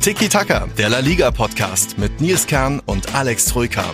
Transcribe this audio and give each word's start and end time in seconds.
Tiki 0.00 0.30
Taka, 0.30 0.66
der 0.78 0.88
La 0.88 1.00
Liga 1.00 1.30
Podcast 1.30 1.98
mit 1.98 2.22
Nils 2.22 2.46
Kern 2.46 2.80
und 2.86 3.14
Alex 3.14 3.44
Troika. 3.44 3.84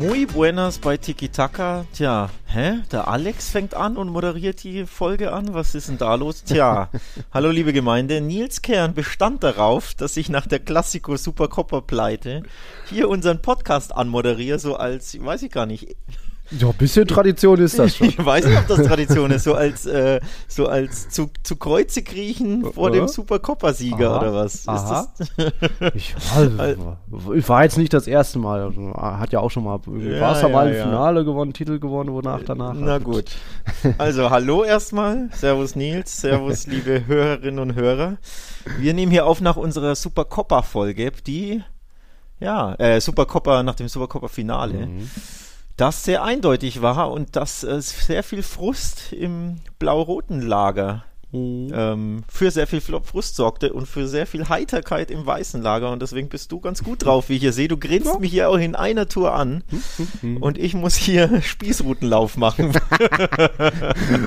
Muy 0.00 0.26
buenas 0.26 0.78
bei 0.78 0.96
Tiki 0.96 1.28
Taka. 1.28 1.86
Tja, 1.92 2.30
hä? 2.46 2.80
Der 2.90 3.06
Alex 3.06 3.50
fängt 3.50 3.74
an 3.74 3.96
und 3.96 4.08
moderiert 4.08 4.64
die 4.64 4.86
Folge 4.86 5.32
an. 5.32 5.54
Was 5.54 5.76
ist 5.76 5.88
denn 5.88 5.98
da 5.98 6.16
los? 6.16 6.42
Tja, 6.42 6.90
hallo 7.32 7.52
liebe 7.52 7.72
Gemeinde. 7.72 8.20
Nils 8.20 8.60
Kern 8.60 8.92
bestand 8.92 9.44
darauf, 9.44 9.94
dass 9.94 10.16
ich 10.16 10.30
nach 10.30 10.48
der 10.48 10.58
Klassiko 10.58 11.16
Supercopper 11.16 11.80
Pleite 11.80 12.42
hier 12.90 13.08
unseren 13.08 13.40
Podcast 13.40 13.94
anmoderiere, 13.94 14.58
so 14.58 14.74
als, 14.74 15.16
weiß 15.24 15.44
ich 15.44 15.52
gar 15.52 15.66
nicht, 15.66 15.94
ja, 16.50 16.68
ein 16.68 16.74
bisschen 16.74 17.06
Tradition 17.06 17.58
ist 17.58 17.78
das 17.78 17.96
schon. 17.96 18.08
Ich 18.08 18.24
weiß 18.24 18.46
nicht, 18.46 18.58
ob 18.58 18.66
das 18.68 18.86
Tradition 18.86 19.30
ist, 19.30 19.44
so 19.44 19.54
als, 19.54 19.86
äh, 19.86 20.20
so 20.46 20.66
als 20.66 21.08
zu, 21.08 21.30
zu 21.42 21.56
Kreuze 21.56 22.02
kriechen 22.02 22.72
vor 22.72 22.90
dem 22.90 23.08
Supercopper-Sieger 23.08 24.18
oder 24.18 24.34
was? 24.34 24.66
Aha. 24.68 25.08
ich 25.94 26.14
war, 26.34 26.96
war, 27.08 27.62
jetzt 27.64 27.78
nicht 27.78 27.92
das 27.92 28.06
erste 28.06 28.38
Mal. 28.38 28.62
Also, 28.62 28.94
hat 28.94 29.32
ja 29.32 29.40
auch 29.40 29.50
schon 29.50 29.64
mal 29.64 29.80
ja, 29.98 30.20
Barca 30.20 30.48
ja, 30.48 30.66
ja. 30.66 30.84
Finale 30.84 31.24
gewonnen, 31.24 31.52
Titel 31.52 31.78
gewonnen, 31.78 32.12
wonach 32.12 32.42
danach. 32.44 32.74
Na 32.74 32.98
gut. 32.98 33.24
Also 33.98 34.30
hallo 34.30 34.64
erstmal. 34.64 35.28
Servus 35.32 35.76
Nils, 35.76 36.20
Servus 36.20 36.66
liebe 36.66 37.06
Hörerinnen 37.06 37.58
und 37.60 37.74
Hörer. 37.74 38.16
Wir 38.78 38.94
nehmen 38.94 39.10
hier 39.10 39.26
auf 39.26 39.40
nach 39.40 39.56
unserer 39.56 39.94
Supercopper-Folge, 39.94 41.12
die 41.26 41.62
ja, 42.40 42.74
äh, 42.74 43.00
Supercopper 43.00 43.62
nach 43.62 43.74
dem 43.74 43.88
Supercopper-Finale. 43.88 44.86
Mhm 44.86 45.10
das 45.76 46.04
sehr 46.04 46.22
eindeutig 46.22 46.82
war 46.82 47.10
und 47.10 47.36
dass 47.36 47.62
äh, 47.62 47.80
sehr 47.80 48.22
viel 48.22 48.42
Frust 48.42 49.12
im 49.12 49.56
blau-roten 49.78 50.40
Lager 50.40 51.04
mhm. 51.32 51.70
ähm, 51.72 52.24
für 52.28 52.50
sehr 52.50 52.66
viel 52.66 52.80
Frust 52.80 53.36
sorgte 53.36 53.72
und 53.72 53.86
für 53.86 54.08
sehr 54.08 54.26
viel 54.26 54.48
Heiterkeit 54.48 55.10
im 55.10 55.26
weißen 55.26 55.62
Lager. 55.62 55.90
Und 55.90 56.00
deswegen 56.00 56.28
bist 56.28 56.50
du 56.52 56.60
ganz 56.60 56.82
gut 56.82 57.04
drauf, 57.04 57.28
wie 57.28 57.34
ich 57.34 57.40
hier 57.40 57.52
sehe. 57.52 57.68
Du 57.68 57.76
grinst 57.76 58.06
ja. 58.06 58.18
mich 58.18 58.30
hier 58.30 58.48
auch 58.48 58.56
in 58.56 58.74
einer 58.74 59.06
Tour 59.06 59.34
an 59.34 59.64
mhm. 60.22 60.38
und 60.38 60.58
ich 60.58 60.74
muss 60.74 60.96
hier 60.96 61.42
Spießrutenlauf 61.42 62.36
machen. 62.36 62.72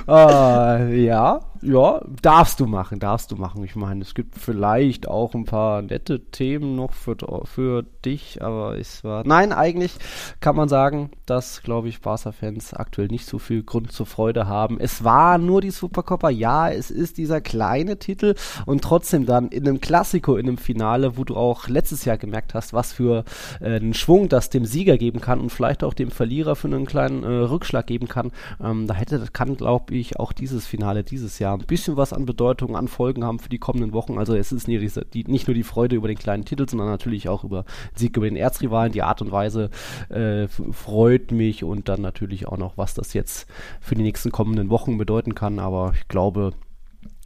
uh, 0.07 0.93
ja, 0.93 1.41
ja, 1.61 2.01
darfst 2.21 2.59
du 2.59 2.65
machen, 2.65 2.99
darfst 2.99 3.31
du 3.31 3.35
machen. 3.35 3.63
Ich 3.63 3.75
meine, 3.75 4.01
es 4.01 4.13
gibt 4.13 4.35
vielleicht 4.35 5.07
auch 5.07 5.33
ein 5.33 5.45
paar 5.45 5.81
nette 5.81 6.19
Themen 6.31 6.75
noch 6.75 6.93
für, 6.93 7.17
für 7.45 7.83
dich, 8.05 8.41
aber 8.41 8.77
es 8.77 9.03
war. 9.03 9.25
Nein, 9.25 9.51
eigentlich 9.51 9.93
kann 10.39 10.55
man 10.55 10.69
sagen, 10.69 11.11
dass, 11.25 11.61
glaube 11.61 11.89
ich, 11.89 12.01
Barca-Fans 12.01 12.73
aktuell 12.73 13.07
nicht 13.07 13.25
so 13.25 13.39
viel 13.39 13.63
Grund 13.63 13.91
zur 13.91 14.05
Freude 14.05 14.47
haben. 14.47 14.79
Es 14.79 15.03
war 15.03 15.37
nur 15.37 15.61
die 15.61 15.71
Supercoppa, 15.71 16.29
ja, 16.29 16.69
es 16.69 16.91
ist 16.91 17.17
dieser 17.17 17.41
kleine 17.41 17.99
Titel 17.99 18.35
und 18.65 18.83
trotzdem 18.83 19.25
dann 19.25 19.49
in 19.49 19.67
einem 19.67 19.81
Klassiko, 19.81 20.37
in 20.37 20.47
einem 20.47 20.57
Finale, 20.57 21.17
wo 21.17 21.23
du 21.23 21.35
auch 21.35 21.67
letztes 21.67 22.05
Jahr 22.05 22.17
gemerkt 22.17 22.53
hast, 22.53 22.73
was 22.73 22.93
für 22.93 23.25
äh, 23.59 23.75
einen 23.75 23.93
Schwung 23.93 24.29
das 24.29 24.49
dem 24.49 24.65
Sieger 24.65 24.97
geben 24.97 25.19
kann 25.19 25.39
und 25.41 25.51
vielleicht 25.51 25.83
auch 25.83 25.93
dem 25.93 26.11
Verlierer 26.11 26.55
für 26.55 26.67
einen 26.67 26.85
kleinen 26.85 27.23
äh, 27.23 27.27
Rückschlag 27.27 27.87
geben 27.87 28.07
kann. 28.07 28.31
Ähm, 28.63 28.87
da 28.87 28.93
hätte, 28.93 29.25
kann, 29.33 29.57
glaube 29.57 29.95
ich, 29.95 30.19
auch 30.19 30.31
dieses 30.31 30.65
Finale 30.65 31.03
dieses 31.03 31.39
Jahr 31.39 31.48
ein 31.53 31.65
bisschen 31.65 31.97
was 31.97 32.13
an 32.13 32.25
Bedeutung, 32.25 32.75
an 32.75 32.87
Folgen 32.87 33.23
haben 33.23 33.39
für 33.39 33.49
die 33.49 33.57
kommenden 33.57 33.93
Wochen. 33.93 34.17
Also 34.17 34.35
es 34.35 34.51
ist 34.51 34.67
nicht, 34.67 35.47
nur 35.47 35.53
die 35.53 35.63
Freude 35.63 35.95
über 35.95 36.07
den 36.07 36.17
kleinen 36.17 36.45
Titel, 36.45 36.67
sondern 36.67 36.87
natürlich 36.87 37.29
auch 37.29 37.43
über 37.43 37.65
Sieg 37.95 38.17
über 38.17 38.27
den 38.27 38.35
Erzrivalen. 38.35 38.91
Die 38.91 39.03
Art 39.03 39.21
und 39.21 39.31
Weise 39.31 39.69
äh, 40.09 40.47
freut 40.47 41.31
mich 41.31 41.63
und 41.63 41.89
dann 41.89 42.01
natürlich 42.01 42.47
auch 42.47 42.57
noch, 42.57 42.77
was 42.77 42.93
das 42.93 43.13
jetzt 43.13 43.47
für 43.79 43.95
die 43.95 44.03
nächsten 44.03 44.31
kommenden 44.31 44.69
Wochen 44.69 44.97
bedeuten 44.97 45.35
kann. 45.35 45.59
Aber 45.59 45.93
ich 45.95 46.07
glaube, 46.07 46.53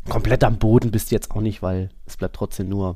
komplett 0.09 0.43
am 0.43 0.57
Boden 0.57 0.91
bist 0.91 1.11
du 1.11 1.15
jetzt 1.15 1.31
auch 1.31 1.41
nicht, 1.41 1.61
weil 1.61 1.89
es 2.05 2.17
bleibt 2.17 2.35
trotzdem 2.35 2.69
nur 2.69 2.95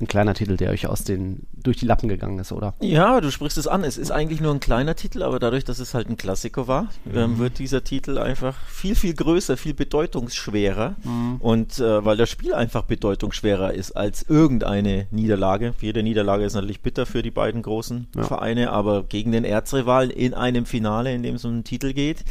ein 0.00 0.06
kleiner 0.06 0.34
Titel, 0.34 0.56
der 0.56 0.70
euch 0.70 0.86
aus 0.86 1.04
den 1.04 1.46
durch 1.52 1.76
die 1.76 1.86
Lappen 1.86 2.08
gegangen 2.08 2.38
ist, 2.38 2.52
oder? 2.52 2.74
Ja, 2.80 3.20
du 3.20 3.30
sprichst 3.30 3.58
es 3.58 3.66
an. 3.66 3.84
Es 3.84 3.98
ist 3.98 4.10
eigentlich 4.10 4.40
nur 4.40 4.52
ein 4.54 4.60
kleiner 4.60 4.94
Titel, 4.94 5.22
aber 5.22 5.38
dadurch, 5.38 5.64
dass 5.64 5.78
es 5.78 5.94
halt 5.94 6.08
ein 6.08 6.16
Klassiker 6.16 6.68
war, 6.68 6.88
mhm. 7.04 7.16
ähm, 7.16 7.38
wird 7.38 7.58
dieser 7.58 7.84
Titel 7.84 8.18
einfach 8.18 8.56
viel 8.66 8.94
viel 8.94 9.14
größer, 9.14 9.56
viel 9.56 9.74
bedeutungsschwerer 9.74 10.96
mhm. 11.02 11.36
und 11.40 11.78
äh, 11.78 12.04
weil 12.04 12.16
das 12.16 12.30
Spiel 12.30 12.54
einfach 12.54 12.84
bedeutungsschwerer 12.84 13.74
ist 13.74 13.92
als 13.92 14.22
irgendeine 14.22 15.06
Niederlage. 15.10 15.74
Jede 15.80 16.02
Niederlage 16.02 16.44
ist 16.44 16.54
natürlich 16.54 16.80
bitter 16.80 17.06
für 17.06 17.22
die 17.22 17.30
beiden 17.30 17.62
großen 17.62 18.08
ja. 18.16 18.22
Vereine, 18.22 18.70
aber 18.70 19.02
gegen 19.02 19.32
den 19.32 19.44
Erzrivalen 19.44 20.10
in 20.10 20.34
einem 20.34 20.66
Finale, 20.66 21.12
in 21.14 21.22
dem 21.22 21.34
es 21.34 21.44
um 21.44 21.52
einen 21.52 21.64
Titel 21.64 21.92
geht, 21.92 22.24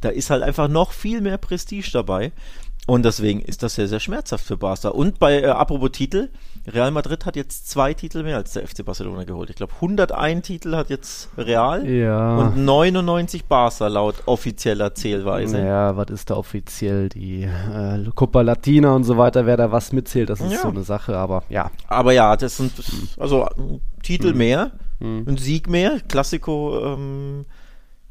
da 0.00 0.10
ist 0.10 0.30
halt 0.30 0.42
einfach 0.42 0.68
noch 0.68 0.92
viel 0.92 1.20
mehr 1.20 1.38
Prestige 1.38 1.90
dabei. 1.92 2.32
Und 2.86 3.04
deswegen 3.04 3.40
ist 3.40 3.62
das 3.62 3.76
sehr, 3.76 3.88
sehr 3.88 4.00
schmerzhaft 4.00 4.44
für 4.44 4.58
Barca. 4.58 4.90
Und 4.90 5.18
bei, 5.18 5.40
äh, 5.40 5.46
apropos 5.46 5.90
Titel, 5.92 6.28
Real 6.66 6.90
Madrid 6.90 7.24
hat 7.24 7.34
jetzt 7.34 7.70
zwei 7.70 7.94
Titel 7.94 8.22
mehr 8.22 8.36
als 8.36 8.52
der 8.52 8.66
FC 8.66 8.84
Barcelona 8.84 9.24
geholt. 9.24 9.48
Ich 9.48 9.56
glaube, 9.56 9.72
101 9.74 10.46
Titel 10.46 10.76
hat 10.76 10.90
jetzt 10.90 11.30
Real 11.38 11.86
ja. 11.88 12.36
und 12.36 12.62
99 12.62 13.46
Barca 13.46 13.88
laut 13.88 14.16
offizieller 14.26 14.94
Zählweise. 14.94 15.60
Ja, 15.60 15.96
was 15.96 16.10
ist 16.10 16.28
da 16.28 16.36
offiziell? 16.36 17.08
Die 17.08 17.44
äh, 17.44 18.04
Copa 18.14 18.42
Latina 18.42 18.94
und 18.94 19.04
so 19.04 19.16
weiter, 19.16 19.46
wer 19.46 19.56
da 19.56 19.72
was 19.72 19.92
mitzählt, 19.92 20.28
das 20.28 20.40
ist 20.40 20.52
ja. 20.52 20.58
so 20.58 20.68
eine 20.68 20.82
Sache, 20.82 21.16
aber 21.16 21.42
ja. 21.48 21.70
Aber 21.88 22.12
ja, 22.12 22.36
das 22.36 22.58
sind, 22.58 22.72
also 23.18 23.48
Titel 24.02 24.30
hm. 24.30 24.38
mehr, 24.38 24.72
hm. 25.00 25.24
ein 25.26 25.36
Sieg 25.38 25.70
mehr, 25.70 26.00
Klassiko, 26.06 26.94
ähm, 26.94 27.46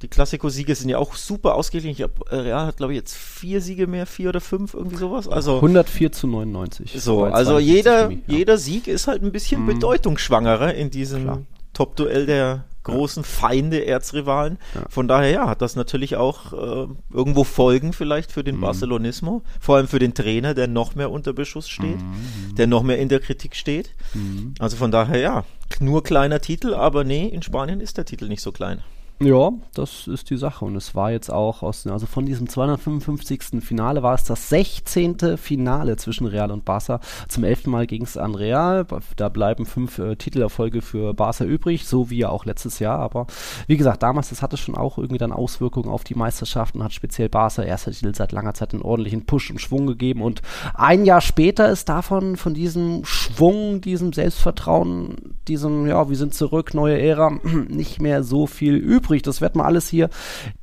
die 0.04 0.10
Klassiko-Siege 0.10 0.76
sind 0.76 0.90
ja 0.90 0.98
auch 0.98 1.16
super 1.16 1.56
ausgeglichen. 1.56 1.92
Ich 1.92 1.98
glaube, 1.98 2.30
äh, 2.30 2.42
Real 2.42 2.68
hat, 2.68 2.78
glaube 2.78 2.92
ich, 2.92 2.98
jetzt 2.98 3.16
vier 3.16 3.62
Siege 3.62 3.88
mehr, 3.88 4.06
vier 4.06 4.30
oder 4.30 4.42
fünf, 4.42 4.74
irgendwie 4.74 4.98
sowas. 4.98 5.30
Also 5.30 5.56
104 5.56 6.12
zu 6.12 6.28
99. 6.28 7.02
So, 7.02 7.24
also 7.24 7.58
jeder, 7.58 8.10
mich, 8.10 8.20
ja. 8.28 8.38
jeder 8.38 8.58
Sieg 8.58 8.88
ist 8.88 9.08
halt 9.08 9.24
ein 9.24 9.32
bisschen 9.32 9.64
mm. 9.64 9.68
bedeutungsschwangerer 9.68 10.74
in 10.74 10.92
diesem 10.92 11.46
Top-Duell 11.72 12.26
der 12.26 12.66
großen 12.84 13.24
Feinde, 13.24 13.86
Erzrivalen. 13.86 14.58
Ja. 14.76 14.82
Von 14.90 15.08
daher, 15.08 15.30
ja, 15.30 15.48
hat 15.48 15.62
das 15.62 15.78
natürlich 15.78 16.18
auch 16.18 16.52
äh, 16.52 16.88
irgendwo 17.14 17.46
Folgen 17.46 17.94
vielleicht 17.94 18.30
für 18.30 18.44
den 18.44 18.58
mhm. 18.58 18.62
Barcelonismo, 18.62 19.42
vor 19.62 19.78
allem 19.78 19.88
für 19.88 20.00
den 20.00 20.14
Trainer, 20.14 20.54
der 20.54 20.68
noch 20.68 20.96
mehr 20.96 21.10
unter 21.10 21.32
Beschuss 21.32 21.70
steht, 21.70 22.02
mhm. 22.02 22.56
der 22.58 22.68
noch 22.68 22.84
mehr 22.84 23.00
in 23.00 23.08
der 23.08 23.22
Kritik 23.22 23.56
steht. 23.56 23.92
Mhm. 24.14 24.56
Also 24.60 24.76
von 24.76 24.92
daher, 24.92 25.18
ja, 25.18 25.46
nur 25.80 26.04
kleiner 26.04 26.42
Titel, 26.42 26.74
aber 26.74 27.06
nee, 27.06 27.26
in 27.26 27.42
Spanien 27.42 27.80
ist 27.80 27.98
der 27.98 28.04
Titel 28.04 28.28
nicht 28.28 28.42
so 28.42 28.52
klein. 28.52 28.84
Ja, 29.22 29.52
das 29.74 30.08
ist 30.08 30.30
die 30.32 30.38
Sache. 30.38 30.66
Und 30.66 30.76
es 30.76 30.96
war 30.96 31.12
jetzt 31.12 31.32
auch 31.32 31.64
aus, 31.64 31.88
also 31.88 32.06
von 32.06 32.26
diesem 32.26 32.50
255. 32.50 33.64
Finale 33.64 34.04
war 34.04 34.16
es 34.16 34.26
das 34.26 34.50
16. 34.50 35.38
Finale 35.38 35.96
zwischen 35.96 36.28
Real 36.28 36.52
und 36.52 36.66
Barca. 36.66 37.00
Zum 37.30 37.44
elften 37.44 37.72
Mal 37.72 37.88
ging 37.88 38.04
es 38.04 38.18
an 38.18 38.36
Real. 38.36 38.86
Da 39.16 39.30
bleiben 39.30 39.66
fünf 39.66 39.98
äh, 40.00 40.16
Titelerfolge 40.16 40.82
für 40.82 41.14
Barca 41.14 41.46
übrig, 41.46 41.86
so 41.86 42.10
wie 42.10 42.18
ja 42.18 42.30
auch 42.30 42.46
letztes 42.46 42.80
Jahr. 42.80 43.00
Aber 43.00 43.28
wie 43.68 43.78
gesagt, 43.78 44.04
damals, 44.04 44.30
das 44.30 44.42
hatte 44.42 44.58
schon 44.58 44.76
auch 44.76 44.98
irgendwie 44.98 45.20
dann 45.20 45.32
Auswirkungen 45.32 45.90
auf 45.90 46.04
die 46.04 46.16
Meisterschaften, 46.16 46.84
hat 46.84 46.94
speziell 46.94 47.30
Barca 47.30 47.64
erster 47.64 47.92
Titel 47.92 48.14
seit 48.14 48.32
langer 48.34 48.56
Zeit 48.56 48.74
einen 48.74 48.82
ordentlichen 48.82 49.26
Push 49.26 49.52
und 49.52 49.62
Schwung 49.62 49.88
gegeben. 49.88 50.22
Und 50.22 50.42
ein 50.74 51.06
Jahr 51.06 51.22
später 51.22 51.70
ist 51.70 51.88
davon, 51.88 52.36
von 52.36 52.54
diesem 52.54 53.06
Schwung, 53.06 53.80
diesem 53.80 54.12
Selbstvertrauen, 54.12 55.36
diesem, 55.48 55.88
ja, 55.88 56.10
wir 56.10 56.18
sind 56.18 56.34
zurück, 56.34 56.74
neue 56.74 57.00
Ära, 57.00 57.32
nicht 57.70 58.02
mehr 58.02 58.24
so 58.24 58.48
viel 58.48 58.76
übrig 58.76 59.03
übrig. 59.04 59.22
Das 59.22 59.42
werden 59.42 59.60
wir 59.60 59.66
alles 59.66 59.88
hier 59.90 60.10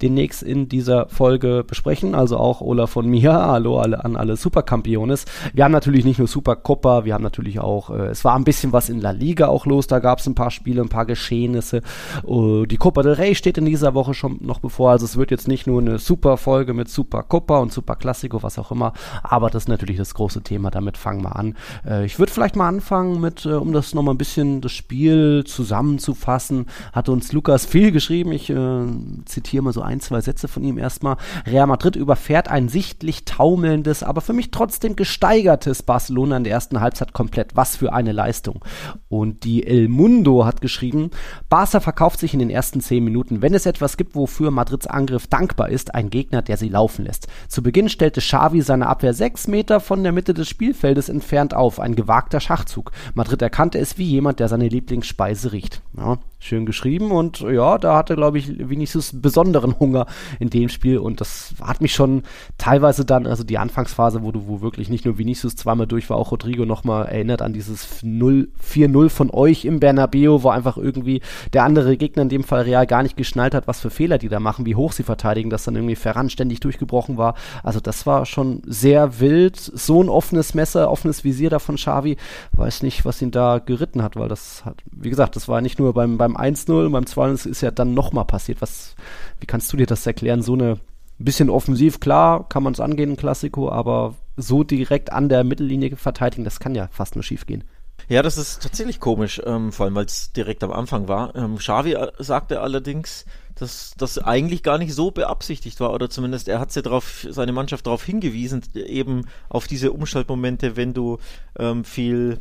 demnächst 0.00 0.42
in 0.42 0.68
dieser 0.68 1.08
Folge 1.08 1.62
besprechen. 1.66 2.14
Also 2.14 2.38
auch 2.38 2.60
Olaf 2.60 2.90
von 2.90 3.06
mir. 3.06 3.32
Hallo 3.50 3.78
alle, 3.78 4.04
an 4.04 4.16
alle 4.16 4.36
Supercampiones. 4.36 5.26
Wir 5.52 5.64
haben 5.64 5.72
natürlich 5.72 6.04
nicht 6.04 6.18
nur 6.18 6.28
Supercopa, 6.28 7.04
wir 7.04 7.14
haben 7.14 7.22
natürlich 7.22 7.60
auch, 7.60 7.90
äh, 7.90 8.06
es 8.06 8.24
war 8.24 8.36
ein 8.36 8.44
bisschen 8.44 8.72
was 8.72 8.88
in 8.88 9.00
La 9.00 9.10
Liga 9.10 9.48
auch 9.48 9.66
los. 9.66 9.86
Da 9.86 9.98
gab 9.98 10.20
es 10.20 10.26
ein 10.26 10.34
paar 10.34 10.50
Spiele, 10.50 10.80
ein 10.80 10.88
paar 10.88 11.06
Geschehnisse. 11.06 11.82
Uh, 12.24 12.64
die 12.64 12.76
Copa 12.76 13.02
del 13.02 13.14
Rey 13.14 13.34
steht 13.34 13.58
in 13.58 13.66
dieser 13.66 13.94
Woche 13.94 14.14
schon 14.14 14.38
noch 14.40 14.60
bevor. 14.60 14.90
Also 14.90 15.04
es 15.04 15.16
wird 15.16 15.30
jetzt 15.30 15.48
nicht 15.48 15.66
nur 15.66 15.80
eine 15.80 15.98
super 15.98 16.36
Folge 16.36 16.72
mit 16.72 16.88
Supercopa 16.88 17.58
und 17.58 17.72
Super 17.72 17.96
Classico, 17.96 18.42
was 18.42 18.58
auch 18.58 18.70
immer. 18.70 18.92
Aber 19.22 19.50
das 19.50 19.64
ist 19.64 19.68
natürlich 19.68 19.96
das 19.96 20.14
große 20.14 20.42
Thema. 20.42 20.70
Damit 20.70 20.96
fangen 20.96 21.22
wir 21.22 21.36
an. 21.36 21.56
Äh, 21.86 22.06
ich 22.06 22.18
würde 22.18 22.32
vielleicht 22.32 22.56
mal 22.56 22.68
anfangen 22.68 23.20
mit, 23.20 23.44
äh, 23.44 23.50
um 23.50 23.72
das 23.72 23.94
nochmal 23.94 24.14
ein 24.14 24.18
bisschen 24.18 24.60
das 24.60 24.72
Spiel 24.72 25.44
zusammenzufassen, 25.44 26.66
hat 26.92 27.08
uns 27.08 27.32
Lukas 27.32 27.66
viel 27.66 27.92
geschrieben. 27.92 28.29
Ich 28.32 28.40
ich 28.40 28.56
äh, 28.56 28.86
zitiere 29.26 29.62
mal 29.62 29.72
so 29.72 29.82
ein, 29.82 30.00
zwei 30.00 30.20
Sätze 30.20 30.48
von 30.48 30.64
ihm 30.64 30.78
erstmal. 30.78 31.16
Real 31.46 31.66
Madrid 31.66 31.96
überfährt 31.96 32.48
ein 32.48 32.68
sichtlich 32.68 33.24
taumelndes, 33.24 34.02
aber 34.02 34.20
für 34.20 34.32
mich 34.32 34.50
trotzdem 34.50 34.96
gesteigertes 34.96 35.82
Barcelona 35.82 36.38
in 36.38 36.44
der 36.44 36.52
ersten 36.52 36.80
Halbzeit 36.80 37.12
komplett. 37.12 37.56
Was 37.56 37.76
für 37.76 37.92
eine 37.92 38.12
Leistung. 38.12 38.64
Und 39.08 39.44
die 39.44 39.66
El 39.66 39.88
Mundo 39.88 40.46
hat 40.46 40.60
geschrieben, 40.60 41.10
Barca 41.48 41.80
verkauft 41.80 42.20
sich 42.20 42.32
in 42.32 42.40
den 42.40 42.50
ersten 42.50 42.80
zehn 42.80 43.04
Minuten, 43.04 43.42
wenn 43.42 43.54
es 43.54 43.66
etwas 43.66 43.96
gibt, 43.96 44.14
wofür 44.14 44.50
Madrids 44.50 44.86
Angriff 44.86 45.26
dankbar 45.26 45.68
ist, 45.68 45.94
ein 45.94 46.10
Gegner, 46.10 46.42
der 46.42 46.56
sie 46.56 46.68
laufen 46.68 47.04
lässt. 47.04 47.28
Zu 47.48 47.62
Beginn 47.62 47.88
stellte 47.88 48.20
Xavi 48.20 48.62
seine 48.62 48.86
Abwehr 48.86 49.14
sechs 49.14 49.46
Meter 49.46 49.80
von 49.80 50.02
der 50.02 50.12
Mitte 50.12 50.34
des 50.34 50.48
Spielfeldes 50.48 51.08
entfernt 51.08 51.54
auf. 51.54 51.78
Ein 51.80 51.94
gewagter 51.94 52.40
Schachzug. 52.40 52.92
Madrid 53.14 53.42
erkannte 53.42 53.78
es 53.78 53.98
wie 53.98 54.04
jemand, 54.04 54.40
der 54.40 54.48
seine 54.48 54.68
Lieblingsspeise 54.68 55.52
riecht. 55.52 55.82
Ja, 55.96 56.18
schön 56.40 56.66
geschrieben 56.66 57.12
und 57.12 57.40
ja, 57.40 57.78
da 57.78 57.96
hatte, 57.96 58.16
glaube 58.16 58.38
ich, 58.38 58.68
Vinicius 58.68 59.12
besonderen 59.14 59.78
Hunger 59.78 60.06
in 60.38 60.50
dem 60.50 60.68
Spiel 60.68 60.98
und 60.98 61.20
das 61.20 61.54
hat 61.60 61.80
mich 61.80 61.94
schon 61.94 62.22
teilweise 62.58 63.04
dann, 63.04 63.26
also 63.26 63.44
die 63.44 63.58
Anfangsphase, 63.58 64.22
wo 64.22 64.32
du, 64.32 64.48
wo 64.48 64.60
wirklich 64.60 64.88
nicht 64.88 65.04
nur 65.04 65.18
Vinicius 65.18 65.56
zweimal 65.56 65.86
durch 65.86 66.10
war, 66.10 66.16
auch 66.16 66.32
Rodrigo 66.32 66.64
nochmal 66.64 67.06
erinnert 67.06 67.42
an 67.42 67.52
dieses 67.52 68.02
4-0 68.02 69.08
von 69.08 69.30
euch 69.30 69.64
im 69.64 69.80
Bernabeu, 69.80 70.42
wo 70.42 70.48
einfach 70.48 70.76
irgendwie 70.76 71.20
der 71.52 71.64
andere 71.64 71.96
Gegner, 71.96 72.22
in 72.22 72.28
dem 72.28 72.44
Fall 72.44 72.62
Real, 72.62 72.86
gar 72.86 73.02
nicht 73.02 73.16
geschnallt 73.16 73.54
hat, 73.54 73.68
was 73.68 73.80
für 73.80 73.90
Fehler 73.90 74.18
die 74.18 74.28
da 74.28 74.40
machen, 74.40 74.66
wie 74.66 74.74
hoch 74.74 74.92
sie 74.92 75.02
verteidigen, 75.02 75.50
dass 75.50 75.64
dann 75.64 75.76
irgendwie 75.76 75.96
Ferran 75.96 76.30
ständig 76.30 76.60
durchgebrochen 76.60 77.16
war. 77.18 77.34
Also 77.62 77.80
das 77.80 78.06
war 78.06 78.26
schon 78.26 78.62
sehr 78.66 79.20
wild. 79.20 79.56
So 79.56 80.02
ein 80.02 80.08
offenes 80.08 80.54
Messer, 80.54 80.90
offenes 80.90 81.24
Visier 81.24 81.50
da 81.50 81.58
von 81.58 81.76
Xavi. 81.76 82.16
Weiß 82.52 82.82
nicht, 82.82 83.04
was 83.04 83.20
ihn 83.22 83.30
da 83.30 83.58
geritten 83.58 84.02
hat, 84.02 84.16
weil 84.16 84.28
das 84.28 84.64
hat, 84.64 84.76
wie 84.90 85.10
gesagt, 85.10 85.36
das 85.36 85.48
war 85.48 85.60
nicht 85.60 85.78
nur 85.78 85.92
beim, 85.92 86.18
beim 86.18 86.29
1-0, 86.36 86.90
beim 86.90 87.04
2-0 87.04 87.48
ist 87.48 87.60
ja 87.60 87.70
dann 87.70 87.94
nochmal 87.94 88.24
passiert. 88.24 88.60
Was, 88.60 88.94
wie 89.38 89.46
kannst 89.46 89.72
du 89.72 89.76
dir 89.76 89.86
das 89.86 90.06
erklären? 90.06 90.42
So 90.42 90.54
eine 90.54 90.78
bisschen 91.18 91.50
offensiv, 91.50 92.00
klar, 92.00 92.48
kann 92.48 92.62
man 92.62 92.72
es 92.72 92.80
angehen, 92.80 93.12
ein 93.12 93.16
Klassiko, 93.16 93.70
aber 93.70 94.14
so 94.36 94.64
direkt 94.64 95.12
an 95.12 95.28
der 95.28 95.44
Mittellinie 95.44 95.96
verteidigen, 95.96 96.44
das 96.44 96.60
kann 96.60 96.74
ja 96.74 96.88
fast 96.90 97.14
nur 97.14 97.22
schief 97.22 97.46
gehen. 97.46 97.64
Ja, 98.08 98.22
das 98.22 98.38
ist 98.38 98.62
tatsächlich 98.62 98.98
komisch, 98.98 99.40
ähm, 99.44 99.72
vor 99.72 99.84
allem 99.84 99.94
weil 99.94 100.06
es 100.06 100.32
direkt 100.32 100.64
am 100.64 100.72
Anfang 100.72 101.06
war. 101.06 101.34
Ähm, 101.36 101.58
Xavi 101.58 101.92
äh, 101.92 102.10
sagte 102.18 102.60
allerdings, 102.60 103.26
dass 103.54 103.92
das 103.98 104.18
eigentlich 104.18 104.62
gar 104.62 104.78
nicht 104.78 104.94
so 104.94 105.10
beabsichtigt 105.10 105.78
war, 105.80 105.92
oder 105.92 106.08
zumindest 106.08 106.48
er 106.48 106.58
hat 106.58 106.74
ja 106.74 106.82
darauf, 106.82 107.26
seine 107.28 107.52
Mannschaft 107.52 107.86
darauf 107.86 108.02
hingewiesen, 108.02 108.62
eben 108.74 109.26
auf 109.48 109.66
diese 109.66 109.92
Umschaltmomente, 109.92 110.76
wenn 110.76 110.94
du 110.94 111.18
ähm, 111.58 111.84
viel 111.84 112.40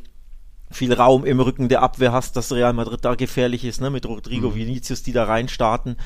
viel 0.71 0.94
Raum 0.94 1.25
im 1.25 1.39
Rücken 1.39 1.69
der 1.69 1.81
Abwehr 1.81 2.12
hast, 2.12 2.36
dass 2.36 2.51
Real 2.51 2.74
Madrid 2.74 3.04
da 3.04 3.16
gefährlich 3.16 3.66
ist, 3.66 3.81
ne, 3.81 3.89
mit 3.89 4.06
Rodrigo 4.06 4.50
mhm. 4.50 4.56
Vinicius, 4.56 5.04
die 5.04 5.13
da 5.13 5.24
reinstarten 5.24 5.98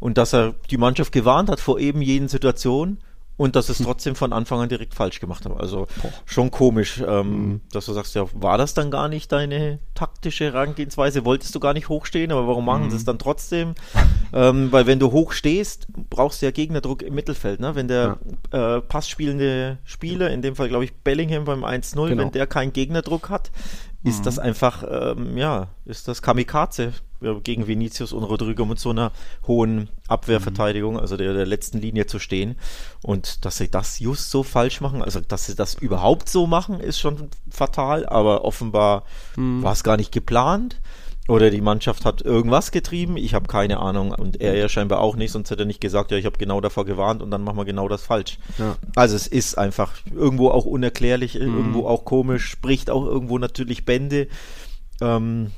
und 0.00 0.18
dass 0.18 0.34
er 0.34 0.54
die 0.70 0.78
Mannschaft 0.78 1.12
gewarnt 1.12 1.48
hat 1.48 1.60
vor 1.60 1.78
eben 1.78 2.02
jenen 2.02 2.28
Situationen 2.28 2.98
und 3.36 3.56
dass 3.56 3.68
es 3.68 3.78
hm. 3.78 3.86
trotzdem 3.86 4.14
von 4.14 4.32
Anfang 4.32 4.60
an 4.60 4.68
direkt 4.68 4.94
falsch 4.94 5.18
gemacht 5.18 5.44
haben. 5.44 5.56
Also 5.56 5.86
Boah. 6.02 6.12
schon 6.26 6.50
komisch, 6.50 7.02
ähm, 7.06 7.30
mhm. 7.30 7.60
dass 7.72 7.86
du 7.86 7.92
sagst, 7.92 8.14
ja, 8.14 8.26
war 8.34 8.58
das 8.58 8.74
dann 8.74 8.90
gar 8.90 9.08
nicht 9.08 9.32
deine 9.32 9.78
taktische 9.94 10.44
Herangehensweise? 10.44 11.24
Wolltest 11.24 11.54
du 11.54 11.60
gar 11.60 11.72
nicht 11.72 11.88
hochstehen, 11.88 12.30
aber 12.30 12.46
warum 12.46 12.64
machen 12.64 12.84
mhm. 12.84 12.90
sie 12.90 12.96
es 12.96 13.04
dann 13.04 13.18
trotzdem? 13.18 13.74
ähm, 14.32 14.70
weil 14.70 14.86
wenn 14.86 14.98
du 14.98 15.12
hochstehst, 15.12 15.86
brauchst 16.10 16.42
du 16.42 16.46
ja 16.46 16.52
Gegnerdruck 16.52 17.02
im 17.02 17.14
Mittelfeld. 17.14 17.60
Ne? 17.60 17.74
Wenn 17.74 17.88
der 17.88 18.18
ja. 18.52 18.76
äh, 18.76 18.80
passspielende 18.80 19.78
Spieler, 19.84 20.30
in 20.30 20.42
dem 20.42 20.54
Fall 20.54 20.68
glaube 20.68 20.84
ich 20.84 20.92
Bellingham 20.92 21.44
beim 21.44 21.64
1-0, 21.64 22.08
genau. 22.08 22.22
wenn 22.22 22.32
der 22.32 22.46
keinen 22.46 22.72
Gegnerdruck 22.72 23.30
hat, 23.30 23.50
ist 24.04 24.20
mhm. 24.20 24.24
das 24.24 24.38
einfach, 24.38 24.84
ähm, 24.88 25.36
ja, 25.36 25.68
ist 25.84 26.08
das 26.08 26.22
Kamikaze 26.22 26.92
gegen 27.44 27.68
Vinicius 27.68 28.12
und 28.12 28.24
Rodrigo 28.24 28.64
mit 28.64 28.80
so 28.80 28.90
einer 28.90 29.12
hohen 29.46 29.88
Abwehrverteidigung, 30.08 30.98
also 30.98 31.16
der, 31.16 31.32
der 31.32 31.46
letzten 31.46 31.78
Linie 31.78 32.06
zu 32.06 32.18
stehen. 32.18 32.56
Und 33.02 33.44
dass 33.44 33.58
sie 33.58 33.70
das 33.70 34.00
just 34.00 34.30
so 34.30 34.42
falsch 34.42 34.80
machen, 34.80 35.02
also 35.02 35.20
dass 35.20 35.46
sie 35.46 35.54
das 35.54 35.74
überhaupt 35.74 36.28
so 36.28 36.46
machen, 36.46 36.80
ist 36.80 36.98
schon 36.98 37.28
fatal, 37.48 38.06
aber 38.06 38.44
offenbar 38.44 39.04
mhm. 39.36 39.62
war 39.62 39.72
es 39.72 39.84
gar 39.84 39.96
nicht 39.96 40.10
geplant. 40.10 40.80
Oder 41.28 41.50
die 41.50 41.60
Mannschaft 41.60 42.04
hat 42.04 42.20
irgendwas 42.22 42.72
getrieben, 42.72 43.16
ich 43.16 43.34
habe 43.34 43.46
keine 43.46 43.78
Ahnung 43.78 44.10
und 44.10 44.40
er 44.40 44.56
ja 44.56 44.68
scheinbar 44.68 45.00
auch 45.00 45.14
nicht, 45.14 45.30
sonst 45.30 45.50
hätte 45.50 45.62
er 45.62 45.66
nicht 45.66 45.80
gesagt, 45.80 46.10
ja, 46.10 46.16
ich 46.16 46.26
habe 46.26 46.36
genau 46.36 46.60
davor 46.60 46.84
gewarnt 46.84 47.22
und 47.22 47.30
dann 47.30 47.44
machen 47.44 47.56
wir 47.56 47.64
genau 47.64 47.86
das 47.88 48.02
falsch. 48.02 48.38
Ja. 48.58 48.76
Also 48.96 49.14
es 49.14 49.28
ist 49.28 49.56
einfach 49.56 49.92
irgendwo 50.12 50.48
auch 50.48 50.64
unerklärlich, 50.64 51.34
mhm. 51.36 51.42
irgendwo 51.42 51.86
auch 51.86 52.04
komisch, 52.04 52.46
spricht 52.46 52.90
auch 52.90 53.06
irgendwo 53.06 53.38
natürlich 53.38 53.84
Bände. 53.84 54.26
Ähm, 55.00 55.52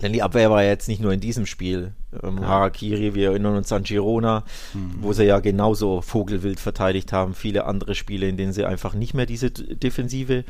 denn 0.00 0.14
die 0.14 0.22
Abwehr 0.22 0.50
war 0.50 0.62
ja 0.62 0.70
jetzt 0.70 0.88
nicht 0.88 1.02
nur 1.02 1.12
in 1.12 1.20
diesem 1.20 1.44
Spiel. 1.44 1.92
Ähm, 2.22 2.38
ja. 2.38 2.48
Harakiri, 2.48 3.14
wir 3.14 3.30
erinnern 3.30 3.56
uns 3.56 3.70
an 3.70 3.82
Girona, 3.82 4.44
mhm. 4.72 4.94
wo 5.00 5.12
sie 5.12 5.24
ja 5.24 5.40
genauso 5.40 6.00
vogelwild 6.00 6.58
verteidigt 6.58 7.12
haben. 7.12 7.34
Viele 7.34 7.66
andere 7.66 7.94
Spiele, 7.94 8.28
in 8.28 8.38
denen 8.38 8.54
sie 8.54 8.64
einfach 8.64 8.94
nicht 8.94 9.12
mehr 9.12 9.26
diese 9.26 9.50
defensive 9.50 10.44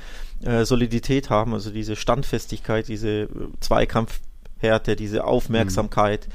äh, 0.44 0.64
Solidität 0.64 1.30
haben, 1.30 1.52
also 1.52 1.70
diese 1.70 1.96
Standfestigkeit, 1.96 2.86
diese 2.86 3.22
äh, 3.22 3.28
Zweikampf 3.58 4.20
Härte, 4.62 4.96
diese 4.96 5.24
Aufmerksamkeit. 5.24 6.28
Mhm. 6.28 6.32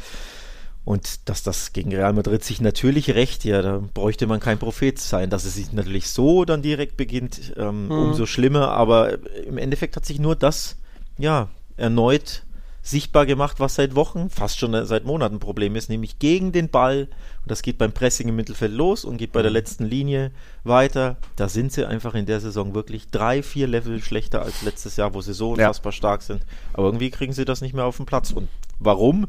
Und 0.86 1.28
dass 1.28 1.44
das 1.44 1.74
gegen 1.74 1.94
Real 1.94 2.14
Madrid 2.14 2.46
sich 2.46 2.62
natürlich 2.62 3.14
rächt, 3.14 3.44
ja, 3.44 3.62
da 3.62 3.84
bräuchte 3.94 4.26
man 4.26 4.40
kein 4.40 4.58
Prophet 4.58 4.98
sein. 4.98 5.30
Dass 5.30 5.44
es 5.44 5.56
sich 5.56 5.74
natürlich 5.74 6.10
so 6.10 6.46
dann 6.46 6.62
direkt 6.62 6.96
beginnt, 6.96 7.54
ähm, 7.58 7.86
mhm. 7.86 7.92
umso 7.92 8.26
schlimmer. 8.26 8.72
Aber 8.72 9.18
im 9.46 9.58
Endeffekt 9.58 9.98
hat 9.98 10.06
sich 10.06 10.20
nur 10.20 10.38
das, 10.38 10.78
ja, 11.18 11.50
erneut 11.76 12.44
sichtbar 12.89 13.25
gemacht, 13.25 13.60
was 13.60 13.75
seit 13.75 13.95
Wochen, 13.95 14.30
fast 14.30 14.60
schon 14.60 14.86
seit 14.86 15.04
Monaten 15.04 15.36
ein 15.36 15.39
Problem 15.39 15.75
ist, 15.75 15.89
nämlich 15.89 16.19
gegen 16.19 16.51
den 16.51 16.69
Ball. 16.69 17.10
Und 17.42 17.51
das 17.51 17.62
geht 17.62 17.78
beim 17.78 17.92
Pressing 17.92 18.30
im 18.30 18.36
Mittelfeld 18.38 18.72
los 18.72 19.04
und 19.04 19.18
geht 19.18 19.34
bei 19.34 19.42
der 19.42 19.51
letzten 19.51 19.86
Linie 19.86 20.31
weiter. 20.63 21.18
Da 21.36 21.50
sind 21.50 21.74
sie 21.74 21.86
einfach 21.86 22.16
in 22.16 22.25
der 22.25 22.39
Saison 22.39 22.74
wirklich 22.74 23.10
drei, 23.10 23.44
vier 23.44 23.68
Level 23.68 24.01
schlechter 24.01 24.42
als 24.42 24.62
letztes 24.62 24.95
Jahr, 24.95 25.13
wo 25.13 25.22
sie 25.22 25.34
so 25.34 25.51
unfassbar 25.51 25.92
ja. 25.92 25.98
stark 25.98 26.22
sind. 26.22 26.42
Aber 26.74 26.86
irgendwie 26.88 27.10
kriegen 27.10 27.34
sie 27.34 27.45
das 27.45 27.62
nicht 27.62 27.74
mehr 27.74 27.86
auf 27.86 27.98
den 27.98 28.06
Platz. 28.06 28.31
Und 28.31 28.48
warum? 28.80 29.28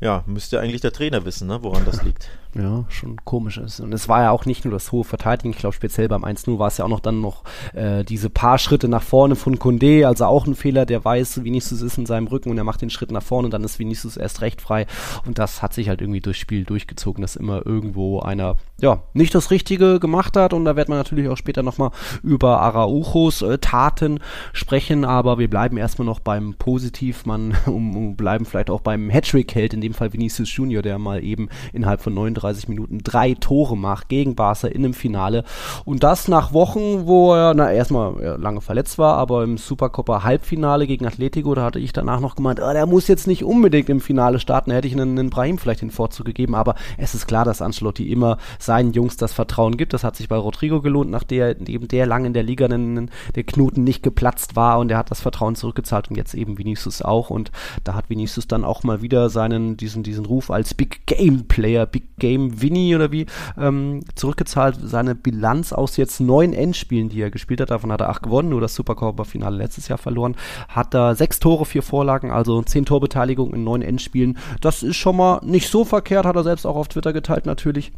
Ja, 0.00 0.24
müsste 0.26 0.60
eigentlich 0.60 0.80
der 0.82 0.92
Trainer 0.92 1.24
wissen, 1.24 1.48
ne, 1.48 1.62
woran 1.62 1.84
das 1.84 2.02
liegt. 2.02 2.28
Ja, 2.54 2.84
schon 2.90 3.16
komisch 3.24 3.56
ist. 3.56 3.80
Und 3.80 3.94
es 3.94 4.10
war 4.10 4.22
ja 4.22 4.30
auch 4.30 4.44
nicht 4.44 4.66
nur 4.66 4.72
das 4.72 4.92
hohe 4.92 5.04
Verteidigen, 5.04 5.50
ich 5.50 5.56
glaube 5.56 5.74
speziell 5.74 6.08
beim 6.08 6.22
1-0 6.22 6.58
war 6.58 6.68
es 6.68 6.76
ja 6.76 6.84
auch 6.84 6.90
noch 6.90 7.00
dann 7.00 7.22
noch 7.22 7.44
äh, 7.72 8.04
diese 8.04 8.28
paar 8.28 8.58
Schritte 8.58 8.88
nach 8.88 9.02
vorne 9.02 9.36
von 9.36 9.58
Condé, 9.58 10.04
also 10.04 10.26
auch 10.26 10.46
ein 10.46 10.54
Fehler, 10.54 10.84
der 10.84 11.02
weiß, 11.02 11.44
Vinicius 11.44 11.80
ist 11.80 11.96
in 11.96 12.04
seinem 12.04 12.26
Rücken 12.26 12.50
und 12.50 12.58
er 12.58 12.64
macht 12.64 12.82
den 12.82 12.90
Schritt 12.90 13.10
nach 13.10 13.22
vorne 13.22 13.46
und 13.46 13.54
dann 13.54 13.64
ist 13.64 13.78
Vinicius 13.78 14.18
erst 14.18 14.42
recht 14.42 14.60
frei. 14.60 14.86
Und 15.24 15.38
das 15.38 15.62
hat 15.62 15.72
sich 15.72 15.88
halt 15.88 16.02
irgendwie 16.02 16.20
durchs 16.20 16.40
Spiel 16.40 16.64
durchgezogen, 16.64 17.22
dass 17.22 17.36
immer 17.36 17.64
irgendwo 17.64 18.20
einer, 18.20 18.56
ja, 18.82 19.02
nicht 19.14 19.34
das 19.34 19.50
Richtige 19.50 19.98
gemacht 19.98 20.36
hat. 20.36 20.52
Und 20.52 20.66
da 20.66 20.76
wird 20.76 20.90
man 20.90 20.98
natürlich 20.98 21.30
auch 21.30 21.38
später 21.38 21.62
nochmal 21.62 21.90
über 22.22 22.60
Arauchos 22.60 23.40
äh, 23.40 23.56
Taten 23.58 24.20
sprechen, 24.52 25.06
aber 25.06 25.38
wir 25.38 25.48
bleiben 25.48 25.78
erstmal 25.78 26.04
noch 26.04 26.20
beim 26.20 26.54
Positiv, 26.58 27.24
man 27.24 27.56
um, 27.66 27.96
um 27.96 28.16
bleiben 28.16 28.44
vielleicht 28.44 28.68
auch 28.68 28.82
beim 28.82 29.08
Hattrick-Held, 29.08 29.72
in 29.72 29.80
dem 29.80 29.94
Fall 29.94 30.12
Vinicius 30.12 30.54
Junior, 30.54 30.82
der 30.82 30.98
mal 30.98 31.24
eben 31.24 31.48
innerhalb 31.72 32.02
von 32.02 32.12
39 32.12 32.41
35 32.42 32.68
Minuten 32.68 32.98
drei 33.02 33.34
Tore 33.34 33.76
macht 33.76 34.08
gegen 34.08 34.34
Barca 34.34 34.68
in 34.68 34.84
einem 34.84 34.94
Finale. 34.94 35.44
Und 35.84 36.02
das 36.02 36.28
nach 36.28 36.52
Wochen, 36.52 37.06
wo 37.06 37.34
er, 37.34 37.54
na, 37.54 37.72
erstmal 37.72 38.36
lange 38.38 38.60
verletzt 38.60 38.98
war, 38.98 39.16
aber 39.16 39.44
im 39.44 39.56
Supercopa 39.56 40.24
Halbfinale 40.24 40.86
gegen 40.86 41.06
Atletico, 41.06 41.54
da 41.54 41.64
hatte 41.64 41.78
ich 41.78 41.92
danach 41.92 42.20
noch 42.20 42.36
gemeint, 42.36 42.60
oh, 42.60 42.72
der 42.72 42.86
muss 42.86 43.08
jetzt 43.08 43.26
nicht 43.26 43.44
unbedingt 43.44 43.88
im 43.88 44.00
Finale 44.00 44.38
starten, 44.38 44.70
da 44.70 44.76
hätte 44.76 44.88
ich 44.88 44.94
einen, 44.94 45.18
einen 45.18 45.30
Brahim 45.30 45.58
vielleicht 45.58 45.82
den 45.82 45.90
Vorzug 45.90 46.26
gegeben, 46.26 46.54
aber 46.54 46.74
es 46.98 47.14
ist 47.14 47.26
klar, 47.26 47.44
dass 47.44 47.62
Ancelotti 47.62 48.10
immer 48.10 48.38
seinen 48.58 48.92
Jungs 48.92 49.16
das 49.16 49.32
Vertrauen 49.32 49.76
gibt. 49.76 49.92
Das 49.92 50.04
hat 50.04 50.16
sich 50.16 50.28
bei 50.28 50.36
Rodrigo 50.36 50.80
gelohnt, 50.80 51.10
nachdem 51.10 51.66
eben 51.66 51.88
der 51.88 52.06
lang 52.06 52.24
in 52.24 52.34
der 52.34 52.42
Liga 52.42 52.66
einen, 52.66 53.10
der 53.34 53.44
Knoten 53.44 53.84
nicht 53.84 54.02
geplatzt 54.02 54.56
war 54.56 54.78
und 54.78 54.90
er 54.90 54.98
hat 54.98 55.10
das 55.10 55.20
Vertrauen 55.20 55.54
zurückgezahlt 55.54 56.10
und 56.10 56.16
jetzt 56.16 56.34
eben 56.34 56.58
Vinicius 56.58 57.02
auch 57.02 57.30
und 57.30 57.50
da 57.84 57.94
hat 57.94 58.10
Vinicius 58.10 58.48
dann 58.48 58.64
auch 58.64 58.82
mal 58.82 59.02
wieder 59.02 59.30
seinen, 59.30 59.76
diesen, 59.76 60.02
diesen 60.02 60.26
Ruf 60.26 60.50
als 60.50 60.74
Big 60.74 61.06
Game 61.06 61.46
Player, 61.46 61.86
Big 61.86 62.04
Game 62.18 62.31
Game 62.32 62.62
Winnie 62.62 62.94
oder 62.94 63.12
wie 63.12 63.26
ähm, 63.58 64.00
zurückgezahlt. 64.14 64.78
Seine 64.82 65.14
Bilanz 65.14 65.72
aus 65.72 65.96
jetzt 65.96 66.20
neun 66.20 66.52
Endspielen, 66.52 67.08
die 67.08 67.20
er 67.20 67.30
gespielt 67.30 67.60
hat, 67.60 67.70
davon 67.70 67.92
hat 67.92 68.00
er 68.00 68.08
acht 68.08 68.22
gewonnen, 68.22 68.48
nur 68.48 68.60
das 68.60 68.74
Supercopa-Finale 68.74 69.56
letztes 69.56 69.88
Jahr 69.88 69.98
verloren, 69.98 70.36
hat 70.68 70.94
er 70.94 71.14
sechs 71.14 71.40
Tore, 71.40 71.66
vier 71.66 71.82
Vorlagen, 71.82 72.30
also 72.30 72.62
zehn 72.62 72.84
Torbeteiligung 72.84 73.52
in 73.54 73.64
neun 73.64 73.82
Endspielen. 73.82 74.38
Das 74.60 74.82
ist 74.82 74.96
schon 74.96 75.16
mal 75.16 75.40
nicht 75.44 75.68
so 75.68 75.84
verkehrt, 75.84 76.24
hat 76.24 76.36
er 76.36 76.44
selbst 76.44 76.66
auch 76.66 76.76
auf 76.76 76.88
Twitter 76.88 77.12
geteilt 77.12 77.46
natürlich. 77.46 77.92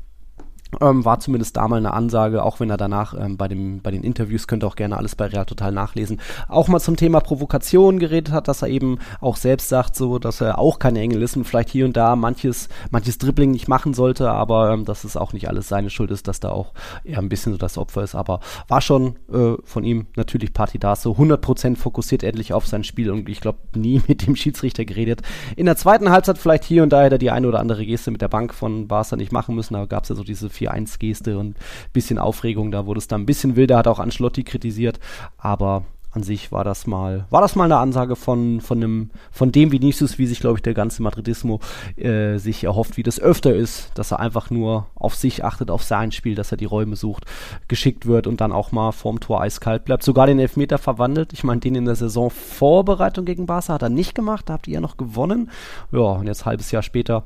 Ähm, 0.80 1.04
war 1.04 1.20
zumindest 1.20 1.56
da 1.56 1.68
mal 1.68 1.76
eine 1.76 1.92
Ansage, 1.92 2.42
auch 2.42 2.60
wenn 2.60 2.70
er 2.70 2.76
danach 2.76 3.14
ähm, 3.18 3.36
bei, 3.36 3.48
dem, 3.48 3.80
bei 3.80 3.90
den 3.90 4.02
Interviews, 4.02 4.46
könnt 4.46 4.64
ihr 4.64 4.66
auch 4.66 4.76
gerne 4.76 4.96
alles 4.96 5.16
bei 5.16 5.26
Real 5.26 5.46
Total 5.46 5.72
nachlesen, 5.72 6.20
auch 6.48 6.68
mal 6.68 6.80
zum 6.80 6.96
Thema 6.96 7.20
Provokation 7.20 7.98
geredet 7.98 8.32
hat, 8.32 8.48
dass 8.48 8.62
er 8.62 8.68
eben 8.68 8.98
auch 9.20 9.36
selbst 9.36 9.68
sagt, 9.68 9.96
so, 9.96 10.18
dass 10.18 10.40
er 10.40 10.58
auch 10.58 10.78
kein 10.78 10.96
Engel 10.96 11.22
ist 11.22 11.36
und 11.36 11.44
vielleicht 11.44 11.68
hier 11.70 11.84
und 11.84 11.96
da 11.96 12.16
manches, 12.16 12.68
manches 12.90 13.18
Dribbling 13.18 13.50
nicht 13.50 13.68
machen 13.68 13.94
sollte, 13.94 14.30
aber 14.30 14.72
ähm, 14.72 14.84
dass 14.84 15.04
es 15.04 15.16
auch 15.16 15.32
nicht 15.32 15.48
alles 15.48 15.68
seine 15.68 15.90
Schuld 15.90 16.10
ist, 16.10 16.28
dass 16.28 16.40
da 16.40 16.50
auch 16.50 16.72
eher 17.04 17.18
ein 17.18 17.28
bisschen 17.28 17.52
so 17.52 17.58
das 17.58 17.78
Opfer 17.78 18.02
ist, 18.02 18.14
aber 18.14 18.40
war 18.68 18.80
schon 18.80 19.16
äh, 19.32 19.54
von 19.64 19.84
ihm 19.84 20.06
natürlich 20.16 20.52
Party 20.52 20.78
da, 20.78 20.96
so 20.96 21.12
100% 21.12 21.76
fokussiert 21.76 22.22
endlich 22.22 22.52
auf 22.52 22.66
sein 22.66 22.84
Spiel 22.84 23.10
und 23.10 23.28
ich 23.28 23.40
glaube 23.40 23.58
nie 23.74 24.02
mit 24.08 24.26
dem 24.26 24.36
Schiedsrichter 24.36 24.84
geredet. 24.84 25.22
In 25.56 25.66
der 25.66 25.76
zweiten 25.76 26.10
Halbzeit 26.10 26.38
vielleicht 26.38 26.64
hier 26.64 26.82
und 26.82 26.90
da 26.90 27.02
hätte 27.02 27.16
er 27.16 27.18
die 27.18 27.30
eine 27.30 27.48
oder 27.48 27.60
andere 27.60 27.84
Geste 27.84 28.10
mit 28.10 28.22
der 28.22 28.28
Bank 28.28 28.54
von 28.54 28.88
Barca 28.88 29.16
nicht 29.16 29.32
machen 29.32 29.54
müssen, 29.54 29.74
da 29.74 29.84
gab 29.86 30.04
es 30.04 30.08
ja 30.08 30.14
so 30.14 30.24
diese 30.24 30.48
vier 30.48 30.63
4-1-Geste 30.70 31.38
und 31.38 31.50
ein 31.50 31.56
bisschen 31.92 32.18
Aufregung. 32.18 32.70
Da 32.70 32.86
wurde 32.86 32.98
es 32.98 33.08
dann 33.08 33.22
ein 33.22 33.26
bisschen 33.26 33.56
wilder, 33.56 33.78
hat 33.78 33.88
auch 33.88 33.98
Anschlotti 33.98 34.44
kritisiert. 34.44 34.98
Aber 35.38 35.84
an 36.14 36.22
sich 36.22 36.52
war 36.52 36.62
das 36.62 36.86
mal, 36.86 37.26
war 37.30 37.40
das 37.40 37.56
mal 37.56 37.64
eine 37.64 37.78
Ansage 37.78 38.14
von, 38.14 38.60
von 38.60 38.80
dem, 38.80 39.10
von 39.32 39.50
dem 39.50 39.72
Vinicius, 39.72 40.16
wie 40.16 40.26
sich, 40.26 40.38
glaube 40.38 40.58
ich, 40.58 40.62
der 40.62 40.74
ganze 40.74 41.02
Madridismo 41.02 41.60
äh, 41.96 42.38
sich 42.38 42.62
erhofft, 42.64 42.96
wie 42.96 43.02
das 43.02 43.18
öfter 43.18 43.54
ist, 43.54 43.90
dass 43.96 44.12
er 44.12 44.20
einfach 44.20 44.50
nur 44.50 44.86
auf 44.94 45.16
sich 45.16 45.44
achtet, 45.44 45.70
auf 45.70 45.82
sein 45.82 46.12
Spiel, 46.12 46.36
dass 46.36 46.52
er 46.52 46.56
die 46.56 46.66
Räume 46.66 46.94
sucht, 46.94 47.24
geschickt 47.66 48.06
wird 48.06 48.26
und 48.26 48.40
dann 48.40 48.52
auch 48.52 48.70
mal 48.70 48.92
vorm 48.92 49.18
Tor 49.18 49.40
eiskalt 49.40 49.84
bleibt. 49.84 50.04
Sogar 50.04 50.26
den 50.26 50.38
Elfmeter 50.38 50.78
verwandelt. 50.78 51.32
Ich 51.32 51.42
meine, 51.42 51.60
den 51.60 51.74
in 51.74 51.84
der 51.84 51.96
Saison 51.96 52.30
Vorbereitung 52.30 53.24
gegen 53.24 53.46
Barca 53.46 53.74
hat 53.74 53.82
er 53.82 53.88
nicht 53.88 54.14
gemacht, 54.14 54.48
da 54.48 54.54
habt 54.54 54.68
ihr 54.68 54.74
ja 54.74 54.80
noch 54.80 54.96
gewonnen. 54.96 55.50
Ja, 55.90 55.98
und 55.98 56.26
jetzt 56.26 56.46
halbes 56.46 56.70
Jahr 56.70 56.82
später 56.82 57.24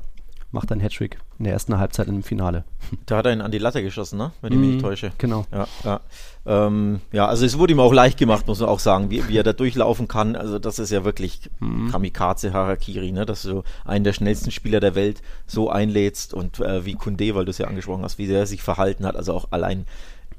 macht 0.51 0.71
ein 0.71 0.79
Hattrick 0.79 1.19
in 1.37 1.43
der 1.45 1.53
ersten 1.53 1.77
Halbzeit 1.77 2.07
im 2.07 2.23
Finale. 2.23 2.63
Da 3.05 3.17
hat 3.17 3.25
er 3.25 3.33
ihn 3.33 3.41
an 3.41 3.51
die 3.51 3.59
Latte 3.59 3.83
geschossen, 3.83 4.17
ne? 4.17 4.31
wenn 4.41 4.51
ich 4.51 4.59
mich 4.59 4.69
nicht 4.71 4.81
täusche. 4.81 5.11
Genau. 5.19 5.45
Ja, 5.51 5.67
ja. 5.83 5.99
Ähm, 6.45 7.01
ja, 7.11 7.27
also 7.27 7.45
es 7.45 7.57
wurde 7.57 7.73
ihm 7.73 7.79
auch 7.79 7.93
leicht 7.93 8.17
gemacht, 8.17 8.47
muss 8.47 8.59
man 8.59 8.69
auch 8.69 8.79
sagen, 8.79 9.11
wie, 9.11 9.27
wie 9.27 9.37
er 9.37 9.43
da 9.43 9.53
durchlaufen 9.53 10.07
kann. 10.07 10.35
Also 10.35 10.57
das 10.57 10.79
ist 10.79 10.89
ja 10.89 11.05
wirklich 11.05 11.49
Mhm. 11.59 11.91
Kamikaze-Harakiri, 11.91 13.11
ne? 13.11 13.25
dass 13.25 13.43
du 13.43 13.63
einen 13.85 14.03
der 14.03 14.13
schnellsten 14.13 14.51
Spieler 14.51 14.79
der 14.79 14.95
Welt 14.95 15.21
so 15.45 15.69
einlädst 15.69 16.33
und 16.33 16.59
äh, 16.59 16.85
wie 16.85 16.95
Kunde, 16.95 17.35
weil 17.35 17.45
du 17.45 17.51
es 17.51 17.57
ja 17.57 17.67
angesprochen 17.67 18.03
hast, 18.03 18.17
wie 18.17 18.27
der 18.27 18.45
sich 18.47 18.63
verhalten 18.63 19.05
hat, 19.05 19.15
also 19.15 19.33
auch 19.33 19.47
allein 19.51 19.85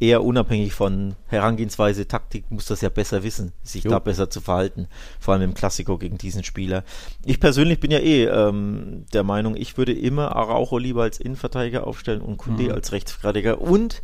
eher 0.01 0.25
unabhängig 0.25 0.73
von 0.73 1.15
Herangehensweise, 1.27 2.09
Taktik, 2.09 2.51
muss 2.51 2.67
das 2.67 2.81
ja 2.81 2.89
besser 2.89 3.23
wissen, 3.23 3.53
sich 3.63 3.85
Jo. 3.85 3.91
da 3.91 3.99
besser 3.99 4.31
zu 4.31 4.41
verhalten, 4.41 4.89
vor 5.21 5.35
allem 5.35 5.43
im 5.43 5.55
Klassiko 5.55 5.99
gegen 5.99 6.19
diesen 6.19 6.43
Spieler. 6.43 6.85
Ich 7.25 7.39
persönlich 7.39 7.79
bin 7.81 7.91
ja 7.91 7.99
eh 7.99 8.25
ähm, 8.25 9.05
der 9.13 9.23
Meinung, 9.23 9.57
ich 9.57 9.77
würde 9.77 9.93
immer 9.93 10.35
Araujo 10.35 10.79
lieber 10.79 11.03
als 11.03 11.21
Innenverteidiger 11.21 11.87
aufstellen 11.87 12.23
und 12.23 12.39
Kunde 12.39 12.65
Mhm. 12.65 12.73
als 12.73 12.93
Rechtsverteidiger 12.93 13.61
und 13.61 14.03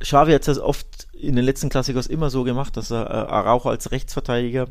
Xavi 0.00 0.32
hat 0.32 0.46
das 0.46 0.58
oft 0.58 1.08
in 1.12 1.34
den 1.36 1.44
letzten 1.44 1.68
Klassikers 1.70 2.06
immer 2.06 2.30
so 2.30 2.44
gemacht, 2.44 2.76
dass 2.76 2.90
er 2.92 3.06
äh, 3.06 3.12
Araujo 3.30 3.68
als 3.68 3.90
Rechtsverteidiger 3.90 4.68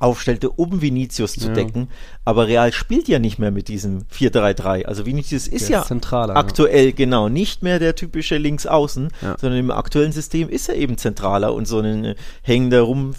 aufstellte, 0.00 0.50
um 0.50 0.80
Vinicius 0.80 1.34
zu 1.34 1.48
Ja. 1.48 1.54
decken. 1.54 1.88
Aber 2.24 2.46
Real 2.48 2.72
spielt 2.72 3.08
ja 3.08 3.18
nicht 3.18 3.38
mehr 3.38 3.50
mit 3.50 3.68
diesem 3.68 4.04
4-3-3. 4.10 4.84
Also 4.86 5.06
Vinicius 5.06 5.48
ist 5.48 5.68
Der 5.68 5.76
ja 5.76 5.80
ist 5.82 5.88
zentraler, 5.88 6.34
ja. 6.34 6.40
aktuell 6.40 6.92
genau 6.92 7.28
nicht 7.28 7.62
mehr 7.62 7.78
der 7.78 7.94
typische 7.94 8.36
Linksaußen, 8.36 9.08
Ja. 9.22 9.36
sondern 9.38 9.60
im 9.60 9.70
aktuellen 9.70 10.12
System 10.12 10.48
ist 10.48 10.68
er 10.68 10.76
eben 10.76 10.98
zentraler 10.98 11.52
und 11.54 11.66
so 11.66 11.80
ein 11.80 12.04
äh, 12.04 12.14
hängender 12.42 12.82
rum 12.82 13.14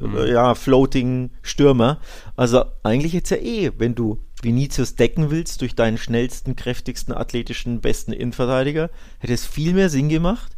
Mhm. 0.00 0.16
äh, 0.16 0.32
ja, 0.32 0.54
floating 0.54 1.30
Stürmer. 1.42 2.00
Also 2.34 2.64
eigentlich 2.82 3.12
jetzt 3.12 3.30
ja 3.30 3.36
eh, 3.36 3.70
wenn 3.78 3.94
du 3.94 4.18
Vinicius 4.42 4.96
decken 4.96 5.30
willst 5.30 5.60
durch 5.60 5.74
deinen 5.74 5.96
schnellsten, 5.98 6.56
kräftigsten, 6.56 7.14
athletischen, 7.14 7.80
besten 7.80 8.12
Innenverteidiger, 8.12 8.90
hätte 9.18 9.32
es 9.34 9.46
viel 9.46 9.74
mehr 9.74 9.88
Sinn 9.88 10.08
gemacht, 10.08 10.55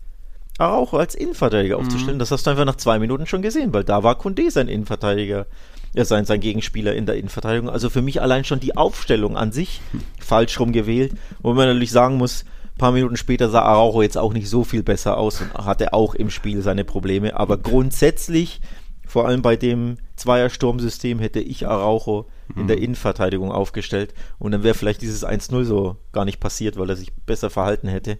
auch 0.58 0.92
als 0.94 1.14
Innenverteidiger 1.14 1.78
Mhm. 1.78 1.84
aufzustellen. 1.86 2.18
Das 2.18 2.30
hast 2.30 2.46
du 2.46 2.50
einfach 2.50 2.64
nach 2.64 2.76
zwei 2.76 2.98
Minuten 2.98 3.26
schon 3.26 3.42
gesehen, 3.42 3.72
weil 3.72 3.84
da 3.84 4.02
war 4.02 4.16
Kunde 4.18 4.50
sein 4.50 4.68
Innenverteidiger, 4.68 5.46
ja, 5.94 6.04
sein, 6.04 6.24
sein 6.24 6.40
Gegenspieler 6.40 6.94
in 6.94 7.06
der 7.06 7.16
Innenverteidigung. 7.16 7.70
Also 7.70 7.88
für 7.90 8.02
mich 8.02 8.20
allein 8.20 8.44
schon 8.44 8.60
die 8.60 8.76
Aufstellung 8.76 9.36
an 9.36 9.52
sich 9.52 9.80
falsch 10.20 10.58
rum 10.60 10.72
gewählt, 10.72 11.12
wo 11.40 11.54
man 11.54 11.66
natürlich 11.68 11.92
sagen 11.92 12.16
muss, 12.16 12.44
ein 12.74 12.78
paar 12.78 12.92
Minuten 12.92 13.16
später 13.16 13.48
sah 13.48 13.62
Araujo 13.62 14.02
jetzt 14.02 14.18
auch 14.18 14.32
nicht 14.32 14.48
so 14.48 14.62
viel 14.64 14.82
besser 14.82 15.16
aus 15.16 15.40
und 15.40 15.52
hatte 15.64 15.92
auch 15.94 16.14
im 16.14 16.30
Spiel 16.30 16.60
seine 16.62 16.84
Probleme. 16.84 17.34
Aber 17.36 17.56
grundsätzlich, 17.56 18.60
vor 19.06 19.26
allem 19.26 19.42
bei 19.42 19.56
dem 19.56 19.96
Zweiersturmsystem, 20.16 21.18
hätte 21.18 21.40
ich 21.40 21.66
Araujo 21.66 22.26
in 22.56 22.66
der 22.66 22.78
Innenverteidigung 22.78 23.52
aufgestellt 23.52 24.14
und 24.38 24.52
dann 24.52 24.62
wäre 24.62 24.74
vielleicht 24.74 25.02
dieses 25.02 25.24
1-0 25.24 25.64
so 25.64 25.96
gar 26.12 26.24
nicht 26.24 26.40
passiert, 26.40 26.78
weil 26.78 26.88
er 26.88 26.96
sich 26.96 27.12
besser 27.26 27.50
verhalten 27.50 27.88
hätte. 27.88 28.16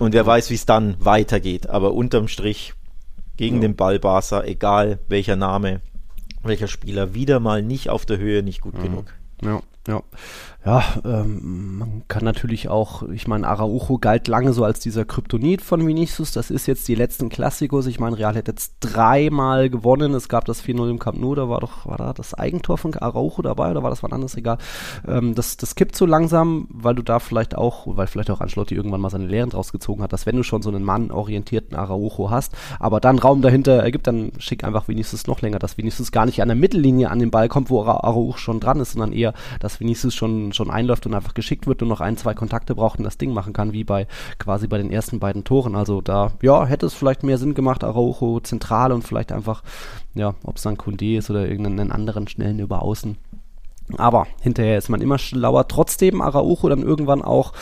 Und 0.00 0.12
wer 0.14 0.26
weiß, 0.26 0.50
wie 0.50 0.54
es 0.54 0.66
dann 0.66 0.96
weitergeht. 0.98 1.68
Aber 1.68 1.92
unterm 1.92 2.26
Strich 2.26 2.74
gegen 3.36 3.56
Ja. 3.56 3.62
den 3.62 3.76
Ball 3.76 3.98
Barca, 3.98 4.42
egal 4.42 4.98
welcher 5.08 5.36
Name, 5.36 5.80
welcher 6.42 6.66
Spieler, 6.68 7.14
wieder 7.14 7.38
mal 7.38 7.62
nicht 7.62 7.88
auf 7.90 8.06
der 8.06 8.18
Höhe, 8.18 8.42
nicht 8.42 8.60
gut 8.60 8.80
genug. 8.82 9.14
Ja, 9.42 9.60
ja. 9.86 10.02
Ja, 10.62 10.84
ähm, 11.06 11.78
man 11.78 12.02
kann 12.08 12.22
natürlich 12.22 12.68
auch, 12.68 13.02
ich 13.08 13.26
meine, 13.26 13.48
Araujo 13.48 13.96
galt 13.96 14.28
lange 14.28 14.52
so 14.52 14.62
als 14.62 14.78
dieser 14.78 15.06
Kryptonit 15.06 15.62
von 15.62 15.86
Vinicius. 15.86 16.32
Das 16.32 16.50
ist 16.50 16.66
jetzt 16.66 16.86
die 16.86 16.94
letzten 16.94 17.30
Klassikos. 17.30 17.86
Ich 17.86 17.98
meine, 17.98 18.18
Real 18.18 18.34
hat 18.36 18.46
jetzt 18.46 18.74
dreimal 18.80 19.70
gewonnen. 19.70 20.12
Es 20.12 20.28
gab 20.28 20.44
das 20.44 20.62
4-0 20.62 20.90
im 20.90 20.98
Camp 20.98 21.18
Nou, 21.18 21.34
da 21.34 21.48
war 21.48 21.60
doch, 21.60 21.86
war 21.86 21.96
da 21.96 22.12
das 22.12 22.34
Eigentor 22.34 22.76
von 22.76 22.94
Araujo 22.94 23.40
dabei 23.40 23.70
oder 23.70 23.82
war 23.82 23.88
das 23.88 24.02
was 24.02 24.12
anderes? 24.12 24.36
Egal. 24.36 24.58
Ähm, 25.08 25.34
das, 25.34 25.56
das 25.56 25.76
kippt 25.76 25.96
so 25.96 26.04
langsam, 26.04 26.66
weil 26.68 26.94
du 26.94 27.02
da 27.02 27.20
vielleicht 27.20 27.56
auch, 27.56 27.86
weil 27.96 28.06
vielleicht 28.06 28.30
auch 28.30 28.42
Ancelotti 28.42 28.74
irgendwann 28.74 29.00
mal 29.00 29.08
seine 29.08 29.28
Lehren 29.28 29.48
draus 29.48 29.72
gezogen 29.72 30.02
hat, 30.02 30.12
dass 30.12 30.26
wenn 30.26 30.36
du 30.36 30.42
schon 30.42 30.60
so 30.60 30.68
einen 30.68 30.84
mannorientierten 30.84 31.74
Araujo 31.74 32.28
hast, 32.28 32.52
aber 32.78 33.00
dann 33.00 33.18
Raum 33.18 33.40
dahinter 33.40 33.82
ergibt, 33.82 34.06
dann 34.06 34.32
schick 34.36 34.62
einfach 34.62 34.88
Vinicius 34.88 35.26
noch 35.26 35.40
länger, 35.40 35.58
dass 35.58 35.78
Vinicius 35.78 36.12
gar 36.12 36.26
nicht 36.26 36.42
an 36.42 36.48
der 36.48 36.56
Mittellinie 36.56 37.10
an 37.10 37.18
den 37.18 37.30
Ball 37.30 37.48
kommt, 37.48 37.70
wo 37.70 37.80
Ara- 37.82 38.04
Araujo 38.04 38.36
schon 38.36 38.60
dran 38.60 38.78
ist, 38.80 38.92
sondern 38.92 39.14
eher, 39.14 39.32
dass 39.58 39.80
Vinicius 39.80 40.14
schon, 40.14 40.49
schon 40.52 40.70
einläuft 40.70 41.06
und 41.06 41.14
einfach 41.14 41.34
geschickt 41.34 41.66
wird 41.66 41.82
und 41.82 41.88
noch 41.88 42.00
ein, 42.00 42.16
zwei 42.16 42.34
Kontakte 42.34 42.74
braucht 42.74 42.98
und 42.98 43.04
das 43.04 43.18
Ding 43.18 43.32
machen 43.32 43.52
kann, 43.52 43.72
wie 43.72 43.84
bei 43.84 44.06
quasi 44.38 44.66
bei 44.66 44.78
den 44.78 44.90
ersten 44.90 45.18
beiden 45.18 45.44
Toren. 45.44 45.74
Also 45.74 46.00
da, 46.00 46.32
ja, 46.42 46.66
hätte 46.66 46.86
es 46.86 46.94
vielleicht 46.94 47.22
mehr 47.22 47.38
Sinn 47.38 47.54
gemacht, 47.54 47.84
Araujo 47.84 48.40
zentral 48.40 48.92
und 48.92 49.02
vielleicht 49.02 49.32
einfach, 49.32 49.62
ja, 50.14 50.34
ob 50.44 50.56
es 50.56 50.62
dann 50.62 50.76
Kunde 50.76 51.16
ist 51.16 51.30
oder 51.30 51.48
irgendeinen 51.48 51.92
anderen 51.92 52.28
schnellen 52.28 52.58
über 52.58 52.82
außen. 52.82 53.16
Aber 53.98 54.26
hinterher 54.40 54.78
ist 54.78 54.88
man 54.88 55.00
immer 55.00 55.18
schlauer. 55.18 55.68
Trotzdem 55.68 56.20
Araujo 56.20 56.68
dann 56.68 56.82
irgendwann 56.82 57.22
auch 57.22 57.52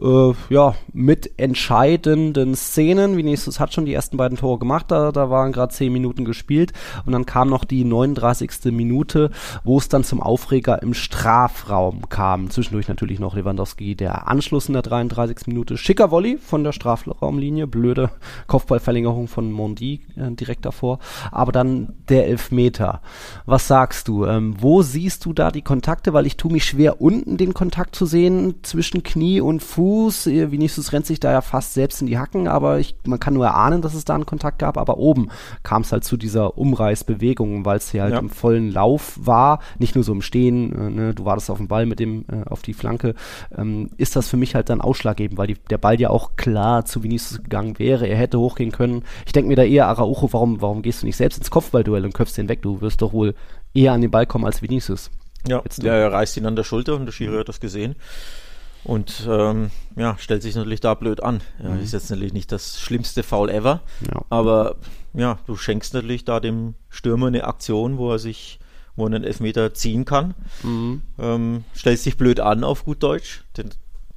äh, 0.00 0.32
ja, 0.48 0.74
mit 0.92 1.38
entscheidenden 1.38 2.54
Szenen. 2.54 3.16
Vinicius 3.16 3.60
hat 3.60 3.72
schon 3.72 3.86
die 3.86 3.94
ersten 3.94 4.16
beiden 4.16 4.38
Tore 4.38 4.58
gemacht, 4.58 4.86
da, 4.90 5.12
da 5.12 5.30
waren 5.30 5.52
gerade 5.52 5.72
zehn 5.72 5.92
Minuten 5.92 6.24
gespielt. 6.24 6.72
Und 7.04 7.12
dann 7.12 7.26
kam 7.26 7.48
noch 7.48 7.64
die 7.64 7.84
39. 7.84 8.72
Minute, 8.72 9.30
wo 9.64 9.78
es 9.78 9.88
dann 9.88 10.04
zum 10.04 10.22
Aufreger 10.22 10.82
im 10.82 10.94
Strafraum 10.94 12.08
kam. 12.08 12.50
Zwischendurch 12.50 12.88
natürlich 12.88 13.20
noch 13.20 13.34
Lewandowski, 13.34 13.94
der 13.94 14.28
Anschluss 14.28 14.68
in 14.68 14.74
der 14.74 14.82
33. 14.82 15.46
Minute. 15.46 15.76
Schicker 15.76 16.10
Volley 16.10 16.38
von 16.38 16.64
der 16.64 16.72
Strafraumlinie, 16.72 17.66
blöde 17.66 18.10
Kopfballverlängerung 18.46 19.28
von 19.28 19.52
Mondi 19.52 20.00
äh, 20.16 20.30
direkt 20.32 20.64
davor. 20.64 20.98
Aber 21.30 21.52
dann 21.52 21.94
der 22.08 22.26
Elfmeter. 22.26 23.00
Was 23.44 23.68
sagst 23.68 24.08
du? 24.08 24.24
Ähm, 24.24 24.54
wo 24.58 24.82
siehst 24.82 25.24
du 25.24 25.32
da 25.32 25.50
die 25.50 25.62
Kontakte? 25.76 26.12
Weil 26.12 26.26
ich 26.26 26.36
tue 26.36 26.50
mich 26.52 26.64
schwer, 26.64 27.00
unten 27.00 27.36
den 27.36 27.54
Kontakt 27.54 27.94
zu 27.94 28.06
sehen 28.06 28.56
zwischen 28.62 29.02
Knie 29.02 29.40
und 29.40 29.62
Fuß. 29.62 30.26
Äh, 30.26 30.50
Vinicius 30.50 30.92
rennt 30.92 31.06
sich 31.06 31.20
da 31.20 31.32
ja 31.32 31.40
fast 31.40 31.74
selbst 31.74 32.00
in 32.00 32.06
die 32.06 32.18
Hacken, 32.18 32.48
aber 32.48 32.78
ich, 32.78 32.96
man 33.04 33.20
kann 33.20 33.34
nur 33.34 33.46
erahnen, 33.46 33.82
dass 33.82 33.94
es 33.94 34.04
da 34.04 34.14
einen 34.14 34.26
Kontakt 34.26 34.58
gab. 34.58 34.78
Aber 34.78 34.98
oben 34.98 35.28
kam 35.62 35.82
es 35.82 35.92
halt 35.92 36.04
zu 36.04 36.16
dieser 36.16 36.56
Umreißbewegung, 36.58 37.64
weil 37.64 37.76
es 37.78 37.90
hier 37.90 38.02
halt 38.02 38.14
Ja. 38.14 38.18
im 38.20 38.30
vollen 38.30 38.72
Lauf 38.72 39.18
war. 39.20 39.60
Nicht 39.78 39.94
nur 39.94 40.04
so 40.04 40.12
im 40.12 40.22
Stehen, 40.22 40.72
äh, 40.72 40.90
ne? 40.90 41.14
du 41.14 41.24
wartest 41.24 41.50
auf 41.50 41.58
den 41.58 41.68
Ball 41.68 41.86
mit 41.86 42.00
dem, 42.00 42.24
äh, 42.30 42.48
auf 42.48 42.62
die 42.62 42.74
Flanke. 42.74 43.14
Ähm, 43.56 43.90
ist 43.96 44.16
das 44.16 44.28
für 44.28 44.36
mich 44.36 44.54
halt 44.54 44.70
dann 44.70 44.80
ausschlaggebend, 44.80 45.38
weil 45.38 45.48
die, 45.48 45.56
der 45.70 45.78
Ball 45.78 46.00
ja 46.00 46.10
auch 46.10 46.36
klar 46.36 46.84
zu 46.84 47.02
Vinicius 47.02 47.42
gegangen 47.42 47.78
wäre. 47.78 48.06
Er 48.06 48.16
hätte 48.16 48.38
hochgehen 48.38 48.72
können. 48.72 49.02
Ich 49.26 49.32
denke 49.32 49.48
mir 49.48 49.56
da 49.56 49.62
eher, 49.64 49.88
Araujo, 49.88 50.32
warum, 50.32 50.60
warum 50.60 50.82
gehst 50.82 51.02
du 51.02 51.06
nicht 51.06 51.16
selbst 51.16 51.38
ins 51.38 51.50
Kopfballduell 51.50 52.04
und 52.04 52.14
köpfst 52.14 52.36
den 52.36 52.48
weg? 52.48 52.62
Du 52.62 52.80
wirst 52.80 53.02
doch 53.02 53.12
wohl 53.12 53.34
eher 53.74 53.92
an 53.92 54.00
den 54.00 54.10
Ball 54.10 54.26
kommen 54.26 54.44
als 54.46 54.62
Vinicius. 54.62 55.10
Ja, 55.46 55.60
Jetzt 55.64 55.82
der 55.82 55.94
er 55.94 56.12
reißt 56.12 56.36
ihn 56.36 56.46
an 56.46 56.56
der 56.56 56.64
Schulter 56.64 56.96
und 56.96 57.06
der 57.06 57.12
Schiri 57.12 57.36
hat 57.38 57.48
das 57.48 57.60
gesehen. 57.60 57.96
Und 58.84 59.26
ähm, 59.28 59.70
ja, 59.96 60.16
stellt 60.18 60.42
sich 60.42 60.54
natürlich 60.54 60.80
da 60.80 60.94
blöd 60.94 61.22
an. 61.22 61.40
Ja, 61.62 61.74
Ist 61.76 61.92
jetzt 61.92 62.08
natürlich 62.10 62.32
nicht 62.32 62.52
das 62.52 62.78
schlimmste 62.80 63.22
Foul 63.24 63.50
ever. 63.50 63.80
Ja. 64.00 64.22
Aber 64.30 64.76
ja, 65.12 65.38
du 65.46 65.56
schenkst 65.56 65.92
natürlich 65.94 66.24
da 66.24 66.38
dem 66.38 66.74
Stürmer 66.88 67.26
eine 67.26 67.44
Aktion, 67.44 67.98
wo 67.98 68.12
er 68.12 68.20
sich, 68.20 68.60
wo 68.94 69.04
er 69.04 69.06
einen 69.06 69.24
Elfmeter 69.24 69.74
ziehen 69.74 70.04
kann. 70.04 70.34
Mhm. 70.62 71.02
Ähm, 71.18 71.64
stellst 71.74 72.06
dich 72.06 72.16
blöd 72.16 72.38
an 72.38 72.62
auf 72.62 72.84
gut 72.84 73.02
Deutsch. 73.02 73.42
Denn, 73.56 73.70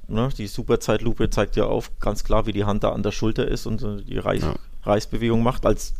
ne, 0.06 0.28
die 0.38 0.46
Superzeitlupe 0.46 1.30
zeigt 1.30 1.56
ja 1.56 1.64
auf, 1.64 1.90
ganz 1.98 2.22
klar, 2.22 2.46
wie 2.46 2.52
die 2.52 2.64
Hand 2.64 2.84
da 2.84 2.92
an 2.92 3.02
der 3.02 3.12
Schulter 3.12 3.48
ist 3.48 3.66
und 3.66 3.80
so 3.80 4.00
die 4.00 4.18
Reiß, 4.18 4.42
Ja. 4.42 4.54
Reißbewegung 4.84 5.42
macht. 5.42 5.66
Als 5.66 5.94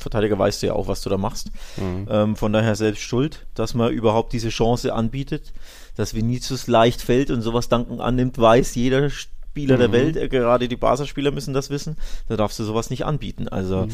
Verteidiger 0.00 0.38
weißt 0.38 0.62
du 0.62 0.66
ja 0.68 0.72
auch, 0.72 0.88
was 0.88 1.02
du 1.02 1.10
da 1.10 1.16
machst. 1.18 1.50
Mhm. 1.76 2.06
Ähm, 2.10 2.36
von 2.36 2.52
daher 2.52 2.74
selbst 2.74 3.02
schuld, 3.02 3.46
dass 3.54 3.74
man 3.74 3.92
überhaupt 3.92 4.32
diese 4.32 4.48
Chance 4.48 4.92
anbietet, 4.94 5.52
dass 5.96 6.14
Vinicius 6.14 6.66
leicht 6.66 7.02
fällt 7.02 7.30
und 7.30 7.42
sowas 7.42 7.68
danken 7.68 8.00
annimmt, 8.00 8.38
weiß 8.38 8.74
jeder 8.74 9.10
Spieler 9.10 9.76
der 9.76 9.88
Mhm. 9.88 9.92
Welt, 9.92 10.16
äh, 10.16 10.28
gerade 10.28 10.68
die 10.68 10.76
Barca-Spieler 10.76 11.30
müssen 11.32 11.54
das 11.54 11.70
wissen, 11.70 11.96
da 12.28 12.36
darfst 12.36 12.58
du 12.58 12.64
sowas 12.64 12.88
nicht 12.90 13.04
anbieten. 13.04 13.48
Also, 13.48 13.86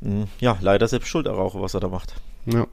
Mhm. 0.00 0.20
mh, 0.20 0.26
ja, 0.40 0.56
leider 0.60 0.88
selbst 0.88 1.08
schuld 1.08 1.28
auch, 1.28 1.60
was 1.60 1.74
er 1.74 1.80
da 1.80 1.88
macht. 1.88 2.14
Ja. 2.46 2.66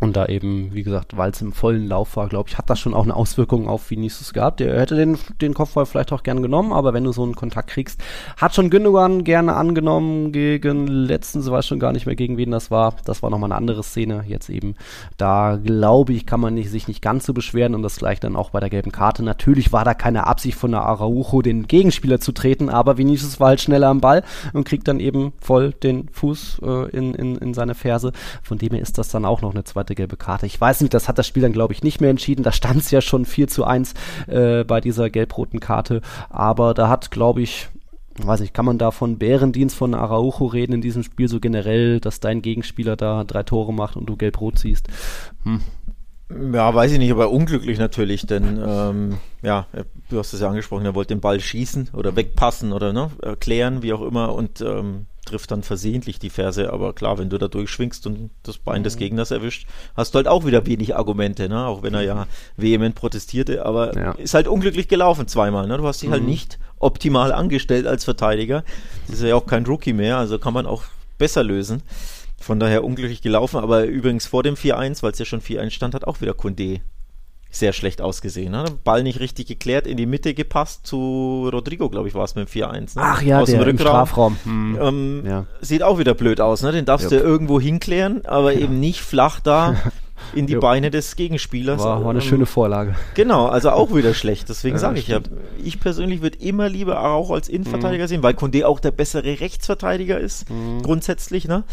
Und 0.00 0.16
da 0.16 0.26
eben, 0.26 0.72
wie 0.72 0.82
gesagt, 0.82 1.18
weil 1.18 1.30
es 1.30 1.42
im 1.42 1.52
vollen 1.52 1.86
Lauf 1.86 2.16
war, 2.16 2.28
glaube 2.28 2.48
ich, 2.48 2.56
hat 2.56 2.70
das 2.70 2.80
schon 2.80 2.94
auch 2.94 3.04
eine 3.04 3.14
Auswirkung 3.14 3.68
auf 3.68 3.90
Vinicius 3.90 4.32
gehabt. 4.32 4.60
Der 4.60 4.80
hätte 4.80 4.96
den, 4.96 5.18
den 5.42 5.52
Kopfball 5.52 5.84
vielleicht 5.84 6.10
auch 6.12 6.22
gern 6.22 6.40
genommen, 6.40 6.72
aber 6.72 6.94
wenn 6.94 7.04
du 7.04 7.12
so 7.12 7.22
einen 7.22 7.36
Kontakt 7.36 7.68
kriegst, 7.68 8.02
hat 8.38 8.54
schon 8.54 8.70
Gündogan 8.70 9.24
gerne 9.24 9.54
angenommen 9.56 10.32
gegen 10.32 10.86
letztens, 10.86 11.50
weiß 11.50 11.66
schon 11.66 11.80
gar 11.80 11.92
nicht 11.92 12.06
mehr 12.06 12.16
gegen 12.16 12.38
wen 12.38 12.50
das 12.50 12.70
war. 12.70 12.94
Das 13.04 13.22
war 13.22 13.28
nochmal 13.28 13.48
eine 13.48 13.58
andere 13.58 13.82
Szene. 13.82 14.24
Jetzt 14.26 14.48
eben, 14.48 14.74
da 15.18 15.58
glaube 15.62 16.14
ich, 16.14 16.24
kann 16.24 16.40
man 16.40 16.54
nicht, 16.54 16.70
sich 16.70 16.88
nicht 16.88 17.02
ganz 17.02 17.26
so 17.26 17.34
beschweren 17.34 17.74
und 17.74 17.82
das 17.82 17.96
gleich 17.96 18.20
dann 18.20 18.36
auch 18.36 18.50
bei 18.50 18.60
der 18.60 18.70
gelben 18.70 18.92
Karte. 18.92 19.22
Natürlich 19.22 19.70
war 19.70 19.84
da 19.84 19.92
keine 19.92 20.26
Absicht 20.26 20.56
von 20.56 20.70
der 20.70 20.80
Araujo, 20.80 21.42
den 21.42 21.66
Gegenspieler 21.68 22.20
zu 22.20 22.32
treten, 22.32 22.70
aber 22.70 22.96
Vinicius 22.96 23.38
war 23.38 23.48
halt 23.48 23.60
schneller 23.60 23.88
am 23.88 24.00
Ball 24.00 24.22
und 24.54 24.64
kriegt 24.64 24.88
dann 24.88 24.98
eben 24.98 25.34
voll 25.40 25.72
den 25.72 26.08
Fuß 26.08 26.62
äh, 26.64 26.88
in, 26.96 27.14
in, 27.14 27.36
in 27.36 27.52
seine 27.52 27.74
Ferse. 27.74 28.12
Von 28.42 28.56
dem 28.56 28.70
her 28.70 28.80
ist 28.80 28.96
das 28.96 29.10
dann 29.10 29.26
auch 29.26 29.42
noch 29.42 29.52
eine 29.52 29.64
zweite 29.64 29.89
gelbe 29.94 30.16
Karte. 30.16 30.46
Ich 30.46 30.60
weiß 30.60 30.80
nicht, 30.80 30.94
das 30.94 31.08
hat 31.08 31.18
das 31.18 31.26
Spiel 31.26 31.42
dann, 31.42 31.52
glaube 31.52 31.72
ich, 31.72 31.82
nicht 31.82 32.00
mehr 32.00 32.10
entschieden. 32.10 32.42
Da 32.42 32.52
stand 32.52 32.80
es 32.80 32.90
ja 32.90 33.00
schon 33.00 33.24
4 33.24 33.48
zu 33.48 33.64
1 33.64 33.94
äh, 34.26 34.64
bei 34.64 34.80
dieser 34.80 35.10
gelb-roten 35.10 35.60
Karte. 35.60 36.02
Aber 36.28 36.74
da 36.74 36.88
hat, 36.88 37.10
glaube 37.10 37.42
ich, 37.42 37.68
weiß 38.18 38.40
ich, 38.40 38.52
kann 38.52 38.64
man 38.64 38.78
da 38.78 38.90
von 38.90 39.18
Bärendienst 39.18 39.76
von 39.76 39.94
Araujo 39.94 40.46
reden 40.46 40.74
in 40.74 40.80
diesem 40.80 41.02
Spiel 41.02 41.28
so 41.28 41.40
generell, 41.40 42.00
dass 42.00 42.20
dein 42.20 42.42
Gegenspieler 42.42 42.96
da 42.96 43.24
drei 43.24 43.42
Tore 43.42 43.72
macht 43.72 43.96
und 43.96 44.06
du 44.06 44.16
gelb-rot 44.16 44.58
siehst? 44.58 44.88
Hm. 45.44 45.60
Ja, 46.52 46.72
weiß 46.74 46.92
ich 46.92 46.98
nicht, 46.98 47.10
aber 47.10 47.30
unglücklich 47.30 47.78
natürlich, 47.78 48.26
denn 48.26 48.62
ähm, 48.64 49.18
ja, 49.42 49.66
du 50.10 50.18
hast 50.18 50.32
es 50.32 50.40
ja 50.40 50.48
angesprochen, 50.48 50.84
er 50.84 50.94
wollte 50.94 51.14
den 51.14 51.20
Ball 51.20 51.40
schießen 51.40 51.90
oder 51.92 52.14
wegpassen 52.14 52.72
oder 52.72 52.92
ne, 52.92 53.10
erklären, 53.20 53.82
wie 53.82 53.92
auch 53.92 54.02
immer 54.02 54.34
und 54.34 54.60
ähm, 54.60 55.06
trifft 55.24 55.50
dann 55.50 55.62
versehentlich 55.62 56.18
die 56.18 56.30
Ferse, 56.30 56.72
aber 56.72 56.92
klar, 56.92 57.18
wenn 57.18 57.30
du 57.30 57.38
da 57.38 57.48
durchschwingst 57.48 58.06
und 58.06 58.30
das 58.42 58.58
Bein 58.58 58.80
mhm. 58.80 58.84
des 58.84 58.96
Gegners 58.96 59.30
erwischt, 59.30 59.66
hast 59.96 60.14
du 60.14 60.16
halt 60.16 60.28
auch 60.28 60.44
wieder 60.46 60.66
wenig 60.66 60.96
Argumente, 60.96 61.48
ne? 61.48 61.66
auch 61.66 61.82
wenn 61.82 61.94
er 61.94 62.02
ja 62.02 62.26
vehement 62.56 62.94
protestierte, 62.94 63.64
aber 63.64 63.96
ja. 63.96 64.12
ist 64.12 64.34
halt 64.34 64.48
unglücklich 64.48 64.88
gelaufen 64.88 65.26
zweimal. 65.26 65.66
Ne? 65.66 65.78
Du 65.78 65.86
hast 65.86 66.02
dich 66.02 66.10
halt 66.10 66.22
mhm. 66.22 66.26
halt 66.26 66.32
nicht 66.32 66.58
optimal 66.78 67.32
angestellt 67.32 67.86
als 67.86 68.04
Verteidiger. 68.04 68.64
Das 69.06 69.16
ist 69.16 69.24
ja 69.24 69.34
auch 69.34 69.46
kein 69.46 69.66
Rookie 69.66 69.92
mehr, 69.92 70.16
also 70.16 70.38
kann 70.38 70.54
man 70.54 70.66
auch 70.66 70.84
besser 71.18 71.42
lösen. 71.42 71.82
Von 72.40 72.58
daher 72.58 72.84
unglücklich 72.84 73.20
gelaufen, 73.20 73.58
aber 73.58 73.84
übrigens 73.84 74.26
vor 74.26 74.42
dem 74.42 74.54
4-1, 74.54 75.02
weil 75.02 75.12
es 75.12 75.18
ja 75.18 75.26
schon 75.26 75.42
4-1 75.42 75.70
stand, 75.70 75.94
hat 75.94 76.06
auch 76.06 76.22
wieder 76.22 76.32
Kunde 76.32 76.80
sehr 77.50 77.72
schlecht 77.72 78.00
ausgesehen. 78.00 78.52
Ne? 78.52 78.64
Ball 78.84 79.02
nicht 79.02 79.20
richtig 79.20 79.46
geklärt, 79.46 79.86
in 79.86 79.96
die 79.96 80.06
Mitte 80.06 80.34
gepasst 80.34 80.86
zu 80.86 81.50
Rodrigo, 81.52 81.90
glaube 81.90 82.08
ich, 82.08 82.14
war 82.14 82.24
es 82.24 82.34
mit 82.36 82.48
dem 82.48 82.62
4-1. 82.62 82.96
Ne? 82.96 83.02
Ach 83.04 83.22
ja, 83.22 83.40
Aus 83.40 83.50
der 83.50 83.64
dem 83.64 83.78
Strafraum. 83.78 84.38
Hm. 84.44 84.78
Ähm, 84.80 85.22
ja. 85.26 85.46
Sieht 85.60 85.82
auch 85.82 85.98
wieder 85.98 86.14
blöd 86.14 86.40
aus. 86.40 86.62
Ne? 86.62 86.72
Den 86.72 86.84
darfst 86.84 87.10
Jupp. 87.10 87.20
du 87.20 87.28
irgendwo 87.28 87.60
hinklären, 87.60 88.24
aber 88.24 88.52
ja. 88.52 88.60
eben 88.60 88.78
nicht 88.78 89.00
flach 89.00 89.40
da 89.40 89.74
in 90.34 90.46
die 90.46 90.56
Beine 90.56 90.90
des 90.90 91.16
Gegenspielers. 91.16 91.82
War, 91.82 92.04
war 92.04 92.10
eine 92.10 92.20
ähm, 92.20 92.24
schöne 92.24 92.46
Vorlage. 92.46 92.94
Genau, 93.14 93.46
also 93.46 93.70
auch 93.70 93.94
wieder 93.94 94.14
schlecht. 94.14 94.48
Deswegen 94.48 94.76
ja, 94.76 94.80
sage 94.80 95.00
ich 95.00 95.08
ja, 95.08 95.20
ich 95.62 95.80
persönlich 95.80 96.22
würde 96.22 96.38
immer 96.38 96.68
lieber 96.68 97.04
auch 97.04 97.30
als 97.30 97.48
Innenverteidiger 97.48 98.04
mhm. 98.04 98.08
sehen, 98.08 98.22
weil 98.22 98.34
Kunde 98.34 98.66
auch 98.66 98.78
der 98.78 98.92
bessere 98.92 99.40
Rechtsverteidiger 99.40 100.20
ist, 100.20 100.48
mhm. 100.48 100.82
grundsätzlich. 100.82 101.48
Ne? 101.48 101.64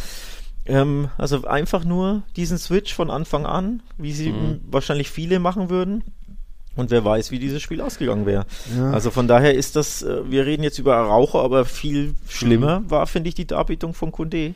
Ähm, 0.68 1.10
also 1.18 1.46
einfach 1.46 1.84
nur 1.84 2.24
diesen 2.36 2.58
Switch 2.58 2.94
von 2.94 3.10
Anfang 3.10 3.46
an, 3.46 3.82
wie 3.98 4.14
sie 4.14 4.32
mhm. 4.32 4.62
wahrscheinlich 4.70 5.10
viele 5.10 5.40
machen 5.40 5.70
würden. 5.70 6.04
Und 6.76 6.92
wer 6.92 7.04
weiß, 7.04 7.32
wie 7.32 7.40
dieses 7.40 7.62
Spiel 7.62 7.82
ausgegangen 7.82 8.28
wäre. 8.28 8.46
Ja. 8.78 8.92
Also 8.92 9.10
von 9.10 9.28
daher 9.28 9.56
ist 9.56 9.76
das, 9.76 10.04
äh, 10.04 10.30
wir 10.30 10.46
reden 10.46 10.64
jetzt 10.64 10.78
über 10.78 10.96
Raucher, 10.96 11.40
aber 11.40 11.66
viel 11.66 12.14
schlimmer 12.28 12.82
mhm. 12.82 12.92
war, 12.92 13.08
finde 13.08 13.30
ich, 13.30 13.36
die 13.36 13.48
Darbietung 13.48 13.94
von 13.94 14.12
Kunde. 14.12 14.54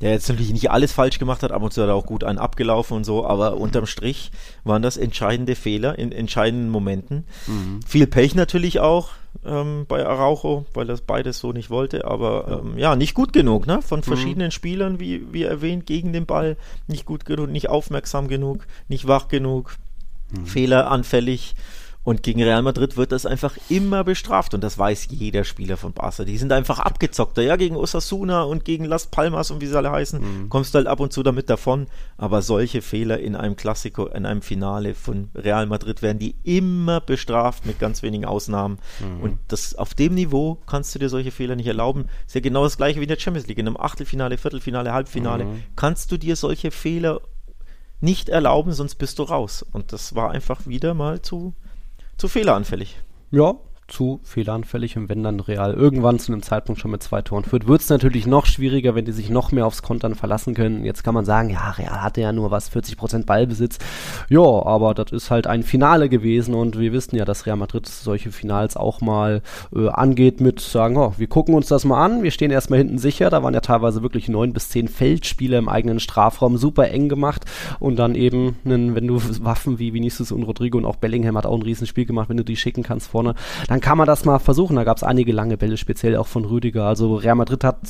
Der 0.00 0.12
jetzt 0.12 0.28
natürlich 0.28 0.52
nicht 0.52 0.70
alles 0.70 0.92
falsch 0.92 1.18
gemacht 1.18 1.42
hat, 1.42 1.50
ab 1.50 1.62
und 1.62 1.72
zu 1.72 1.82
hat 1.82 1.88
er 1.88 1.94
auch 1.94 2.06
gut 2.06 2.24
einen 2.24 2.38
abgelaufen 2.38 2.96
und 2.96 3.04
so, 3.04 3.26
aber 3.26 3.56
unterm 3.56 3.86
Strich 3.86 4.32
waren 4.62 4.82
das 4.82 4.96
entscheidende 4.96 5.54
Fehler 5.56 5.98
in 5.98 6.12
entscheidenden 6.12 6.68
Momenten. 6.68 7.24
Mhm. 7.46 7.80
Viel 7.86 8.06
Pech 8.06 8.34
natürlich 8.34 8.80
auch 8.80 9.10
ähm, 9.44 9.86
bei 9.88 10.06
Araujo, 10.06 10.66
weil 10.74 10.88
er 10.88 10.98
beides 11.06 11.38
so 11.38 11.52
nicht 11.52 11.70
wollte, 11.70 12.04
aber 12.04 12.46
ja, 12.48 12.58
ähm, 12.58 12.78
ja 12.78 12.96
nicht 12.96 13.14
gut 13.14 13.32
genug, 13.32 13.66
ne? 13.66 13.82
Von 13.82 14.00
mhm. 14.00 14.04
verschiedenen 14.04 14.48
mhm. 14.48 14.52
Spielern, 14.52 15.00
wie, 15.00 15.32
wie 15.32 15.42
erwähnt, 15.42 15.86
gegen 15.86 16.12
den 16.12 16.26
Ball, 16.26 16.56
nicht 16.86 17.04
gut 17.04 17.24
genug, 17.24 17.50
nicht 17.50 17.68
aufmerksam 17.68 18.28
genug, 18.28 18.66
nicht 18.88 19.06
wach 19.06 19.28
genug, 19.28 19.76
mhm. 20.30 20.46
fehleranfällig. 20.46 21.54
Und 22.04 22.22
gegen 22.22 22.42
Real 22.42 22.62
Madrid 22.62 22.98
wird 22.98 23.12
das 23.12 23.24
einfach 23.24 23.56
immer 23.70 24.04
bestraft 24.04 24.52
und 24.52 24.62
das 24.62 24.78
weiß 24.78 25.08
jeder 25.10 25.42
Spieler 25.42 25.78
von 25.78 25.94
Barca. 25.94 26.24
Die 26.24 26.36
sind 26.36 26.52
einfach 26.52 26.78
abgezockter. 26.78 27.40
Ja, 27.40 27.56
gegen 27.56 27.76
Osasuna 27.76 28.42
und 28.42 28.66
gegen 28.66 28.84
Las 28.84 29.06
Palmas 29.06 29.50
und 29.50 29.62
wie 29.62 29.66
sie 29.66 29.76
alle 29.76 29.90
heißen, 29.90 30.20
mhm. 30.20 30.48
kommst 30.50 30.74
du 30.74 30.76
halt 30.76 30.86
ab 30.86 31.00
und 31.00 31.14
zu 31.14 31.22
damit 31.22 31.48
davon. 31.48 31.86
Aber 32.18 32.42
solche 32.42 32.82
Fehler 32.82 33.20
in 33.20 33.34
einem 33.34 33.56
Klassiko, 33.56 34.06
in 34.06 34.26
einem 34.26 34.42
Finale 34.42 34.94
von 34.94 35.30
Real 35.34 35.64
Madrid 35.64 36.02
werden 36.02 36.18
die 36.18 36.34
immer 36.44 37.00
bestraft 37.00 37.64
mit 37.64 37.78
ganz 37.78 38.02
wenigen 38.02 38.26
Ausnahmen. 38.26 38.78
Mhm. 39.00 39.22
Und 39.22 39.38
das 39.48 39.74
auf 39.74 39.94
dem 39.94 40.14
Niveau 40.14 40.58
kannst 40.66 40.94
du 40.94 40.98
dir 40.98 41.08
solche 41.08 41.30
Fehler 41.30 41.56
nicht 41.56 41.68
erlauben. 41.68 42.08
Ist 42.26 42.34
ja 42.34 42.42
genau 42.42 42.64
das 42.64 42.76
gleiche 42.76 43.00
wie 43.00 43.04
in 43.04 43.08
der 43.08 43.18
Champions 43.18 43.48
League. 43.48 43.58
In 43.58 43.66
einem 43.66 43.78
Achtelfinale, 43.78 44.36
Viertelfinale, 44.36 44.92
Halbfinale 44.92 45.46
mhm. 45.46 45.62
kannst 45.74 46.12
du 46.12 46.18
dir 46.18 46.36
solche 46.36 46.70
Fehler 46.70 47.22
nicht 48.02 48.28
erlauben, 48.28 48.72
sonst 48.72 48.96
bist 48.96 49.18
du 49.18 49.22
raus. 49.22 49.64
Und 49.72 49.94
das 49.94 50.14
war 50.14 50.32
einfach 50.32 50.66
wieder 50.66 50.92
mal 50.92 51.22
zu 51.22 51.54
zu 52.16 52.28
fehleranfällig. 52.28 53.00
Ja, 53.30 53.54
zu 53.88 54.20
fehleranfällig. 54.24 54.96
Und 54.96 55.08
wenn 55.08 55.22
dann 55.22 55.40
Real 55.40 55.74
irgendwann 55.74 56.18
zu 56.18 56.32
einem 56.32 56.42
Zeitpunkt 56.42 56.80
schon 56.80 56.90
mit 56.90 57.02
zwei 57.02 57.22
Toren 57.22 57.44
führt, 57.44 57.66
wird 57.66 57.80
es 57.80 57.88
natürlich 57.88 58.26
noch 58.26 58.46
schwieriger, 58.46 58.94
wenn 58.94 59.04
die 59.04 59.12
sich 59.12 59.30
noch 59.30 59.52
mehr 59.52 59.66
aufs 59.66 59.82
Kontern 59.82 60.14
verlassen 60.14 60.54
können. 60.54 60.84
Jetzt 60.84 61.04
kann 61.04 61.14
man 61.14 61.24
sagen, 61.24 61.50
ja, 61.50 61.70
Real 61.70 62.02
hatte 62.02 62.20
ja 62.20 62.32
nur 62.32 62.50
was, 62.50 62.70
40% 62.72 63.26
Ballbesitz. 63.26 63.78
Ja, 64.28 64.40
aber 64.40 64.94
das 64.94 65.12
ist 65.12 65.30
halt 65.30 65.46
ein 65.46 65.62
Finale 65.62 66.08
gewesen. 66.08 66.54
Und 66.54 66.78
wir 66.78 66.92
wissen 66.92 67.16
ja, 67.16 67.24
dass 67.24 67.46
Real 67.46 67.56
Madrid 67.56 67.86
solche 67.86 68.32
Finals 68.32 68.76
auch 68.76 69.00
mal 69.00 69.42
äh, 69.74 69.88
angeht 69.88 70.40
mit 70.40 70.60
sagen, 70.60 70.96
oh, 70.96 71.14
wir 71.16 71.26
gucken 71.26 71.54
uns 71.54 71.68
das 71.68 71.84
mal 71.84 72.04
an, 72.04 72.22
wir 72.22 72.30
stehen 72.30 72.50
erstmal 72.50 72.78
hinten 72.78 72.98
sicher, 72.98 73.30
da 73.30 73.42
waren 73.42 73.54
ja 73.54 73.60
teilweise 73.60 74.02
wirklich 74.02 74.28
neun 74.28 74.52
bis 74.52 74.68
zehn 74.68 74.88
Feldspieler 74.88 75.58
im 75.58 75.68
eigenen 75.68 76.00
Strafraum, 76.00 76.56
super 76.56 76.90
eng 76.90 77.08
gemacht. 77.08 77.44
Und 77.80 77.96
dann 77.96 78.14
eben, 78.14 78.56
wenn 78.64 79.06
du 79.06 79.20
Waffen 79.44 79.78
wie 79.78 79.92
Vinicius 79.92 80.32
und 80.32 80.42
Rodrigo 80.42 80.78
und 80.78 80.84
auch 80.84 80.96
Bellingham 80.96 81.36
hat 81.36 81.46
auch 81.46 81.56
ein 81.56 81.62
Riesenspiel 81.62 82.06
gemacht, 82.06 82.28
wenn 82.28 82.36
du 82.36 82.44
die 82.44 82.56
schicken 82.56 82.82
kannst 82.82 83.08
vorne, 83.08 83.34
dann 83.68 83.80
kann 83.84 83.98
man 83.98 84.06
das 84.06 84.24
mal 84.24 84.38
versuchen. 84.38 84.76
Da 84.76 84.84
gab 84.84 84.96
es 84.96 85.02
einige 85.02 85.30
lange 85.30 85.58
Bälle, 85.58 85.76
speziell 85.76 86.16
auch 86.16 86.26
von 86.26 86.46
Rüdiger. 86.46 86.86
Also 86.86 87.16
Real 87.16 87.34
Madrid 87.34 87.64
hat 87.64 87.80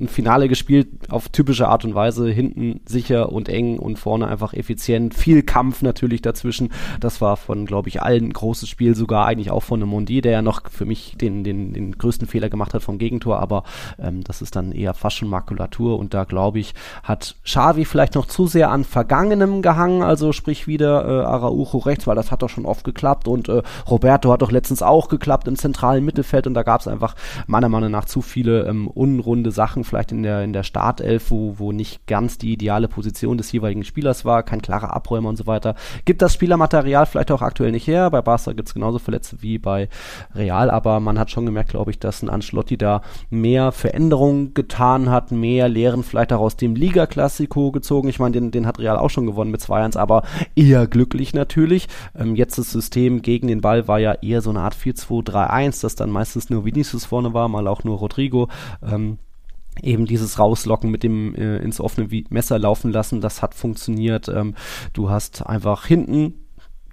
ein 0.00 0.08
Finale 0.08 0.48
gespielt 0.48 0.88
auf 1.10 1.28
typische 1.28 1.68
Art 1.68 1.84
und 1.84 1.94
Weise, 1.94 2.28
hinten 2.28 2.80
sicher 2.86 3.32
und 3.32 3.48
eng 3.48 3.78
und 3.78 3.98
vorne 3.98 4.28
einfach 4.28 4.52
effizient. 4.52 5.14
Viel 5.14 5.42
Kampf 5.42 5.82
natürlich 5.82 6.22
dazwischen. 6.22 6.70
Das 7.00 7.20
war 7.20 7.36
von, 7.36 7.66
glaube 7.66 7.88
ich, 7.88 8.02
allen 8.02 8.26
ein 8.26 8.32
großes 8.32 8.68
Spiel, 8.68 8.94
sogar 8.94 9.26
eigentlich 9.26 9.50
auch 9.50 9.62
von 9.62 9.80
Mondi, 9.80 10.20
der 10.20 10.32
ja 10.32 10.42
noch 10.42 10.70
für 10.70 10.84
mich 10.84 11.16
den, 11.20 11.44
den, 11.44 11.72
den 11.72 11.92
größten 11.92 12.26
Fehler 12.26 12.48
gemacht 12.48 12.74
hat 12.74 12.82
vom 12.82 12.98
Gegentor, 12.98 13.38
aber 13.40 13.64
ähm, 13.98 14.22
das 14.24 14.42
ist 14.42 14.56
dann 14.56 14.72
eher 14.72 14.94
fast 14.94 15.16
schon 15.16 15.28
Makulatur. 15.28 15.98
Und 15.98 16.14
da, 16.14 16.24
glaube 16.24 16.58
ich, 16.58 16.74
hat 17.02 17.36
Xavi 17.44 17.84
vielleicht 17.84 18.14
noch 18.14 18.26
zu 18.26 18.46
sehr 18.46 18.70
an 18.70 18.84
Vergangenem 18.84 19.62
gehangen, 19.62 20.02
also 20.02 20.32
sprich 20.32 20.66
wieder 20.66 21.06
äh, 21.06 21.24
Araujo 21.24 21.78
rechts, 21.78 22.06
weil 22.06 22.16
das 22.16 22.30
hat 22.30 22.42
doch 22.42 22.48
schon 22.48 22.66
oft 22.66 22.84
geklappt. 22.84 23.28
Und 23.28 23.48
äh, 23.48 23.62
Roberto 23.88 24.32
hat 24.32 24.42
doch 24.42 24.50
letztens 24.50 24.82
auch 24.82 25.08
geklappt 25.08 25.48
im 25.48 25.56
zentralen 25.56 26.04
Mittelfeld. 26.04 26.46
Und 26.46 26.54
da 26.54 26.62
gab 26.62 26.80
es 26.80 26.88
einfach 26.88 27.14
meiner 27.46 27.68
Meinung 27.68 27.90
nach 27.90 28.04
zu 28.04 28.22
viele 28.22 28.66
ähm, 28.66 28.88
unrunde 28.88 29.50
Sachen 29.50 29.84
vielleicht 29.86 30.12
in 30.12 30.22
der, 30.22 30.42
in 30.42 30.52
der 30.52 30.62
Startelf, 30.62 31.30
wo, 31.30 31.58
wo 31.58 31.72
nicht 31.72 32.06
ganz 32.06 32.38
die 32.38 32.52
ideale 32.52 32.88
Position 32.88 33.38
des 33.38 33.50
jeweiligen 33.52 33.84
Spielers 33.84 34.24
war, 34.24 34.42
kein 34.42 34.62
klarer 34.62 34.94
Abräumer 34.94 35.28
und 35.28 35.36
so 35.36 35.46
weiter. 35.46 35.74
Gibt 36.04 36.22
das 36.22 36.34
Spielermaterial 36.34 37.06
vielleicht 37.06 37.30
auch 37.30 37.42
aktuell 37.42 37.72
nicht 37.72 37.86
her. 37.86 38.10
Bei 38.10 38.22
Barca 38.22 38.52
gibt 38.52 38.68
es 38.68 38.74
genauso 38.74 38.98
Verletzte 38.98 39.42
wie 39.42 39.58
bei 39.58 39.88
Real, 40.34 40.70
aber 40.70 41.00
man 41.00 41.18
hat 41.18 41.30
schon 41.30 41.46
gemerkt, 41.46 41.70
glaube 41.70 41.90
ich, 41.90 41.98
dass 41.98 42.22
ein 42.22 42.30
Ancelotti 42.30 42.76
da 42.76 43.02
mehr 43.30 43.72
Veränderungen 43.72 44.54
getan 44.54 45.10
hat, 45.10 45.32
mehr 45.32 45.68
Lehren 45.68 46.02
vielleicht 46.02 46.32
auch 46.32 46.40
aus 46.40 46.56
dem 46.56 46.74
Liga-Klassiko 46.74 47.72
gezogen. 47.72 48.08
Ich 48.08 48.18
meine, 48.18 48.32
den, 48.32 48.50
den 48.50 48.66
hat 48.66 48.78
Real 48.78 48.98
auch 48.98 49.10
schon 49.10 49.26
gewonnen 49.26 49.50
mit 49.50 49.60
2-1, 49.60 49.96
aber 49.96 50.22
eher 50.54 50.86
glücklich 50.86 51.34
natürlich. 51.34 51.88
Ähm, 52.18 52.36
jetzt 52.36 52.58
das 52.58 52.70
System 52.70 53.22
gegen 53.22 53.48
den 53.48 53.60
Ball 53.60 53.88
war 53.88 53.98
ja 53.98 54.14
eher 54.14 54.42
so 54.42 54.50
eine 54.50 54.60
Art 54.60 54.74
4-2-3-1, 54.74 55.82
das 55.82 55.94
dann 55.94 56.10
meistens 56.10 56.50
nur 56.50 56.64
Vinicius 56.64 57.04
vorne 57.04 57.32
war, 57.34 57.48
mal 57.48 57.66
auch 57.68 57.84
nur 57.84 57.98
Rodrigo. 57.98 58.48
Ähm, 58.82 59.18
eben 59.82 60.06
dieses 60.06 60.38
Rauslocken 60.38 60.90
mit 60.90 61.02
dem 61.02 61.34
äh, 61.34 61.58
ins 61.58 61.80
offene 61.80 62.08
Messer 62.30 62.58
laufen 62.58 62.92
lassen, 62.92 63.20
das 63.20 63.42
hat 63.42 63.54
funktioniert. 63.54 64.28
Ähm, 64.28 64.54
du 64.92 65.10
hast 65.10 65.46
einfach 65.46 65.86
hinten 65.86 66.34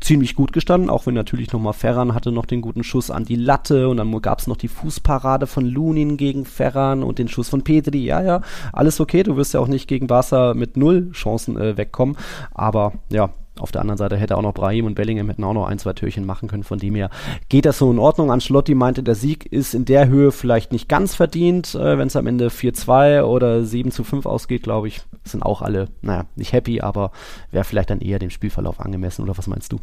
ziemlich 0.03 0.35
gut 0.35 0.51
gestanden, 0.51 0.89
auch 0.89 1.05
wenn 1.05 1.13
natürlich 1.13 1.51
nochmal 1.53 1.73
Ferran 1.73 2.13
hatte 2.13 2.31
noch 2.31 2.45
den 2.45 2.61
guten 2.61 2.83
Schuss 2.83 3.09
an 3.09 3.23
die 3.23 3.37
Latte 3.37 3.87
und 3.87 3.97
dann 3.97 4.21
gab 4.21 4.39
es 4.39 4.47
noch 4.47 4.57
die 4.57 4.67
Fußparade 4.67 5.47
von 5.47 5.65
Lunin 5.65 6.17
gegen 6.17 6.45
Ferran 6.45 7.03
und 7.03 7.19
den 7.19 7.29
Schuss 7.29 7.49
von 7.49 7.63
Petri. 7.63 8.03
Ja, 8.03 8.21
ja, 8.21 8.41
alles 8.73 8.99
okay, 8.99 9.23
du 9.23 9.37
wirst 9.37 9.53
ja 9.53 9.61
auch 9.61 9.67
nicht 9.67 9.87
gegen 9.87 10.07
Barca 10.07 10.53
mit 10.53 10.75
null 10.77 11.11
Chancen 11.11 11.57
äh, 11.57 11.77
wegkommen, 11.77 12.17
aber 12.53 12.93
ja, 13.09 13.29
auf 13.59 13.71
der 13.71 13.81
anderen 13.81 13.97
Seite 13.97 14.17
hätte 14.17 14.35
auch 14.35 14.41
noch 14.41 14.53
Brahim 14.53 14.85
und 14.85 14.95
Bellingham 14.95 15.29
hätten 15.29 15.43
auch 15.43 15.53
noch 15.53 15.67
ein, 15.67 15.77
zwei 15.77 15.93
Türchen 15.93 16.25
machen 16.25 16.49
können. 16.49 16.63
Von 16.63 16.79
dem 16.79 16.95
her 16.95 17.09
geht 17.49 17.65
das 17.65 17.77
so 17.77 17.91
in 17.91 17.99
Ordnung. 17.99 18.31
Ancelotti 18.31 18.73
meinte, 18.73 19.03
der 19.03 19.15
Sieg 19.15 19.45
ist 19.45 19.75
in 19.75 19.85
der 19.85 20.07
Höhe 20.07 20.31
vielleicht 20.31 20.71
nicht 20.71 20.89
ganz 20.89 21.13
verdient. 21.13 21.75
Äh, 21.75 21.97
Wenn 21.97 22.07
es 22.07 22.15
am 22.15 22.25
Ende 22.25 22.47
4-2 22.47 23.23
oder 23.23 23.63
7 23.63 23.91
5 23.91 24.25
ausgeht, 24.25 24.63
glaube 24.63 24.87
ich, 24.87 25.01
sind 25.23 25.43
auch 25.43 25.61
alle, 25.61 25.89
naja, 26.01 26.25
nicht 26.35 26.51
happy, 26.51 26.81
aber 26.81 27.11
wäre 27.51 27.63
vielleicht 27.63 27.91
dann 27.91 28.01
eher 28.01 28.19
dem 28.19 28.31
Spielverlauf 28.31 28.79
angemessen. 28.79 29.21
Oder 29.21 29.37
was 29.37 29.47
meinst 29.47 29.71
du? 29.71 29.79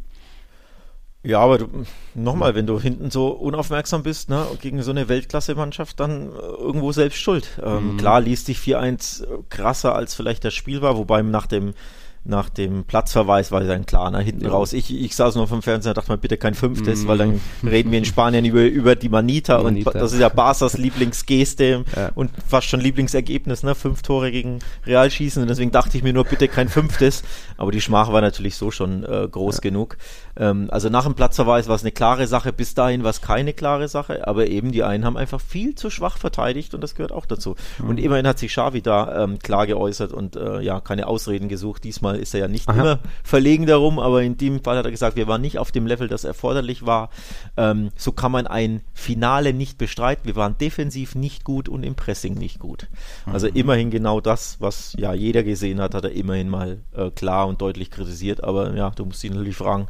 Ja, 1.22 1.40
aber 1.40 1.68
nochmal, 2.14 2.54
wenn 2.54 2.66
du 2.66 2.80
hinten 2.80 3.10
so 3.10 3.28
unaufmerksam 3.28 4.02
bist, 4.02 4.30
ne, 4.30 4.46
gegen 4.62 4.82
so 4.82 4.90
eine 4.90 5.08
Weltklasse-Mannschaft, 5.08 6.00
dann 6.00 6.30
äh, 6.30 6.38
irgendwo 6.38 6.92
selbst 6.92 7.18
schuld. 7.18 7.60
Ähm, 7.62 7.92
mhm. 7.92 7.96
Klar 7.98 8.20
liest 8.20 8.48
dich 8.48 8.58
4-1 8.58 9.26
krasser, 9.50 9.94
als 9.94 10.14
vielleicht 10.14 10.44
das 10.44 10.54
Spiel 10.54 10.80
war, 10.80 10.96
wobei 10.96 11.20
nach 11.22 11.46
dem 11.46 11.74
nach 12.22 12.50
dem 12.50 12.84
Platzverweis 12.84 13.50
war 13.50 13.60
dann 13.62 13.86
klar, 13.86 14.10
nach 14.10 14.20
hinten 14.20 14.44
ja. 14.44 14.50
raus. 14.50 14.74
Ich, 14.74 14.94
ich 14.94 15.16
saß 15.16 15.36
noch 15.36 15.48
vom 15.48 15.62
Fernseher 15.62 15.92
und 15.92 15.96
dachte 15.96 16.10
mal, 16.10 16.18
bitte 16.18 16.36
kein 16.36 16.54
fünftes, 16.54 17.04
mm. 17.04 17.08
weil 17.08 17.18
dann 17.18 17.40
reden 17.64 17.90
wir 17.90 17.98
in 17.98 18.04
Spanien 18.04 18.44
über, 18.44 18.62
über 18.62 18.94
die 18.94 19.08
Manita, 19.08 19.62
Manita. 19.62 19.90
und 19.90 20.00
das 20.00 20.12
ist 20.12 20.20
ja 20.20 20.28
Barsas 20.28 20.76
Lieblingsgeste 20.76 21.84
ja. 21.96 22.10
und 22.14 22.30
fast 22.46 22.66
schon 22.66 22.80
Lieblingsergebnis, 22.80 23.62
ne? 23.62 23.74
Fünf 23.74 24.02
Tore 24.02 24.30
gegen 24.30 24.58
Real 24.86 25.10
schießen 25.10 25.40
und 25.40 25.48
deswegen 25.48 25.70
dachte 25.70 25.96
ich 25.96 26.02
mir 26.02 26.12
nur, 26.12 26.24
bitte 26.24 26.46
kein 26.48 26.68
fünftes, 26.68 27.22
aber 27.56 27.72
die 27.72 27.80
Schmach 27.80 28.12
war 28.12 28.20
natürlich 28.20 28.56
so 28.56 28.70
schon 28.70 29.02
äh, 29.02 29.26
groß 29.26 29.56
ja. 29.56 29.60
genug. 29.62 29.96
Ähm, 30.40 30.68
also 30.70 30.88
nach 30.88 31.04
dem 31.04 31.14
Platzverweis 31.14 31.68
war 31.68 31.76
es 31.76 31.82
eine 31.82 31.92
klare 31.92 32.26
Sache, 32.26 32.52
bis 32.52 32.74
dahin 32.74 33.04
war 33.04 33.10
es 33.10 33.20
keine 33.20 33.52
klare 33.52 33.88
Sache, 33.88 34.26
aber 34.26 34.48
eben 34.48 34.72
die 34.72 34.82
einen 34.82 35.04
haben 35.04 35.18
einfach 35.18 35.40
viel 35.40 35.74
zu 35.74 35.90
schwach 35.90 36.16
verteidigt 36.16 36.74
und 36.74 36.80
das 36.80 36.94
gehört 36.94 37.12
auch 37.12 37.26
dazu. 37.26 37.56
Mhm. 37.78 37.88
Und 37.90 38.00
immerhin 38.00 38.26
hat 38.26 38.38
sich 38.38 38.52
Xavi 38.52 38.80
da 38.80 39.24
ähm, 39.24 39.38
klar 39.38 39.66
geäußert 39.66 40.12
und 40.12 40.36
äh, 40.36 40.60
ja, 40.62 40.80
keine 40.80 41.06
Ausreden 41.06 41.48
gesucht, 41.48 41.84
diesmal 41.84 42.16
ist 42.16 42.34
er 42.34 42.40
ja 42.40 42.48
nicht 42.48 42.68
Aha. 42.68 42.80
immer 42.80 42.98
verlegen 43.22 43.66
darum, 43.66 43.98
aber 43.98 44.22
in 44.22 44.38
dem 44.38 44.64
Fall 44.64 44.78
hat 44.78 44.86
er 44.86 44.90
gesagt, 44.90 45.16
wir 45.16 45.28
waren 45.28 45.42
nicht 45.42 45.58
auf 45.58 45.72
dem 45.72 45.86
Level, 45.86 46.08
das 46.08 46.24
erforderlich 46.24 46.86
war. 46.86 47.10
Ähm, 47.58 47.90
so 47.96 48.12
kann 48.12 48.32
man 48.32 48.46
ein 48.46 48.80
Finale 48.94 49.52
nicht 49.52 49.76
bestreiten. 49.76 50.24
Wir 50.24 50.36
waren 50.36 50.56
defensiv 50.56 51.14
nicht 51.14 51.44
gut 51.44 51.68
und 51.68 51.82
im 51.82 51.94
Pressing 51.94 52.34
nicht 52.34 52.58
gut. 52.58 52.88
Also 53.26 53.46
mhm. 53.48 53.56
immerhin 53.56 53.90
genau 53.90 54.20
das, 54.20 54.56
was 54.60 54.94
ja 54.96 55.12
jeder 55.12 55.42
gesehen 55.42 55.80
hat, 55.80 55.94
hat 55.94 56.04
er 56.04 56.12
immerhin 56.12 56.48
mal 56.48 56.78
äh, 56.96 57.10
klar 57.10 57.46
und 57.46 57.60
deutlich 57.60 57.90
kritisiert. 57.90 58.42
Aber 58.42 58.74
ja, 58.74 58.90
du 58.90 59.04
musst 59.04 59.22
ihn 59.22 59.34
natürlich 59.34 59.56
fragen, 59.56 59.88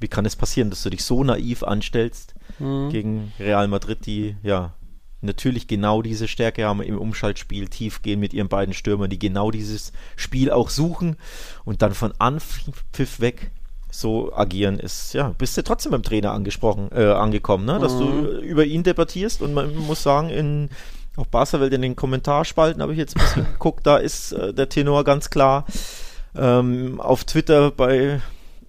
wie 0.00 0.08
kann 0.08 0.26
es 0.26 0.36
passieren, 0.36 0.70
dass 0.70 0.82
du 0.82 0.90
dich 0.90 1.04
so 1.04 1.24
naiv 1.24 1.62
anstellst 1.62 2.34
mhm. 2.58 2.90
gegen 2.90 3.32
Real 3.38 3.68
Madrid, 3.68 4.06
die 4.06 4.36
ja 4.42 4.74
natürlich 5.20 5.66
genau 5.66 6.02
diese 6.02 6.28
Stärke 6.28 6.64
haben 6.64 6.80
im 6.80 6.98
Umschaltspiel, 6.98 7.68
tief 7.68 8.02
gehen 8.02 8.20
mit 8.20 8.32
ihren 8.32 8.48
beiden 8.48 8.74
Stürmern, 8.74 9.10
die 9.10 9.18
genau 9.18 9.50
dieses 9.50 9.92
Spiel 10.16 10.50
auch 10.50 10.70
suchen 10.70 11.16
und 11.64 11.82
dann 11.82 11.92
von 11.92 12.12
Anpfiff 12.18 13.20
weg 13.20 13.50
so 13.90 14.32
agieren 14.34 14.78
ist, 14.78 15.14
ja, 15.14 15.34
bist 15.38 15.56
du 15.56 15.62
trotzdem 15.62 15.92
beim 15.92 16.02
Trainer 16.02 16.32
angesprochen, 16.32 16.90
äh, 16.92 17.06
angekommen, 17.06 17.64
ne? 17.64 17.78
dass 17.78 17.94
mhm. 17.94 17.98
du 17.98 18.40
über 18.40 18.64
ihn 18.64 18.82
debattierst 18.82 19.40
und 19.42 19.54
man 19.54 19.74
muss 19.74 20.02
sagen, 20.02 20.28
in 20.28 20.68
auch 21.16 21.26
Barca-Welt 21.26 21.72
in 21.72 21.82
den 21.82 21.96
Kommentarspalten 21.96 22.80
habe 22.80 22.92
ich 22.92 22.98
jetzt 22.98 23.16
ein 23.16 23.22
bisschen 23.22 23.44
geguckt, 23.52 23.86
da 23.86 23.96
ist 23.96 24.32
äh, 24.32 24.54
der 24.54 24.68
Tenor 24.68 25.04
ganz 25.04 25.30
klar. 25.30 25.66
Ähm, 26.36 27.00
auf 27.00 27.24
Twitter 27.24 27.70
bei, 27.70 28.20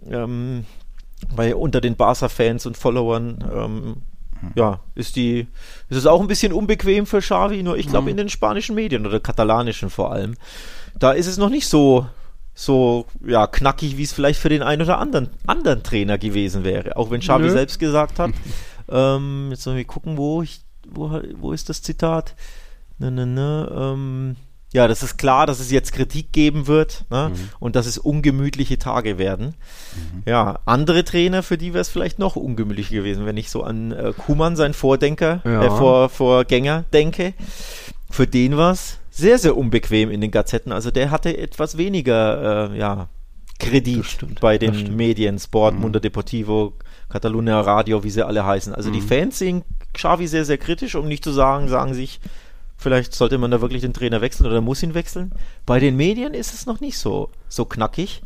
ähm, 0.10 0.66
bei 1.36 1.56
unter 1.56 1.82
den 1.82 1.96
Barca-Fans 1.96 2.66
und 2.66 2.78
Followern 2.78 3.44
ähm, 3.54 3.96
ja, 4.56 4.80
ist 4.96 5.16
die, 5.16 5.48
ist 5.90 5.98
es 5.98 6.06
auch 6.06 6.22
ein 6.22 6.28
bisschen 6.28 6.54
unbequem 6.54 7.06
für 7.06 7.20
Xavi, 7.20 7.64
nur 7.64 7.78
ich 7.78 7.88
glaube 7.88 8.04
mhm. 8.04 8.10
in 8.10 8.18
den 8.18 8.30
spanischen 8.30 8.76
Medien 8.76 9.06
oder 9.06 9.20
katalanischen 9.20 9.90
vor 9.90 10.12
allem, 10.12 10.36
da 10.98 11.12
ist 11.12 11.28
es 11.28 11.38
noch 11.38 11.50
nicht 11.50 11.68
so, 11.68 12.08
so, 12.54 13.06
ja, 13.26 13.48
knackig, 13.48 13.98
wie 13.98 14.04
es 14.04 14.14
vielleicht 14.14 14.40
für 14.40 14.50
den 14.50 14.64
einen 14.64 14.82
oder 14.82 14.98
anderen, 14.98 15.30
anderen 15.46 15.84
Trainer 15.84 16.18
gewesen 16.18 16.64
wäre. 16.64 16.98
Auch 16.98 17.12
wenn 17.12 17.22
Xavi 17.22 17.46
Nö. 17.46 17.52
selbst 17.52 17.80
gesagt 17.80 18.20
hat, 18.20 18.32
ähm, 18.90 19.48
jetzt 19.52 19.64
sollen 19.64 19.78
wir 19.78 19.86
gucken, 19.86 20.18
wo 20.18 20.42
ich, 20.42 20.62
wo, 20.90 21.20
wo 21.38 21.54
ist 21.54 21.70
das 21.70 21.82
Zitat? 21.82 22.36
Ne, 22.98 23.12
ne, 23.12 23.26
ne, 23.26 23.72
ähm, 23.74 24.36
ja, 24.72 24.88
das 24.88 25.02
ist 25.02 25.18
klar, 25.18 25.48
dass 25.48 25.60
es 25.60 25.72
jetzt 25.72 25.94
Kritik 25.94 26.32
geben 26.32 26.68
wird 26.68 27.06
ne? 27.10 27.32
mhm. 27.34 27.50
und 27.60 27.76
dass 27.76 27.88
es 27.88 27.98
ungemütliche 27.98 28.78
Tage 28.78 29.18
werden. 29.18 29.56
Mhm. 29.96 30.24
Ja, 30.26 30.60
andere 30.66 31.04
Trainer, 31.04 31.42
für 31.42 31.58
die 31.58 31.74
wäre 31.74 31.82
es 31.82 31.90
vielleicht 31.90 32.20
noch 32.20 32.36
ungemütlicher 32.36 32.96
gewesen, 32.96 33.26
wenn 33.26 33.38
ich 33.38 33.50
so 33.50 33.64
an 33.64 33.92
äh, 33.92 34.14
Kuman, 34.16 34.56
sein 34.56 34.74
Vordenker, 34.74 35.42
ja. 35.44 35.64
äh, 35.64 35.70
Vor, 35.70 36.10
Vorgänger 36.10 36.86
denke. 36.94 37.34
Für 38.12 38.28
den 38.28 38.58
war 38.58 38.72
es 38.72 39.00
sehr, 39.10 39.40
sehr 39.40 39.58
unbequem 39.58 40.12
in 40.12 40.22
den 40.22 40.32
Gazetten. 40.32 40.72
Also 40.72 40.92
der 40.92 41.10
hatte 41.10 41.36
etwas 41.36 41.78
weniger, 41.78 42.72
äh, 42.72 42.78
ja, 42.78 43.10
Kredit 43.60 44.40
bei 44.40 44.58
den 44.58 44.96
Medien, 44.96 45.38
Sport, 45.38 45.76
mhm. 45.76 45.82
Mundo 45.82 46.00
Deportivo, 46.00 46.74
Catalunya 47.10 47.60
Radio, 47.60 48.04
wie 48.04 48.10
sie 48.10 48.26
alle 48.26 48.46
heißen. 48.46 48.74
Also 48.74 48.90
die 48.90 49.02
mhm. 49.02 49.08
Fans 49.08 49.40
sehen 49.40 49.64
Xavi 49.94 50.28
sehr, 50.28 50.46
sehr 50.46 50.58
kritisch, 50.58 50.96
um 50.96 51.08
nicht 51.08 51.24
zu 51.24 51.32
sagen, 51.32 51.68
sagen 51.68 51.94
sich, 51.94 52.22
Vielleicht 52.80 53.14
sollte 53.14 53.38
man 53.38 53.52
da 53.52 53.60
wirklich 53.60 53.82
den 53.82 53.94
Trainer 53.94 54.22
wechseln 54.22 54.48
oder 54.48 54.62
muss 54.62 54.82
ihn 54.82 54.94
wechseln. 54.94 55.34
Bei 55.66 55.82
den 55.82 55.98
Medien 55.98 56.34
ist 56.34 56.54
es 56.54 56.66
noch 56.66 56.80
nicht 56.80 56.98
so, 56.98 57.30
so 57.50 57.66
knackig. 57.66 58.22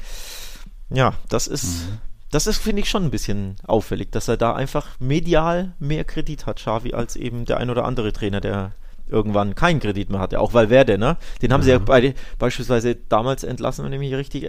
Ja, 0.92 1.16
das 1.28 1.48
ist, 1.48 1.90
mhm. 1.90 1.98
das 2.30 2.46
ist, 2.46 2.60
finde 2.60 2.84
ich, 2.84 2.90
schon 2.90 3.04
ein 3.04 3.10
bisschen 3.10 3.56
auffällig, 3.64 4.12
dass 4.12 4.28
er 4.28 4.38
da 4.38 4.54
einfach 4.54 5.00
medial 5.00 5.74
mehr 5.80 6.04
Kredit 6.04 6.46
hat, 6.46 6.58
Xavi, 6.58 6.94
als 6.94 7.16
eben 7.16 7.46
der 7.46 7.58
ein 7.58 7.72
oder 7.72 7.84
andere 7.84 8.14
Trainer, 8.14 8.42
der 8.42 8.74
irgendwann 9.08 9.56
keinen 9.56 9.80
Kredit 9.80 10.12
mehr 10.12 10.20
hatte. 10.20 10.40
Auch 10.40 10.54
Valverde, 10.54 11.00
ne? 11.00 11.18
Den 11.42 11.52
haben 11.52 11.62
mhm. 11.62 11.66
sie 11.66 11.72
ja 11.72 11.80
bei, 11.80 12.14
beispielsweise 12.38 12.96
damals 12.96 13.44
entlassen, 13.44 13.84
wenn 13.84 13.94
ich 13.94 14.00
mich 14.00 14.14
richtig 14.14 14.48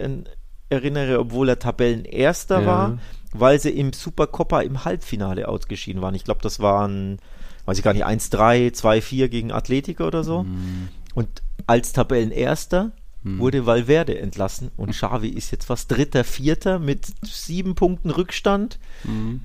erinnere, 0.69 1.19
obwohl 1.19 1.49
er 1.49 1.57
Tabellenerster 1.57 2.61
ja. 2.61 2.67
war, 2.67 2.99
weil 3.33 3.59
sie 3.59 3.71
im 3.71 3.91
Supercoppa 3.91 4.61
im 4.61 4.85
Halbfinale 4.85 5.47
ausgeschieden 5.47 6.03
waren. 6.03 6.13
Ich 6.13 6.25
glaube, 6.25 6.43
das 6.43 6.59
waren 6.59 7.17
weiß 7.65 7.77
ich 7.77 7.83
gar 7.83 7.93
nicht, 7.93 8.05
1-3, 8.05 8.73
2-4 8.73 9.27
gegen 9.27 9.51
Atletico 9.51 10.05
oder 10.05 10.23
so. 10.23 10.43
Mhm. 10.43 10.89
Und 11.13 11.41
als 11.67 11.93
Tabellenerster 11.93 12.91
mhm. 13.23 13.39
wurde 13.39 13.65
Valverde 13.65 14.19
entlassen 14.19 14.71
und 14.77 14.91
Xavi 14.91 15.29
ist 15.29 15.51
jetzt 15.51 15.69
was 15.69 15.87
Dritter, 15.87 16.23
Vierter 16.23 16.79
mit 16.79 17.07
sieben 17.23 17.75
Punkten 17.75 18.09
Rückstand. 18.09 18.79
Mhm. 19.03 19.41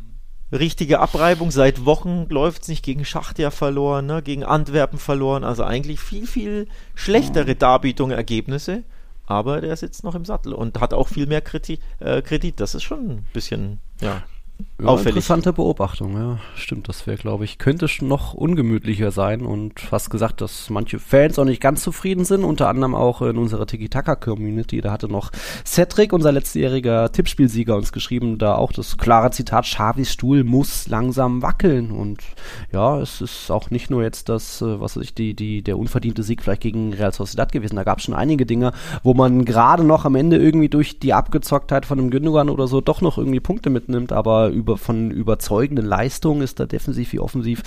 Richtige 0.53 0.99
Abreibung, 0.99 1.53
seit 1.53 1.85
Wochen 1.85 2.27
läuft 2.29 2.63
es 2.63 2.69
nicht 2.69 2.85
gegen 2.85 3.05
Schachtja 3.05 3.53
verloren, 3.53 4.07
ne, 4.07 4.21
gegen 4.21 4.43
Antwerpen 4.43 4.99
verloren, 4.99 5.45
also 5.45 5.63
eigentlich 5.63 6.01
viel, 6.01 6.27
viel 6.27 6.67
schlechtere 6.97 7.55
Darbietungen, 7.55 8.17
Ergebnisse 8.17 8.83
aber 9.31 9.61
der 9.61 9.77
sitzt 9.77 10.03
noch 10.03 10.17
im 10.17 10.25
Sattel 10.25 10.53
und 10.53 10.81
hat 10.81 10.93
auch 10.93 11.07
viel 11.07 11.27
mehr 11.27 11.41
Kriti 11.41 11.79
äh, 12.01 12.21
Kredit. 12.21 12.59
Das 12.59 12.75
ist 12.75 12.83
schon 12.83 13.11
ein 13.11 13.27
bisschen, 13.33 13.79
ja. 14.01 14.25
Ja, 14.81 14.87
Auffällig. 14.87 15.17
Interessante 15.17 15.53
Beobachtung, 15.53 16.15
ja. 16.15 16.39
Stimmt, 16.55 16.89
das 16.89 17.07
wäre, 17.07 17.17
glaube 17.17 17.45
ich, 17.45 17.59
könnte 17.59 17.87
noch 18.03 18.35
ungemütlicher 18.35 19.11
sein 19.11 19.43
und 19.43 19.81
fast 19.81 20.11
gesagt, 20.11 20.41
dass 20.41 20.71
manche 20.71 20.99
Fans 20.99 21.39
auch 21.39 21.45
nicht 21.45 21.61
ganz 21.61 21.83
zufrieden 21.83 22.25
sind, 22.25 22.45
unter 22.45 22.69
anderem 22.69 22.95
auch 22.95 23.23
in 23.23 23.37
unserer 23.37 23.67
Tiki-Taka-Community. 23.67 24.81
Da 24.81 24.93
hatte 24.93 25.09
noch 25.09 25.31
Cedric, 25.65 26.13
unser 26.13 26.33
letztjähriger 26.33 27.13
Tippspielsieger, 27.13 27.77
uns 27.77 27.93
geschrieben, 27.93 28.39
da 28.39 28.55
auch 28.55 28.73
das 28.73 28.99
klare 28.99 29.31
Zitat, 29.31 29.65
Xavis 29.65 30.13
Stuhl 30.13 30.45
muss 30.45 30.89
langsam 30.89 31.43
wackeln 31.43 31.91
und 31.91 32.23
ja, 32.73 33.01
es 33.01 33.21
ist 33.21 33.51
auch 33.51 33.71
nicht 33.71 33.91
nur 33.91 34.03
jetzt 34.03 34.29
das, 34.29 34.63
äh, 34.63 34.81
was 34.81 34.97
weiß 34.97 35.05
ich, 35.05 35.15
die, 35.15 35.35
die, 35.35 35.63
der 35.63 35.79
unverdiente 35.79 36.23
Sieg 36.23 36.43
vielleicht 36.43 36.63
gegen 36.63 36.93
Real 36.93 37.13
Sociedad 37.13 37.53
gewesen. 37.53 37.77
Da 37.77 37.85
gab 37.85 37.99
es 37.99 38.05
schon 38.05 38.15
einige 38.15 38.47
Dinge, 38.47 38.73
wo 39.03 39.15
man 39.15 39.45
gerade 39.45 39.85
noch 39.85 40.05
am 40.05 40.15
Ende 40.15 40.37
irgendwie 40.37 40.69
durch 40.69 40.99
die 40.99 41.13
Abgezocktheit 41.13 41.87
von 41.87 41.99
einem 41.99 42.11
Gündogan 42.11 42.49
oder 42.49 42.67
so 42.67 42.81
doch 42.81 43.01
noch 43.01 43.19
irgendwie 43.19 43.41
Punkte 43.41 43.71
mitnimmt, 43.71 44.13
aber 44.13 44.50
über, 44.51 44.77
von 44.77 45.11
überzeugenden 45.11 45.87
Leistungen 45.87 46.43
ist 46.43 46.61
da 46.61 46.67
defensiv 46.67 47.13
wie 47.13 47.21
offensiv 47.21 47.63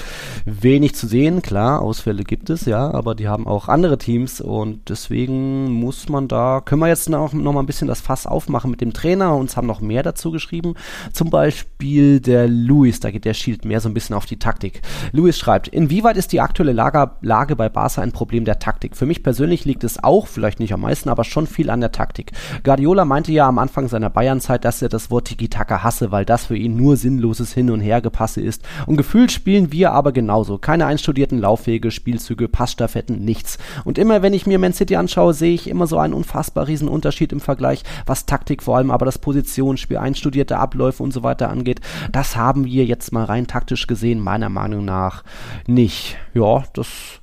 wenig 0.46 0.96
zu 0.96 1.08
sehen. 1.08 1.42
Klar, 1.42 1.82
Ausfälle 1.82 2.24
gibt 2.24 2.50
es, 2.50 2.66
ja, 2.66 2.92
aber 2.92 3.16
die 3.16 3.28
haben 3.28 3.48
auch 3.48 3.68
andere 3.68 3.98
Teams 3.98 4.42
und 4.42 4.90
deswegen 4.90 5.72
muss 5.72 6.10
man 6.10 6.28
da, 6.28 6.62
können 6.62 6.82
wir 6.82 6.88
jetzt 6.88 7.10
noch, 7.10 7.34
noch 7.34 7.54
mal 7.54 7.62
ein 7.62 7.66
bisschen 7.66 7.88
das 7.88 8.02
Fass 8.02 8.28
aufmachen 8.28 8.72
mit 8.72 8.82
dem 8.82 8.94
Trainer. 8.94 9.36
Uns 9.36 9.56
haben 9.56 9.68
noch 9.68 9.82
mehr 9.82 10.04
dazu 10.04 10.32
geschrieben. 10.32 10.74
Zum 11.14 11.30
Beispiel 11.30 12.20
der 12.20 12.48
Luis, 12.48 13.00
da 13.00 13.12
geht 13.12 13.26
der 13.26 13.34
Schild 13.34 13.66
mehr 13.66 13.80
so 13.80 13.90
ein 13.90 13.94
bisschen 13.94 14.16
auf 14.16 14.26
die 14.26 14.40
Taktik. 14.40 14.82
Luis 15.12 15.38
schreibt, 15.38 15.68
inwieweit 15.68 16.18
ist 16.18 16.32
die 16.32 16.42
aktuelle 16.42 16.74
Lage, 16.74 17.12
Lage 17.22 17.56
bei 17.56 17.70
Barca 17.70 18.02
ein 18.02 18.12
Problem 18.12 18.46
der 18.46 18.60
Taktik? 18.60 18.96
Für 18.96 19.06
mich 19.06 19.24
persönlich 19.24 19.66
liegt 19.66 19.84
es 19.84 20.04
auch, 20.04 20.28
vielleicht 20.28 20.60
nicht 20.60 20.74
am 20.74 20.82
meisten, 20.82 21.10
aber 21.10 21.24
schon 21.24 21.48
viel 21.48 21.70
an 21.70 21.82
der 21.82 21.92
Taktik. 21.92 22.32
Guardiola 22.64 23.06
meinte 23.06 23.32
ja 23.32 23.48
am 23.48 23.60
Anfang 23.60 23.88
seiner 23.88 24.10
Bayernzeit, 24.10 24.66
dass 24.66 24.82
er 24.82 24.90
das 24.90 25.12
Wort 25.12 25.28
Tiki-Taka 25.28 25.84
hasse, 25.84 26.12
weil 26.12 26.26
das 26.26 26.46
für 26.46 26.58
ihn 26.58 26.73
nur 26.76 26.98
sinnloses 26.98 27.54
Hin- 27.54 27.70
und 27.70 27.82
Hergepasse 27.82 28.42
ist. 28.42 28.64
Und 28.86 28.98
gefühlt 28.98 29.32
spielen 29.32 29.72
wir 29.72 29.92
aber 29.92 30.12
genauso. 30.12 30.58
Keine 30.58 30.86
einstudierten 30.86 31.40
Laufwege, 31.40 31.92
Spielzüge, 31.92 32.48
Passstaffetten, 32.48 33.24
nichts. 33.24 33.58
Und 33.84 33.98
immer 33.98 34.22
wenn 34.22 34.34
ich 34.34 34.46
mir 34.46 34.60
Man 34.60 34.74
City 34.74 34.96
anschaue, 34.96 35.34
sehe 35.34 35.54
ich 35.54 35.70
immer 35.70 35.88
so 35.88 35.98
einen 35.98 36.14
unfassbar 36.14 36.68
riesen 36.68 36.88
Unterschied 36.88 37.32
im 37.32 37.40
Vergleich, 37.40 37.84
was 38.06 38.26
Taktik 38.26 38.64
vor 38.64 38.78
allem, 38.78 38.92
aber 38.92 39.06
das 39.06 39.20
Positionsspiel, 39.20 39.98
einstudierte 39.98 40.58
Abläufe 40.58 41.04
und 41.04 41.14
so 41.14 41.24
weiter 41.24 41.50
angeht. 41.50 41.82
Das 42.12 42.36
haben 42.36 42.66
wir 42.66 42.86
jetzt 42.86 43.12
mal 43.12 43.26
rein 43.26 43.48
taktisch 43.48 43.88
gesehen, 43.88 44.20
meiner 44.20 44.50
Meinung 44.50 44.86
nach 44.86 45.24
nicht. 45.68 46.18
Ja, 46.34 46.64
das 46.74 47.22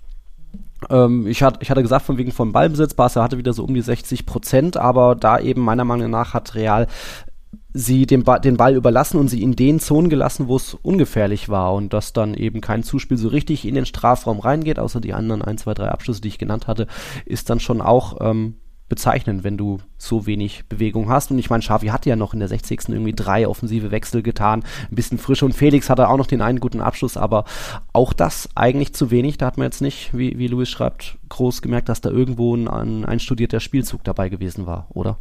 ähm, 0.88 1.26
ich, 1.26 1.42
hat, 1.42 1.58
ich 1.60 1.70
hatte 1.70 1.82
gesagt, 1.82 2.06
von 2.06 2.16
wegen 2.16 2.32
vom 2.32 2.52
Ballbesitz, 2.52 2.94
Barca 2.94 3.22
hatte 3.22 3.38
wieder 3.38 3.52
so 3.52 3.64
um 3.64 3.74
die 3.74 3.82
60 3.82 4.24
Prozent, 4.24 4.76
aber 4.76 5.14
da 5.14 5.38
eben 5.38 5.60
meiner 5.60 5.84
Meinung 5.84 6.10
nach 6.10 6.32
hat 6.32 6.54
Real 6.54 6.86
sie 7.72 8.06
den, 8.06 8.24
ba 8.24 8.38
den 8.38 8.56
Ball 8.56 8.74
überlassen 8.74 9.18
und 9.18 9.28
sie 9.28 9.42
in 9.42 9.56
den 9.56 9.80
Zonen 9.80 10.10
gelassen, 10.10 10.48
wo 10.48 10.56
es 10.56 10.74
ungefährlich 10.74 11.48
war 11.48 11.74
und 11.74 11.92
dass 11.92 12.12
dann 12.12 12.34
eben 12.34 12.60
kein 12.60 12.82
Zuspiel 12.82 13.16
so 13.16 13.28
richtig 13.28 13.66
in 13.66 13.74
den 13.74 13.86
Strafraum 13.86 14.40
reingeht, 14.40 14.78
außer 14.78 15.00
die 15.00 15.14
anderen 15.14 15.42
1, 15.42 15.62
2, 15.62 15.74
3 15.74 15.88
Abschlüsse, 15.88 16.20
die 16.20 16.28
ich 16.28 16.38
genannt 16.38 16.66
hatte, 16.66 16.86
ist 17.26 17.50
dann 17.50 17.60
schon 17.60 17.80
auch 17.80 18.16
ähm, 18.20 18.56
bezeichnend, 18.90 19.44
wenn 19.44 19.56
du 19.56 19.78
so 19.96 20.26
wenig 20.26 20.64
Bewegung 20.68 21.08
hast. 21.08 21.30
Und 21.30 21.38
ich 21.38 21.48
meine, 21.48 21.62
Xavi 21.62 21.86
hatte 21.86 22.10
ja 22.10 22.16
noch 22.16 22.34
in 22.34 22.40
der 22.40 22.48
60. 22.48 22.88
irgendwie 22.88 23.14
drei 23.14 23.48
offensive 23.48 23.90
Wechsel 23.90 24.22
getan, 24.22 24.64
ein 24.90 24.94
bisschen 24.94 25.16
frische 25.16 25.46
und 25.46 25.54
Felix 25.54 25.88
hatte 25.88 26.08
auch 26.08 26.18
noch 26.18 26.26
den 26.26 26.42
einen 26.42 26.60
guten 26.60 26.80
Abschluss, 26.80 27.16
aber 27.16 27.44
auch 27.92 28.12
das 28.12 28.48
eigentlich 28.56 28.92
zu 28.92 29.10
wenig. 29.10 29.38
Da 29.38 29.46
hat 29.46 29.56
man 29.56 29.66
jetzt 29.66 29.80
nicht, 29.80 30.10
wie, 30.12 30.36
wie 30.38 30.48
Luis 30.48 30.68
schreibt, 30.68 31.18
groß 31.28 31.62
gemerkt, 31.62 31.88
dass 31.88 32.00
da 32.00 32.10
irgendwo 32.10 32.54
ein, 32.54 32.68
ein 32.68 33.04
einstudierter 33.04 33.60
Spielzug 33.60 34.04
dabei 34.04 34.28
gewesen 34.28 34.66
war, 34.66 34.88
oder? 34.90 35.18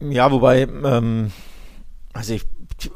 Ja, 0.00 0.30
wobei, 0.30 0.62
ähm, 0.62 1.32
also 2.12 2.34
ich, 2.34 2.44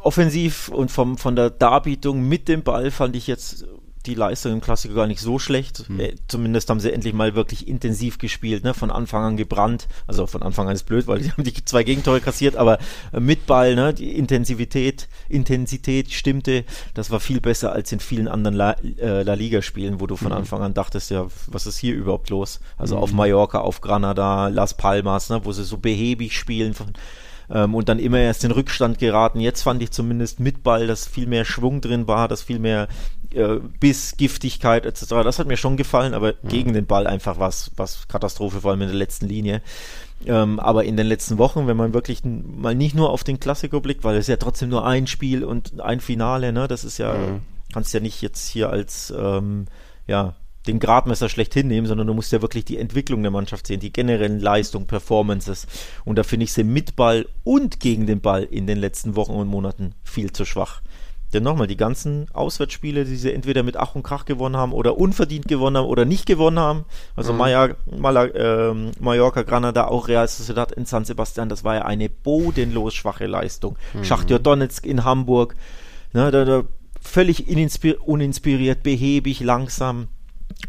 offensiv 0.02 0.68
und 0.68 0.90
vom, 0.90 1.18
von 1.18 1.36
der 1.36 1.50
Darbietung 1.50 2.28
mit 2.28 2.48
dem 2.48 2.62
Ball 2.62 2.90
fand 2.90 3.16
ich 3.16 3.26
jetzt 3.26 3.66
die 4.08 4.14
Leistung 4.14 4.52
im 4.52 4.60
Klassiker 4.60 4.94
gar 4.94 5.06
nicht 5.06 5.20
so 5.20 5.38
schlecht. 5.38 5.88
Mhm. 5.88 6.10
Zumindest 6.26 6.70
haben 6.70 6.80
sie 6.80 6.92
endlich 6.92 7.14
mal 7.14 7.34
wirklich 7.34 7.68
intensiv 7.68 8.18
gespielt, 8.18 8.64
ne? 8.64 8.74
von 8.74 8.90
Anfang 8.90 9.22
an 9.22 9.36
gebrannt. 9.36 9.86
Also 10.06 10.26
von 10.26 10.42
Anfang 10.42 10.68
an 10.68 10.74
ist 10.74 10.84
blöd, 10.84 11.06
weil 11.06 11.22
sie 11.22 11.30
haben 11.30 11.44
die 11.44 11.64
zwei 11.64 11.84
Gegentore 11.84 12.20
kassiert, 12.20 12.56
aber 12.56 12.78
äh, 13.12 13.20
mit 13.20 13.46
Ball, 13.46 13.74
ne? 13.74 13.94
die 13.94 14.16
Intensivität, 14.16 15.08
Intensität 15.28 16.10
stimmte. 16.12 16.64
Das 16.94 17.10
war 17.10 17.20
viel 17.20 17.40
besser 17.40 17.72
als 17.72 17.92
in 17.92 18.00
vielen 18.00 18.28
anderen 18.28 18.56
La, 18.56 18.72
äh, 18.72 19.22
La 19.22 19.34
Liga-Spielen, 19.34 20.00
wo 20.00 20.06
du 20.06 20.16
von 20.16 20.28
mhm. 20.28 20.38
Anfang 20.38 20.62
an 20.62 20.74
dachtest, 20.74 21.10
ja, 21.10 21.26
was 21.46 21.66
ist 21.66 21.78
hier 21.78 21.94
überhaupt 21.94 22.30
los? 22.30 22.60
Also 22.76 22.96
mhm. 22.96 23.02
auf 23.02 23.12
Mallorca, 23.12 23.60
auf 23.60 23.80
Granada, 23.80 24.48
Las 24.48 24.76
Palmas, 24.76 25.28
ne? 25.30 25.40
wo 25.44 25.52
sie 25.52 25.64
so 25.64 25.78
behäbig 25.78 26.36
spielen 26.36 26.74
von 26.74 26.92
ähm, 27.50 27.74
und 27.74 27.88
dann 27.88 27.98
immer 27.98 28.18
erst 28.18 28.44
in 28.44 28.50
Rückstand 28.50 28.98
geraten. 28.98 29.40
Jetzt 29.40 29.62
fand 29.62 29.82
ich 29.82 29.90
zumindest 29.90 30.40
mit 30.40 30.62
Ball, 30.62 30.86
dass 30.86 31.06
viel 31.06 31.26
mehr 31.26 31.44
Schwung 31.44 31.80
drin 31.80 32.06
war, 32.06 32.28
dass 32.28 32.42
viel 32.42 32.58
mehr 32.58 32.88
äh, 33.34 33.58
Biss, 33.80 34.16
Giftigkeit 34.16 34.86
etc. 34.86 35.06
Das 35.22 35.38
hat 35.38 35.46
mir 35.46 35.56
schon 35.56 35.76
gefallen, 35.76 36.14
aber 36.14 36.34
mhm. 36.42 36.48
gegen 36.48 36.72
den 36.72 36.86
Ball 36.86 37.06
einfach 37.06 37.38
was, 37.38 37.70
was 37.76 38.08
Katastrophe, 38.08 38.60
vor 38.60 38.70
allem 38.70 38.82
in 38.82 38.88
der 38.88 38.96
letzten 38.96 39.26
Linie. 39.26 39.62
Ähm, 40.26 40.58
aber 40.58 40.84
in 40.84 40.96
den 40.96 41.06
letzten 41.06 41.38
Wochen, 41.38 41.66
wenn 41.66 41.76
man 41.76 41.94
wirklich 41.94 42.22
mal 42.24 42.74
nicht 42.74 42.94
nur 42.94 43.10
auf 43.10 43.22
den 43.22 43.38
Klassiker 43.38 43.80
blickt, 43.80 44.02
weil 44.04 44.16
es 44.16 44.26
ja 44.26 44.36
trotzdem 44.36 44.68
nur 44.68 44.84
ein 44.84 45.06
Spiel 45.06 45.44
und 45.44 45.80
ein 45.80 46.00
Finale, 46.00 46.52
ne, 46.52 46.66
das 46.66 46.84
ist 46.84 46.98
ja, 46.98 47.14
mhm. 47.14 47.40
kannst 47.72 47.94
ja 47.94 48.00
nicht 48.00 48.20
jetzt 48.20 48.48
hier 48.48 48.70
als 48.70 49.12
ähm, 49.16 49.66
ja, 50.08 50.34
den 50.66 50.80
Gradmesser 50.80 51.28
schlecht 51.28 51.54
hinnehmen, 51.54 51.86
sondern 51.86 52.06
du 52.06 52.14
musst 52.14 52.32
ja 52.32 52.42
wirklich 52.42 52.64
die 52.64 52.78
Entwicklung 52.78 53.22
der 53.22 53.30
Mannschaft 53.30 53.66
sehen, 53.66 53.80
die 53.80 53.92
generellen 53.92 54.40
Leistung, 54.40 54.86
Performances. 54.86 55.66
Und 56.04 56.16
da 56.16 56.22
finde 56.22 56.44
ich 56.44 56.52
sie 56.52 56.64
mit 56.64 56.96
Ball 56.96 57.26
und 57.44 57.80
gegen 57.80 58.06
den 58.06 58.20
Ball 58.20 58.42
in 58.42 58.66
den 58.66 58.78
letzten 58.78 59.16
Wochen 59.16 59.32
und 59.32 59.48
Monaten 59.48 59.94
viel 60.04 60.32
zu 60.32 60.44
schwach. 60.44 60.82
Denn 61.32 61.42
nochmal, 61.42 61.66
die 61.66 61.76
ganzen 61.76 62.26
Auswärtsspiele, 62.32 63.04
die 63.04 63.16
sie 63.16 63.32
entweder 63.32 63.62
mit 63.62 63.76
Ach 63.76 63.94
und 63.94 64.02
Krach 64.02 64.24
gewonnen 64.24 64.56
haben 64.56 64.72
oder 64.72 64.96
unverdient 64.96 65.46
gewonnen 65.46 65.76
haben 65.76 65.86
oder 65.86 66.06
nicht 66.06 66.24
gewonnen 66.24 66.58
haben, 66.58 66.84
also 67.16 67.32
mhm. 67.32 67.38
Maya, 67.38 67.76
Mala, 67.98 68.24
äh, 68.26 68.74
Mallorca, 68.98 69.42
Granada, 69.42 69.88
auch 69.88 70.08
Real 70.08 70.26
Sociedad 70.26 70.72
in 70.72 70.86
San 70.86 71.04
Sebastian, 71.04 71.50
das 71.50 71.64
war 71.64 71.74
ja 71.74 71.84
eine 71.84 72.08
bodenlos 72.08 72.94
schwache 72.94 73.26
Leistung. 73.26 73.76
Mhm. 73.92 74.04
Schachtja 74.04 74.38
Donetsk 74.38 74.86
in 74.86 75.04
Hamburg, 75.04 75.54
ne, 76.14 76.30
da, 76.30 76.44
da 76.46 76.64
völlig 77.00 77.46
uninspiriert, 78.06 78.82
behäbig, 78.82 79.40
langsam. 79.40 80.08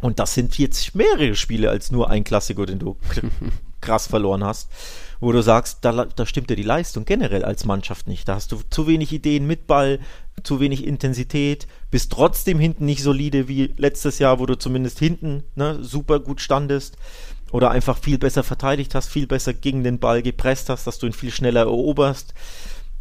Und 0.01 0.19
das 0.19 0.33
sind 0.33 0.57
jetzt 0.57 0.93
mehrere 0.93 1.35
Spiele 1.35 1.69
als 1.69 1.91
nur 1.91 2.09
ein 2.09 2.23
Klassiker, 2.23 2.65
den 2.65 2.79
du 2.79 2.97
krass 3.81 4.07
verloren 4.07 4.43
hast, 4.43 4.69
wo 5.19 5.31
du 5.31 5.41
sagst, 5.41 5.79
da, 5.81 6.05
da 6.05 6.25
stimmt 6.25 6.49
ja 6.49 6.55
die 6.55 6.63
Leistung 6.63 7.05
generell 7.05 7.43
als 7.43 7.65
Mannschaft 7.65 8.07
nicht. 8.07 8.27
Da 8.27 8.35
hast 8.35 8.51
du 8.51 8.59
zu 8.69 8.87
wenig 8.87 9.11
Ideen 9.13 9.47
mit 9.47 9.67
Ball, 9.67 9.99
zu 10.43 10.59
wenig 10.59 10.85
Intensität, 10.85 11.67
bist 11.91 12.11
trotzdem 12.11 12.59
hinten 12.59 12.85
nicht 12.85 13.03
solide 13.03 13.47
wie 13.47 13.73
letztes 13.77 14.19
Jahr, 14.19 14.39
wo 14.39 14.45
du 14.45 14.55
zumindest 14.57 14.99
hinten 14.99 15.43
ne, 15.55 15.79
super 15.81 16.19
gut 16.19 16.41
standest 16.41 16.97
oder 17.51 17.71
einfach 17.71 17.97
viel 17.97 18.17
besser 18.17 18.43
verteidigt 18.43 18.95
hast, 18.95 19.09
viel 19.09 19.27
besser 19.27 19.53
gegen 19.53 19.83
den 19.83 19.99
Ball 19.99 20.21
gepresst 20.21 20.69
hast, 20.69 20.85
dass 20.87 20.99
du 20.99 21.07
ihn 21.07 21.13
viel 21.13 21.31
schneller 21.31 21.61
eroberst. 21.61 22.33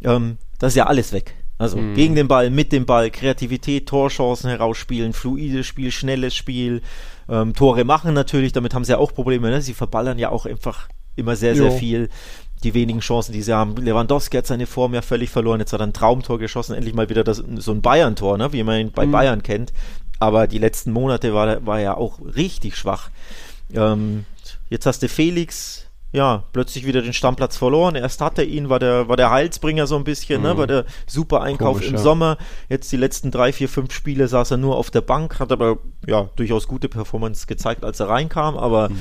Ähm, 0.03 0.37
das 0.57 0.73
ist 0.73 0.77
ja 0.77 0.87
alles 0.87 1.13
weg. 1.13 1.35
Also 1.57 1.77
mhm. 1.77 1.93
gegen 1.93 2.15
den 2.15 2.27
Ball, 2.27 2.49
mit 2.49 2.71
dem 2.71 2.85
Ball, 2.85 3.11
Kreativität, 3.11 3.87
Torchancen 3.87 4.49
herausspielen, 4.49 5.13
fluides 5.13 5.67
Spiel, 5.67 5.91
schnelles 5.91 6.33
Spiel, 6.33 6.81
ähm, 7.27 7.53
Tore 7.53 7.83
machen 7.83 8.13
natürlich, 8.13 8.53
damit 8.53 8.73
haben 8.73 8.85
sie 8.85 8.93
ja 8.93 8.97
auch 8.97 9.13
Probleme, 9.13 9.49
ne? 9.49 9.61
Sie 9.61 9.73
verballern 9.73 10.17
ja 10.17 10.29
auch 10.29 10.45
einfach 10.45 10.87
immer 11.17 11.35
sehr, 11.35 11.55
sehr 11.55 11.71
jo. 11.71 11.77
viel. 11.77 12.09
Die 12.63 12.73
wenigen 12.73 12.99
Chancen, 12.99 13.31
die 13.31 13.41
sie 13.41 13.53
haben. 13.53 13.75
Lewandowski 13.77 14.37
hat 14.37 14.47
seine 14.47 14.65
Form 14.65 14.93
ja 14.93 15.01
völlig 15.01 15.29
verloren. 15.29 15.59
Jetzt 15.59 15.71
hat 15.71 15.81
er 15.81 15.87
ein 15.87 15.93
Traumtor 15.93 16.39
geschossen, 16.39 16.75
endlich 16.75 16.93
mal 16.93 17.09
wieder 17.09 17.23
das, 17.23 17.37
so 17.37 17.71
ein 17.71 17.81
Bayern-Tor, 17.81 18.37
ne? 18.37 18.51
wie 18.51 18.63
man 18.63 18.79
ihn 18.79 18.91
bei 18.91 19.05
mhm. 19.05 19.11
Bayern 19.11 19.43
kennt. 19.43 19.71
Aber 20.19 20.47
die 20.47 20.57
letzten 20.57 20.91
Monate 20.91 21.33
war, 21.33 21.65
war 21.65 21.79
er 21.79 21.97
auch 21.97 22.19
richtig 22.35 22.75
schwach. 22.75 23.09
Ähm, 23.73 24.25
jetzt 24.69 24.85
hast 24.85 25.01
du 25.01 25.07
Felix, 25.07 25.89
ja, 26.11 26.43
plötzlich 26.53 26.85
wieder 26.85 27.01
den 27.01 27.13
Stammplatz 27.13 27.55
verloren. 27.55 27.95
Erst 27.95 28.21
hatte 28.21 28.41
er 28.41 28.47
ihn, 28.47 28.69
war 28.69 28.79
der, 28.79 29.07
war 29.07 29.15
der 29.15 29.29
Heilsbringer 29.29 29.85
so 29.85 29.95
ein 29.95 30.03
bisschen, 30.03 30.41
ne? 30.41 30.49
mhm. 30.49 30.53
ne? 30.53 30.57
war 30.59 30.67
der 30.67 30.85
super 31.05 31.41
Einkauf 31.41 31.77
Komisch, 31.77 31.89
im 31.89 31.95
ja. 31.95 32.01
Sommer. 32.01 32.37
Jetzt 32.67 32.91
die 32.91 32.97
letzten 32.97 33.31
drei, 33.31 33.53
vier, 33.53 33.69
fünf 33.69 33.93
Spiele 33.93 34.27
saß 34.27 34.51
er 34.51 34.57
nur 34.57 34.75
auf 34.75 34.89
der 34.89 35.01
Bank, 35.01 35.39
hat 35.39 35.51
aber 35.51 35.77
ja 36.07 36.29
durchaus 36.35 36.67
gute 36.67 36.89
Performance 36.89 37.45
gezeigt, 37.45 37.83
als 37.85 37.99
er 37.99 38.09
reinkam. 38.09 38.57
Aber 38.57 38.89
mhm. 38.89 38.99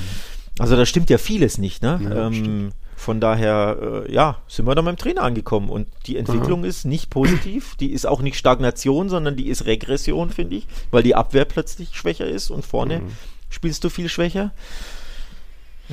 also 0.58 0.76
da 0.76 0.84
stimmt 0.84 1.08
ja 1.08 1.18
vieles 1.18 1.56
nicht, 1.56 1.82
ne? 1.82 1.98
Ja, 2.02 2.26
ähm, 2.26 2.72
von 2.98 3.20
daher, 3.20 4.04
äh, 4.08 4.12
ja, 4.12 4.38
sind 4.48 4.66
wir 4.66 4.74
dann 4.74 4.84
beim 4.84 4.96
Trainer 4.96 5.22
angekommen. 5.22 5.70
Und 5.70 5.86
die 6.06 6.16
Entwicklung 6.16 6.60
Aha. 6.60 6.68
ist 6.68 6.84
nicht 6.84 7.10
positiv, 7.10 7.76
die 7.76 7.92
ist 7.92 8.06
auch 8.06 8.20
nicht 8.20 8.36
Stagnation, 8.36 9.08
sondern 9.08 9.36
die 9.36 9.46
ist 9.46 9.66
Regression, 9.66 10.30
finde 10.30 10.56
ich, 10.56 10.66
weil 10.90 11.04
die 11.04 11.14
Abwehr 11.14 11.44
plötzlich 11.44 11.94
schwächer 11.94 12.26
ist 12.26 12.50
und 12.50 12.66
vorne 12.66 12.98
mhm. 12.98 13.12
spielst 13.48 13.84
du 13.84 13.88
viel 13.88 14.08
schwächer. 14.08 14.50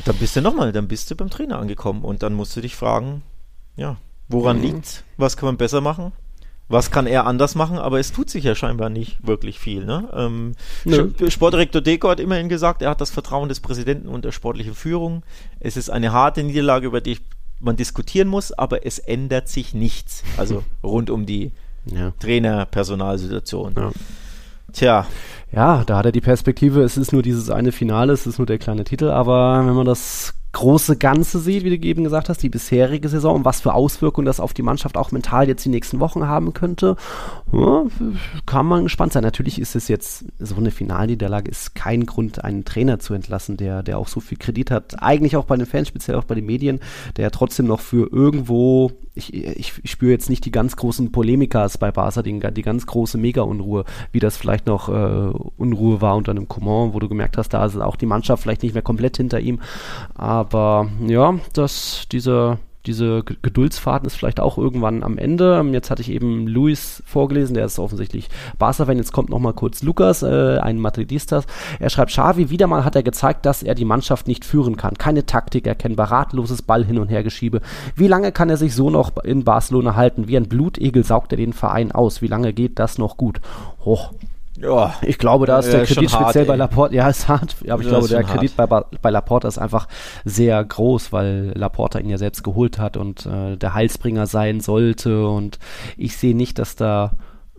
Dann 0.04 0.16
bist 0.18 0.36
du 0.36 0.42
nochmal, 0.42 0.72
dann 0.72 0.88
bist 0.88 1.10
du 1.12 1.16
beim 1.16 1.30
Trainer 1.30 1.60
angekommen 1.60 2.04
und 2.04 2.24
dann 2.24 2.34
musst 2.34 2.56
du 2.56 2.62
dich 2.62 2.76
fragen, 2.76 3.22
ja, 3.78 3.98
woran 4.28 4.58
mhm. 4.58 4.64
liegt's? 4.64 5.04
Was 5.18 5.38
kann 5.38 5.46
man 5.46 5.58
besser 5.58 5.82
machen? 5.82 6.12
Was 6.68 6.90
kann 6.90 7.06
er 7.06 7.28
anders 7.28 7.54
machen? 7.54 7.78
Aber 7.78 8.00
es 8.00 8.12
tut 8.12 8.30
sich 8.30 8.44
ja 8.44 8.56
scheinbar 8.56 8.90
nicht 8.90 9.26
wirklich 9.26 9.60
viel. 9.60 9.86
Ne? 9.86 10.10
Ähm, 10.14 10.56
Sportdirektor 11.30 11.82
Deko 11.82 12.10
hat 12.10 12.20
immerhin 12.20 12.50
gesagt, 12.50 12.82
er 12.82 12.90
hat 12.90 13.02
das 13.02 13.12
Vertrauen 13.12 13.50
des 13.50 13.60
Präsidenten 13.60 14.08
und 14.08 14.26
der 14.26 14.32
sportlichen 14.32 14.74
Führung. 14.74 15.24
Es 15.60 15.78
ist 15.78 15.90
eine 15.90 16.12
harte 16.12 16.44
Niederlage, 16.44 16.88
über 16.88 17.02
die 17.02 17.20
man 17.60 17.76
diskutieren 17.76 18.28
muss, 18.28 18.52
aber 18.52 18.86
es 18.86 19.00
ändert 19.00 19.48
sich 19.48 19.74
nichts. 19.74 20.24
Also 20.38 20.64
rund 20.84 21.10
um 21.10 21.26
die 21.26 21.52
ja. 21.86 22.12
Trainer-Personalsituation. 22.20 23.76
Ja. 23.78 23.92
Tja. 24.74 25.08
Ja, 25.52 25.84
da 25.86 25.98
hat 25.98 26.06
er 26.06 26.12
die 26.12 26.22
Perspektive, 26.22 26.82
es 26.82 26.98
ist 26.98 27.14
nur 27.14 27.22
dieses 27.22 27.50
eine 27.50 27.72
Finale, 27.72 28.12
es 28.12 28.28
ist 28.28 28.40
nur 28.40 28.48
der 28.48 28.58
kleine 28.58 28.84
Titel, 28.84 29.10
aber 29.10 29.66
wenn 29.66 29.74
man 29.74 29.86
das 29.86 30.34
große 30.56 30.96
Ganze 30.96 31.40
sieht, 31.40 31.66
wie 31.66 31.78
du 31.78 31.86
eben 31.86 32.06
gesagt 32.06 32.30
hast, 32.30 32.42
die 32.42 32.50
bisherige 32.50 33.10
Saison 33.10 33.36
und 33.36 33.46
was 33.46 33.60
für 33.60 33.74
Auswirkungen 33.74 34.26
das 34.26 34.40
auf 34.40 34.54
die 34.54 34.62
Mannschaft 34.62 34.96
auch 34.96 35.12
mental 35.12 35.50
jetzt 35.50 35.66
die 35.66 35.70
nächsten 35.70 36.00
Wochen 36.00 36.28
haben 36.28 36.54
könnte, 36.54 36.96
ja, 37.52 37.84
kann 38.46 38.66
man 38.66 38.84
gespannt 38.84 39.12
sein. 39.12 39.24
Natürlich 39.24 39.60
ist 39.60 39.76
es 39.76 39.90
jetzt 39.90 40.24
so 40.40 40.56
eine 40.56 40.72
Finalniederlage, 40.72 41.52
ist 41.52 41.76
kein 41.76 42.06
Grund, 42.06 42.44
einen 42.44 42.64
Trainer 42.64 43.00
zu 43.00 43.14
entlassen, 43.14 43.58
der, 43.58 43.84
der 43.84 44.00
auch 44.00 44.08
so 44.08 44.22
viel 44.22 44.38
Kredit 44.38 44.72
hat. 44.72 45.04
Eigentlich 45.04 45.36
auch 45.36 45.46
bei 45.46 45.58
den 45.58 45.66
Fans, 45.66 45.90
speziell 45.90 46.16
auch 46.16 46.24
bei 46.24 46.36
den 46.36 46.46
Medien, 46.46 46.80
der 47.18 47.32
trotzdem 47.32 47.68
noch 47.68 47.82
für 47.82 48.10
irgendwo 48.10 48.92
ich, 49.16 49.34
ich, 49.34 49.92
spüre 49.92 50.12
jetzt 50.12 50.30
nicht 50.30 50.46
die 50.46 50.52
ganz 50.52 50.76
großen 50.76 51.12
Polemikas 51.12 51.78
bei 51.78 51.92
Barca, 51.92 52.22
die, 52.22 52.40
die 52.40 52.62
ganz 52.62 52.86
große 52.86 53.18
Mega-Unruhe, 53.18 53.86
wie 54.12 54.20
das 54.20 54.38
vielleicht 54.38 54.68
noch 54.68 54.90
äh, 54.90 55.32
Unruhe 55.58 56.02
war 56.02 56.16
unter 56.16 56.32
einem 56.32 56.48
Coman, 56.48 56.94
wo 56.94 57.00
du 57.00 57.10
gemerkt 57.10 57.38
hast, 57.38 57.50
da 57.50 57.66
ist 57.66 57.78
auch 57.78 57.96
die 57.96 58.06
Mannschaft 58.06 58.44
vielleicht 58.44 58.64
nicht 58.64 58.74
mehr 58.74 58.84
komplett 58.84 59.18
hinter 59.18 59.40
ihm. 59.40 59.60
Aber 60.14 60.90
ja, 61.08 61.36
dass 61.54 62.08
dieser 62.12 62.60
diese 62.86 63.24
Geduldsfaden 63.24 64.08
ist 64.08 64.16
vielleicht 64.16 64.40
auch 64.40 64.58
irgendwann 64.58 65.04
am 65.04 65.18
Ende. 65.18 65.58
Ähm, 65.60 65.74
jetzt 65.74 65.90
hatte 65.90 66.02
ich 66.02 66.12
eben 66.12 66.48
Luis 66.48 67.04
vorgelesen, 67.06 67.56
der 67.56 67.66
ist 67.66 67.80
offensichtlich 67.80 68.30
Barca-Fan. 68.58 68.98
Jetzt 68.98 69.14
kommt 69.14 69.30
nochmal 69.30 69.54
kurz 69.54 69.84
Lukas, 69.84 70.24
äh, 70.24 70.58
ein 70.60 70.80
Madridistas. 70.80 71.46
Er 71.80 71.90
schreibt, 71.90 72.12
Xavi, 72.12 72.50
wieder 72.50 72.68
mal 72.68 72.86
hat 72.86 72.96
er 72.96 73.04
gezeigt, 73.04 73.46
dass 73.46 73.64
er 73.64 73.76
die 73.76 73.86
Mannschaft 73.86 74.28
nicht 74.28 74.46
führen 74.46 74.78
kann. 74.78 74.96
Keine 74.96 75.26
Taktik 75.26 75.68
erkennbar, 75.68 76.12
ratloses 76.12 76.62
Ball 76.62 76.86
hin 76.86 77.00
und 77.00 77.10
her 77.10 77.24
geschiebe. 77.24 77.62
Wie 77.96 78.08
lange 78.08 78.32
kann 78.32 78.50
er 78.50 78.58
sich 78.58 78.76
so 78.76 78.90
noch 78.90 79.18
in 79.24 79.44
Barcelona 79.44 79.96
halten? 79.96 80.28
Wie 80.28 80.38
ein 80.38 80.50
Blutegel 80.50 81.04
saugt 81.04 81.34
er 81.34 81.38
den 81.38 81.54
Verein 81.54 81.92
aus. 81.92 82.22
Wie 82.22 82.28
lange 82.28 82.54
geht 82.54 82.80
das 82.80 82.98
noch 82.98 83.18
gut? 83.18 83.42
Hoch. 83.84 84.14
Ja, 84.66 84.96
ich 85.02 85.18
glaube, 85.18 85.46
da 85.46 85.60
ist 85.60 85.72
der 85.72 85.86
Kredit 85.86 86.10
speziell 86.10 86.44
hart, 86.44 86.48
bei 86.48 86.56
Laporta, 86.56 86.94
ja, 86.94 87.08
ist 87.08 87.28
hart, 87.28 87.56
aber 87.70 87.82
ich 87.82 87.88
glaube, 87.88 88.08
der 88.08 88.24
Kredit 88.24 88.56
bei, 88.56 88.66
bei 88.66 89.10
Laporta 89.10 89.48
ist 89.48 89.58
einfach 89.58 89.88
sehr 90.24 90.64
groß, 90.64 91.14
weil 91.14 91.52
Laporta 91.56 92.00
ihn 92.00 92.10
ja 92.10 92.18
selbst 92.18 92.44
geholt 92.44 92.80
hat 92.80 92.98
und 92.98 93.26
äh, 93.26 93.58
der 93.58 93.74
Heilsbringer 93.74 94.28
sein 94.28 94.60
sollte. 94.60 95.28
Und 95.28 95.60
ich 95.98 96.18
sehe 96.18 96.36
nicht, 96.36 96.58
dass 96.60 96.76
da 96.76 97.14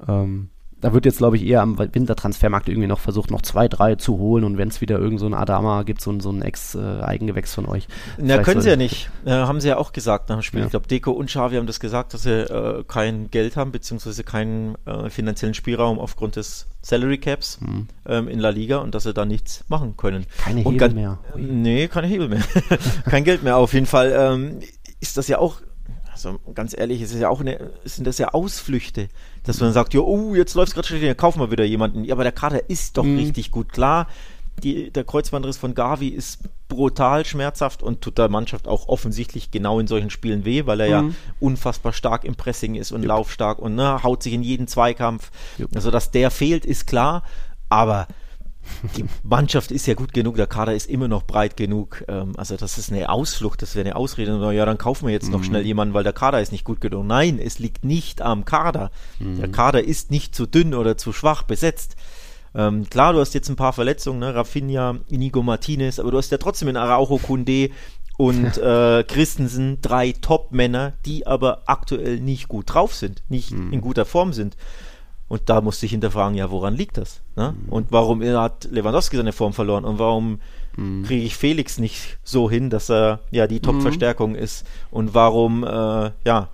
ähm, 0.09 0.51
da 0.81 0.93
wird 0.93 1.07
jetzt, 1.07 1.19
glaube 1.19 1.37
ich, 1.37 1.47
eher 1.47 1.63
am 1.63 1.79
Wintertransfermarkt 1.79 2.69
irgendwie 2.69 2.87
noch 2.87 3.01
versucht, 3.01 3.31
noch 3.31 3.41
zwei, 3.41 3.67
drei 3.67 3.95
zu 3.95 4.19
holen 4.19 4.45
und 4.45 4.59
wenn 4.59 4.69
es 4.69 4.81
wieder 4.81 4.99
irgend 4.99 5.21
so 5.21 5.27
ein 5.27 5.33
Adama 5.33 5.85
gibt, 5.85 6.03
so 6.03 6.11
ein, 6.11 6.21
so 6.21 6.31
ein 6.31 6.43
Ex-Eigengewächs 6.43 7.55
von 7.55 7.67
euch. 7.67 7.89
Na, 8.19 8.39
können 8.39 8.61
sie 8.61 8.69
ja 8.69 8.77
nicht. 8.77 9.11
Äh, 9.25 9.31
haben 9.31 9.61
sie 9.61 9.69
ja 9.69 9.79
auch 9.79 9.93
gesagt 9.93 10.29
nach 10.29 10.37
dem 10.37 10.43
Spiel. 10.43 10.61
Ja. 10.61 10.67
Ich 10.67 10.71
glaube, 10.71 10.87
Deko 10.87 11.13
und 11.13 11.27
Xavi 11.27 11.57
haben 11.57 11.67
das 11.67 11.81
gesagt, 11.81 12.13
dass 12.13 12.25
sie 12.25 12.43
äh, 12.43 12.85
kein 12.87 13.31
Geld 13.31 13.57
haben, 13.57 13.73
beziehungsweise 13.73 14.23
keinen 14.23 14.75
äh, 14.85 15.09
finanziellen 15.09 15.55
Spielraum 15.55 15.99
aufgrund 15.99 16.37
des 16.37 16.67
Salary 16.83 17.19
Caps 17.19 17.59
mhm. 17.61 17.89
ähm, 18.07 18.29
in 18.29 18.39
La 18.39 18.51
Liga 18.51 18.79
und 18.79 18.95
dass 18.95 19.05
sie 19.05 19.15
da 19.15 19.25
nichts 19.25 19.65
machen 19.69 19.97
können. 19.97 20.27
Keine 20.45 20.63
und 20.63 20.75
Hebel 20.75 20.93
mehr. 20.93 21.19
Nee, 21.37 21.89
keine 21.89 22.07
Hebel 22.07 22.29
mehr. 22.29 22.43
kein 23.07 23.25
Geld 23.25 23.43
mehr. 23.43 23.57
Auf 23.57 23.73
jeden 23.73 23.87
Fall 23.87 24.15
ähm, 24.17 24.61
ist 25.01 25.17
das 25.17 25.27
ja 25.29 25.39
auch 25.39 25.61
also 26.27 26.41
ganz 26.55 26.77
ehrlich, 26.77 27.01
es 27.01 27.13
ist 27.13 27.21
ja 27.21 27.29
auch 27.29 27.41
eine, 27.41 27.71
sind 27.85 28.07
das 28.07 28.19
ja 28.19 28.29
Ausflüchte, 28.29 29.09
dass 29.45 29.61
man 29.61 29.73
sagt, 29.73 29.95
ja, 29.95 30.01
oh, 30.01 30.35
jetzt 30.35 30.55
läuft 30.55 30.69
es 30.69 30.75
gerade 30.75 30.89
schlecht, 30.89 31.19
kaufen 31.19 31.41
wir 31.41 31.51
wieder 31.51 31.65
jemanden. 31.65 32.05
Ja, 32.05 32.15
aber 32.15 32.25
der 32.25 32.33
Kader 32.33 32.69
ist 32.69 32.97
doch 32.97 33.05
mhm. 33.05 33.19
richtig 33.19 33.51
gut. 33.51 33.73
Klar, 33.73 34.09
die, 34.63 34.91
der 34.91 35.05
Kreuzbandriss 35.05 35.57
von 35.57 35.75
Gavi 35.75 36.09
ist 36.09 36.41
brutal 36.69 37.25
schmerzhaft 37.25 37.83
und 37.83 38.01
tut 38.01 38.19
der 38.19 38.29
Mannschaft 38.29 38.67
auch 38.67 38.89
offensichtlich 38.89 39.51
genau 39.51 39.79
in 39.79 39.87
solchen 39.87 40.11
Spielen 40.11 40.45
weh, 40.45 40.67
weil 40.67 40.81
er 40.81 41.03
mhm. 41.03 41.09
ja 41.11 41.15
unfassbar 41.41 41.93
stark 41.93 42.25
im 42.25 42.35
Pressing 42.35 42.75
ist 42.75 42.93
und 42.93 43.03
Jupp. 43.03 43.09
laufstark 43.09 43.59
und 43.59 43.75
ne, 43.75 44.03
haut 44.03 44.23
sich 44.23 44.33
in 44.33 44.43
jeden 44.43 44.67
Zweikampf. 44.67 45.31
Jupp. 45.59 45.71
Also, 45.75 45.91
dass 45.91 46.11
der 46.11 46.31
fehlt, 46.31 46.65
ist 46.65 46.87
klar, 46.87 47.23
aber 47.69 48.09
die 48.97 49.05
Mannschaft 49.23 49.71
ist 49.71 49.87
ja 49.87 49.95
gut 49.95 50.13
genug, 50.13 50.37
der 50.37 50.47
Kader 50.47 50.75
ist 50.75 50.89
immer 50.89 51.09
noch 51.09 51.25
breit 51.25 51.57
genug. 51.57 52.05
Ähm, 52.09 52.33
also 52.37 52.57
das 52.57 52.79
ist 52.79 52.93
eine 52.93 53.09
Ausflucht, 53.09 53.63
das 53.63 53.75
wäre 53.75 53.87
eine 53.87 53.97
Ausrede. 53.97 54.53
Ja, 54.55 54.65
dann 54.65 54.79
kaufen 54.79 55.07
wir 55.07 55.13
jetzt 55.13 55.31
noch 55.31 55.41
mhm. 55.41 55.45
schnell 55.45 55.67
jemanden, 55.67 55.95
weil 55.95 56.05
der 56.05 56.13
Kader 56.13 56.41
ist 56.41 56.53
nicht 56.53 56.65
gut 56.65 56.81
genug. 56.81 57.05
Nein, 57.07 57.39
es 57.39 57.59
liegt 57.59 57.85
nicht 57.85 58.23
am 58.23 58.45
Kader. 58.45 58.91
Mhm. 59.19 59.37
Der 59.37 59.49
Kader 59.49 59.85
ist 59.85 60.11
nicht 60.11 60.35
zu 60.35 60.47
dünn 60.47 60.75
oder 60.75 60.97
zu 60.97 61.13
schwach 61.13 61.43
besetzt. 61.43 61.97
Ähm, 62.55 62.89
klar, 62.89 63.13
du 63.13 63.21
hast 63.21 63.35
jetzt 63.35 63.49
ein 63.51 63.57
paar 63.57 63.73
Verletzungen, 63.73 64.21
ne? 64.21 64.35
Rafinha, 64.35 64.97
Inigo 65.09 65.43
Martinez, 65.43 65.99
aber 65.99 66.11
du 66.11 66.19
hast 66.19 66.33
ja 66.33 66.39
trotzdem 66.39 66.69
in 66.69 66.77
Araujo 66.77 67.19
Kunde 67.19 67.71
und 68.17 68.57
äh, 68.59 69.05
Christensen 69.07 69.79
drei 69.83 70.13
Top-Männer, 70.13 70.95
die 71.05 71.27
aber 71.27 71.63
aktuell 71.67 72.19
nicht 72.19 72.49
gut 72.49 72.73
drauf 72.73 72.95
sind, 72.95 73.23
nicht 73.29 73.53
mhm. 73.53 73.73
in 73.73 73.81
guter 73.81 74.07
Form 74.07 74.33
sind. 74.33 74.57
Und 75.29 75.43
da 75.47 75.61
musste 75.61 75.87
ich 75.87 75.93
hinterfragen, 75.93 76.37
ja, 76.37 76.51
woran 76.51 76.75
liegt 76.75 76.99
das? 76.99 77.21
Ne? 77.35 77.55
Mhm. 77.59 77.69
Und 77.73 77.87
warum 77.91 78.23
hat 78.23 78.69
Lewandowski 78.71 79.17
seine 79.17 79.33
Form 79.33 79.53
verloren? 79.53 79.85
Und 79.85 79.99
warum 79.99 80.41
mhm. 80.77 81.03
kriege 81.05 81.25
ich 81.25 81.37
Felix 81.37 81.79
nicht 81.79 82.19
so 82.23 82.49
hin, 82.49 82.71
dass 82.71 82.91
er 82.91 83.21
ja 83.31 83.47
die 83.47 83.61
Top-Verstärkung 83.61 84.31
mhm. 84.31 84.39
ist? 84.39 84.67
Und 84.91 85.15
warum, 85.15 85.65
äh, 85.65 86.11
ja, 86.25 86.49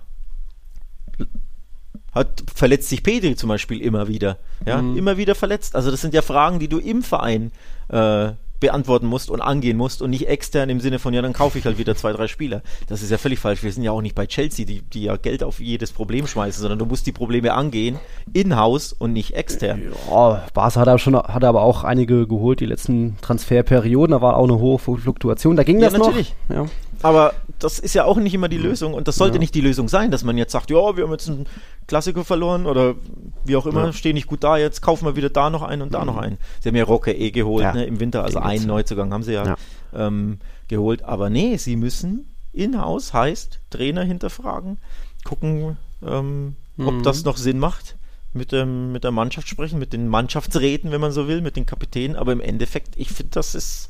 hat, 2.13 2.43
verletzt 2.53 2.89
sich 2.89 3.03
Pedri 3.03 3.35
zum 3.35 3.49
Beispiel 3.49 3.79
immer 3.79 4.07
wieder? 4.07 4.37
Ja, 4.65 4.81
mhm. 4.81 4.97
immer 4.97 5.17
wieder 5.17 5.35
verletzt. 5.35 5.75
Also 5.75 5.91
das 5.91 6.01
sind 6.01 6.15
ja 6.15 6.23
Fragen, 6.23 6.59
die 6.59 6.67
du 6.67 6.79
im 6.79 7.03
Verein 7.03 7.51
äh, 7.89 8.31
beantworten 8.59 9.07
musst 9.07 9.29
und 9.29 9.41
angehen 9.41 9.77
musst 9.77 10.01
und 10.01 10.09
nicht 10.09 10.27
extern 10.27 10.69
im 10.69 10.79
Sinne 10.79 10.99
von, 10.99 11.13
ja, 11.13 11.21
dann 11.21 11.33
kaufe 11.33 11.59
ich 11.59 11.65
halt 11.65 11.77
wieder 11.77 11.95
zwei, 11.95 12.13
drei 12.13 12.27
Spieler. 12.27 12.61
Das 12.87 13.01
ist 13.01 13.11
ja 13.11 13.17
völlig 13.17 13.39
falsch. 13.39 13.61
Wir 13.61 13.71
sind 13.71 13.83
ja 13.83 13.91
auch 13.91 14.01
nicht 14.01 14.15
bei 14.15 14.25
Chelsea, 14.25 14.65
die, 14.65 14.81
die 14.81 15.03
ja 15.03 15.17
Geld 15.17 15.43
auf 15.43 15.59
jedes 15.59 15.91
Problem 15.91 16.27
schmeißen, 16.27 16.61
sondern 16.61 16.79
du 16.79 16.85
musst 16.85 17.05
die 17.05 17.11
Probleme 17.11 17.53
angehen, 17.53 17.99
in-house 18.31 18.93
und 18.93 19.13
nicht 19.13 19.35
extern. 19.35 19.81
Ja, 20.09 20.43
Barca 20.53 20.79
hat 20.79 20.87
aber, 20.87 20.99
schon, 20.99 21.15
hat 21.15 21.43
aber 21.43 21.61
auch 21.61 21.83
einige 21.83 22.27
geholt, 22.27 22.59
die 22.59 22.65
letzten 22.65 23.17
Transferperioden, 23.21 24.11
da 24.11 24.21
war 24.21 24.37
auch 24.37 24.45
eine 24.45 24.59
hohe 24.59 24.79
Fluktuation. 24.79 25.55
Da 25.55 25.63
ging 25.63 25.79
ja, 25.79 25.89
das 25.89 25.99
natürlich. 25.99 26.33
noch. 26.47 26.55
Ja. 26.55 26.65
Aber 27.03 27.33
das 27.59 27.79
ist 27.79 27.93
ja 27.93 28.05
auch 28.05 28.17
nicht 28.17 28.33
immer 28.33 28.47
die 28.49 28.57
Lösung 28.57 28.93
und 28.93 29.07
das 29.07 29.17
sollte 29.17 29.35
ja. 29.35 29.39
nicht 29.39 29.53
die 29.53 29.61
Lösung 29.61 29.89
sein, 29.89 30.09
dass 30.09 30.23
man 30.23 30.37
jetzt 30.37 30.53
sagt, 30.53 30.71
ja, 30.71 30.95
wir 30.97 31.03
haben 31.03 31.11
jetzt 31.11 31.29
einen 31.29 31.45
Klassiker 31.85 32.23
verloren 32.23 32.65
oder 32.65 32.95
wie 33.43 33.57
auch 33.57 33.65
immer, 33.65 33.85
ja. 33.85 33.93
stehen 33.93 34.15
nicht 34.15 34.27
gut 34.27 34.43
da, 34.43 34.57
jetzt 34.57 34.81
kaufen 34.81 35.05
wir 35.05 35.15
wieder 35.15 35.29
da 35.29 35.49
noch 35.49 35.61
einen 35.61 35.81
und 35.81 35.93
da 35.93 35.99
mhm. 35.99 36.05
noch 36.07 36.17
einen. 36.17 36.37
Sie 36.61 36.69
haben 36.69 36.75
ja 36.75 36.85
Rocke 36.85 37.13
eh 37.13 37.31
geholt 37.31 37.63
ja. 37.63 37.73
ne, 37.73 37.85
im 37.85 37.99
Winter, 37.99 38.23
also 38.23 38.39
einen 38.39 38.65
Neuzugang 38.65 39.13
haben 39.13 39.23
sie 39.23 39.33
ja, 39.33 39.57
ähm, 39.93 40.39
geholt. 40.69 41.03
Aber 41.03 41.29
nee, 41.29 41.57
sie 41.57 41.75
müssen 41.75 42.33
in-house, 42.53 43.13
heißt 43.13 43.59
Trainer 43.69 44.03
hinterfragen, 44.03 44.77
gucken, 45.25 45.77
ähm, 46.05 46.55
mhm. 46.77 46.87
ob 46.87 47.03
das 47.03 47.25
noch 47.25 47.35
Sinn 47.37 47.59
macht 47.59 47.97
mit, 48.33 48.51
dem, 48.51 48.91
mit 48.91 49.03
der 49.03 49.11
Mannschaft 49.11 49.47
sprechen, 49.47 49.77
mit 49.77 49.93
den 49.93 50.07
Mannschaftsräten, 50.07 50.91
wenn 50.91 51.01
man 51.01 51.11
so 51.11 51.27
will, 51.27 51.41
mit 51.41 51.55
den 51.55 51.65
Kapitänen. 51.65 52.15
Aber 52.15 52.31
im 52.31 52.41
Endeffekt, 52.41 52.95
ich 52.97 53.09
finde, 53.09 53.31
das 53.31 53.55
ist 53.55 53.89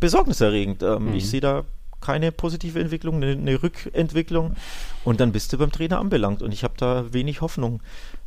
besorgniserregend. 0.00 0.82
Ähm, 0.82 1.10
mhm. 1.10 1.14
Ich 1.14 1.28
sehe 1.28 1.40
da 1.40 1.64
keine 2.04 2.32
positive 2.32 2.78
Entwicklung, 2.78 3.16
eine, 3.16 3.32
eine, 3.32 3.62
Rückentwicklung 3.62 4.54
und 5.04 5.20
dann 5.20 5.32
bist 5.32 5.52
du 5.52 5.58
beim 5.58 5.72
Trainer 5.72 5.98
anbelangt 5.98 6.42
und 6.42 6.52
ich 6.52 6.62
habe 6.62 6.74
da 6.76 7.12
wenig 7.12 7.40
Hoffnung, 7.40 7.80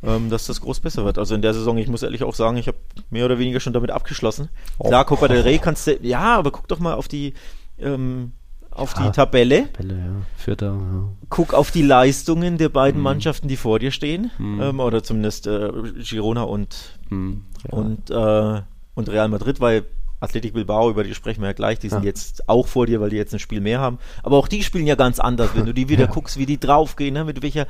ähm, 0.03 0.29
dass 0.29 0.47
das 0.47 0.61
groß 0.61 0.79
besser 0.79 1.05
wird. 1.05 1.17
Also 1.17 1.35
in 1.35 1.41
der 1.41 1.53
Saison, 1.53 1.77
ich 1.77 1.87
muss 1.87 2.03
ehrlich 2.03 2.23
auch 2.23 2.35
sagen, 2.35 2.57
ich 2.57 2.67
habe 2.67 2.77
mehr 3.09 3.25
oder 3.25 3.39
weniger 3.39 3.59
schon 3.59 3.73
damit 3.73 3.91
abgeschlossen. 3.91 4.49
Oh. 4.79 4.87
Klar, 4.87 5.05
Copa 5.05 5.27
del 5.27 5.41
Rey 5.41 5.59
kannst 5.59 5.85
du, 5.87 5.97
ja, 6.01 6.37
aber 6.37 6.51
guck 6.51 6.67
doch 6.67 6.79
mal 6.79 6.95
auf 6.95 7.07
die 7.07 7.33
ähm, 7.77 8.31
auf 8.71 8.95
ja, 8.95 9.05
die 9.05 9.11
Tabelle. 9.11 9.71
Tabelle 9.73 9.95
ja. 9.95 10.21
Vierter, 10.37 10.67
ja. 10.67 11.09
Guck 11.29 11.53
auf 11.53 11.71
die 11.71 11.81
Leistungen 11.81 12.57
der 12.57 12.69
beiden 12.69 12.99
mhm. 12.99 13.03
Mannschaften, 13.03 13.47
die 13.47 13.57
vor 13.57 13.79
dir 13.79 13.91
stehen. 13.91 14.31
Mhm. 14.37 14.61
Ähm, 14.61 14.79
oder 14.79 15.03
zumindest 15.03 15.47
äh, 15.47 15.71
Girona 15.99 16.43
und, 16.43 16.97
mhm. 17.09 17.45
und, 17.69 18.09
äh, 18.09 18.61
und 18.95 19.09
Real 19.09 19.29
Madrid, 19.29 19.59
weil 19.59 19.85
Athletic 20.19 20.53
Bilbao, 20.53 20.89
über 20.89 21.03
die 21.03 21.13
sprechen 21.13 21.41
wir 21.41 21.49
ja 21.49 21.53
gleich, 21.53 21.77
die 21.79 21.89
sind 21.89 22.03
ja. 22.03 22.07
jetzt 22.07 22.49
auch 22.49 22.67
vor 22.67 22.87
dir, 22.87 22.99
weil 22.99 23.11
die 23.11 23.17
jetzt 23.17 23.33
ein 23.33 23.39
Spiel 23.39 23.61
mehr 23.61 23.79
haben. 23.79 23.99
Aber 24.23 24.37
auch 24.37 24.47
die 24.47 24.63
spielen 24.63 24.87
ja 24.87 24.95
ganz 24.95 25.19
anders, 25.19 25.51
wenn 25.53 25.65
du 25.65 25.73
die 25.73 25.89
wieder 25.89 26.05
ja. 26.05 26.11
guckst, 26.11 26.37
wie 26.37 26.45
die 26.45 26.59
draufgehen, 26.59 27.13
ne? 27.13 27.23
mit 27.23 27.41
welcher. 27.43 27.67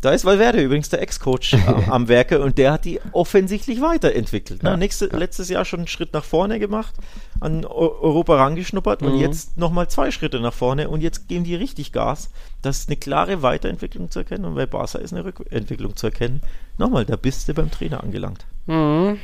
Da 0.00 0.12
ist 0.12 0.24
Valverde 0.24 0.62
übrigens 0.62 0.88
der 0.90 1.02
Ex-Coach 1.02 1.54
am, 1.66 1.84
am, 1.90 2.08
Werke 2.08 2.40
und 2.40 2.56
der 2.56 2.70
hat 2.70 2.84
die 2.84 3.00
offensichtlich 3.10 3.80
weiterentwickelt. 3.80 4.62
Ne? 4.62 4.70
Ja. 4.70 4.76
Nächste, 4.76 5.06
letztes 5.06 5.48
Jahr 5.48 5.64
schon 5.64 5.80
einen 5.80 5.86
Schritt 5.88 6.12
nach 6.12 6.22
vorne 6.22 6.60
gemacht, 6.60 6.94
an 7.40 7.64
Europa 7.64 8.36
rangeschnuppert 8.36 9.02
mhm. 9.02 9.08
und 9.08 9.18
jetzt 9.18 9.58
nochmal 9.58 9.88
zwei 9.88 10.12
Schritte 10.12 10.38
nach 10.38 10.52
vorne 10.52 10.88
und 10.88 11.00
jetzt 11.00 11.26
geben 11.26 11.42
die 11.42 11.56
richtig 11.56 11.90
Gas. 11.90 12.30
Das 12.62 12.78
ist 12.78 12.88
eine 12.88 12.96
klare 12.96 13.42
Weiterentwicklung 13.42 14.08
zu 14.08 14.20
erkennen 14.20 14.44
und 14.44 14.54
bei 14.54 14.66
Barca 14.66 14.98
ist 14.98 15.12
eine 15.12 15.24
Rückentwicklung 15.24 15.96
zu 15.96 16.06
erkennen. 16.06 16.42
Nochmal, 16.76 17.04
da 17.04 17.16
bist 17.16 17.48
du 17.48 17.54
beim 17.54 17.72
Trainer 17.72 18.00
angelangt. 18.04 18.46
Mhm. 18.66 19.18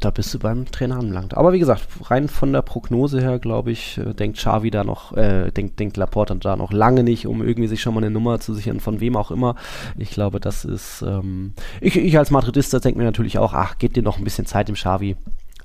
Da 0.00 0.10
bist 0.10 0.34
du 0.34 0.38
beim 0.38 0.70
Trainer 0.70 0.98
anbelangt. 0.98 1.36
Aber 1.36 1.52
wie 1.52 1.58
gesagt, 1.58 1.86
rein 2.04 2.28
von 2.28 2.52
der 2.52 2.62
Prognose 2.62 3.20
her, 3.20 3.38
glaube 3.38 3.70
ich, 3.70 3.98
äh, 3.98 4.12
denkt 4.14 4.38
Xavi 4.38 4.70
da 4.70 4.84
noch, 4.84 5.16
äh, 5.16 5.50
denkt, 5.50 5.78
denkt 5.78 5.96
Laporte 5.96 6.36
da 6.36 6.56
noch 6.56 6.72
lange 6.72 7.02
nicht, 7.02 7.26
um 7.26 7.42
irgendwie 7.42 7.68
sich 7.68 7.80
schon 7.80 7.94
mal 7.94 8.00
eine 8.00 8.10
Nummer 8.10 8.38
zu 8.38 8.54
sichern, 8.54 8.80
von 8.80 9.00
wem 9.00 9.16
auch 9.16 9.30
immer. 9.30 9.54
Ich 9.96 10.10
glaube, 10.10 10.40
das 10.40 10.64
ist, 10.64 11.02
ähm, 11.02 11.54
ich, 11.80 11.96
ich 11.96 12.18
als 12.18 12.30
Madridista 12.30 12.78
denke 12.78 12.98
mir 12.98 13.04
natürlich 13.04 13.38
auch, 13.38 13.54
ach, 13.54 13.78
gebt 13.78 13.96
dir 13.96 14.02
noch 14.02 14.18
ein 14.18 14.24
bisschen 14.24 14.46
Zeit 14.46 14.68
dem 14.68 14.74
Xavi 14.74 15.16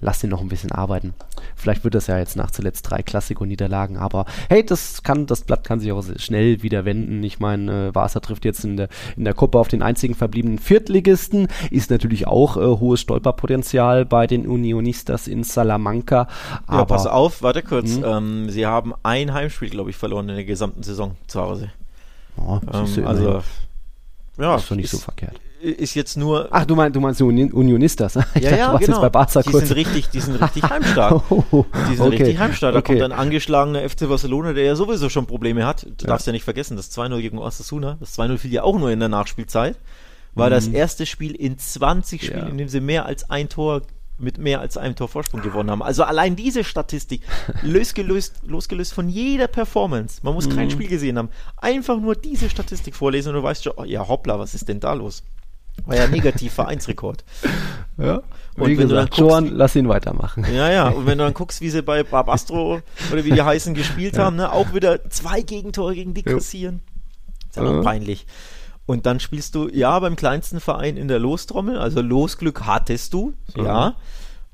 lass 0.01 0.23
ihn 0.23 0.29
noch 0.29 0.41
ein 0.41 0.49
bisschen 0.49 0.71
arbeiten. 0.71 1.13
Vielleicht 1.55 1.83
wird 1.83 1.95
das 1.95 2.07
ja 2.07 2.17
jetzt 2.17 2.35
nach 2.35 2.51
zuletzt 2.51 2.89
drei 2.89 3.03
Klassiko-Niederlagen, 3.03 3.97
aber 3.97 4.25
hey, 4.49 4.65
das 4.65 5.03
kann, 5.03 5.27
das 5.27 5.41
Blatt 5.41 5.63
kann 5.63 5.79
sich 5.79 5.91
auch 5.91 6.03
schnell 6.17 6.63
wieder 6.63 6.85
wenden. 6.85 7.23
Ich 7.23 7.39
meine, 7.39 7.87
äh, 7.87 7.91
Barca 7.91 8.19
trifft 8.19 8.45
jetzt 8.45 8.65
in 8.65 8.77
der, 8.77 8.89
in 9.15 9.23
der 9.23 9.33
Gruppe 9.33 9.59
auf 9.59 9.67
den 9.67 9.81
einzigen 9.81 10.15
verbliebenen 10.15 10.59
Viertligisten, 10.59 11.47
ist 11.69 11.91
natürlich 11.91 12.27
auch 12.27 12.57
äh, 12.57 12.61
hohes 12.61 13.01
Stolperpotenzial 13.01 14.05
bei 14.05 14.27
den 14.27 14.47
Unionistas 14.47 15.27
in 15.27 15.43
Salamanca. 15.43 16.27
Aber, 16.65 16.79
ja, 16.79 16.85
pass 16.85 17.05
auf, 17.05 17.41
warte 17.43 17.61
kurz. 17.61 17.95
Hm? 17.95 18.03
Ähm, 18.05 18.49
sie 18.49 18.65
haben 18.65 18.93
ein 19.03 19.33
Heimspiel, 19.33 19.69
glaube 19.69 19.91
ich, 19.91 19.97
verloren 19.97 20.27
in 20.29 20.35
der 20.35 20.45
gesamten 20.45 20.83
Saison 20.83 21.15
zu 21.27 21.41
Hause. 21.41 21.69
Oh, 22.37 22.59
ähm, 22.73 23.05
also, 23.05 23.43
ja, 24.37 24.55
ist 24.55 24.71
doch 24.71 24.75
nicht 24.75 24.89
so 24.89 24.97
verkehrt 24.97 25.39
ist 25.61 25.95
jetzt 25.95 26.17
nur. 26.17 26.47
Ach, 26.51 26.65
du 26.65 26.75
meinst, 26.75 26.95
du 26.95 26.99
meinst 26.99 27.21
Unionistas? 27.21 28.15
Ich 28.35 28.43
ja, 28.43 28.49
dachte, 28.49 28.57
ja, 28.57 28.77
genau. 28.77 28.79
Jetzt 28.79 29.01
bei 29.01 29.09
Barca 29.09 29.41
die 29.41 29.51
kurz. 29.51 29.67
sind 29.67 29.77
richtig, 29.77 30.09
die 30.09 30.19
sind 30.19 30.41
richtig 30.41 30.63
heimstark. 30.69 31.31
oh, 31.31 31.65
die 31.89 31.95
sind 31.95 32.05
okay. 32.05 32.17
richtig 32.17 32.39
heimstark. 32.39 32.73
Da 32.73 32.79
okay. 32.79 32.99
kommt 32.99 33.11
ein 33.11 33.17
angeschlagener 33.17 33.87
FC 33.87 34.07
Barcelona, 34.07 34.53
der 34.53 34.63
ja 34.63 34.75
sowieso 34.75 35.09
schon 35.09 35.27
Probleme 35.27 35.65
hat. 35.65 35.83
Du 35.83 35.89
ja. 36.05 36.07
darfst 36.07 36.27
ja 36.27 36.33
nicht 36.33 36.43
vergessen, 36.43 36.77
das 36.77 36.91
2-0 36.95 37.21
gegen 37.21 37.37
Osasuna, 37.37 37.97
das 37.99 38.17
2-0 38.17 38.37
fiel 38.37 38.53
ja 38.53 38.63
auch 38.63 38.77
nur 38.77 38.91
in 38.91 38.99
der 38.99 39.09
Nachspielzeit. 39.09 39.77
War 40.33 40.47
mhm. 40.47 40.51
das 40.51 40.67
erste 40.67 41.05
Spiel 41.05 41.35
in 41.35 41.57
20 41.57 42.25
Spielen, 42.25 42.39
ja. 42.39 42.47
in 42.47 42.57
dem 42.57 42.67
sie 42.67 42.79
mehr 42.79 43.05
als 43.05 43.29
ein 43.29 43.49
Tor 43.49 43.81
mit 44.21 44.37
mehr 44.37 44.59
als 44.59 44.77
einem 44.77 44.95
Tor 44.95 45.07
Vorsprung 45.07 45.41
gewonnen 45.41 45.71
haben. 45.71 45.81
Also 45.81 46.03
allein 46.03 46.35
diese 46.35 46.63
Statistik, 46.63 47.23
losgelöst, 47.63 48.35
losgelöst 48.45 48.93
von 48.93 49.09
jeder 49.09 49.47
Performance, 49.47 50.19
man 50.23 50.35
muss 50.35 50.47
kein 50.47 50.67
mhm. 50.67 50.71
Spiel 50.71 50.87
gesehen 50.87 51.17
haben, 51.17 51.29
einfach 51.57 51.99
nur 51.99 52.15
diese 52.15 52.49
Statistik 52.49 52.95
vorlesen 52.95 53.29
und 53.29 53.35
du 53.35 53.43
weißt 53.43 53.63
schon, 53.63 53.73
oh, 53.75 53.83
ja 53.83 54.07
hoppla, 54.07 54.39
was 54.39 54.53
ist 54.53 54.69
denn 54.69 54.79
da 54.79 54.93
los? 54.93 55.23
War 55.85 55.95
ja 55.95 56.07
negativ 56.07 56.53
Vereinsrekord. 56.53 57.23
Ja. 57.97 58.23
Und 58.55 58.67
wie 58.67 58.77
wenn 58.77 58.89
gesagt, 58.89 58.89
du 58.89 58.95
dann 58.95 59.05
guckst, 59.05 59.19
Joan, 59.19 59.47
lass 59.55 59.75
ihn 59.75 59.87
weitermachen. 59.87 60.45
Ja, 60.51 60.71
ja. 60.71 60.87
Und 60.87 61.05
wenn 61.05 61.19
du 61.19 61.23
dann 61.23 61.33
guckst, 61.35 61.61
wie 61.61 61.69
sie 61.69 61.83
bei 61.83 62.01
Barbastro 62.01 62.79
oder 63.11 63.25
wie 63.25 63.31
die 63.31 63.41
heißen 63.41 63.75
gespielt 63.75 64.15
ja. 64.15 64.23
haben, 64.25 64.37
ne, 64.37 64.51
auch 64.51 64.73
wieder 64.73 65.07
zwei 65.09 65.41
Gegentore 65.41 65.93
gegen 65.93 66.15
die 66.15 66.23
kassieren. 66.23 66.81
Ist 67.49 67.57
ja 67.57 67.63
noch 67.63 67.83
peinlich. 67.83 68.25
Und 68.85 69.05
dann 69.05 69.19
spielst 69.19 69.55
du, 69.55 69.69
ja, 69.69 69.99
beim 69.99 70.15
kleinsten 70.15 70.59
Verein 70.59 70.97
in 70.97 71.07
der 71.07 71.19
Lostrommel, 71.19 71.77
also 71.77 72.01
Losglück 72.01 72.65
hattest 72.65 73.13
du, 73.13 73.33
mhm. 73.55 73.65
ja. 73.65 73.95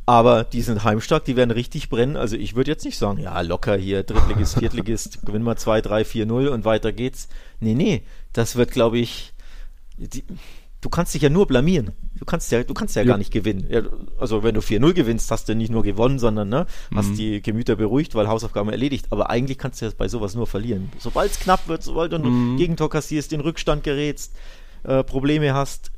Aber 0.06 0.46
die 0.46 0.62
sind 0.62 0.86
heimstark, 0.86 1.26
die 1.26 1.36
werden 1.36 1.52
richtig 1.52 1.90
brennen. 1.90 2.16
Also 2.16 2.38
ich 2.38 2.56
würde 2.56 2.72
jetzt 2.72 2.86
nicht 2.86 2.98
sagen, 2.98 3.20
ja, 3.20 3.42
locker 3.42 3.76
hier, 3.76 4.04
Drittligist, 4.04 4.56
Viertligist, 4.60 5.26
gewinnen 5.26 5.44
wir 5.44 5.58
2, 5.58 5.82
3, 5.82 6.06
4, 6.06 6.26
0 6.26 6.48
und 6.48 6.64
weiter 6.66 6.94
geht's. 6.94 7.28
Nee, 7.60 7.74
nee, 7.74 8.04
das 8.32 8.56
wird, 8.56 8.72
glaube 8.72 9.00
ich, 9.00 9.34
die, 9.98 10.24
du 10.88 10.90
kannst 10.90 11.14
dich 11.14 11.22
ja 11.22 11.30
nur 11.30 11.48
blamieren. 11.48 11.92
Du 12.18 12.24
kannst 12.24 12.50
ja, 12.50 12.64
du 12.64 12.74
kannst 12.74 12.96
ja, 12.96 13.02
ja. 13.02 13.10
gar 13.10 13.18
nicht 13.18 13.34
gewinnen. 13.34 13.68
Ja, 13.70 13.82
also 14.18 14.42
wenn 14.42 14.56
du 14.56 14.62
4-0 14.62 14.94
gewinnst, 14.94 15.30
hast 15.32 15.50
du 15.50 15.54
nicht 15.54 15.70
nur 15.70 15.84
gewonnen, 15.84 16.18
sondern 16.18 16.48
ne, 16.48 16.66
hast 16.96 17.10
mhm. 17.10 17.16
die 17.18 17.42
Gemüter 17.42 17.76
beruhigt, 17.76 18.16
weil 18.16 18.30
Hausaufgaben 18.30 18.70
erledigt. 18.70 19.08
Aber 19.10 19.30
eigentlich 19.30 19.58
kannst 19.58 19.82
du 19.82 19.86
ja 19.86 19.92
bei 19.98 20.08
sowas 20.08 20.34
nur 20.34 20.48
verlieren. 20.48 20.90
Sobald 20.98 21.32
es 21.32 21.42
knapp 21.42 21.68
wird, 21.68 21.84
sobald 21.84 22.14
du 22.14 22.20
mhm. 22.20 22.56
ein 22.56 22.58
Gegentor 22.58 22.90
kassierst, 22.90 23.34
den 23.34 23.42
Rückstand 23.42 23.84
gerätst, 23.84 24.34
äh, 24.84 25.04
Probleme 25.04 25.54
hast, 25.54 25.92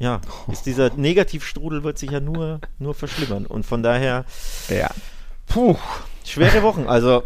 ja, 0.00 0.20
ist 0.50 0.66
dieser 0.66 0.92
Negativstrudel 0.92 1.84
wird 1.84 1.96
sich 1.96 2.10
ja 2.10 2.18
nur, 2.18 2.60
nur 2.80 2.94
verschlimmern. 2.94 3.46
Und 3.46 3.64
von 3.64 3.84
daher, 3.84 4.24
ja. 4.68 4.90
puh, 5.46 5.76
Schwere 6.26 6.62
Wochen. 6.62 6.86
Also 6.86 7.22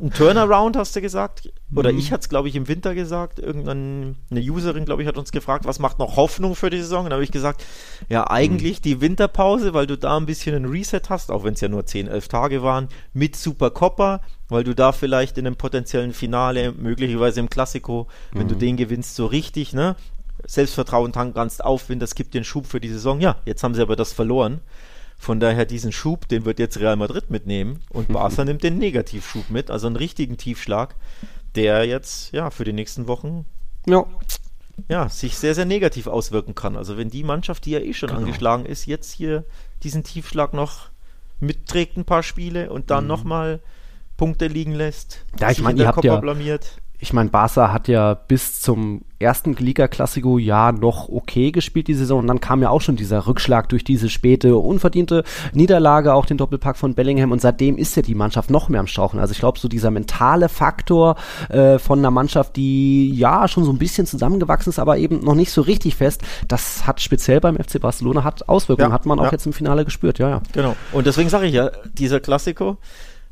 ein 0.00 0.12
Turnaround 0.12 0.76
hast 0.76 0.96
du 0.96 1.00
gesagt. 1.00 1.52
Oder 1.74 1.92
mhm. 1.92 1.98
ich 1.98 2.10
hatte 2.10 2.22
es, 2.22 2.28
glaube 2.28 2.48
ich, 2.48 2.56
im 2.56 2.68
Winter 2.68 2.94
gesagt. 2.94 3.38
Irgendeine 3.38 4.16
Userin, 4.30 4.84
glaube 4.84 5.02
ich, 5.02 5.08
hat 5.08 5.16
uns 5.16 5.30
gefragt, 5.30 5.66
was 5.66 5.78
macht 5.78 5.98
noch 5.98 6.16
Hoffnung 6.16 6.56
für 6.56 6.70
die 6.70 6.80
Saison? 6.80 7.04
Und 7.04 7.10
da 7.10 7.14
habe 7.14 7.24
ich 7.24 7.30
gesagt, 7.30 7.64
ja, 8.08 8.28
eigentlich 8.28 8.78
mhm. 8.78 8.82
die 8.82 9.00
Winterpause, 9.00 9.72
weil 9.72 9.86
du 9.86 9.96
da 9.96 10.16
ein 10.16 10.26
bisschen 10.26 10.56
ein 10.56 10.64
Reset 10.64 11.02
hast, 11.08 11.30
auch 11.30 11.44
wenn 11.44 11.54
es 11.54 11.60
ja 11.60 11.68
nur 11.68 11.86
10, 11.86 12.08
11 12.08 12.28
Tage 12.28 12.62
waren, 12.62 12.88
mit 13.12 13.36
Super 13.36 13.70
Copper, 13.70 14.20
weil 14.48 14.64
du 14.64 14.74
da 14.74 14.92
vielleicht 14.92 15.38
in 15.38 15.46
einem 15.46 15.56
potenziellen 15.56 16.12
Finale, 16.12 16.72
möglicherweise 16.72 17.40
im 17.40 17.50
Klassiko, 17.50 18.08
wenn 18.32 18.48
du 18.48 18.56
mhm. 18.56 18.60
den 18.60 18.76
gewinnst, 18.76 19.14
so 19.14 19.26
richtig, 19.26 19.72
ne? 19.72 19.96
Selbstvertrauen 20.46 21.12
tanken 21.12 21.34
kannst, 21.34 21.62
Aufwind, 21.62 22.02
das 22.02 22.14
gibt 22.14 22.34
dir 22.34 22.38
einen 22.38 22.46
Schub 22.46 22.66
für 22.66 22.80
die 22.80 22.88
Saison. 22.88 23.20
Ja, 23.20 23.36
jetzt 23.44 23.62
haben 23.62 23.74
sie 23.74 23.82
aber 23.82 23.94
das 23.94 24.12
verloren. 24.12 24.60
Von 25.20 25.38
daher 25.38 25.66
diesen 25.66 25.92
Schub, 25.92 26.28
den 26.28 26.46
wird 26.46 26.58
jetzt 26.58 26.80
Real 26.80 26.96
Madrid 26.96 27.28
mitnehmen 27.28 27.80
und 27.90 28.08
Barca 28.08 28.42
nimmt 28.42 28.62
den 28.62 28.78
Negativschub 28.78 29.50
mit, 29.50 29.70
also 29.70 29.86
einen 29.86 29.96
richtigen 29.96 30.38
Tiefschlag, 30.38 30.96
der 31.54 31.84
jetzt 31.84 32.32
ja 32.32 32.48
für 32.48 32.64
die 32.64 32.72
nächsten 32.72 33.06
Wochen 33.06 33.44
ja. 33.86 34.06
ja 34.88 35.10
sich 35.10 35.36
sehr 35.36 35.54
sehr 35.54 35.66
negativ 35.66 36.06
auswirken 36.06 36.54
kann. 36.54 36.74
Also 36.74 36.96
wenn 36.96 37.10
die 37.10 37.22
Mannschaft, 37.22 37.66
die 37.66 37.72
ja 37.72 37.80
eh 37.80 37.92
schon 37.92 38.08
genau. 38.08 38.20
angeschlagen 38.20 38.64
ist, 38.64 38.86
jetzt 38.86 39.12
hier 39.12 39.44
diesen 39.82 40.04
Tiefschlag 40.04 40.54
noch 40.54 40.88
mitträgt 41.38 41.98
ein 41.98 42.06
paar 42.06 42.22
Spiele 42.22 42.72
und 42.72 42.90
dann 42.90 43.04
mhm. 43.04 43.08
nochmal 43.08 43.60
Punkte 44.16 44.46
liegen 44.46 44.72
lässt. 44.72 45.26
Ja, 45.38 45.50
ich 45.50 45.60
meine, 45.60 45.80
ihr 45.80 45.86
habt 45.86 46.02
ja 46.02 46.16
blamiert 46.16 46.80
ich 47.00 47.12
meine, 47.12 47.30
Barca 47.30 47.72
hat 47.72 47.88
ja 47.88 48.14
bis 48.14 48.60
zum 48.60 49.02
ersten 49.18 49.54
Liga-Klassiko 49.54 50.38
ja 50.38 50.72
noch 50.72 51.08
okay 51.08 51.50
gespielt 51.50 51.88
die 51.88 51.94
Saison 51.94 52.20
und 52.20 52.26
dann 52.26 52.40
kam 52.40 52.62
ja 52.62 52.70
auch 52.70 52.80
schon 52.80 52.96
dieser 52.96 53.26
Rückschlag 53.26 53.68
durch 53.68 53.84
diese 53.84 54.08
späte 54.08 54.56
unverdiente 54.56 55.24
Niederlage, 55.52 56.14
auch 56.14 56.26
den 56.26 56.38
Doppelpack 56.38 56.76
von 56.76 56.94
Bellingham 56.94 57.32
und 57.32 57.40
seitdem 57.40 57.76
ist 57.76 57.96
ja 57.96 58.02
die 58.02 58.14
Mannschaft 58.14 58.50
noch 58.50 58.68
mehr 58.68 58.80
am 58.80 58.86
Strauchen. 58.86 59.18
Also 59.18 59.32
ich 59.32 59.38
glaube, 59.38 59.58
so 59.58 59.68
dieser 59.68 59.90
mentale 59.90 60.48
Faktor 60.48 61.16
äh, 61.48 61.78
von 61.78 61.98
einer 61.98 62.10
Mannschaft, 62.10 62.56
die 62.56 63.14
ja 63.14 63.48
schon 63.48 63.64
so 63.64 63.72
ein 63.72 63.78
bisschen 63.78 64.06
zusammengewachsen 64.06 64.70
ist, 64.70 64.78
aber 64.78 64.98
eben 64.98 65.20
noch 65.20 65.34
nicht 65.34 65.52
so 65.52 65.62
richtig 65.62 65.96
fest, 65.96 66.22
das 66.48 66.86
hat 66.86 67.00
speziell 67.00 67.40
beim 67.40 67.56
FC 67.56 67.80
Barcelona 67.80 68.24
hat 68.24 68.48
Auswirkungen, 68.48 68.90
ja, 68.90 68.94
hat 68.94 69.06
man 69.06 69.18
auch 69.18 69.24
ja. 69.24 69.32
jetzt 69.32 69.46
im 69.46 69.52
Finale 69.52 69.84
gespürt, 69.84 70.18
ja, 70.18 70.28
ja. 70.28 70.42
Genau. 70.52 70.76
Und 70.92 71.06
deswegen 71.06 71.28
sage 71.28 71.46
ich 71.46 71.54
ja, 71.54 71.70
dieser 71.94 72.20
Klassiko, 72.20 72.78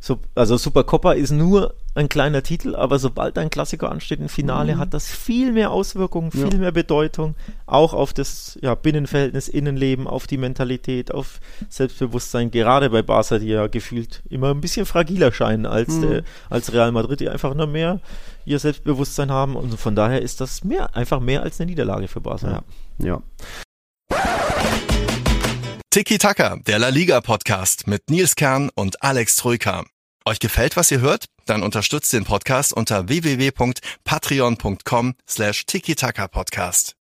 so, 0.00 0.18
also 0.34 0.56
Supercoppa 0.56 1.12
ist 1.12 1.32
nur 1.32 1.74
ein 1.94 2.08
kleiner 2.08 2.44
Titel, 2.44 2.76
aber 2.76 3.00
sobald 3.00 3.36
ein 3.36 3.50
Klassiker 3.50 3.90
ansteht, 3.90 4.20
ein 4.20 4.28
Finale, 4.28 4.76
mhm. 4.76 4.78
hat 4.78 4.94
das 4.94 5.08
viel 5.08 5.52
mehr 5.52 5.72
Auswirkungen, 5.72 6.30
viel 6.30 6.52
ja. 6.52 6.58
mehr 6.58 6.70
Bedeutung, 6.70 7.34
auch 7.66 7.92
auf 7.92 8.12
das 8.12 8.56
ja, 8.62 8.76
Binnenverhältnis, 8.76 9.48
Innenleben, 9.48 10.06
auf 10.06 10.28
die 10.28 10.36
Mentalität, 10.36 11.12
auf 11.12 11.40
Selbstbewusstsein, 11.68 12.52
gerade 12.52 12.90
bei 12.90 13.02
Barca, 13.02 13.40
die 13.40 13.48
ja 13.48 13.66
gefühlt 13.66 14.22
immer 14.30 14.50
ein 14.50 14.60
bisschen 14.60 14.86
fragiler 14.86 15.32
scheinen 15.32 15.66
als, 15.66 15.88
mhm. 15.88 16.02
der, 16.02 16.22
als 16.48 16.72
Real 16.72 16.92
Madrid, 16.92 17.18
die 17.18 17.28
einfach 17.28 17.54
nur 17.54 17.66
mehr 17.66 18.00
ihr 18.44 18.60
Selbstbewusstsein 18.60 19.32
haben 19.32 19.56
und 19.56 19.78
von 19.78 19.96
daher 19.96 20.22
ist 20.22 20.40
das 20.40 20.62
mehr, 20.62 20.94
einfach 20.94 21.18
mehr 21.18 21.42
als 21.42 21.60
eine 21.60 21.70
Niederlage 21.70 22.06
für 22.06 22.20
Barca. 22.20 22.62
Ja. 23.00 23.06
ja. 23.06 23.22
Tiki 25.90 26.18
Taka, 26.18 26.56
der 26.66 26.78
La 26.78 26.90
Liga 26.90 27.22
Podcast 27.22 27.86
mit 27.86 28.10
Nils 28.10 28.36
Kern 28.36 28.68
und 28.74 29.02
Alex 29.02 29.36
Troika. 29.36 29.86
Euch 30.26 30.38
gefällt, 30.38 30.76
was 30.76 30.90
ihr 30.90 31.00
hört? 31.00 31.24
Dann 31.46 31.62
unterstützt 31.62 32.12
den 32.12 32.24
Podcast 32.24 32.74
unter 32.74 33.08
www.patreon.com 33.08 35.14
slash 35.26 35.64
Tiki 35.64 35.94
Taka 35.94 36.28
Podcast. 36.28 36.94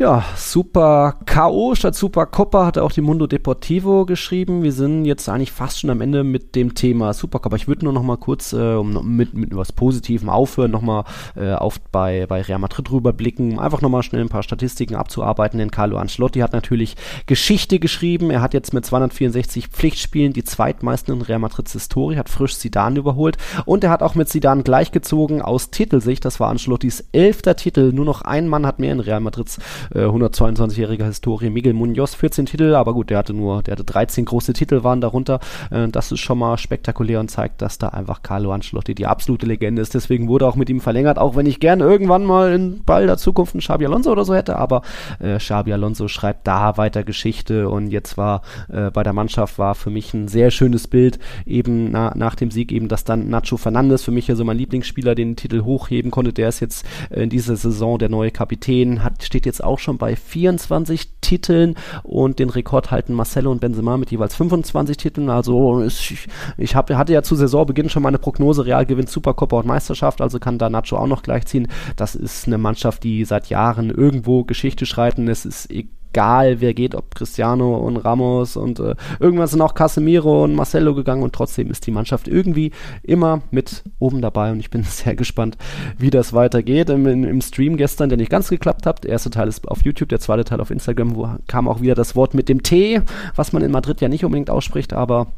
Ja, 0.00 0.24
Super 0.36 1.16
K.O. 1.26 1.74
statt 1.74 1.96
Super 1.96 2.26
Copa 2.26 2.64
hat 2.64 2.78
auch 2.78 2.92
die 2.92 3.00
Mundo 3.00 3.26
Deportivo 3.26 4.06
geschrieben. 4.06 4.62
Wir 4.62 4.70
sind 4.70 5.04
jetzt 5.06 5.28
eigentlich 5.28 5.50
fast 5.50 5.80
schon 5.80 5.90
am 5.90 6.00
Ende 6.00 6.22
mit 6.22 6.54
dem 6.54 6.74
Thema 6.74 7.12
Super 7.12 7.40
Copa. 7.40 7.56
Ich 7.56 7.66
würde 7.66 7.84
nur 7.84 7.92
noch 7.92 8.04
mal 8.04 8.16
kurz, 8.16 8.52
äh, 8.52 8.74
um 8.74 9.16
mit, 9.16 9.34
mit 9.34 9.56
was 9.56 9.72
Positivem 9.72 10.28
aufhören, 10.28 10.70
noch 10.70 10.82
mal 10.82 11.02
äh, 11.34 11.52
auf 11.52 11.80
bei, 11.80 12.26
bei 12.28 12.42
Real 12.42 12.60
Madrid 12.60 12.92
rüberblicken, 12.92 13.58
einfach 13.58 13.80
noch 13.80 13.88
mal 13.88 14.04
schnell 14.04 14.20
ein 14.20 14.28
paar 14.28 14.44
Statistiken 14.44 14.94
abzuarbeiten. 14.94 15.58
Denn 15.58 15.72
Carlo 15.72 15.96
Ancelotti 15.96 16.38
hat 16.38 16.52
natürlich 16.52 16.94
Geschichte 17.26 17.80
geschrieben. 17.80 18.30
Er 18.30 18.40
hat 18.40 18.54
jetzt 18.54 18.72
mit 18.72 18.86
264 18.86 19.66
Pflichtspielen 19.66 20.32
die 20.32 20.44
zweitmeisten 20.44 21.12
in 21.12 21.22
Real 21.22 21.40
Madrids 21.40 21.72
Historie, 21.72 22.18
hat 22.18 22.28
frisch 22.28 22.56
Zidane 22.56 23.00
überholt 23.00 23.36
und 23.64 23.82
er 23.82 23.90
hat 23.90 24.04
auch 24.04 24.14
mit 24.14 24.28
Zidane 24.28 24.62
gleichgezogen 24.62 25.42
aus 25.42 25.70
Titelsicht. 25.70 26.24
Das 26.24 26.38
war 26.38 26.50
Ancelottis 26.50 27.04
elfter 27.10 27.56
Titel. 27.56 27.90
Nur 27.92 28.04
noch 28.04 28.22
ein 28.22 28.46
Mann 28.46 28.64
hat 28.64 28.78
mehr 28.78 28.92
in 28.92 29.00
Real 29.00 29.18
Madrids 29.18 29.58
äh, 29.94 30.00
122-jähriger 30.00 31.06
Historie. 31.06 31.50
Miguel 31.50 31.72
Munoz 31.72 32.14
14 32.14 32.46
Titel, 32.46 32.74
aber 32.74 32.94
gut, 32.94 33.10
der 33.10 33.18
hatte 33.18 33.34
nur, 33.34 33.62
der 33.62 33.72
hatte 33.72 33.84
13 33.84 34.24
große 34.24 34.52
Titel 34.52 34.82
waren 34.84 35.00
darunter. 35.00 35.40
Äh, 35.70 35.88
das 35.88 36.12
ist 36.12 36.20
schon 36.20 36.38
mal 36.38 36.58
spektakulär 36.58 37.20
und 37.20 37.30
zeigt, 37.30 37.62
dass 37.62 37.78
da 37.78 37.88
einfach 37.88 38.22
Carlo 38.22 38.52
Ancelotti 38.52 38.94
die 38.94 39.06
absolute 39.06 39.46
Legende 39.46 39.82
ist. 39.82 39.94
Deswegen 39.94 40.28
wurde 40.28 40.46
auch 40.46 40.56
mit 40.56 40.70
ihm 40.70 40.80
verlängert, 40.80 41.18
auch 41.18 41.36
wenn 41.36 41.46
ich 41.46 41.60
gerne 41.60 41.84
irgendwann 41.84 42.24
mal 42.24 42.52
in 42.52 42.82
bald 42.84 43.08
der 43.08 43.16
Zukunft 43.16 43.54
einen 43.54 43.60
Xabi 43.60 43.86
Alonso 43.86 44.12
oder 44.12 44.24
so 44.24 44.34
hätte, 44.34 44.56
aber 44.56 44.82
äh, 45.20 45.38
Xabi 45.38 45.72
Alonso 45.72 46.08
schreibt 46.08 46.46
da 46.46 46.76
weiter 46.76 47.04
Geschichte 47.04 47.68
und 47.68 47.90
jetzt 47.90 48.16
war 48.16 48.42
äh, 48.68 48.90
bei 48.90 49.02
der 49.02 49.12
Mannschaft 49.12 49.58
war 49.58 49.74
für 49.74 49.90
mich 49.90 50.14
ein 50.14 50.28
sehr 50.28 50.50
schönes 50.50 50.88
Bild 50.88 51.18
eben 51.46 51.90
na, 51.90 52.12
nach 52.14 52.34
dem 52.34 52.50
Sieg 52.50 52.72
eben, 52.72 52.88
dass 52.88 53.04
dann 53.04 53.28
Nacho 53.28 53.56
Fernandes 53.56 54.02
für 54.02 54.10
mich 54.10 54.28
ja 54.28 54.34
so 54.34 54.44
mein 54.44 54.58
Lieblingsspieler 54.58 55.14
den 55.14 55.36
Titel 55.36 55.62
hochheben 55.62 56.10
konnte. 56.10 56.32
Der 56.32 56.48
ist 56.48 56.60
jetzt 56.60 56.86
äh, 57.10 57.22
in 57.22 57.30
dieser 57.30 57.56
Saison 57.56 57.98
der 57.98 58.08
neue 58.08 58.30
Kapitän, 58.30 59.02
hat 59.04 59.22
steht 59.22 59.46
jetzt 59.46 59.62
auch 59.62 59.77
schon 59.80 59.98
bei 59.98 60.16
24 60.16 61.20
Titeln 61.20 61.74
und 62.02 62.38
den 62.38 62.50
Rekord 62.50 62.90
halten 62.90 63.12
Marcelo 63.14 63.50
und 63.50 63.60
Benzema 63.60 63.96
mit 63.96 64.10
jeweils 64.10 64.34
25 64.34 64.96
Titeln. 64.96 65.30
Also 65.30 65.82
ich, 65.82 66.28
ich 66.56 66.74
hab, 66.74 66.90
hatte 66.90 67.12
ja 67.12 67.22
zu 67.22 67.34
Saisonbeginn 67.34 67.90
schon 67.90 68.02
meine 68.02 68.18
Prognose, 68.18 68.64
Real 68.64 68.86
gewinnt 68.86 69.10
Supercopa 69.10 69.58
und 69.58 69.66
Meisterschaft, 69.66 70.20
also 70.20 70.38
kann 70.38 70.58
da 70.58 70.70
Nacho 70.70 70.96
auch 70.96 71.06
noch 71.06 71.22
gleichziehen. 71.22 71.68
Das 71.96 72.14
ist 72.14 72.46
eine 72.46 72.58
Mannschaft, 72.58 73.04
die 73.04 73.24
seit 73.24 73.48
Jahren 73.48 73.90
irgendwo 73.90 74.44
Geschichte 74.44 74.86
schreiten. 74.86 75.28
Es 75.28 75.44
ist 75.44 75.70
egal 75.70 75.97
egal, 76.10 76.60
wer 76.60 76.74
geht, 76.74 76.94
ob 76.94 77.14
Cristiano 77.14 77.76
und 77.76 77.96
Ramos 77.96 78.56
und 78.56 78.80
äh, 78.80 78.94
irgendwann 79.20 79.46
sind 79.46 79.60
auch 79.60 79.74
Casemiro 79.74 80.44
und 80.44 80.54
Marcelo 80.54 80.94
gegangen 80.94 81.22
und 81.22 81.34
trotzdem 81.34 81.70
ist 81.70 81.86
die 81.86 81.90
Mannschaft 81.90 82.28
irgendwie 82.28 82.72
immer 83.02 83.42
mit 83.50 83.84
oben 83.98 84.20
dabei 84.20 84.50
und 84.52 84.60
ich 84.60 84.70
bin 84.70 84.82
sehr 84.84 85.14
gespannt, 85.14 85.56
wie 85.98 86.10
das 86.10 86.32
weitergeht. 86.32 86.90
Im, 86.90 87.06
im 87.06 87.40
Stream 87.40 87.76
gestern, 87.76 88.08
der 88.08 88.18
nicht 88.18 88.30
ganz 88.30 88.48
geklappt 88.48 88.86
hat, 88.86 89.04
der 89.04 89.10
erste 89.10 89.30
Teil 89.30 89.48
ist 89.48 89.66
auf 89.68 89.84
YouTube, 89.84 90.08
der 90.08 90.20
zweite 90.20 90.44
Teil 90.44 90.60
auf 90.60 90.70
Instagram, 90.70 91.14
wo 91.14 91.28
kam 91.46 91.68
auch 91.68 91.80
wieder 91.80 91.94
das 91.94 92.16
Wort 92.16 92.34
mit 92.34 92.48
dem 92.48 92.62
T, 92.62 93.02
was 93.36 93.52
man 93.52 93.62
in 93.62 93.70
Madrid 93.70 94.00
ja 94.00 94.08
nicht 94.08 94.24
unbedingt 94.24 94.50
ausspricht, 94.50 94.92
aber 94.92 95.28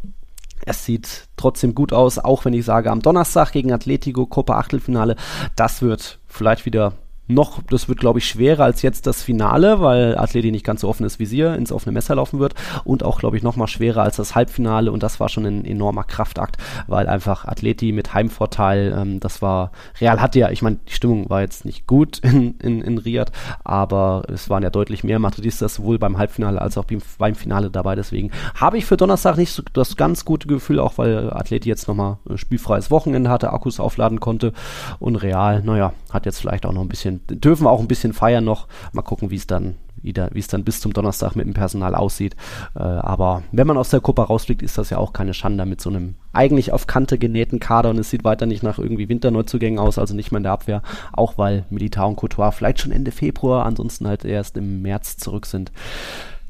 es 0.66 0.85
sieht 0.85 1.29
trotzdem 1.37 1.75
gut 1.75 1.93
aus, 1.93 2.18
auch 2.18 2.45
wenn 2.45 2.53
ich 2.53 2.64
sage, 2.64 2.91
am 2.91 3.01
Donnerstag 3.01 3.53
gegen 3.53 3.73
Atletico 3.73 4.27
Copa 4.27 4.59
Achtelfinale, 4.59 5.16
das 5.57 5.81
wird 5.83 6.18
vielleicht 6.27 6.66
wieder 6.66 6.93
noch, 7.31 7.62
das 7.62 7.89
wird 7.89 8.01
glaube 8.01 8.18
ich 8.18 8.26
schwerer 8.26 8.64
als 8.64 8.83
jetzt 8.83 9.07
das 9.07 9.22
Finale, 9.22 9.81
weil 9.81 10.16
Athleti 10.18 10.51
nicht 10.51 10.64
ganz 10.64 10.83
so 10.83 10.89
offenes 10.89 11.18
Visier 11.18 11.55
ins 11.55 11.72
offene 11.72 11.93
Messer 11.93 12.14
laufen 12.14 12.39
wird. 12.39 12.55
Und 12.85 13.03
auch 13.03 13.18
glaube 13.18 13.37
ich 13.37 13.43
noch 13.43 13.57
mal 13.57 13.66
schwerer 13.66 14.03
als 14.03 14.16
das 14.16 14.35
Halbfinale. 14.35 14.93
Und 14.93 15.03
das 15.03 15.20
war 15.20 15.28
schon 15.28 15.47
ein 15.47 15.64
enormer 15.64 16.05
Kraftakt, 16.05 16.57
weil 16.87 17.09
einfach 17.09 17.45
Athleti 17.45 17.93
mit 17.93 18.14
Heimvorteil, 18.14 18.95
ähm, 18.97 19.20
das 19.20 19.43
war, 19.43 19.72
Real 20.01 20.20
hatte 20.20 20.39
ja, 20.39 20.51
ich 20.51 20.62
meine, 20.62 20.78
die 20.89 20.93
Stimmung 20.93 21.31
war 21.31 21.41
jetzt 21.41 21.64
nicht 21.64 21.87
gut 21.87 22.18
in, 22.22 22.59
in, 22.59 22.83
in 22.83 22.99
Riyadh, 22.99 23.33
aber 23.64 24.24
es 24.28 24.51
waren 24.51 24.62
ja 24.62 24.70
deutlich 24.70 25.05
mehr 25.05 25.18
Madridistas 25.18 25.76
sowohl 25.76 25.99
beim 25.99 26.18
Halbfinale 26.18 26.61
als 26.61 26.76
auch 26.78 26.85
beim, 27.18 27.35
Finale 27.35 27.70
dabei, 27.70 27.95
deswegen 27.95 28.31
habe 28.55 28.76
ich 28.76 28.85
für 28.85 28.97
Donnerstag 28.97 29.37
nicht 29.37 29.53
so 29.53 29.62
das 29.72 29.97
ganz 29.97 30.24
gute 30.24 30.49
Gefühl, 30.49 30.81
auch 30.81 30.99
weil 30.99 31.33
Athleti 31.33 31.68
jetzt 31.68 31.89
nochmal 31.89 32.18
spielfreies 32.35 32.91
Wochenende 32.91 33.31
hatte, 33.31 33.53
Akkus 33.53 33.81
aufladen 33.81 34.20
konnte. 34.20 34.53
Und 34.99 35.16
Real, 35.16 35.62
naja, 35.62 35.93
hat 36.11 36.26
jetzt 36.26 36.41
vielleicht 36.41 36.66
auch 36.66 36.72
noch 36.72 36.83
ein 36.83 36.89
bisschen 36.89 37.20
dürfen 37.29 37.66
auch 37.66 37.81
ein 37.81 37.89
bisschen 37.89 38.12
feiern 38.12 38.45
noch. 38.45 38.68
Mal 38.93 39.03
gucken, 39.03 39.31
wie 39.31 39.37
es 39.37 39.47
dann 39.47 39.77
wieder, 40.03 40.31
wie 40.33 40.39
es 40.39 40.49
dann 40.49 40.64
bis 40.64 40.81
zum 40.81 40.93
Donnerstag 40.93 41.37
mit 41.37 41.47
dem 41.47 41.55
Personal 41.55 41.95
aussieht. 41.95 42.37
Äh, 42.75 42.81
aber 42.81 43.43
wenn 43.53 43.66
man 43.66 43.77
aus 43.77 43.91
der 43.91 44.01
Copa 44.01 44.25
rausfliegt, 44.25 44.62
ist 44.62 44.79
das 44.79 44.91
ja 44.91 44.99
auch 44.99 45.12
keine 45.12 45.35
Schande 45.35 45.66
mit 45.66 45.81
so 45.81 45.91
einem 45.91 46.14
eigentlich 46.33 46.73
auf 46.73 46.87
Kante 46.87 47.18
genähten 47.18 47.61
Kader 47.61 47.91
und 47.91 47.99
es 47.99 48.11
sieht 48.11 48.25
weiter 48.25 48.47
nicht 48.47 48.62
nach 48.62 48.79
irgendwie 48.79 49.09
Winterneuzugängen 49.09 49.79
aus, 49.79 49.99
also 49.99 50.14
nicht 50.14 50.31
mehr 50.31 50.39
in 50.39 50.45
der 50.45 50.53
Abwehr, 50.53 50.83
auch 51.12 51.39
weil 51.39 51.64
Militar 51.71 52.09
und 52.09 52.16
Couture 52.16 52.53
vielleicht 52.53 52.81
schon 52.81 52.93
Ende 52.93 53.11
Februar, 53.11 53.66
ansonsten 53.66 54.07
halt 54.07 54.25
erst 54.25 54.57
im 54.57 54.83
März 54.83 55.16
zurück 55.16 55.47
sind. 55.47 55.73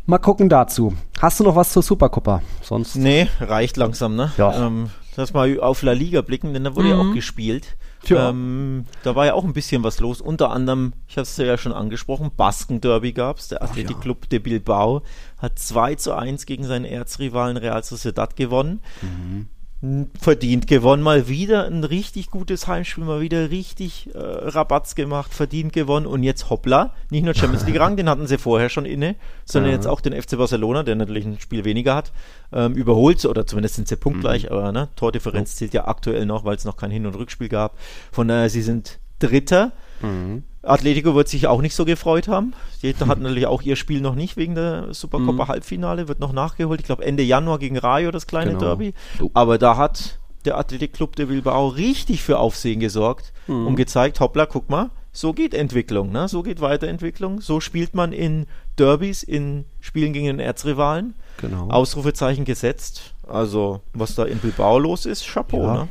Mal 0.07 0.19
gucken 0.19 0.49
dazu. 0.49 0.95
Hast 1.21 1.41
du 1.41 1.45
noch 1.45 1.57
was 1.57 1.73
zur 1.73 1.83
Supercoppa? 1.83 2.43
Sonst? 2.63 2.97
Nee, 2.97 3.29
reicht 3.41 3.77
langsam, 3.77 4.17
ne? 4.17 4.33
Ja. 4.39 4.67
Ähm, 4.67 4.91
lass 5.17 5.33
mal 5.33 5.61
auf 5.61 5.83
La 5.83 5.93
Liga 5.93 6.23
blicken, 6.23 6.53
denn 6.53 6.65
da 6.65 6.75
wurde 6.75 6.89
mhm. 6.89 6.95
ja 6.95 6.99
auch 6.99 7.15
gespielt. 7.15 7.77
Ähm, 8.09 8.87
da 9.03 9.15
war 9.15 9.27
ja 9.27 9.35
auch 9.35 9.45
ein 9.45 9.53
bisschen 9.53 9.85
was 9.85 10.01
los. 10.01 10.21
Unter 10.21 10.51
anderem, 10.51 10.95
ich 11.07 11.17
habe 11.17 11.23
es 11.23 11.37
ja 11.37 11.59
schon 11.59 11.73
angesprochen, 11.73 12.31
Basken-Derby 12.37 13.13
gab 13.13 13.39
es. 13.39 13.49
Der 13.49 13.63
Athletic 13.63 13.97
ja. 13.97 14.03
Club 14.03 14.29
de 14.29 14.39
Bilbao 14.39 15.03
hat 15.39 15.59
2 15.59 15.97
zu 15.97 16.15
1 16.15 16.47
gegen 16.47 16.65
seinen 16.65 16.85
Erzrivalen 16.85 17.57
Real 17.57 17.83
Sociedad 17.85 18.37
gewonnen. 18.37 18.81
Mhm 19.03 19.49
verdient 20.21 20.67
gewonnen, 20.67 21.03
mal 21.03 21.27
wieder 21.27 21.65
ein 21.67 21.85
richtig 21.85 22.31
gutes 22.31 22.69
Heimspiel, 22.69 23.05
mal 23.05 23.23
wieder 23.23 23.51
richtig 23.51 24.11
äh, 24.15 24.19
Rabatz 24.19 24.95
gemacht, 24.95 25.33
verdient 25.33 25.73
gewonnen 25.73 26.05
und 26.05 26.23
jetzt 26.23 26.51
hoppla, 26.51 26.93
nicht 27.09 27.25
nur 27.25 27.35
Champions 27.35 27.67
League 27.67 27.81
Rang, 27.81 27.97
den 27.97 28.09
hatten 28.09 28.27
sie 28.27 28.37
vorher 28.37 28.69
schon 28.69 28.85
inne, 28.85 29.17
sondern 29.47 29.71
ja. 29.71 29.77
jetzt 29.77 29.87
auch 29.87 30.03
den 30.03 30.13
FC 30.13 30.37
Barcelona, 30.37 30.83
der 30.83 30.97
natürlich 30.97 31.25
ein 31.25 31.41
Spiel 31.41 31.65
weniger 31.65 31.95
hat, 31.95 32.13
ähm, 32.53 32.75
überholt 32.75 33.25
oder 33.25 33.47
zumindest 33.47 33.77
sind 33.77 33.89
sie 33.89 33.97
punktgleich, 33.97 34.45
mhm. 34.45 34.49
aber 34.51 34.73
ne, 34.73 34.89
Tordifferenz 34.97 35.57
zählt 35.57 35.73
ja 35.73 35.89
aktuell 35.89 36.27
noch, 36.27 36.45
weil 36.45 36.57
es 36.57 36.67
noch 36.67 36.77
kein 36.77 36.91
Hin- 36.91 37.07
und 37.07 37.15
Rückspiel 37.15 37.49
gab. 37.49 37.79
Von 38.13 38.29
daher, 38.29 38.51
sie 38.51 38.63
sind 38.63 39.00
Dritter. 39.21 39.73
Mhm. 40.03 40.43
Atletico 40.63 41.15
wird 41.15 41.29
sich 41.29 41.47
auch 41.47 41.63
nicht 41.63 41.75
so 41.75 41.85
gefreut 41.85 42.29
haben. 42.29 42.53
Die 42.83 42.95
hatten 42.95 43.09
natürlich 43.23 43.47
auch 43.47 43.63
ihr 43.63 43.77
Spiel 43.77 44.01
noch 44.01 44.15
nicht 44.15 44.37
wegen 44.37 44.55
der 44.55 44.93
Supercopa 44.93 45.45
mhm. 45.45 45.49
Halbfinale, 45.49 46.09
wird 46.09 46.21
noch 46.21 46.33
nachgeholt. 46.33 46.81
Ich 46.81 46.87
glaube 46.87 47.05
Ende 47.05 47.23
Januar 47.23 47.59
gegen 47.59 47.79
Rayo 47.79 48.11
das 48.11 48.27
kleine 48.27 48.53
genau. 48.53 48.61
Derby. 48.61 48.95
Aber 49.33 49.57
da 49.57 49.77
hat 49.77 50.19
der 50.45 50.59
Athletic 50.59 50.95
Club 50.95 51.17
de 51.17 51.27
Bilbao 51.27 51.69
richtig 51.69 52.23
für 52.23 52.39
Aufsehen 52.39 52.81
gesorgt 52.81 53.33
mhm. 53.47 53.69
und 53.69 53.77
gezeigt, 53.77 54.21
hoppla, 54.21 54.47
guck 54.47 54.69
mal, 54.71 54.91
so 55.13 55.33
geht 55.33 55.55
Entwicklung, 55.55 56.13
ne? 56.13 56.29
so 56.29 56.43
geht 56.43 56.61
Weiterentwicklung, 56.61 57.41
so 57.41 57.61
spielt 57.61 57.95
man 57.95 58.13
in 58.13 58.47
Derbys, 58.79 59.23
in 59.23 59.65
Spielen 59.81 60.13
gegen 60.13 60.27
den 60.27 60.41
Erzrivalen. 60.41 61.15
Genau. 61.39 61.69
Ausrufezeichen 61.69 62.45
gesetzt. 62.45 63.15
Also, 63.27 63.81
was 63.93 64.15
da 64.15 64.25
in 64.25 64.39
Bilbao 64.39 64.79
los 64.79 65.07
ist, 65.07 65.27
Chapeau. 65.27 65.63
Ja. 65.63 65.75
Ne? 65.75 65.89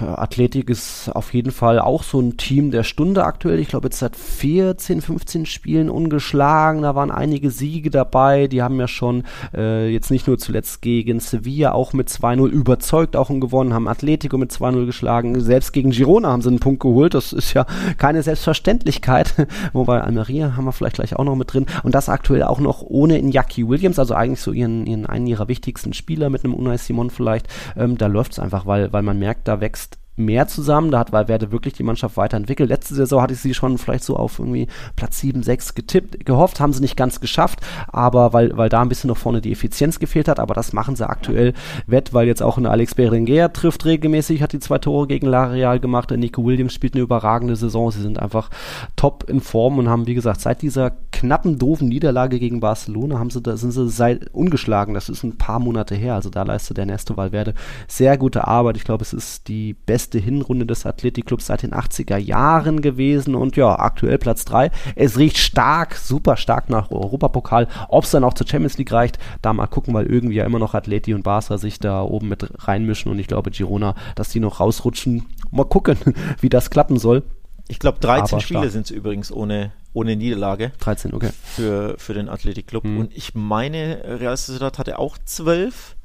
Athletik 0.00 0.70
ist 0.70 1.10
auf 1.14 1.34
jeden 1.34 1.52
Fall 1.52 1.78
auch 1.78 2.02
so 2.02 2.20
ein 2.20 2.36
Team 2.36 2.70
der 2.70 2.82
Stunde 2.82 3.24
aktuell. 3.24 3.58
Ich 3.58 3.68
glaube, 3.68 3.88
jetzt 3.88 3.98
seit 3.98 4.16
14, 4.16 5.00
15 5.00 5.46
Spielen 5.46 5.90
ungeschlagen. 5.90 6.82
Da 6.82 6.94
waren 6.94 7.10
einige 7.10 7.50
Siege 7.50 7.90
dabei. 7.90 8.46
Die 8.46 8.62
haben 8.62 8.78
ja 8.78 8.88
schon 8.88 9.24
äh, 9.54 9.88
jetzt 9.88 10.10
nicht 10.10 10.26
nur 10.26 10.38
zuletzt 10.38 10.82
gegen 10.82 11.20
Sevilla 11.20 11.72
auch 11.72 11.92
mit 11.92 12.08
2-0 12.08 12.48
überzeugt, 12.48 13.16
auch 13.16 13.30
und 13.30 13.40
gewonnen, 13.40 13.74
haben 13.74 13.88
Atletico 13.88 14.38
mit 14.38 14.52
2-0 14.52 14.86
geschlagen. 14.86 15.40
Selbst 15.40 15.72
gegen 15.72 15.90
Girona 15.90 16.30
haben 16.30 16.42
sie 16.42 16.48
einen 16.48 16.60
Punkt 16.60 16.80
geholt. 16.80 17.14
Das 17.14 17.32
ist 17.32 17.54
ja 17.54 17.66
keine 17.98 18.22
Selbstverständlichkeit. 18.22 19.34
Wobei 19.72 20.00
Almeria 20.00 20.56
haben 20.56 20.64
wir 20.64 20.72
vielleicht 20.72 20.96
gleich 20.96 21.16
auch 21.16 21.24
noch 21.24 21.36
mit 21.36 21.52
drin. 21.52 21.66
Und 21.82 21.94
das 21.94 22.08
aktuell 22.08 22.42
auch 22.42 22.60
noch 22.60 22.82
ohne 22.82 23.18
Iñaki 23.18 23.68
Williams, 23.68 23.98
also 23.98 24.14
eigentlich 24.14 24.40
so 24.40 24.52
ihren, 24.52 24.86
ihren 24.86 25.06
einen 25.06 25.26
ihrer 25.26 25.48
wichtigsten 25.48 25.92
Spieler 25.92 26.30
mit 26.30 26.44
einem 26.44 26.54
Unai 26.54 26.76
Simon 26.76 27.10
vielleicht. 27.10 27.48
Ähm, 27.76 27.98
da 27.98 28.06
läuft 28.06 28.32
es 28.32 28.38
einfach, 28.38 28.66
weil, 28.66 28.92
weil 28.92 29.02
man 29.02 29.18
merkt, 29.18 29.48
da 29.48 29.53
wächst 29.60 29.98
mehr 30.16 30.46
zusammen. 30.46 30.90
Da 30.90 31.00
hat 31.00 31.12
Valverde 31.12 31.52
wirklich 31.52 31.74
die 31.74 31.82
Mannschaft 31.82 32.16
weiterentwickelt. 32.16 32.68
Letzte 32.68 32.94
Saison 32.94 33.22
hatte 33.22 33.34
ich 33.34 33.40
sie 33.40 33.54
schon 33.54 33.78
vielleicht 33.78 34.04
so 34.04 34.16
auf 34.16 34.38
irgendwie 34.38 34.68
Platz 34.96 35.20
7, 35.20 35.42
6 35.42 35.74
getippt, 35.74 36.24
gehofft, 36.24 36.60
haben 36.60 36.72
sie 36.72 36.80
nicht 36.80 36.96
ganz 36.96 37.20
geschafft, 37.20 37.60
aber 37.88 38.32
weil, 38.32 38.56
weil 38.56 38.68
da 38.68 38.82
ein 38.82 38.88
bisschen 38.88 39.08
noch 39.08 39.16
vorne 39.16 39.40
die 39.40 39.52
Effizienz 39.52 39.98
gefehlt 39.98 40.28
hat, 40.28 40.40
aber 40.40 40.54
das 40.54 40.72
machen 40.72 40.96
sie 40.96 41.08
aktuell. 41.08 41.52
Wett, 41.86 42.14
weil 42.14 42.26
jetzt 42.26 42.42
auch 42.42 42.58
eine 42.58 42.70
Alex 42.70 42.94
Berenguer 42.94 43.52
trifft 43.52 43.84
regelmäßig, 43.84 44.42
hat 44.42 44.52
die 44.52 44.60
zwei 44.60 44.78
Tore 44.78 45.06
gegen 45.06 45.26
La 45.26 45.44
Real 45.44 45.80
gemacht, 45.80 46.10
der 46.10 46.18
Nico 46.18 46.44
Williams 46.44 46.74
spielt 46.74 46.94
eine 46.94 47.02
überragende 47.02 47.56
Saison, 47.56 47.90
sie 47.90 48.02
sind 48.02 48.18
einfach 48.18 48.50
top 48.96 49.28
in 49.28 49.40
Form 49.40 49.78
und 49.78 49.88
haben, 49.88 50.06
wie 50.06 50.14
gesagt, 50.14 50.40
seit 50.40 50.62
dieser 50.62 50.92
knappen, 51.12 51.58
doofen 51.58 51.88
Niederlage 51.88 52.38
gegen 52.38 52.60
Barcelona 52.60 53.18
haben 53.18 53.30
sie, 53.30 53.40
da 53.40 53.56
sind 53.56 53.72
sie 53.72 53.88
seit 53.88 54.32
ungeschlagen, 54.32 54.94
das 54.94 55.08
ist 55.08 55.22
ein 55.22 55.38
paar 55.38 55.58
Monate 55.58 55.94
her, 55.94 56.14
also 56.14 56.30
da 56.30 56.42
leistet 56.42 56.76
der 56.76 56.82
Ernesto 56.82 57.16
Valverde 57.16 57.54
sehr 57.88 58.16
gute 58.16 58.46
Arbeit, 58.46 58.76
ich 58.76 58.84
glaube, 58.84 59.02
es 59.02 59.12
ist 59.12 59.48
die 59.48 59.74
beste 59.74 60.03
beste 60.04 60.18
Hinrunde 60.18 60.66
des 60.66 60.84
Athletikclubs 60.84 61.46
seit 61.46 61.62
den 61.62 61.72
80er 61.72 62.18
Jahren 62.18 62.82
gewesen 62.82 63.34
und 63.34 63.56
ja, 63.56 63.78
aktuell 63.78 64.18
Platz 64.18 64.44
3. 64.44 64.70
Es 64.96 65.16
riecht 65.16 65.38
stark, 65.38 65.96
super 65.96 66.36
stark 66.36 66.68
nach 66.68 66.90
Europapokal. 66.90 67.68
Ob 67.88 68.04
es 68.04 68.10
dann 68.10 68.22
auch 68.22 68.34
zur 68.34 68.46
Champions 68.46 68.76
League 68.76 68.92
reicht, 68.92 69.18
da 69.40 69.54
mal 69.54 69.66
gucken, 69.66 69.94
weil 69.94 70.04
irgendwie 70.04 70.34
ja 70.34 70.44
immer 70.44 70.58
noch 70.58 70.74
Atleti 70.74 71.14
und 71.14 71.22
Barca 71.22 71.56
sich 71.56 71.78
da 71.78 72.02
oben 72.02 72.28
mit 72.28 72.46
reinmischen 72.68 73.10
und 73.10 73.18
ich 73.18 73.28
glaube 73.28 73.50
Girona, 73.50 73.94
dass 74.14 74.28
die 74.28 74.40
noch 74.40 74.60
rausrutschen. 74.60 75.24
Mal 75.50 75.64
gucken, 75.64 75.96
wie 76.40 76.50
das 76.50 76.68
klappen 76.68 76.98
soll. 76.98 77.22
Ich 77.68 77.78
glaube, 77.78 77.98
13 78.00 78.40
Spiele 78.40 78.68
sind 78.68 78.84
es 78.84 78.90
übrigens 78.90 79.32
ohne, 79.32 79.72
ohne 79.94 80.16
Niederlage. 80.16 80.72
13, 80.80 81.14
okay. 81.14 81.30
Für, 81.42 81.94
für 81.96 82.12
den 82.12 82.28
Athletic 82.28 82.66
Club. 82.66 82.84
Mhm. 82.84 82.98
Und 82.98 83.16
ich 83.16 83.34
meine, 83.34 84.02
Real 84.20 84.36
Sociedad 84.36 84.78
hatte 84.78 84.98
auch 84.98 85.16
12 85.16 85.96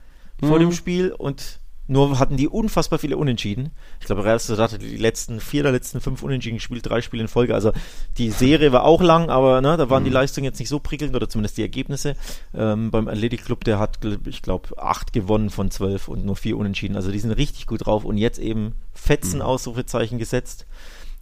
mhm. 0.42 0.48
vor 0.48 0.60
dem 0.60 0.72
Spiel 0.72 1.12
und 1.12 1.60
nur 1.90 2.20
hatten 2.20 2.38
die 2.38 2.48
unfassbar 2.48 3.00
viele 3.00 3.18
Unentschieden. 3.18 3.72
Ich 4.00 4.06
glaube, 4.06 4.24
Real 4.24 4.38
Sociedad 4.38 4.72
hatte 4.72 4.86
die 4.86 4.98
letzten 4.98 5.40
vier 5.40 5.64
der 5.64 5.72
letzten 5.72 6.02
fünf 6.02 6.22
Unentschieden 6.22 6.58
gespielt, 6.58 6.86
drei 6.86 7.02
Spiele 7.02 7.24
in 7.24 7.28
Folge. 7.28 7.56
Also 7.56 7.72
die 8.18 8.30
Serie 8.30 8.72
war 8.72 8.84
auch 8.84 9.02
lang, 9.02 9.30
aber 9.30 9.60
ne, 9.62 9.76
da 9.76 9.90
waren 9.90 10.04
mhm. 10.04 10.08
die 10.08 10.12
Leistungen 10.12 10.46
jetzt 10.46 10.60
nicht 10.60 10.70
so 10.70 10.80
prickelnd 10.80 11.16
oder 11.16 11.28
zumindest 11.28 11.58
die 11.58 11.64
Ergebnisse. 11.64 12.16
Ähm, 12.54 12.92
beim 12.92 13.08
Athletic 13.08 13.44
Club, 13.44 13.64
der 13.64 13.80
hat, 13.80 14.00
ich 14.26 14.44
glaube, 14.44 14.78
acht 14.78 15.14
gewonnen 15.14 15.50
von 15.50 15.72
zwölf 15.72 16.08
und 16.08 16.26
nur 16.26 16.36
vier 16.36 16.58
Unentschieden. 16.58 16.96
Also 16.96 17.12
die 17.12 17.20
sind 17.20 17.32
richtig 17.32 17.66
gut 17.66 17.88
drauf 17.88 18.06
und 18.06 18.18
jetzt 18.18 18.40
eben 18.40 18.76
Fetzen 18.94 19.38
mhm. 19.38 19.46
Ausrufezeichen 19.46 20.20
gesetzt, 20.20 20.68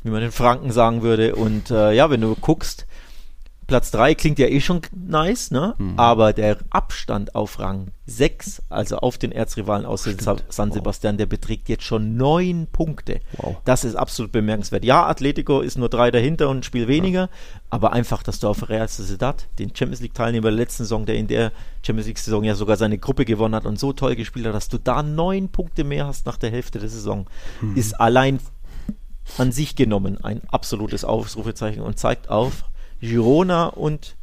wie 0.04 0.10
man 0.10 0.22
den 0.22 0.32
Franken 0.32 0.72
sagen 0.72 1.02
würde. 1.02 1.36
Und 1.36 1.72
äh, 1.72 1.94
ja, 1.94 2.10
wenn 2.10 2.22
du 2.22 2.36
guckst, 2.36 2.87
Platz 3.68 3.92
3 3.92 4.16
klingt 4.16 4.40
ja 4.40 4.48
eh 4.48 4.62
schon 4.62 4.82
nice, 4.96 5.52
ne? 5.52 5.76
Mhm. 5.78 6.00
Aber 6.00 6.32
der 6.32 6.58
Abstand 6.70 7.36
auf 7.36 7.60
Rang 7.60 7.90
6, 8.06 8.62
also 8.70 9.00
auf 9.00 9.18
den 9.18 9.34
Erzrivalen 9.34 9.86
aus 9.86 10.04
Stimmt. 10.04 10.24
San 10.48 10.72
Sebastian, 10.72 11.16
wow. 11.16 11.18
der 11.18 11.26
beträgt 11.26 11.68
jetzt 11.68 11.84
schon 11.84 12.16
9 12.16 12.68
Punkte. 12.72 13.20
Wow. 13.36 13.58
Das 13.66 13.84
ist 13.84 13.96
absolut 13.96 14.32
bemerkenswert. 14.32 14.86
Ja, 14.86 15.06
Atletico 15.06 15.60
ist 15.60 15.78
nur 15.78 15.90
3 15.90 16.12
dahinter 16.12 16.48
und 16.48 16.60
ein 16.60 16.64
Spiel 16.64 16.88
weniger, 16.88 17.24
ja. 17.24 17.30
aber 17.70 17.92
einfach, 17.92 18.24
dass 18.24 18.40
du 18.40 18.48
auf 18.48 18.70
Real 18.70 18.88
Sociedad, 18.88 19.46
den 19.60 19.76
Champions 19.76 20.00
League 20.00 20.14
Teilnehmer 20.14 20.48
der 20.50 20.58
letzten 20.58 20.84
Saison, 20.84 21.06
der 21.06 21.16
in 21.16 21.28
der 21.28 21.52
Champions 21.86 22.08
League 22.08 22.20
Saison 22.20 22.46
ja 22.46 22.56
sogar 22.56 22.78
seine 22.78 22.98
Gruppe 22.98 23.26
gewonnen 23.26 23.54
hat 23.54 23.66
und 23.66 23.78
so 23.78 23.92
toll 23.92 24.16
gespielt 24.16 24.46
hat, 24.46 24.56
dass 24.56 24.70
du 24.70 24.78
da 24.78 25.04
9 25.04 25.50
Punkte 25.50 25.84
mehr 25.84 26.08
hast 26.08 26.26
nach 26.26 26.38
der 26.38 26.52
Hälfte 26.52 26.80
der 26.80 26.90
Saison, 26.90 27.28
mhm. 27.60 27.76
ist 27.76 28.00
allein 28.00 28.40
an 29.38 29.52
sich 29.52 29.76
genommen 29.76 30.24
ein 30.24 30.42
absolutes 30.48 31.04
Ausrufezeichen 31.04 31.82
und 31.82 32.00
zeigt 32.00 32.30
auf, 32.30 32.64
Girona 33.02 33.68
und 33.68 34.16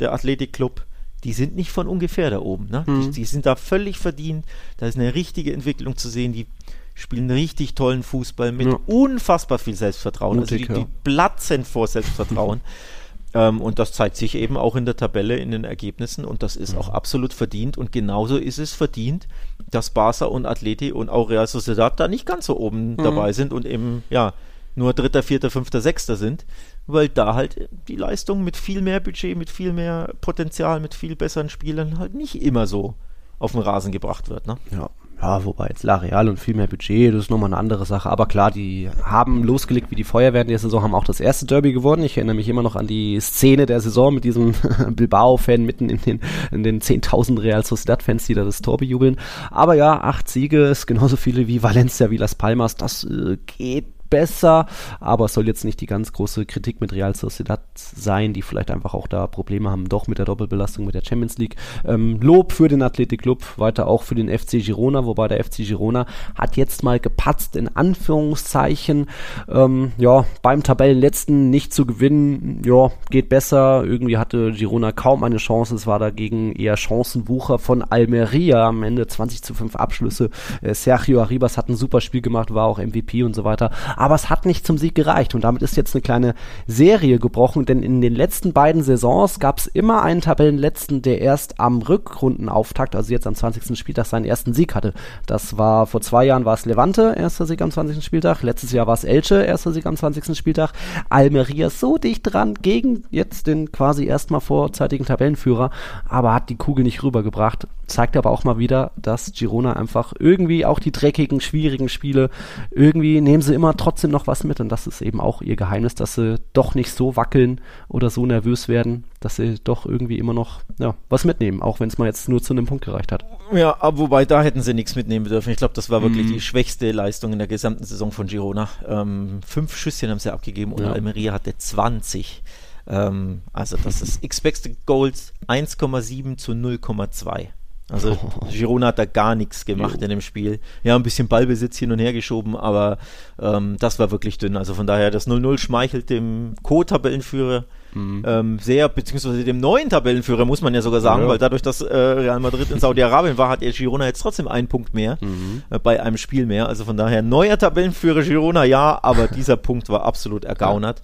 der 0.00 0.12
Athletikclub, 0.12 0.84
die 1.24 1.32
sind 1.32 1.54
nicht 1.54 1.70
von 1.70 1.86
ungefähr 1.86 2.30
da 2.30 2.40
oben. 2.40 2.68
Ne? 2.70 2.84
Mhm. 2.86 3.02
Die, 3.02 3.10
die, 3.10 3.24
sind 3.24 3.46
da 3.46 3.56
völlig 3.56 3.98
verdient. 3.98 4.44
Da 4.78 4.86
ist 4.86 4.96
eine 4.96 5.14
richtige 5.14 5.52
Entwicklung 5.52 5.96
zu 5.96 6.08
sehen. 6.08 6.32
Die 6.32 6.46
spielen 6.94 7.30
richtig 7.30 7.74
tollen 7.74 8.02
Fußball 8.02 8.52
mit 8.52 8.66
ja. 8.66 8.78
unfassbar 8.86 9.58
viel 9.58 9.74
Selbstvertrauen. 9.74 10.40
Mutig, 10.40 10.68
also 10.68 10.80
die, 10.80 10.86
die 10.86 10.92
platzen 11.04 11.64
vor 11.64 11.86
Selbstvertrauen. 11.86 12.60
ähm, 13.34 13.60
und 13.60 13.78
das 13.78 13.92
zeigt 13.92 14.16
sich 14.16 14.34
eben 14.34 14.56
auch 14.56 14.74
in 14.74 14.84
der 14.84 14.96
Tabelle, 14.96 15.36
in 15.36 15.52
den 15.52 15.64
Ergebnissen. 15.64 16.24
Und 16.24 16.42
das 16.42 16.56
ist 16.56 16.72
mhm. 16.72 16.78
auch 16.78 16.88
absolut 16.88 17.32
verdient. 17.32 17.78
Und 17.78 17.92
genauso 17.92 18.36
ist 18.36 18.58
es 18.58 18.72
verdient, 18.72 19.28
dass 19.70 19.90
Barca 19.90 20.24
und 20.24 20.44
Atleti 20.44 20.90
und 20.90 21.08
auch 21.08 21.30
Real 21.30 21.46
Sociedad 21.46 21.98
da 22.00 22.08
nicht 22.08 22.26
ganz 22.26 22.46
so 22.46 22.58
oben 22.58 22.92
mhm. 22.92 22.96
dabei 22.96 23.32
sind 23.32 23.52
und 23.52 23.64
eben, 23.64 24.02
ja, 24.10 24.34
nur 24.74 24.94
Dritter, 24.94 25.22
Vierter, 25.22 25.50
Fünfter, 25.50 25.80
Sechster 25.80 26.16
sind, 26.16 26.44
weil 26.86 27.08
da 27.08 27.34
halt 27.34 27.68
die 27.88 27.96
Leistung 27.96 28.44
mit 28.44 28.56
viel 28.56 28.82
mehr 28.82 29.00
Budget, 29.00 29.36
mit 29.36 29.50
viel 29.50 29.72
mehr 29.72 30.12
Potenzial, 30.20 30.80
mit 30.80 30.94
viel 30.94 31.16
besseren 31.16 31.48
Spielern 31.48 31.98
halt 31.98 32.14
nicht 32.14 32.42
immer 32.42 32.66
so 32.66 32.94
auf 33.38 33.52
den 33.52 33.60
Rasen 33.60 33.92
gebracht 33.92 34.28
wird. 34.28 34.46
Ne? 34.46 34.56
Ja. 34.70 34.90
Ja, 35.22 35.44
wobei 35.44 35.68
jetzt 35.68 35.84
La 35.84 35.94
Real 35.94 36.28
und 36.28 36.40
viel 36.40 36.54
mehr 36.54 36.66
Budget, 36.66 37.14
das 37.14 37.22
ist 37.22 37.30
nochmal 37.30 37.50
eine 37.50 37.56
andere 37.56 37.86
Sache. 37.86 38.10
Aber 38.10 38.26
klar, 38.26 38.50
die 38.50 38.90
haben 39.04 39.44
losgelegt 39.44 39.92
wie 39.92 39.94
die 39.94 40.02
Feuerwehr 40.02 40.42
in 40.42 40.48
der 40.48 40.58
Saison, 40.58 40.82
haben 40.82 40.96
auch 40.96 41.04
das 41.04 41.20
erste 41.20 41.46
Derby 41.46 41.72
gewonnen. 41.72 42.02
Ich 42.02 42.16
erinnere 42.16 42.34
mich 42.34 42.48
immer 42.48 42.64
noch 42.64 42.74
an 42.74 42.88
die 42.88 43.20
Szene 43.20 43.66
der 43.66 43.80
Saison 43.80 44.12
mit 44.12 44.24
diesem 44.24 44.52
Bilbao-Fan 44.90 45.64
mitten 45.64 45.90
in 45.90 46.00
den, 46.00 46.20
in 46.50 46.64
den 46.64 46.80
10.000 46.80 47.40
Real 47.40 47.64
Sociedad-Fans, 47.64 48.26
die 48.26 48.34
da 48.34 48.42
das 48.42 48.62
Tor 48.62 48.78
bejubeln. 48.78 49.16
Aber 49.52 49.74
ja, 49.74 50.00
acht 50.00 50.28
Siege 50.28 50.64
ist 50.64 50.88
genauso 50.88 51.16
viele 51.16 51.46
wie 51.46 51.62
Valencia, 51.62 52.10
wie 52.10 52.16
Las 52.16 52.34
Palmas. 52.34 52.74
Das 52.74 53.04
äh, 53.04 53.38
geht 53.46 53.86
besser, 54.12 54.66
aber 55.00 55.24
es 55.24 55.32
soll 55.32 55.46
jetzt 55.46 55.64
nicht 55.64 55.80
die 55.80 55.86
ganz 55.86 56.12
große 56.12 56.44
Kritik 56.44 56.82
mit 56.82 56.92
Real 56.92 57.16
Sociedad 57.16 57.62
sein, 57.74 58.34
die 58.34 58.42
vielleicht 58.42 58.70
einfach 58.70 58.92
auch 58.92 59.06
da 59.06 59.26
Probleme 59.26 59.70
haben, 59.70 59.88
doch 59.88 60.06
mit 60.06 60.18
der 60.18 60.26
Doppelbelastung 60.26 60.84
mit 60.84 60.94
der 60.94 61.02
Champions 61.02 61.38
League. 61.38 61.56
Ähm, 61.86 62.20
Lob 62.20 62.52
für 62.52 62.68
den 62.68 62.82
Athletic 62.82 63.22
Club, 63.22 63.42
weiter 63.56 63.86
auch 63.86 64.02
für 64.02 64.14
den 64.14 64.28
FC 64.28 64.62
Girona, 64.62 65.06
wobei 65.06 65.28
der 65.28 65.42
FC 65.42 65.64
Girona 65.66 66.04
hat 66.34 66.58
jetzt 66.58 66.82
mal 66.82 67.00
gepatzt, 67.00 67.56
in 67.56 67.74
Anführungszeichen. 67.74 69.06
Ähm, 69.48 69.92
ja, 69.96 70.26
beim 70.42 70.62
Tabellenletzten 70.62 71.48
nicht 71.48 71.72
zu 71.72 71.86
gewinnen, 71.86 72.60
ja, 72.66 72.90
geht 73.08 73.30
besser. 73.30 73.82
Irgendwie 73.82 74.18
hatte 74.18 74.52
Girona 74.52 74.92
kaum 74.92 75.24
eine 75.24 75.38
Chance. 75.38 75.74
Es 75.74 75.86
war 75.86 75.98
dagegen 75.98 76.52
eher 76.52 76.76
Chancenwucher 76.76 77.58
von 77.58 77.82
Almeria. 77.82 78.68
Am 78.68 78.82
Ende 78.82 79.06
20 79.06 79.42
zu 79.42 79.54
5 79.54 79.74
Abschlüsse. 79.74 80.28
Äh, 80.60 80.74
Sergio 80.74 81.22
Arribas 81.22 81.56
hat 81.56 81.70
ein 81.70 81.76
super 81.76 82.02
Spiel 82.02 82.20
gemacht, 82.20 82.52
war 82.52 82.66
auch 82.66 82.78
MVP 82.78 83.22
und 83.22 83.34
so 83.34 83.44
weiter 83.44 83.70
aber 84.02 84.16
es 84.16 84.28
hat 84.28 84.46
nicht 84.46 84.66
zum 84.66 84.78
Sieg 84.78 84.96
gereicht 84.96 85.32
und 85.36 85.44
damit 85.44 85.62
ist 85.62 85.76
jetzt 85.76 85.94
eine 85.94 86.02
kleine 86.02 86.34
Serie 86.66 87.20
gebrochen, 87.20 87.66
denn 87.66 87.84
in 87.84 88.00
den 88.00 88.16
letzten 88.16 88.52
beiden 88.52 88.82
Saisons 88.82 89.38
gab 89.38 89.58
es 89.58 89.68
immer 89.68 90.02
einen 90.02 90.20
Tabellenletzten, 90.20 91.02
der 91.02 91.20
erst 91.20 91.60
am 91.60 91.82
Rückrundenauftakt, 91.82 92.96
also 92.96 93.12
jetzt 93.12 93.28
am 93.28 93.36
20. 93.36 93.78
Spieltag, 93.78 94.06
seinen 94.06 94.24
ersten 94.24 94.54
Sieg 94.54 94.74
hatte. 94.74 94.92
Das 95.26 95.56
war 95.56 95.86
vor 95.86 96.00
zwei 96.00 96.24
Jahren 96.24 96.44
war 96.44 96.54
es 96.54 96.64
Levante, 96.64 97.14
erster 97.16 97.46
Sieg 97.46 97.62
am 97.62 97.70
20. 97.70 98.04
Spieltag, 98.04 98.42
letztes 98.42 98.72
Jahr 98.72 98.88
war 98.88 98.94
es 98.94 99.04
Elche, 99.04 99.40
erster 99.40 99.70
Sieg 99.70 99.86
am 99.86 99.96
20. 99.96 100.36
Spieltag, 100.36 100.72
Almeria 101.08 101.70
so 101.70 101.96
dicht 101.96 102.22
dran 102.24 102.54
gegen 102.54 103.04
jetzt 103.12 103.46
den 103.46 103.70
quasi 103.70 104.06
erstmal 104.06 104.40
vorzeitigen 104.40 105.04
Tabellenführer, 105.04 105.70
aber 106.08 106.34
hat 106.34 106.48
die 106.48 106.56
Kugel 106.56 106.82
nicht 106.82 107.04
rübergebracht. 107.04 107.68
Zeigt 107.86 108.16
aber 108.16 108.30
auch 108.30 108.42
mal 108.42 108.58
wieder, 108.58 108.90
dass 108.96 109.32
Girona 109.32 109.74
einfach 109.74 110.14
irgendwie 110.18 110.64
auch 110.64 110.78
die 110.78 110.92
dreckigen, 110.92 111.40
schwierigen 111.40 111.88
Spiele, 111.88 112.30
irgendwie 112.70 113.20
nehmen 113.20 113.42
sie 113.42 113.54
immer 113.54 113.76
trotzdem 113.76 113.91
noch 114.08 114.26
was 114.26 114.44
mit 114.44 114.60
und 114.60 114.68
das 114.68 114.86
ist 114.86 115.00
eben 115.00 115.20
auch 115.20 115.42
ihr 115.42 115.56
Geheimnis, 115.56 115.94
dass 115.94 116.14
sie 116.14 116.38
doch 116.52 116.74
nicht 116.74 116.90
so 116.90 117.16
wackeln 117.16 117.60
oder 117.88 118.10
so 118.10 118.26
nervös 118.26 118.68
werden, 118.68 119.04
dass 119.20 119.36
sie 119.36 119.56
doch 119.62 119.86
irgendwie 119.86 120.18
immer 120.18 120.34
noch 120.34 120.60
ja, 120.78 120.94
was 121.08 121.24
mitnehmen, 121.24 121.62
auch 121.62 121.80
wenn 121.80 121.88
es 121.88 121.98
mal 121.98 122.06
jetzt 122.06 122.28
nur 122.28 122.42
zu 122.42 122.52
einem 122.52 122.66
Punkt 122.66 122.84
gereicht 122.84 123.12
hat. 123.12 123.24
Ja, 123.52 123.76
aber 123.80 123.98
wobei 123.98 124.24
da 124.24 124.42
hätten 124.42 124.62
sie 124.62 124.74
nichts 124.74 124.96
mitnehmen 124.96 125.26
dürfen. 125.26 125.50
Ich 125.50 125.58
glaube, 125.58 125.74
das 125.74 125.90
war 125.90 126.02
wirklich 126.02 126.26
mhm. 126.26 126.32
die 126.32 126.40
schwächste 126.40 126.90
Leistung 126.92 127.32
in 127.32 127.38
der 127.38 127.48
gesamten 127.48 127.84
Saison 127.84 128.12
von 128.12 128.26
Girona. 128.26 128.68
Ähm, 128.86 129.40
fünf 129.46 129.76
Schüsschen 129.76 130.10
haben 130.10 130.18
sie 130.18 130.32
abgegeben 130.32 130.72
und 130.72 130.82
ja. 130.82 130.92
Almeria 130.92 131.32
hatte 131.32 131.56
20. 131.56 132.42
Ähm, 132.86 133.42
also 133.52 133.76
das 133.82 134.02
ist 134.02 134.24
Expected 134.24 134.86
Goals 134.86 135.32
1,7 135.48 136.36
zu 136.36 136.52
0,2. 136.52 137.48
Also 137.92 138.16
Girona 138.50 138.88
hat 138.88 138.98
da 138.98 139.04
gar 139.04 139.34
nichts 139.34 139.66
gemacht 139.66 139.96
jo. 139.98 140.04
in 140.04 140.08
dem 140.08 140.20
Spiel. 140.22 140.60
Ja, 140.82 140.96
ein 140.96 141.02
bisschen 141.02 141.28
Ballbesitz 141.28 141.76
hin 141.76 141.92
und 141.92 141.98
her 141.98 142.12
geschoben, 142.12 142.56
aber 142.56 142.98
ähm, 143.38 143.76
das 143.78 143.98
war 143.98 144.10
wirklich 144.10 144.38
dünn. 144.38 144.56
Also 144.56 144.72
von 144.74 144.86
daher, 144.86 145.10
das 145.10 145.28
0-0 145.28 145.58
schmeichelt 145.58 146.08
dem 146.08 146.54
Co-Tabellenführer 146.62 147.64
mhm. 147.94 148.24
ähm, 148.26 148.58
sehr, 148.58 148.88
beziehungsweise 148.88 149.44
dem 149.44 149.60
neuen 149.60 149.90
Tabellenführer, 149.90 150.46
muss 150.46 150.62
man 150.62 150.74
ja 150.74 150.80
sogar 150.80 151.02
sagen, 151.02 151.22
ja. 151.22 151.28
weil 151.28 151.38
dadurch, 151.38 151.60
dass 151.60 151.82
äh, 151.82 151.94
Real 151.94 152.40
Madrid 152.40 152.70
in 152.70 152.80
Saudi-Arabien 152.80 153.36
war, 153.36 153.50
hat 153.50 153.60
Girona 153.60 154.06
jetzt 154.06 154.20
trotzdem 154.20 154.48
einen 154.48 154.68
Punkt 154.68 154.94
mehr 154.94 155.18
mhm. 155.20 155.62
äh, 155.68 155.78
bei 155.78 156.02
einem 156.02 156.16
Spiel 156.16 156.46
mehr. 156.46 156.68
Also 156.68 156.86
von 156.86 156.96
daher, 156.96 157.20
neuer 157.20 157.58
Tabellenführer 157.58 158.22
Girona, 158.22 158.64
ja, 158.64 158.98
aber 159.02 159.28
dieser 159.36 159.56
Punkt 159.58 159.90
war 159.90 160.04
absolut 160.04 160.44
ergaunert. 160.44 161.02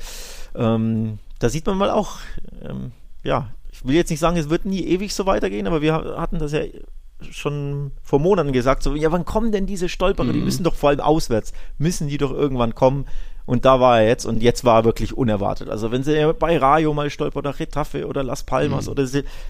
Ja. 0.55 0.75
Ähm, 0.75 1.19
da 1.39 1.51
sieht 1.51 1.67
man 1.67 1.77
mal 1.77 1.91
auch, 1.91 2.17
ähm, 2.67 2.93
ja, 3.23 3.49
ich 3.79 3.87
will 3.87 3.95
jetzt 3.95 4.11
nicht 4.11 4.21
sagen, 4.21 4.37
es 4.37 4.51
wird 4.51 4.65
nie 4.65 4.85
ewig 4.85 5.15
so 5.15 5.25
weitergehen, 5.27 5.67
aber 5.67 5.83
wir 5.83 5.95
hatten 5.95 6.39
das 6.39 6.53
ja 6.53 6.63
schon 7.31 7.93
vor 8.03 8.19
Monaten 8.19 8.53
gesagt, 8.53 8.83
so, 8.83 8.95
ja, 8.95 9.13
wann 9.13 9.25
kommen 9.25 9.53
denn 9.53 9.67
diese 9.67 9.89
Stolperer? 9.89 10.27
Mhm. 10.27 10.33
Die 10.33 10.41
müssen 10.41 10.65
doch 10.65 10.75
vor 10.75 10.91
allem 10.91 11.01
auswärts, 11.01 11.53
müssen 11.79 12.09
die 12.09 12.19
doch 12.19 12.33
irgendwann 12.33 12.75
kommen. 12.75 13.07
Und 13.49 13.65
da 13.65 13.81
war 13.81 14.03
er 14.03 14.09
jetzt 14.09 14.27
und 14.27 14.43
jetzt 14.43 14.67
war 14.67 14.81
er 14.81 14.85
wirklich 14.85 15.17
unerwartet. 15.17 15.71
Also 15.71 15.91
wenn 15.91 16.03
sie 16.03 16.35
bei 16.39 16.59
Rayo 16.59 16.93
mal 16.93 17.09
stolpert 17.09 17.47
oder 17.47 17.59
Retafe 17.59 18.07
oder 18.07 18.23
Las 18.23 18.43
Palmas 18.43 18.85
mhm. 18.85 18.93
oder 18.93 19.07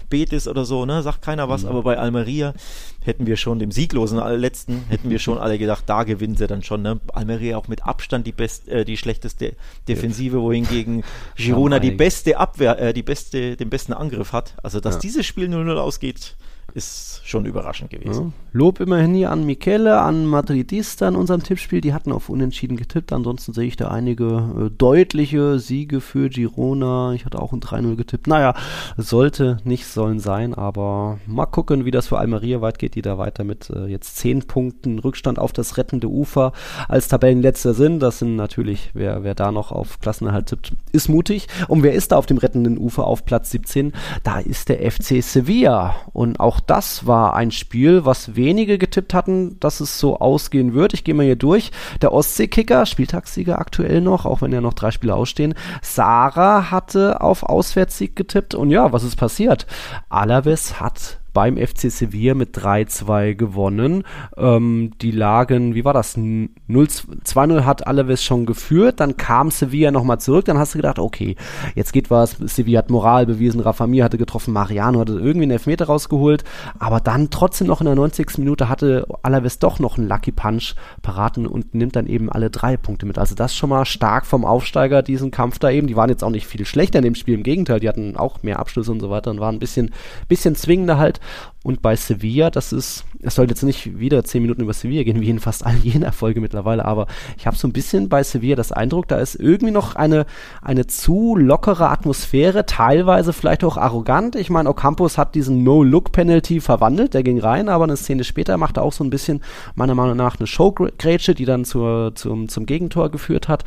Betis 0.09 0.47
oder 0.47 0.63
so, 0.63 0.85
ne, 0.85 1.03
sagt 1.03 1.21
keiner 1.21 1.49
was, 1.49 1.63
mhm. 1.63 1.69
aber 1.69 1.83
bei 1.83 1.97
Almeria 1.97 2.53
hätten 3.01 3.27
wir 3.27 3.35
schon 3.35 3.59
dem 3.59 3.71
sieglosen 3.71 4.17
letzten 4.39 4.85
hätten 4.87 5.09
wir 5.09 5.19
schon 5.19 5.37
alle 5.37 5.57
gedacht, 5.57 5.83
da 5.87 6.03
gewinnen 6.03 6.37
sie 6.37 6.47
dann 6.47 6.63
schon, 6.63 6.81
ne? 6.81 7.01
Almeria 7.11 7.57
auch 7.57 7.67
mit 7.67 7.83
Abstand 7.83 8.25
die 8.25 8.31
best 8.31 8.69
äh, 8.69 8.85
die 8.85 8.95
schlechteste 8.95 9.57
Defensive, 9.89 10.41
wohingegen 10.41 11.03
Girona 11.35 11.79
die 11.79 11.91
beste 11.91 12.37
Abwehr 12.37 12.79
äh, 12.79 12.93
die 12.93 13.03
beste 13.03 13.57
den 13.57 13.69
besten 13.69 13.91
Angriff 13.91 14.31
hat. 14.31 14.53
Also 14.63 14.79
dass 14.79 14.95
ja. 14.95 15.01
dieses 15.01 15.25
Spiel 15.25 15.49
0-0 15.49 15.75
ausgeht, 15.75 16.37
ist 16.73 17.21
schon 17.23 17.45
überraschend 17.45 17.89
gewesen. 17.89 18.27
Ja. 18.27 18.49
Lob 18.51 18.79
immerhin 18.79 19.13
hier 19.13 19.31
an 19.31 19.45
Michele, 19.45 19.99
an 20.01 20.25
Madridista 20.25 21.07
in 21.07 21.15
unserem 21.15 21.43
Tippspiel. 21.43 21.81
Die 21.81 21.93
hatten 21.93 22.11
auf 22.11 22.29
Unentschieden 22.29 22.77
getippt. 22.77 23.13
Ansonsten 23.13 23.53
sehe 23.53 23.67
ich 23.67 23.75
da 23.75 23.89
einige 23.89 24.25
äh, 24.25 24.69
deutliche 24.75 25.59
Siege 25.59 26.01
für 26.01 26.29
Girona. 26.29 27.13
Ich 27.13 27.25
hatte 27.25 27.39
auch 27.39 27.53
ein 27.53 27.59
3-0 27.59 27.95
getippt. 27.95 28.27
Naja, 28.27 28.55
sollte 28.97 29.57
nicht 29.63 29.85
sollen 29.85 30.19
sein, 30.19 30.53
aber 30.53 31.19
mal 31.27 31.45
gucken, 31.45 31.85
wie 31.85 31.91
das 31.91 32.07
für 32.07 32.17
Almeria 32.17 32.61
weit 32.61 32.79
geht, 32.79 32.95
die 32.95 33.01
da 33.01 33.17
weiter 33.17 33.43
mit 33.43 33.69
äh, 33.69 33.85
jetzt 33.85 34.17
10 34.17 34.47
Punkten 34.47 34.99
Rückstand 34.99 35.37
auf 35.37 35.53
das 35.53 35.77
rettende 35.77 36.07
Ufer 36.07 36.53
als 36.87 37.07
Tabellenletzter 37.07 37.73
sind. 37.73 37.99
Das 37.99 38.19
sind 38.19 38.35
natürlich, 38.35 38.91
wer, 38.93 39.23
wer 39.23 39.35
da 39.35 39.51
noch 39.51 39.71
auf 39.71 39.99
Klassenerhalt 39.99 40.47
tippt, 40.47 40.73
ist 40.91 41.09
mutig. 41.09 41.47
Und 41.67 41.83
wer 41.83 41.93
ist 41.93 42.11
da 42.11 42.17
auf 42.17 42.25
dem 42.25 42.37
rettenden 42.37 42.77
Ufer 42.77 43.05
auf 43.05 43.25
Platz 43.25 43.51
17? 43.51 43.93
Da 44.23 44.39
ist 44.39 44.69
der 44.69 44.89
FC 44.91 45.21
Sevilla. 45.21 45.95
Und 46.13 46.39
auch 46.39 46.58
auch 46.59 46.65
das 46.65 47.07
war 47.07 47.35
ein 47.35 47.51
Spiel, 47.51 48.05
was 48.05 48.35
wenige 48.35 48.77
getippt 48.77 49.13
hatten, 49.13 49.59
dass 49.59 49.79
es 49.79 49.97
so 49.97 50.19
ausgehen 50.19 50.73
wird. 50.73 50.93
Ich 50.93 51.03
gehe 51.05 51.15
mal 51.15 51.25
hier 51.25 51.37
durch. 51.37 51.71
Der 52.01 52.11
Ostseekicker, 52.11 52.85
Spieltagssieger 52.85 53.59
aktuell 53.59 54.01
noch, 54.01 54.25
auch 54.25 54.41
wenn 54.41 54.51
ja 54.51 54.59
noch 54.59 54.73
drei 54.73 54.91
Spiele 54.91 55.15
ausstehen. 55.15 55.53
Sarah 55.81 56.69
hatte 56.69 57.21
auf 57.21 57.43
Auswärtssieg 57.43 58.15
getippt 58.15 58.55
und 58.55 58.71
ja, 58.71 58.91
was 58.91 59.03
ist 59.03 59.15
passiert? 59.15 59.67
Alaves 60.09 60.81
hat 60.81 61.19
beim 61.39 61.55
FC 61.55 61.89
Sevilla 61.89 62.33
mit 62.33 62.53
3-2 62.53 63.33
gewonnen. 63.33 64.03
Ähm, 64.35 64.91
die 65.01 65.11
lagen, 65.11 65.73
wie 65.73 65.85
war 65.85 65.93
das? 65.93 66.17
2-0 66.17 67.63
hat 67.63 67.87
Alaves 67.87 68.21
schon 68.21 68.45
geführt, 68.45 68.99
dann 68.99 69.15
kam 69.15 69.49
Sevilla 69.49 69.89
nochmal 69.89 70.19
zurück, 70.19 70.43
dann 70.43 70.57
hast 70.57 70.73
du 70.73 70.79
gedacht, 70.79 70.99
okay, 70.99 71.37
jetzt 71.75 71.93
geht 71.93 72.11
was, 72.11 72.31
Sevilla 72.31 72.79
hat 72.79 72.89
Moral 72.89 73.25
bewiesen, 73.25 73.61
Rafa 73.61 73.87
Mir 73.87 74.03
hatte 74.03 74.17
getroffen, 74.17 74.53
Mariano 74.53 74.99
hatte 74.99 75.13
irgendwie 75.13 75.43
einen 75.43 75.51
Elfmeter 75.51 75.85
rausgeholt, 75.85 76.43
aber 76.77 76.99
dann 76.99 77.29
trotzdem 77.29 77.67
noch 77.67 77.79
in 77.79 77.85
der 77.85 77.95
90. 77.95 78.39
Minute 78.39 78.67
hatte 78.67 79.07
Alaves 79.21 79.59
doch 79.59 79.79
noch 79.79 79.97
einen 79.97 80.09
Lucky 80.09 80.33
Punch 80.33 80.75
paraten 81.01 81.47
und 81.47 81.73
nimmt 81.73 81.95
dann 81.95 82.07
eben 82.07 82.29
alle 82.29 82.49
drei 82.49 82.75
Punkte 82.75 83.05
mit. 83.05 83.17
Also 83.17 83.33
das 83.33 83.55
schon 83.55 83.69
mal 83.69 83.85
stark 83.85 84.25
vom 84.25 84.43
Aufsteiger, 84.43 85.03
diesen 85.03 85.31
Kampf 85.31 85.57
da 85.57 85.69
eben. 85.69 85.87
Die 85.87 85.95
waren 85.95 86.09
jetzt 86.09 86.25
auch 86.25 86.31
nicht 86.31 86.47
viel 86.47 86.65
schlechter 86.65 86.99
in 86.99 87.05
dem 87.05 87.15
Spiel, 87.15 87.35
im 87.35 87.43
Gegenteil, 87.43 87.79
die 87.79 87.87
hatten 87.87 88.17
auch 88.17 88.43
mehr 88.43 88.59
Abschlüsse 88.59 88.91
und 88.91 88.99
so 88.99 89.09
weiter 89.09 89.31
und 89.31 89.39
waren 89.39 89.55
ein 89.55 89.59
bisschen, 89.59 89.91
bisschen 90.27 90.55
zwingender 90.55 90.97
halt. 90.97 91.21
Und 91.61 91.81
bei 91.81 91.95
Sevilla, 91.97 92.49
das 92.49 92.71
ist, 92.71 93.03
es 93.21 93.35
soll 93.35 93.49
jetzt 93.49 93.63
nicht 93.63 93.99
wieder 93.99 94.23
zehn 94.23 94.41
Minuten 94.41 94.61
über 94.61 94.71
Sevilla 94.71 95.03
gehen, 95.03 95.19
wie 95.19 95.29
in 95.29 95.39
fast 95.39 95.65
all 95.65 95.75
jenen 95.75 96.03
Erfolge 96.03 96.39
mittlerweile, 96.39 96.85
aber 96.85 97.07
ich 97.37 97.47
habe 97.47 97.57
so 97.57 97.67
ein 97.67 97.73
bisschen 97.73 98.07
bei 98.07 98.23
Sevilla 98.23 98.55
das 98.55 98.71
Eindruck, 98.71 99.09
da 99.09 99.17
ist 99.17 99.35
irgendwie 99.35 99.71
noch 99.71 99.95
eine, 99.95 100.25
eine 100.61 100.87
zu 100.87 101.35
lockere 101.35 101.89
Atmosphäre, 101.89 102.65
teilweise 102.65 103.33
vielleicht 103.33 103.65
auch 103.65 103.75
arrogant. 103.75 104.37
Ich 104.37 104.49
meine, 104.49 104.69
Ocampos 104.69 105.17
hat 105.17 105.35
diesen 105.35 105.63
No-Look-Penalty 105.63 106.61
verwandelt, 106.61 107.13
der 107.13 107.23
ging 107.23 107.39
rein, 107.39 107.67
aber 107.67 107.83
eine 107.83 107.97
Szene 107.97 108.23
später 108.23 108.57
macht 108.57 108.77
er 108.77 108.83
auch 108.83 108.93
so 108.93 109.03
ein 109.03 109.09
bisschen, 109.09 109.41
meiner 109.75 109.95
Meinung 109.95 110.15
nach, 110.15 110.39
eine 110.39 110.47
Showgrätsche, 110.47 111.35
die 111.35 111.45
dann 111.45 111.65
zur, 111.65 112.13
zum, 112.15 112.47
zum 112.47 112.65
Gegentor 112.65 113.09
geführt 113.09 113.49
hat. 113.49 113.65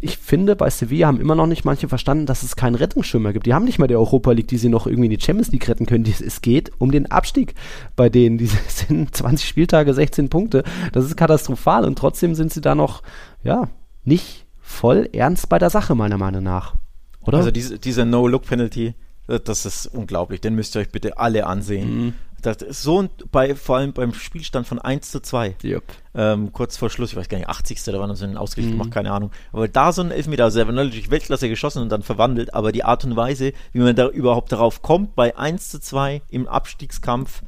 Ich 0.00 0.18
finde, 0.18 0.54
bei 0.54 0.68
Sevilla 0.68 1.06
haben 1.06 1.20
immer 1.20 1.34
noch 1.34 1.46
nicht 1.46 1.64
manche 1.64 1.88
verstanden, 1.88 2.26
dass 2.26 2.42
es 2.42 2.56
keinen 2.56 2.74
Rettungsschirm 2.74 3.32
gibt. 3.32 3.46
Die 3.46 3.54
haben 3.54 3.64
nicht 3.64 3.78
mal 3.78 3.88
die 3.88 3.96
Europa 3.96 4.32
League, 4.32 4.48
die 4.48 4.58
sie 4.58 4.68
noch 4.68 4.86
irgendwie 4.86 5.06
in 5.06 5.16
die 5.16 5.24
Champions 5.24 5.50
League 5.50 5.66
retten 5.66 5.86
können. 5.86 6.04
Es 6.06 6.42
geht 6.42 6.65
um 6.78 6.90
den 6.90 7.10
Abstieg 7.10 7.54
bei 7.94 8.08
denen. 8.08 8.38
Die 8.38 8.46
sind 8.68 9.14
20 9.14 9.48
Spieltage, 9.48 9.94
16 9.94 10.28
Punkte. 10.28 10.64
Das 10.92 11.04
ist 11.04 11.16
katastrophal 11.16 11.84
und 11.84 11.98
trotzdem 11.98 12.34
sind 12.34 12.52
sie 12.52 12.60
da 12.60 12.74
noch, 12.74 13.02
ja, 13.42 13.68
nicht 14.04 14.46
voll 14.60 15.08
ernst 15.12 15.48
bei 15.48 15.58
der 15.58 15.70
Sache, 15.70 15.94
meiner 15.94 16.18
Meinung 16.18 16.42
nach. 16.42 16.74
Oder? 17.22 17.38
Also 17.38 17.50
diese, 17.50 17.78
dieser 17.78 18.04
No-Look-Penalty, 18.04 18.94
das 19.26 19.66
ist 19.66 19.86
unglaublich. 19.86 20.40
Den 20.40 20.54
müsst 20.54 20.76
ihr 20.76 20.80
euch 20.80 20.90
bitte 20.90 21.18
alle 21.18 21.46
ansehen. 21.46 22.04
Mhm. 22.04 22.14
Das 22.42 22.58
ist 22.58 22.82
so 22.82 23.08
bei, 23.32 23.54
vor 23.54 23.78
allem 23.78 23.92
beim 23.92 24.14
Spielstand 24.14 24.66
von 24.66 24.78
1 24.78 25.10
zu 25.10 25.20
2. 25.20 25.56
Yep. 25.64 25.82
Ähm, 26.14 26.52
kurz 26.52 26.76
vor 26.76 26.90
Schluss, 26.90 27.10
ich 27.10 27.16
weiß 27.16 27.28
gar 27.28 27.38
nicht, 27.38 27.48
80. 27.48 27.82
Da 27.84 27.98
war 27.98 28.06
noch 28.06 28.16
so 28.16 28.24
ein 28.24 28.36
Ausgleich 28.36 28.66
mhm. 28.66 28.72
gemacht, 28.72 28.90
keine 28.90 29.12
Ahnung. 29.12 29.30
Aber 29.52 29.68
da 29.68 29.92
so 29.92 30.02
ein 30.02 30.10
Elfmeter, 30.10 30.44
also 30.44 30.58
er 30.58 30.66
war 30.66 30.74
natürlich 30.74 31.10
Weltklasse 31.10 31.48
geschossen 31.48 31.82
und 31.82 31.90
dann 31.90 32.02
verwandelt, 32.02 32.54
aber 32.54 32.72
die 32.72 32.84
Art 32.84 33.04
und 33.04 33.16
Weise, 33.16 33.52
wie 33.72 33.80
man 33.80 33.96
da 33.96 34.08
überhaupt 34.08 34.52
darauf 34.52 34.82
kommt, 34.82 35.14
bei 35.14 35.36
1 35.36 35.70
zu 35.70 35.80
2 35.80 36.22
im 36.30 36.46
Abstiegskampf, 36.46 37.42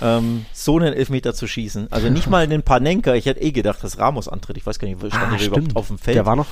ähm, 0.00 0.46
so 0.52 0.78
einen 0.78 0.94
Elfmeter 0.94 1.34
zu 1.34 1.46
schießen. 1.46 1.88
Also 1.90 2.08
nicht 2.08 2.30
mal 2.30 2.42
einen 2.42 2.62
Panenka. 2.62 3.14
Ich 3.14 3.26
hätte 3.26 3.40
eh 3.40 3.52
gedacht, 3.52 3.82
dass 3.84 3.98
Ramos 3.98 4.28
antritt. 4.28 4.56
Ich 4.56 4.66
weiß 4.66 4.78
gar 4.78 4.88
nicht, 4.88 4.98
stand 4.98 5.14
ah, 5.14 5.36
der 5.36 5.46
überhaupt 5.46 5.76
auf 5.76 5.88
dem 5.88 5.98
Feld. 5.98 6.16
Der 6.16 6.26
war 6.26 6.36
noch 6.36 6.46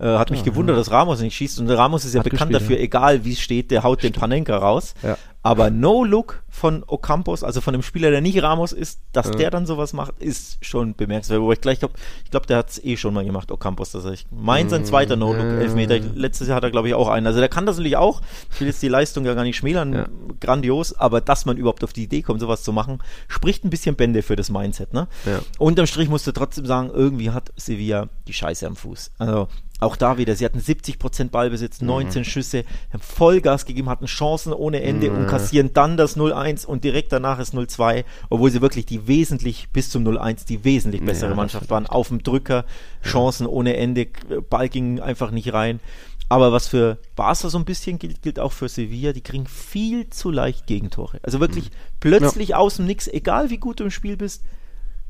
äh, 0.00 0.16
hat 0.16 0.30
mich 0.30 0.40
ja, 0.40 0.46
gewundert, 0.46 0.76
ja. 0.76 0.80
dass 0.80 0.90
Ramos 0.90 1.20
nicht 1.20 1.36
schießt. 1.36 1.60
Und 1.60 1.70
Ramos 1.70 2.04
ist 2.04 2.14
ja 2.14 2.20
hat 2.20 2.24
bekannt 2.24 2.50
gespielt, 2.50 2.62
dafür, 2.62 2.76
ja. 2.76 2.82
egal 2.82 3.24
wie 3.24 3.32
es 3.32 3.40
steht, 3.40 3.70
der 3.70 3.82
haut 3.82 3.98
Stimmt. 3.98 4.16
den 4.16 4.20
Panenka 4.20 4.56
raus. 4.56 4.94
Aber 5.42 5.70
No 5.70 6.04
Look 6.04 6.42
von 6.50 6.84
Ocampos, 6.86 7.42
also 7.42 7.60
von 7.60 7.72
dem 7.72 7.82
Spieler, 7.82 8.10
der 8.10 8.20
nicht 8.20 8.42
Ramos 8.42 8.72
ist, 8.72 9.00
dass 9.12 9.28
ja. 9.28 9.34
der 9.36 9.50
dann 9.50 9.64
sowas 9.64 9.92
macht, 9.94 10.18
ist 10.18 10.62
schon 10.64 10.94
bemerkenswert. 10.94 11.40
Wobei 11.40 11.54
ich 11.54 11.60
gleich 11.60 11.78
glaube, 11.78 11.94
ich 12.24 12.30
glaube, 12.30 12.46
der 12.46 12.58
hat 12.58 12.70
es 12.70 12.84
eh 12.84 12.96
schon 12.96 13.14
mal 13.14 13.24
gemacht, 13.24 13.50
Ocampos. 13.50 13.92
Das 13.92 14.04
ich 14.04 14.26
mein 14.30 14.68
sein 14.68 14.84
zweiter 14.84 15.16
No 15.16 15.32
Look 15.32 15.44
Elfmeter. 15.44 15.98
Letztes 15.98 16.48
Jahr 16.48 16.56
hat 16.56 16.64
er 16.64 16.70
glaube 16.70 16.88
ich 16.88 16.94
auch 16.94 17.08
einen. 17.08 17.26
Also 17.26 17.40
der 17.40 17.48
kann 17.48 17.64
das 17.64 17.76
natürlich 17.76 17.96
auch. 17.96 18.20
Ich 18.52 18.60
will 18.60 18.68
jetzt 18.68 18.82
die 18.82 18.88
Leistung 18.88 19.24
ja 19.24 19.34
gar 19.34 19.44
nicht 19.44 19.56
schmälern, 19.56 19.92
ja. 19.94 20.08
grandios. 20.40 20.92
Aber 20.92 21.20
dass 21.20 21.46
man 21.46 21.56
überhaupt 21.56 21.84
auf 21.84 21.92
die 21.92 22.04
Idee 22.04 22.22
kommt, 22.22 22.40
sowas 22.40 22.62
zu 22.62 22.72
machen, 22.72 22.98
spricht 23.28 23.64
ein 23.64 23.70
bisschen 23.70 23.96
Bände 23.96 24.22
für 24.22 24.36
das 24.36 24.50
Mindset. 24.50 24.92
Ne? 24.92 25.08
Ja. 25.24 25.40
Unterm 25.58 25.86
Strich 25.86 26.10
musst 26.10 26.26
du 26.26 26.32
trotzdem 26.32 26.66
sagen, 26.66 26.90
irgendwie 26.92 27.30
hat 27.30 27.50
Sevilla 27.56 28.08
die 28.26 28.34
Scheiße 28.34 28.66
am 28.66 28.76
Fuß. 28.76 29.12
Also 29.18 29.48
auch 29.80 29.96
da 29.96 30.18
wieder, 30.18 30.36
sie 30.36 30.44
hatten 30.44 30.60
70% 30.60 31.30
Ballbesitz, 31.30 31.80
19 31.80 32.20
mhm. 32.20 32.24
Schüsse, 32.24 32.64
haben 32.92 33.02
Vollgas 33.02 33.64
gegeben, 33.64 33.88
hatten 33.88 34.06
Chancen 34.06 34.52
ohne 34.52 34.82
Ende 34.82 35.10
mhm. 35.10 35.18
und 35.18 35.26
kassieren 35.26 35.72
dann 35.72 35.96
das 35.96 36.16
0-1 36.16 36.66
und 36.66 36.84
direkt 36.84 37.12
danach 37.12 37.38
ist 37.38 37.54
0-2, 37.54 38.04
obwohl 38.28 38.50
sie 38.50 38.60
wirklich 38.60 38.86
die 38.86 39.06
wesentlich 39.06 39.68
bis 39.72 39.90
zum 39.90 40.06
0-1 40.06 40.46
die 40.46 40.64
wesentlich 40.64 41.04
bessere 41.04 41.30
Ja, 41.30 41.36
Mannschaft 41.36 41.70
waren. 41.70 41.86
Auf 41.86 42.08
dem 42.08 42.22
Drücker, 42.22 42.64
Chancen 43.02 43.46
ohne 43.46 43.76
Ende, 43.76 44.08
Ball 44.48 44.68
ging 44.68 45.00
einfach 45.00 45.30
nicht 45.30 45.52
rein. 45.52 45.80
Aber 46.28 46.52
was 46.52 46.68
für 46.68 46.98
Barca 47.16 47.50
so 47.50 47.58
ein 47.58 47.64
bisschen 47.64 47.98
gilt, 47.98 48.22
gilt 48.22 48.38
auch 48.38 48.52
für 48.52 48.68
Sevilla. 48.68 49.12
Die 49.12 49.20
kriegen 49.20 49.46
viel 49.46 50.08
zu 50.10 50.30
leicht 50.30 50.68
Gegentore. 50.68 51.18
Also 51.24 51.40
wirklich 51.40 51.64
Mhm. 51.66 51.74
plötzlich 51.98 52.54
aus 52.54 52.76
dem 52.76 52.86
Nix, 52.86 53.08
egal 53.08 53.50
wie 53.50 53.58
gut 53.58 53.80
du 53.80 53.84
im 53.84 53.90
Spiel 53.90 54.16
bist, 54.16 54.44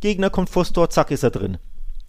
Gegner 0.00 0.30
kommt 0.30 0.48
vors 0.48 0.72
Tor, 0.72 0.88
zack, 0.88 1.10
ist 1.10 1.22
er 1.22 1.30
drin. 1.30 1.58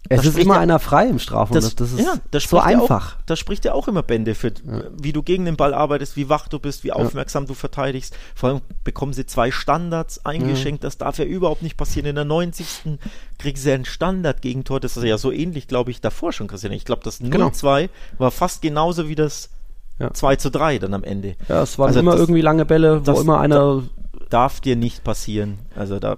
Es 0.08 0.24
ist 0.24 0.36
immer 0.38 0.54
ja- 0.54 0.60
einer 0.60 0.78
frei 0.78 1.06
im 1.08 1.18
Strafraum. 1.18 1.54
Das, 1.54 1.74
das 1.76 1.92
ist 1.92 2.00
ja, 2.00 2.14
das 2.32 2.42
so 2.44 2.56
ja 2.56 2.64
einfach. 2.64 3.16
Auch, 3.16 3.22
das 3.26 3.38
spricht 3.38 3.64
ja 3.64 3.72
auch 3.72 3.88
immer 3.88 4.02
Bände 4.02 4.34
für, 4.34 4.52
wie 5.00 5.12
du 5.12 5.22
gegen 5.22 5.44
den 5.44 5.56
Ball 5.56 5.72
arbeitest, 5.74 6.16
wie 6.16 6.28
wach 6.28 6.48
du 6.48 6.58
bist, 6.58 6.84
wie 6.84 6.92
aufmerksam 6.92 7.46
du 7.46 7.54
verteidigst. 7.54 8.14
Vor 8.34 8.48
allem 8.50 8.60
bekommen 8.84 9.12
sie 9.12 9.26
zwei 9.26 9.50
Standards 9.50 10.24
eingeschenkt. 10.26 10.82
Das 10.84 10.98
darf 10.98 11.18
ja 11.18 11.24
überhaupt 11.24 11.62
nicht 11.62 11.76
passieren. 11.76 12.06
In 12.06 12.16
der 12.16 12.24
90. 12.24 12.98
kriegen 13.38 13.58
sie 13.58 13.72
ein 13.72 13.84
Standard-Gegentor. 13.84 14.80
Das 14.80 14.96
ist 14.96 15.04
ja 15.04 15.18
so 15.18 15.30
ähnlich, 15.30 15.68
glaube 15.68 15.90
ich, 15.92 16.00
davor 16.00 16.32
schon, 16.32 16.48
Christian. 16.48 16.72
Ich 16.72 16.84
glaube, 16.84 17.02
das 17.04 17.20
0-2 17.20 17.88
war 18.18 18.30
fast 18.30 18.60
genauso 18.62 19.08
wie 19.08 19.14
das 19.14 19.50
Genau. 19.98 20.08
Ja. 20.08 20.14
2 20.14 20.36
zu 20.36 20.50
3 20.50 20.78
dann 20.78 20.94
am 20.94 21.04
Ende. 21.04 21.36
Ja, 21.48 21.62
es 21.62 21.78
waren 21.78 21.88
Also 21.88 22.00
immer 22.00 22.12
das 22.12 22.20
irgendwie 22.22 22.40
lange 22.40 22.64
Bälle, 22.64 23.06
wo 23.06 23.20
immer 23.20 23.38
einer. 23.40 23.82
Darf 24.30 24.60
dir 24.60 24.74
nicht 24.74 25.04
passieren. 25.04 25.58
Also 25.76 25.98
da. 26.00 26.16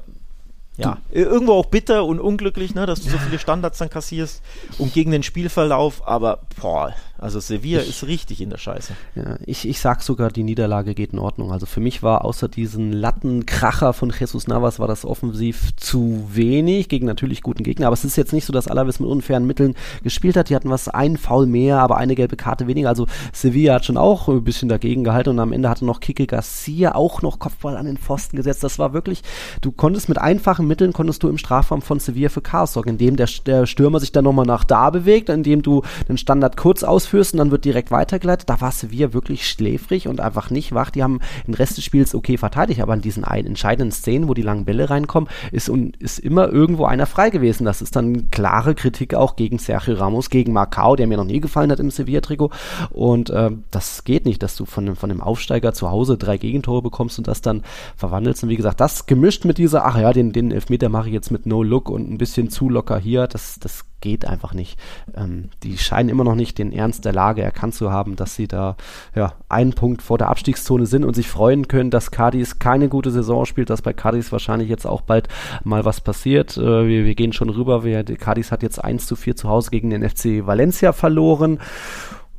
Ja, 0.77 0.99
irgendwo 1.13 1.53
auch 1.53 1.67
bitter 1.67 2.05
und 2.05 2.19
unglücklich, 2.19 2.75
ne, 2.75 2.85
dass 2.85 3.01
du 3.01 3.09
so 3.09 3.17
viele 3.19 3.39
Standards 3.39 3.79
dann 3.79 3.91
kassierst 3.91 4.43
und 4.79 4.93
gegen 4.93 5.13
den 5.13 5.23
Spielverlauf, 5.23 6.07
aber 6.07 6.41
boah, 6.61 6.93
also 7.19 7.41
Sevilla 7.41 7.81
ist 7.81 8.07
richtig 8.07 8.41
in 8.41 8.51
der 8.51 8.59
Scheiße. 8.59 8.93
Ja, 9.15 9.37
ich, 9.47 9.67
ich 9.67 9.81
sag 9.81 10.03
sogar, 10.03 10.31
die 10.31 10.43
Niederlage 10.43 10.95
geht 10.95 11.13
in 11.13 11.19
Ordnung. 11.19 11.53
Also 11.53 11.65
für 11.65 11.81
mich 11.81 12.03
war 12.03 12.25
außer 12.25 12.49
diesen 12.49 12.93
Lattenkracher 12.93 13.93
von 13.95 14.13
Jesus 14.19 14.47
Navas 14.47 14.79
war 14.79 14.89
das 14.89 15.05
offensiv 15.05 15.75
zu 15.77 16.29
wenig 16.33 16.91
gegen 16.91 17.07
natürlich 17.07 17.41
guten 17.43 17.63
Gegner. 17.63 17.87
Aber 17.87 17.95
es 17.95 18.05
ist 18.05 18.17
jetzt 18.17 18.33
nicht 18.35 18.45
so, 18.45 18.53
dass 18.53 18.69
Alaves 18.69 19.01
mit 19.01 19.09
unfairen 19.09 19.47
Mitteln 19.47 19.75
gespielt 20.03 20.37
hat. 20.37 20.51
Die 20.51 20.55
hatten 20.55 20.69
was, 20.71 20.89
einen 20.89 21.17
Foul 21.17 21.47
mehr, 21.47 21.79
aber 21.79 21.97
eine 21.97 22.15
gelbe 22.15 22.37
Karte 22.37 22.67
weniger. 22.67 22.91
Also 22.91 23.07
Sevilla 23.33 23.75
hat 23.75 23.87
schon 23.87 23.97
auch 23.97 24.29
ein 24.29 24.45
bisschen 24.45 24.69
dagegen 24.69 25.03
gehalten 25.03 25.31
und 25.31 25.39
am 25.39 25.53
Ende 25.53 25.71
hatte 25.71 25.87
noch 25.87 26.01
Kike 26.01 26.27
Garcia 26.27 26.95
auch 26.95 27.23
noch 27.23 27.39
Kopfball 27.39 27.79
an 27.79 27.87
den 27.87 27.97
Pfosten 27.97 28.37
gesetzt. 28.37 28.63
Das 28.63 28.79
war 28.79 28.93
wirklich, 28.93 29.23
du 29.63 29.73
konntest 29.73 30.11
mit 30.11 30.19
einfachen 30.19 30.67
Mitteln, 30.67 30.93
konntest 30.93 31.23
du 31.23 31.31
im 31.31 31.39
Strafraum 31.39 31.81
von 31.81 32.01
Sevilla 32.01 32.29
für 32.29 32.43
Chaos 32.43 32.75
sorgen, 32.75 32.91
indem 32.91 33.17
der, 33.17 33.29
der 33.47 33.65
Stürmer 33.65 33.99
sich 33.99 34.13
dann 34.13 34.25
nochmal 34.25 34.47
nach 34.47 34.65
da 34.65 34.91
bewegt, 34.91 35.31
indem 35.31 35.63
du 35.63 35.83
den 36.07 36.19
Standard 36.19 36.59
kurz 36.59 36.83
ausführst 36.83 37.14
und 37.15 37.39
dann 37.39 37.51
wird 37.51 37.65
direkt 37.65 37.91
weitergeleitet. 37.91 38.49
Da 38.49 38.61
war 38.61 38.73
Sevilla 38.73 39.13
wirklich 39.13 39.49
schläfrig 39.49 40.09
und 40.09 40.21
einfach 40.21 40.51
nicht 40.51 40.73
wach. 40.73 40.91
Die 40.91 41.03
haben 41.03 41.21
den 41.47 41.55
Rest 41.55 41.77
des 41.77 41.85
Spiels 41.85 42.15
okay 42.15 42.37
verteidigt, 42.37 42.81
aber 42.81 42.95
in 42.95 43.01
diesen 43.01 43.25
ein, 43.25 43.47
entscheidenden 43.47 43.93
Szenen, 43.93 44.29
wo 44.29 44.35
die 44.35 44.43
langen 44.43 44.65
Bälle 44.65 44.91
reinkommen, 44.91 45.29
ist, 45.53 45.69
und 45.69 45.97
ist 45.99 46.19
immer 46.19 46.49
irgendwo 46.49 46.85
einer 46.85 47.07
frei 47.07 47.31
gewesen. 47.31 47.65
Das 47.65 47.83
ist 47.83 47.97
dann 47.97 48.31
klare 48.31 48.75
Kritik 48.75 49.15
auch 49.15 49.37
gegen 49.37 49.59
Sergio 49.59 49.95
Ramos, 49.95 50.31
gegen 50.31 50.53
Macau, 50.53 50.97
der 50.97 51.07
mir 51.07 51.17
noch 51.17 51.25
nie 51.25 51.41
gefallen 51.41 51.71
hat 51.71 51.81
im 51.81 51.91
Sevilla-Trikot. 51.91 52.51
Und 52.91 53.31
ähm, 53.35 53.65
das 53.71 54.05
geht 54.05 54.25
nicht, 54.25 54.43
dass 54.43 54.57
du 54.57 54.65
von, 54.65 54.97
von 54.97 55.09
dem 55.09 55.21
Aufsteiger 55.21 55.73
zu 55.73 55.91
Hause 55.91 56.19
drei 56.19 56.37
Gegentore 56.37 56.83
bekommst 56.83 57.19
und 57.19 57.29
das 57.29 57.41
dann 57.41 57.63
verwandelst. 57.97 58.43
Und 58.43 58.49
wie 58.49 58.57
gesagt, 58.57 58.81
das 58.81 59.07
gemischt 59.07 59.45
mit 59.45 59.59
dieser, 59.59 59.87
ach 59.87 59.99
ja, 59.99 60.13
den, 60.13 60.33
den 60.33 60.51
Elfmeter 60.51 60.89
mache 60.89 61.09
ich 61.09 61.15
jetzt 61.15 61.31
mit 61.31 61.47
No 61.47 61.63
Look 61.63 61.91
und 61.91 62.11
ein 62.11 62.19
bisschen 62.19 62.51
zu 62.51 62.69
locker 62.69 62.99
hier, 62.99 63.27
das, 63.27 63.59
das 63.61 63.85
geht 64.05 64.27
einfach 64.27 64.53
nicht. 64.53 64.79
Ähm, 65.17 65.49
die 65.63 65.79
scheinen 65.79 66.11
immer 66.11 66.25
noch 66.25 66.35
nicht 66.35 66.59
den 66.59 66.73
Ernst 66.73 66.94
der 67.01 67.13
Lage 67.13 67.43
erkannt 67.43 67.75
zu 67.75 67.91
haben, 67.91 68.17
dass 68.17 68.35
sie 68.35 68.49
da 68.49 68.77
ja 69.15 69.35
einen 69.49 69.73
Punkt 69.73 70.03
vor 70.03 70.19
der 70.19 70.29
Abstiegszone 70.29 70.87
sind 70.87 71.05
und 71.05 71.15
sich 71.15 71.29
freuen 71.29 71.69
können, 71.69 71.91
dass 71.91 72.11
Cadiz 72.11 72.59
keine 72.59 72.89
gute 72.89 73.11
Saison 73.11 73.45
spielt, 73.45 73.71
dass 73.71 73.83
bei 73.83 73.93
Cadiz 73.93 74.33
wahrscheinlich 74.33 74.69
jetzt 74.69 74.87
auch 74.87 75.01
bald 75.01 75.29
mal 75.65 75.85
was 75.85 76.01
passiert. 76.01 76.57
Äh, 76.57 76.87
wir, 76.87 77.05
wir 77.05 77.15
gehen 77.15 77.33
schon 77.33 77.51
rüber. 77.51 77.85
Wir, 77.85 78.05
Cadiz 78.05 78.51
hat 78.51 78.63
jetzt 78.63 78.83
1 78.83 79.07
zu 79.07 79.17
4 79.17 79.37
zu 79.37 79.49
Hause 79.49 79.71
gegen 79.71 79.91
den 79.91 80.09
FC 80.09 80.47
Valencia 80.47 80.93
verloren. 80.93 81.61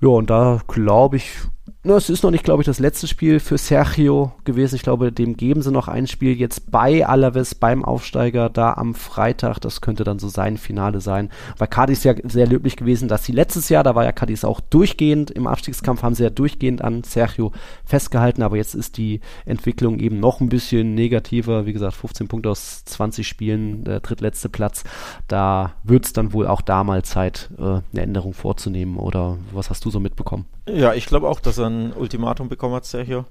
Ja, 0.01 0.09
und 0.09 0.29
da 0.29 0.59
glaube 0.67 1.17
ich, 1.17 1.31
na, 1.83 1.95
es 1.95 2.09
ist 2.09 2.23
noch 2.23 2.31
nicht, 2.31 2.43
glaube 2.43 2.61
ich, 2.61 2.65
das 2.65 2.79
letzte 2.79 3.07
Spiel 3.07 3.39
für 3.39 3.57
Sergio 3.57 4.33
gewesen. 4.43 4.75
Ich 4.75 4.83
glaube, 4.83 5.11
dem 5.11 5.35
geben 5.35 5.63
sie 5.63 5.71
noch 5.71 5.87
ein 5.87 6.05
Spiel 6.05 6.35
jetzt 6.35 6.71
bei 6.71 7.05
Alaves, 7.05 7.55
beim 7.55 7.83
Aufsteiger, 7.83 8.49
da 8.49 8.73
am 8.73 8.93
Freitag. 8.93 9.59
Das 9.59 9.81
könnte 9.81 10.03
dann 10.03 10.19
so 10.19 10.27
sein 10.27 10.57
Finale 10.57 11.01
sein. 11.01 11.29
Bei 11.57 11.65
Cadiz 11.65 12.03
ja 12.03 12.13
sehr 12.23 12.47
löblich 12.47 12.75
gewesen, 12.75 13.07
dass 13.07 13.25
sie 13.25 13.31
letztes 13.31 13.69
Jahr, 13.69 13.83
da 13.83 13.95
war 13.95 14.03
ja 14.03 14.11
Cadiz 14.11 14.43
auch 14.43 14.61
durchgehend, 14.61 15.31
im 15.31 15.47
Abstiegskampf 15.47 16.03
haben 16.03 16.13
sie 16.13 16.23
ja 16.23 16.29
durchgehend 16.29 16.83
an 16.83 17.03
Sergio 17.03 17.51
festgehalten, 17.83 18.43
aber 18.43 18.57
jetzt 18.57 18.75
ist 18.75 18.97
die 18.97 19.21
Entwicklung 19.45 19.99
eben 19.99 20.19
noch 20.19 20.41
ein 20.41 20.49
bisschen 20.49 20.93
negativer. 20.93 21.65
Wie 21.65 21.73
gesagt, 21.73 21.95
15 21.95 22.27
Punkte 22.27 22.49
aus 22.49 22.83
20 22.85 23.27
Spielen, 23.27 23.83
der 23.83 23.99
drittletzte 24.01 24.49
Platz. 24.49 24.83
Da 25.27 25.73
wird 25.83 26.05
es 26.05 26.13
dann 26.13 26.33
wohl 26.33 26.47
auch 26.47 26.61
da 26.61 26.83
mal 26.83 27.03
Zeit, 27.03 27.49
äh, 27.57 27.61
eine 27.61 28.01
Änderung 28.01 28.33
vorzunehmen. 28.33 28.97
Oder 28.97 29.37
was 29.51 29.69
hast 29.69 29.85
du 29.85 29.89
so 29.89 29.99
mitbekommen? 29.99 30.45
Ja, 30.67 30.93
ich 30.93 31.05
glaube 31.05 31.29
auch, 31.29 31.39
dass 31.39 31.57
er 31.57 31.67
ein 31.67 31.93
Ultimatum 31.93 32.49
bekommen 32.49 32.75
hat, 32.75 32.85
Sergio. 32.85 33.25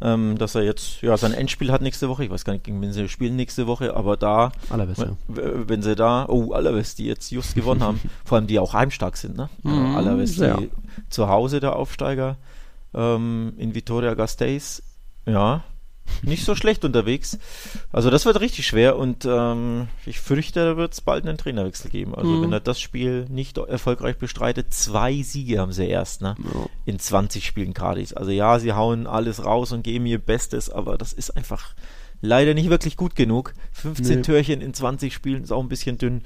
Ähm, 0.00 0.38
dass 0.38 0.54
er 0.54 0.62
jetzt 0.62 1.02
ja 1.02 1.16
sein 1.16 1.34
Endspiel 1.34 1.72
hat 1.72 1.82
nächste 1.82 2.08
Woche. 2.08 2.24
Ich 2.24 2.30
weiß 2.30 2.44
gar 2.44 2.52
nicht, 2.52 2.64
gegen 2.64 2.80
wen 2.80 2.92
sie 2.92 3.08
spielen 3.08 3.34
nächste 3.34 3.66
Woche, 3.66 3.94
aber 3.96 4.16
da, 4.16 4.52
Alaves, 4.70 4.98
ja. 4.98 5.16
wenn 5.26 5.82
sie 5.82 5.96
da, 5.96 6.26
oh, 6.28 6.52
Alaves, 6.52 6.94
die 6.94 7.06
jetzt 7.06 7.32
just 7.32 7.56
gewonnen 7.56 7.82
haben, 7.82 8.00
vor 8.24 8.38
allem 8.38 8.46
die 8.46 8.60
auch 8.60 8.72
heimstark 8.72 9.16
sind, 9.16 9.36
ne? 9.36 9.50
Mhm, 9.64 9.96
Alaves, 9.96 10.32
die 10.32 10.38
sehr. 10.38 10.58
zu 11.08 11.28
Hause 11.28 11.58
der 11.58 11.74
Aufsteiger 11.74 12.36
ähm, 12.94 13.52
in 13.56 13.74
Vitoria 13.74 14.14
Gasteiz, 14.14 14.82
ja, 15.26 15.64
nicht 16.22 16.44
so 16.44 16.54
schlecht 16.54 16.84
unterwegs. 16.84 17.38
Also 17.92 18.10
das 18.10 18.24
wird 18.24 18.40
richtig 18.40 18.66
schwer 18.66 18.96
und 18.96 19.24
ähm, 19.24 19.88
ich 20.06 20.20
fürchte, 20.20 20.64
da 20.64 20.76
wird 20.76 20.92
es 20.92 21.00
bald 21.00 21.26
einen 21.26 21.38
Trainerwechsel 21.38 21.90
geben. 21.90 22.14
Also 22.14 22.30
Mhm. 22.30 22.42
wenn 22.42 22.52
er 22.52 22.60
das 22.60 22.80
Spiel 22.80 23.26
nicht 23.28 23.58
erfolgreich 23.58 24.16
bestreitet, 24.18 24.72
zwei 24.74 25.22
Siege 25.22 25.58
haben 25.58 25.72
sie 25.72 25.86
erst, 25.88 26.22
ne? 26.22 26.36
Ja. 26.42 26.66
In 26.84 26.98
20 26.98 27.44
Spielen 27.46 27.74
Cardis. 27.74 28.12
Also 28.12 28.30
ja, 28.30 28.58
sie 28.58 28.72
hauen 28.72 29.06
alles 29.06 29.44
raus 29.44 29.72
und 29.72 29.82
geben 29.82 30.06
ihr 30.06 30.18
Bestes, 30.18 30.70
aber 30.70 30.98
das 30.98 31.12
ist 31.12 31.30
einfach 31.36 31.74
leider 32.22 32.52
nicht 32.54 32.68
wirklich 32.68 32.96
gut 32.96 33.16
genug. 33.16 33.54
15 33.72 34.16
Nee. 34.16 34.22
Türchen 34.22 34.60
in 34.60 34.74
20 34.74 35.14
Spielen 35.14 35.42
ist 35.42 35.52
auch 35.52 35.62
ein 35.62 35.68
bisschen 35.70 35.96
dünn. 35.98 36.22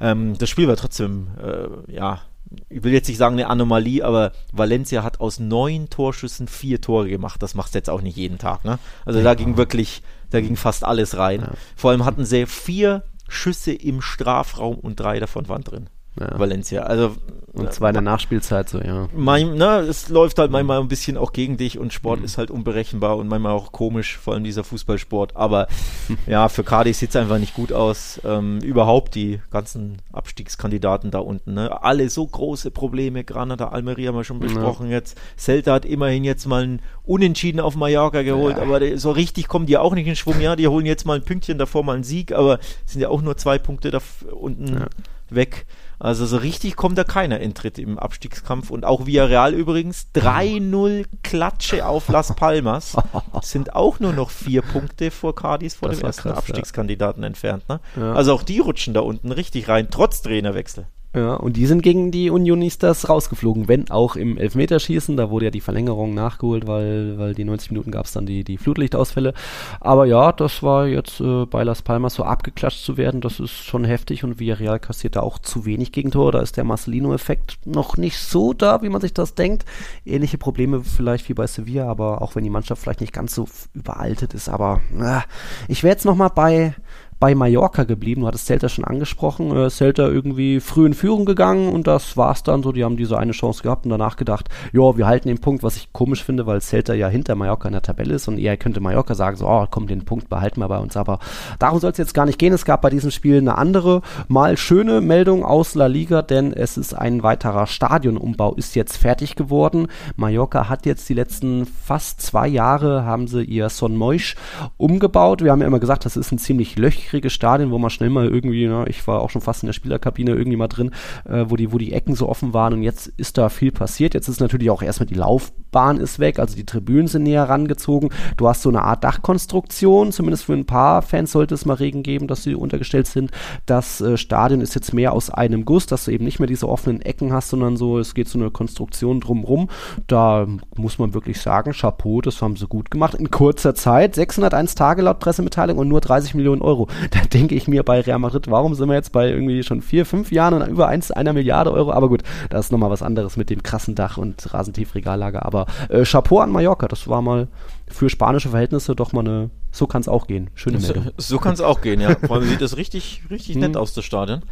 Ähm, 0.00 0.36
das 0.38 0.50
Spiel 0.50 0.66
war 0.68 0.76
trotzdem, 0.76 1.28
äh, 1.40 1.92
ja, 1.92 2.20
ich 2.68 2.84
will 2.84 2.92
jetzt 2.92 3.08
nicht 3.08 3.18
sagen 3.18 3.34
eine 3.34 3.48
Anomalie, 3.48 4.04
aber 4.04 4.32
Valencia 4.52 5.02
hat 5.02 5.20
aus 5.20 5.38
neun 5.38 5.90
Torschüssen 5.90 6.48
vier 6.48 6.80
Tore 6.80 7.08
gemacht. 7.08 7.42
Das 7.42 7.54
macht 7.54 7.74
jetzt 7.74 7.90
auch 7.90 8.02
nicht 8.02 8.16
jeden 8.16 8.38
Tag, 8.38 8.64
ne? 8.64 8.78
Also 9.04 9.22
da 9.22 9.34
ging 9.34 9.56
wirklich, 9.56 10.02
da 10.30 10.40
ging 10.40 10.56
fast 10.56 10.84
alles 10.84 11.16
rein. 11.16 11.40
Ja. 11.42 11.52
Vor 11.74 11.90
allem 11.90 12.04
hatten 12.04 12.24
sie 12.24 12.46
vier 12.46 13.04
Schüsse 13.28 13.72
im 13.72 14.00
Strafraum 14.00 14.76
und 14.76 15.00
drei 15.00 15.18
davon 15.18 15.48
waren 15.48 15.64
drin. 15.64 15.88
Ja. 16.18 16.38
Valencia. 16.38 16.82
Also 16.84 17.14
Und 17.52 17.72
zwar 17.72 17.90
in 17.90 17.94
der 17.94 18.02
Nachspielzeit 18.02 18.68
so, 18.68 18.80
ja. 18.80 19.08
mein, 19.14 19.54
na, 19.56 19.80
es 19.80 20.08
läuft 20.08 20.38
halt 20.38 20.50
manchmal 20.50 20.80
ein 20.80 20.88
bisschen 20.88 21.16
auch 21.16 21.32
gegen 21.32 21.56
dich 21.56 21.78
und 21.78 21.92
Sport 21.92 22.22
ist 22.22 22.36
halt 22.38 22.50
unberechenbar 22.50 23.16
und 23.16 23.28
manchmal 23.28 23.52
auch 23.52 23.72
komisch, 23.72 24.16
vor 24.18 24.34
allem 24.34 24.44
dieser 24.44 24.64
Fußballsport. 24.64 25.36
Aber 25.36 25.66
ja, 26.26 26.48
für 26.48 26.64
Cardiff 26.64 26.96
sieht 26.96 27.10
es 27.10 27.16
einfach 27.16 27.38
nicht 27.38 27.54
gut 27.54 27.72
aus. 27.72 28.20
Ähm, 28.24 28.58
überhaupt 28.60 29.14
die 29.14 29.40
ganzen 29.50 29.98
Abstiegskandidaten 30.12 31.10
da 31.10 31.18
unten. 31.18 31.54
Ne? 31.54 31.82
Alle 31.82 32.08
so 32.10 32.26
große 32.26 32.70
Probleme. 32.70 33.24
Granada, 33.24 33.68
Almeria 33.68 34.08
haben 34.08 34.16
wir 34.16 34.24
schon 34.24 34.38
besprochen 34.40 34.90
jetzt. 34.90 35.18
Celta 35.38 35.72
hat 35.74 35.84
immerhin 35.84 36.24
jetzt 36.24 36.46
mal 36.46 36.62
ein 36.62 36.82
Unentschieden 37.04 37.60
auf 37.60 37.76
Mallorca 37.76 38.22
geholt, 38.22 38.56
Ja. 38.56 38.62
aber 38.62 38.98
so 38.98 39.10
richtig 39.12 39.48
kommen 39.48 39.66
die 39.66 39.78
auch 39.78 39.94
nicht 39.94 40.06
in 40.06 40.16
Schwung. 40.16 40.40
Ja, 40.40 40.56
die 40.56 40.68
holen 40.68 40.86
jetzt 40.86 41.06
mal 41.06 41.16
ein 41.16 41.24
Pünktchen 41.24 41.56
davor, 41.58 41.84
mal 41.84 41.94
einen 41.94 42.04
Sieg, 42.04 42.32
aber 42.32 42.58
es 42.86 42.92
sind 42.92 43.00
ja 43.02 43.08
auch 43.08 43.22
nur 43.22 43.36
zwei 43.36 43.58
Punkte 43.58 43.90
da 43.90 44.00
unten 44.32 44.74
Ja. 44.78 44.86
Weg. 45.30 45.66
Also 45.98 46.26
so 46.26 46.36
richtig 46.36 46.76
kommt 46.76 46.98
da 46.98 47.04
keiner 47.04 47.40
in 47.40 47.54
Tritt 47.54 47.78
im 47.78 47.98
Abstiegskampf. 47.98 48.70
Und 48.70 48.84
auch 48.84 49.06
Villarreal 49.06 49.54
übrigens 49.54 50.08
3-0 50.14 51.06
Klatsche 51.22 51.86
auf 51.86 52.08
Las 52.08 52.36
Palmas. 52.36 52.96
sind 53.42 53.74
auch 53.74 54.00
nur 54.00 54.12
noch 54.12 54.30
vier 54.30 54.62
Punkte 54.62 55.10
vor 55.10 55.34
Cadiz, 55.34 55.74
vor 55.74 55.88
Das 55.88 55.98
dem 55.98 56.06
ersten 56.06 56.22
krass, 56.22 56.32
ja. 56.32 56.38
Abstiegskandidaten 56.38 57.22
entfernt. 57.22 57.68
Ne? 57.68 57.80
Ja. 57.96 58.12
Also 58.12 58.34
auch 58.34 58.42
die 58.42 58.58
rutschen 58.58 58.94
da 58.94 59.00
unten 59.00 59.32
richtig 59.32 59.68
rein, 59.68 59.88
trotz 59.90 60.22
Trainerwechsel. 60.22 60.86
Ja, 61.16 61.32
und 61.32 61.56
die 61.56 61.64
sind 61.64 61.82
gegen 61.82 62.10
die 62.10 62.28
Unionistas 62.28 63.08
rausgeflogen, 63.08 63.68
wenn 63.68 63.90
auch 63.90 64.16
im 64.16 64.36
Elfmeterschießen. 64.36 65.16
Da 65.16 65.30
wurde 65.30 65.46
ja 65.46 65.50
die 65.50 65.62
Verlängerung 65.62 66.12
nachgeholt, 66.12 66.66
weil, 66.66 67.16
weil 67.16 67.34
die 67.34 67.44
90 67.44 67.70
Minuten 67.70 67.90
gab 67.90 68.04
es 68.04 68.12
dann 68.12 68.26
die, 68.26 68.44
die 68.44 68.58
Flutlichtausfälle. 68.58 69.32
Aber 69.80 70.04
ja, 70.04 70.30
das 70.32 70.62
war 70.62 70.86
jetzt 70.86 71.22
äh, 71.22 71.46
bei 71.46 71.64
Las 71.64 71.80
Palmas 71.80 72.12
so 72.12 72.22
abgeklatscht 72.22 72.84
zu 72.84 72.98
werden, 72.98 73.22
das 73.22 73.40
ist 73.40 73.64
schon 73.64 73.84
heftig 73.84 74.24
und 74.24 74.38
Villarreal 74.38 74.78
kassiert 74.78 75.16
da 75.16 75.20
auch 75.20 75.38
zu 75.38 75.64
wenig 75.64 75.90
Gegentore. 75.90 76.32
Da 76.32 76.40
ist 76.40 76.58
der 76.58 76.64
Marcelino-Effekt 76.64 77.66
noch 77.66 77.96
nicht 77.96 78.18
so 78.18 78.52
da, 78.52 78.82
wie 78.82 78.90
man 78.90 79.00
sich 79.00 79.14
das 79.14 79.34
denkt. 79.34 79.64
Ähnliche 80.04 80.36
Probleme 80.36 80.82
vielleicht 80.84 81.30
wie 81.30 81.34
bei 81.34 81.46
Sevilla, 81.46 81.88
aber 81.88 82.20
auch 82.20 82.36
wenn 82.36 82.44
die 82.44 82.50
Mannschaft 82.50 82.82
vielleicht 82.82 83.00
nicht 83.00 83.14
ganz 83.14 83.34
so 83.34 83.48
überaltet 83.72 84.34
ist. 84.34 84.50
Aber 84.50 84.82
äh, 85.00 85.20
ich 85.66 85.82
wäre 85.82 85.94
jetzt 85.94 86.04
nochmal 86.04 86.30
bei 86.34 86.74
bei 87.18 87.34
Mallorca 87.34 87.84
geblieben. 87.84 88.22
Du 88.22 88.26
hattest 88.26 88.46
Celta 88.46 88.68
schon 88.68 88.84
angesprochen. 88.84 89.56
Äh, 89.56 89.70
Celta 89.70 90.06
irgendwie 90.06 90.60
früh 90.60 90.86
in 90.86 90.94
Führung 90.94 91.24
gegangen 91.24 91.68
und 91.72 91.86
das 91.86 92.16
war's 92.16 92.42
dann 92.42 92.62
so. 92.62 92.72
Die 92.72 92.84
haben 92.84 92.96
diese 92.96 93.18
eine 93.18 93.32
Chance 93.32 93.62
gehabt 93.62 93.86
und 93.86 93.90
danach 93.90 94.16
gedacht, 94.16 94.48
ja, 94.72 94.96
wir 94.96 95.06
halten 95.06 95.28
den 95.28 95.38
Punkt, 95.38 95.62
was 95.62 95.76
ich 95.76 95.92
komisch 95.92 96.22
finde, 96.22 96.46
weil 96.46 96.60
Celta 96.60 96.94
ja 96.94 97.08
hinter 97.08 97.34
Mallorca 97.34 97.68
in 97.68 97.72
der 97.72 97.82
Tabelle 97.82 98.14
ist 98.14 98.28
und 98.28 98.38
eher 98.38 98.56
könnte 98.56 98.80
Mallorca 98.80 99.14
sagen, 99.14 99.36
so, 99.36 99.46
oh, 99.46 99.66
komm, 99.70 99.86
den 99.86 100.04
Punkt 100.04 100.28
behalten 100.28 100.60
wir 100.60 100.68
bei 100.68 100.78
uns. 100.78 100.96
Aber 100.96 101.18
darum 101.58 101.78
soll 101.80 101.92
es 101.92 101.98
jetzt 101.98 102.14
gar 102.14 102.26
nicht 102.26 102.38
gehen. 102.38 102.52
Es 102.52 102.64
gab 102.64 102.82
bei 102.82 102.90
diesem 102.90 103.10
Spiel 103.10 103.38
eine 103.38 103.56
andere, 103.56 104.02
mal 104.28 104.56
schöne 104.56 105.00
Meldung 105.00 105.44
aus 105.44 105.74
La 105.74 105.86
Liga, 105.86 106.22
denn 106.22 106.52
es 106.52 106.76
ist 106.76 106.94
ein 106.94 107.22
weiterer 107.22 107.66
Stadionumbau, 107.66 108.54
ist 108.54 108.74
jetzt 108.74 108.96
fertig 108.96 109.36
geworden. 109.36 109.88
Mallorca 110.16 110.68
hat 110.68 110.84
jetzt 110.84 111.08
die 111.08 111.14
letzten 111.14 111.66
fast 111.66 112.20
zwei 112.20 112.46
Jahre, 112.46 113.04
haben 113.04 113.26
sie 113.26 113.42
ihr 113.42 113.68
Son 113.70 113.96
Moix 113.96 114.34
umgebaut. 114.76 115.42
Wir 115.42 115.52
haben 115.52 115.60
ja 115.60 115.66
immer 115.66 115.80
gesagt, 115.80 116.04
das 116.04 116.16
ist 116.16 116.32
ein 116.32 116.38
ziemlich 116.38 116.76
löchriges 117.06 117.32
Stadion, 117.32 117.70
wo 117.70 117.78
man 117.78 117.90
schnell 117.90 118.10
mal 118.10 118.26
irgendwie, 118.26 118.66
ne, 118.66 118.84
ich 118.88 119.06
war 119.06 119.20
auch 119.20 119.30
schon 119.30 119.42
fast 119.42 119.62
in 119.62 119.68
der 119.68 119.72
Spielerkabine 119.72 120.32
irgendwie 120.32 120.56
mal 120.56 120.68
drin, 120.68 120.90
äh, 121.24 121.44
wo, 121.48 121.56
die, 121.56 121.72
wo 121.72 121.78
die 121.78 121.92
Ecken 121.92 122.14
so 122.14 122.28
offen 122.28 122.52
waren 122.52 122.74
und 122.74 122.82
jetzt 122.82 123.08
ist 123.16 123.38
da 123.38 123.48
viel 123.48 123.72
passiert. 123.72 124.14
Jetzt 124.14 124.28
ist 124.28 124.40
natürlich 124.40 124.70
auch 124.70 124.82
erstmal 124.82 125.06
die 125.06 125.14
Laufbahn 125.14 125.98
ist 125.98 126.18
weg, 126.18 126.38
also 126.38 126.56
die 126.56 126.66
Tribünen 126.66 127.06
sind 127.06 127.22
näher 127.22 127.48
rangezogen. 127.48 128.10
Du 128.36 128.48
hast 128.48 128.62
so 128.62 128.68
eine 128.68 128.82
Art 128.82 129.04
Dachkonstruktion, 129.04 130.12
zumindest 130.12 130.44
für 130.44 130.54
ein 130.54 130.66
paar 130.66 131.02
Fans 131.02 131.32
sollte 131.32 131.54
es 131.54 131.64
mal 131.64 131.74
Regen 131.74 132.02
geben, 132.02 132.26
dass 132.26 132.42
sie 132.42 132.54
untergestellt 132.54 133.06
sind. 133.06 133.30
Das 133.66 134.00
äh, 134.00 134.16
Stadion 134.16 134.60
ist 134.60 134.74
jetzt 134.74 134.92
mehr 134.92 135.12
aus 135.12 135.30
einem 135.30 135.64
Guss, 135.64 135.86
dass 135.86 136.04
du 136.04 136.10
eben 136.10 136.24
nicht 136.24 136.40
mehr 136.40 136.48
diese 136.48 136.68
offenen 136.68 137.00
Ecken 137.02 137.32
hast, 137.32 137.50
sondern 137.50 137.76
so, 137.76 137.98
es 137.98 138.14
geht 138.14 138.28
so 138.28 138.38
eine 138.38 138.50
Konstruktion 138.50 139.20
drumrum. 139.20 139.68
Da 140.06 140.46
muss 140.76 140.98
man 140.98 141.14
wirklich 141.14 141.40
sagen, 141.40 141.72
Chapeau, 141.72 142.20
das 142.20 142.42
haben 142.42 142.56
sie 142.56 142.66
gut 142.66 142.90
gemacht. 142.90 143.14
In 143.14 143.30
kurzer 143.30 143.74
Zeit, 143.74 144.14
601 144.14 144.74
Tage 144.74 145.02
laut 145.02 145.20
Pressemitteilung 145.20 145.78
und 145.78 145.88
nur 145.88 146.00
30 146.00 146.34
Millionen 146.34 146.62
Euro. 146.62 146.88
Da 147.10 147.20
denke 147.20 147.54
ich 147.54 147.68
mir 147.68 147.82
bei 147.82 148.00
Real 148.00 148.18
Madrid, 148.18 148.50
warum 148.50 148.74
sind 148.74 148.88
wir 148.88 148.94
jetzt 148.94 149.12
bei 149.12 149.28
irgendwie 149.28 149.62
schon 149.62 149.82
vier, 149.82 150.06
fünf 150.06 150.32
Jahren 150.32 150.54
und 150.54 150.68
über 150.68 150.88
eins, 150.88 151.10
einer 151.10 151.32
Milliarde 151.32 151.72
Euro? 151.72 151.92
Aber 151.92 152.08
gut, 152.08 152.22
das 152.50 152.66
ist 152.66 152.72
nochmal 152.72 152.90
was 152.90 153.02
anderes 153.02 153.36
mit 153.36 153.50
dem 153.50 153.62
krassen 153.62 153.94
Dach 153.94 154.16
und 154.18 154.52
Rasentiefregallager. 154.52 155.44
Aber 155.44 155.66
äh, 155.88 156.04
Chapeau 156.04 156.40
an 156.40 156.50
Mallorca, 156.50 156.88
das 156.88 157.08
war 157.08 157.22
mal 157.22 157.48
für 157.88 158.10
spanische 158.10 158.50
Verhältnisse 158.50 158.96
doch 158.96 159.12
mal 159.12 159.20
eine, 159.20 159.50
so 159.70 159.86
kann 159.86 160.00
es 160.00 160.08
auch 160.08 160.26
gehen. 160.26 160.50
Schöne 160.54 160.78
Meldung. 160.78 161.04
So, 161.16 161.36
so 161.36 161.38
kann 161.38 161.54
es 161.54 161.60
auch 161.60 161.80
gehen, 161.80 162.00
ja. 162.00 162.16
Vor 162.26 162.36
allem 162.36 162.48
sieht 162.48 162.60
das 162.60 162.76
richtig, 162.76 163.22
richtig 163.30 163.56
nett 163.56 163.74
hm. 163.74 163.80
aus, 163.80 163.94
das 163.94 164.04
Stadion. 164.04 164.42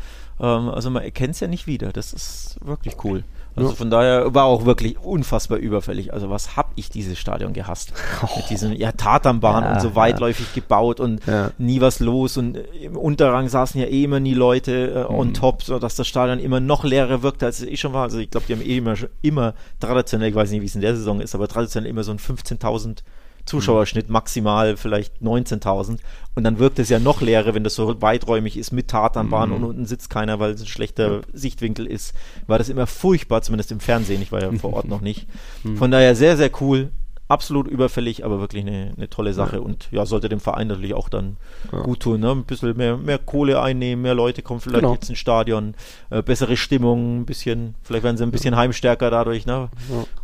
Ähm, 0.40 0.68
also 0.68 0.90
man 0.90 1.02
erkennt 1.02 1.34
es 1.34 1.40
ja 1.40 1.48
nicht 1.48 1.66
wieder. 1.66 1.92
Das 1.92 2.12
ist 2.12 2.58
wirklich 2.64 2.96
cool. 3.04 3.24
Also 3.56 3.70
ja. 3.70 3.76
von 3.76 3.90
daher 3.90 4.34
war 4.34 4.44
auch 4.44 4.64
wirklich 4.64 4.98
unfassbar 4.98 5.58
überfällig. 5.58 6.12
Also 6.12 6.30
was 6.30 6.56
hab 6.56 6.72
ich 6.74 6.88
dieses 6.88 7.18
Stadion 7.18 7.52
gehasst? 7.52 7.92
Oh. 8.22 8.28
Mit 8.36 8.50
diesen 8.50 8.74
ja, 8.74 8.92
Tatanbahnen 8.92 9.64
ja, 9.64 9.74
und 9.74 9.80
so 9.80 9.94
weitläufig 9.94 10.46
ja. 10.48 10.62
gebaut 10.62 11.00
und 11.00 11.22
nie 11.58 11.80
was 11.80 12.00
los 12.00 12.36
und 12.36 12.56
im 12.56 12.96
Unterrang 12.96 13.48
saßen 13.48 13.80
ja 13.80 13.86
eh 13.86 14.04
immer 14.04 14.20
nie 14.20 14.34
Leute 14.34 15.06
äh, 15.08 15.12
on 15.12 15.28
mhm. 15.28 15.34
top, 15.34 15.62
sodass 15.62 15.94
das 15.94 16.08
Stadion 16.08 16.38
immer 16.38 16.60
noch 16.60 16.84
leerer 16.84 17.22
wirkte, 17.22 17.46
als 17.46 17.60
es 17.60 17.68
eh 17.68 17.76
schon 17.76 17.92
war. 17.92 18.02
Also 18.02 18.18
ich 18.18 18.30
glaube, 18.30 18.46
die 18.46 18.54
haben 18.54 18.62
eh 18.62 18.78
immer, 18.78 18.94
immer 19.22 19.54
traditionell, 19.80 20.30
ich 20.30 20.34
weiß 20.34 20.50
nicht, 20.50 20.62
wie 20.62 20.66
es 20.66 20.74
in 20.74 20.80
der 20.80 20.96
Saison 20.96 21.20
ist, 21.20 21.34
aber 21.34 21.48
traditionell 21.48 21.90
immer 21.90 22.02
so 22.02 22.12
ein 22.12 22.18
15.000 22.18 22.98
Zuschauerschnitt 23.44 24.08
maximal 24.08 24.76
vielleicht 24.76 25.20
19.000 25.22 25.98
und 26.34 26.44
dann 26.44 26.58
wirkt 26.58 26.78
es 26.78 26.88
ja 26.88 26.98
noch 26.98 27.20
leerer, 27.20 27.54
wenn 27.54 27.64
das 27.64 27.74
so 27.74 28.00
weiträumig 28.00 28.56
ist 28.56 28.72
mit 28.72 28.88
Tatanbahn 28.88 29.50
mhm. 29.50 29.56
und 29.56 29.64
unten 29.64 29.86
sitzt 29.86 30.10
keiner, 30.10 30.40
weil 30.40 30.52
es 30.52 30.62
ein 30.62 30.66
schlechter 30.66 31.20
Sichtwinkel 31.32 31.86
ist. 31.86 32.14
War 32.46 32.58
das 32.58 32.68
immer 32.68 32.86
furchtbar, 32.86 33.42
zumindest 33.42 33.70
im 33.72 33.80
Fernsehen. 33.80 34.22
Ich 34.22 34.32
war 34.32 34.42
ja 34.42 34.52
vor 34.52 34.72
Ort 34.72 34.88
noch 34.88 35.00
nicht. 35.00 35.26
Mhm. 35.62 35.76
Von 35.84 35.90
daher 35.90 36.16
sehr, 36.16 36.36
sehr 36.36 36.50
cool 36.60 36.90
absolut 37.26 37.66
überfällig, 37.68 38.24
aber 38.24 38.40
wirklich 38.40 38.66
eine, 38.66 38.92
eine 38.96 39.08
tolle 39.08 39.32
Sache 39.32 39.56
ja. 39.56 39.62
und 39.62 39.88
ja, 39.90 40.04
sollte 40.04 40.28
dem 40.28 40.40
Verein 40.40 40.68
natürlich 40.68 40.94
auch 40.94 41.08
dann 41.08 41.38
ja. 41.72 41.80
gut 41.80 42.00
tun. 42.00 42.20
Ne? 42.20 42.30
Ein 42.30 42.44
bisschen 42.44 42.76
mehr, 42.76 42.98
mehr 42.98 43.18
Kohle 43.18 43.62
einnehmen, 43.62 44.02
mehr 44.02 44.14
Leute 44.14 44.42
kommen 44.42 44.60
vielleicht 44.60 44.82
genau. 44.82 44.94
jetzt 44.94 45.08
ins 45.08 45.18
Stadion, 45.18 45.74
äh, 46.10 46.22
bessere 46.22 46.56
Stimmung, 46.56 47.20
ein 47.20 47.24
bisschen, 47.24 47.76
vielleicht 47.82 48.04
werden 48.04 48.18
sie 48.18 48.24
ein 48.24 48.30
bisschen 48.30 48.56
heimstärker 48.56 49.10
dadurch. 49.10 49.46
Ne? 49.46 49.70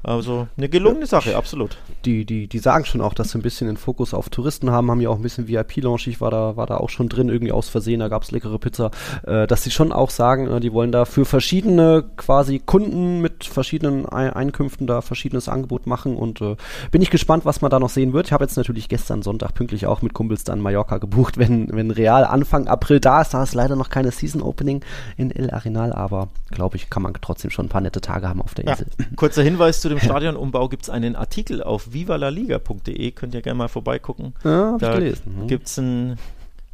Also 0.02 0.46
eine 0.58 0.68
gelungene 0.68 1.06
Sache, 1.06 1.36
absolut. 1.36 1.78
Die, 2.04 2.26
die, 2.26 2.48
die 2.48 2.58
sagen 2.58 2.84
schon 2.84 3.00
auch, 3.00 3.14
dass 3.14 3.30
sie 3.30 3.38
ein 3.38 3.42
bisschen 3.42 3.66
den 3.66 3.78
Fokus 3.78 4.12
auf 4.12 4.28
Touristen 4.28 4.70
haben, 4.70 4.90
haben 4.90 5.00
ja 5.00 5.08
auch 5.08 5.16
ein 5.16 5.22
bisschen 5.22 5.48
VIP-Lounge, 5.48 6.02
ich 6.06 6.20
war 6.20 6.30
da, 6.30 6.56
war 6.56 6.66
da 6.66 6.76
auch 6.76 6.90
schon 6.90 7.08
drin, 7.08 7.30
irgendwie 7.30 7.52
aus 7.52 7.70
Versehen, 7.70 8.00
da 8.00 8.08
gab 8.08 8.24
es 8.24 8.30
leckere 8.30 8.58
Pizza, 8.58 8.90
äh, 9.26 9.46
dass 9.46 9.62
sie 9.62 9.70
schon 9.70 9.92
auch 9.92 10.10
sagen, 10.10 10.48
äh, 10.48 10.60
die 10.60 10.74
wollen 10.74 10.92
da 10.92 11.06
für 11.06 11.24
verschiedene 11.24 12.04
quasi 12.16 12.58
Kunden 12.58 13.20
mit 13.22 13.44
verschiedenen 13.44 14.06
Einkünften 14.06 14.86
da 14.86 15.00
verschiedenes 15.00 15.48
Angebot 15.48 15.86
machen 15.86 16.16
und 16.16 16.42
äh, 16.42 16.56
bin 16.90 17.02
ich 17.02 17.10
gespannt, 17.10 17.44
was 17.44 17.60
man 17.60 17.70
da 17.70 17.78
noch 17.78 17.90
sehen 17.90 18.12
wird. 18.12 18.26
Ich 18.26 18.32
habe 18.32 18.44
jetzt 18.44 18.56
natürlich 18.56 18.88
gestern 18.88 19.22
Sonntag 19.22 19.54
pünktlich 19.54 19.86
auch 19.86 20.02
mit 20.02 20.12
Kumpels 20.12 20.44
dann 20.44 20.60
Mallorca 20.60 20.98
gebucht, 20.98 21.38
wenn, 21.38 21.72
wenn 21.72 21.90
Real 21.90 22.24
Anfang 22.24 22.68
April 22.68 23.00
da 23.00 23.22
ist. 23.22 23.34
Da 23.34 23.42
ist 23.42 23.54
leider 23.54 23.76
noch 23.76 23.90
keine 23.90 24.10
Season 24.10 24.42
Opening 24.42 24.84
in 25.16 25.30
El 25.30 25.50
Arenal, 25.50 25.92
aber 25.92 26.28
glaube 26.50 26.76
ich, 26.76 26.90
kann 26.90 27.02
man 27.02 27.12
trotzdem 27.20 27.50
schon 27.50 27.66
ein 27.66 27.68
paar 27.68 27.80
nette 27.80 28.00
Tage 28.00 28.28
haben 28.28 28.42
auf 28.42 28.54
der 28.54 28.66
Insel. 28.66 28.86
Ja. 28.98 29.06
Kurzer 29.16 29.42
Hinweis 29.42 29.80
zu 29.80 29.88
dem 29.88 30.00
Stadionumbau: 30.00 30.68
gibt 30.68 30.84
es 30.84 30.90
einen 30.90 31.16
Artikel 31.16 31.62
auf 31.62 31.92
vivalaliga.de, 31.92 33.10
könnt 33.12 33.34
ihr 33.34 33.42
gerne 33.42 33.58
mal 33.58 33.68
vorbeigucken. 33.68 34.34
Ja, 34.44 34.76
da 34.78 34.98
mhm. 34.98 35.46
gibt 35.46 35.66
es 35.68 35.78
einen 35.78 36.18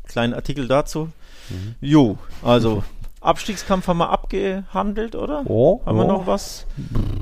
kleinen 0.07 0.35
Artikel 0.35 0.69
dazu. 0.69 1.11
Mhm. 1.51 1.75
Jo, 1.81 2.19
also 2.43 2.83
Abstiegskampf 3.27 3.89
haben 3.89 3.99
wir 3.99 4.11
abgehandelt, 4.11 5.17
oder? 5.17 5.43
Oh, 5.47 5.81
haben 5.85 5.99
oh. 5.99 6.03
wir 6.03 6.07
noch 6.07 6.27
was? 6.27 6.67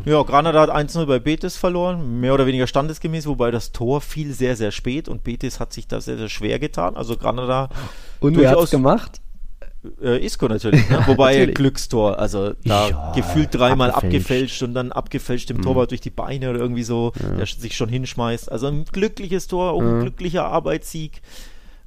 Ja, 0.05 0.23
Granada 0.23 0.61
hat 0.61 0.71
1-0 0.71 1.07
bei 1.07 1.19
Betis 1.19 1.57
verloren, 1.57 2.21
mehr 2.21 2.35
oder 2.35 2.47
weniger 2.47 2.67
standesgemäß, 2.67 3.27
wobei 3.27 3.51
das 3.51 3.73
Tor 3.73 4.01
fiel 4.01 4.33
sehr, 4.33 4.57
sehr 4.57 4.71
spät 4.71 5.09
und 5.09 5.25
Betis 5.25 5.61
hat 5.61 5.73
sich 5.73 5.89
da 5.89 6.01
sehr, 6.01 6.19
sehr 6.19 6.29
schwer 6.29 6.59
getan. 6.59 6.97
Also 6.97 7.17
Granada. 7.17 7.69
Und 8.21 8.37
wer 8.37 8.51
hat's 8.51 8.71
gemacht? 8.71 9.21
Äh, 10.03 10.25
Isco 10.25 10.49
natürlich, 10.49 10.89
ne? 10.89 11.03
wobei 11.07 11.33
natürlich. 11.33 11.55
Glückstor, 11.57 12.19
also 12.19 12.53
da 12.65 12.89
ja, 12.89 13.13
gefühlt 13.15 13.55
dreimal 13.55 13.91
abgefälscht. 13.91 14.27
abgefälscht. 14.27 14.63
und 14.63 14.75
dann 14.75 14.93
abgefälscht 14.93 15.51
dem 15.51 15.59
mhm. 15.59 15.63
Torwart 15.63 15.91
durch 15.91 16.01
die 16.01 16.11
Beine 16.11 16.51
oder 16.51 16.59
irgendwie 16.59 16.85
so, 16.85 17.13
ja. 17.21 17.37
der 17.37 17.47
sich 17.47 17.77
schon 17.77 17.89
hinschmeißt. 17.89 18.51
Also 18.51 18.67
ein 18.67 18.85
glückliches 18.85 19.47
Tor, 19.47 19.73
auch 19.73 19.81
ein 19.81 19.99
mhm. 19.99 20.03
glücklicher 20.03 20.47
Arbeitssieg. 20.47 21.21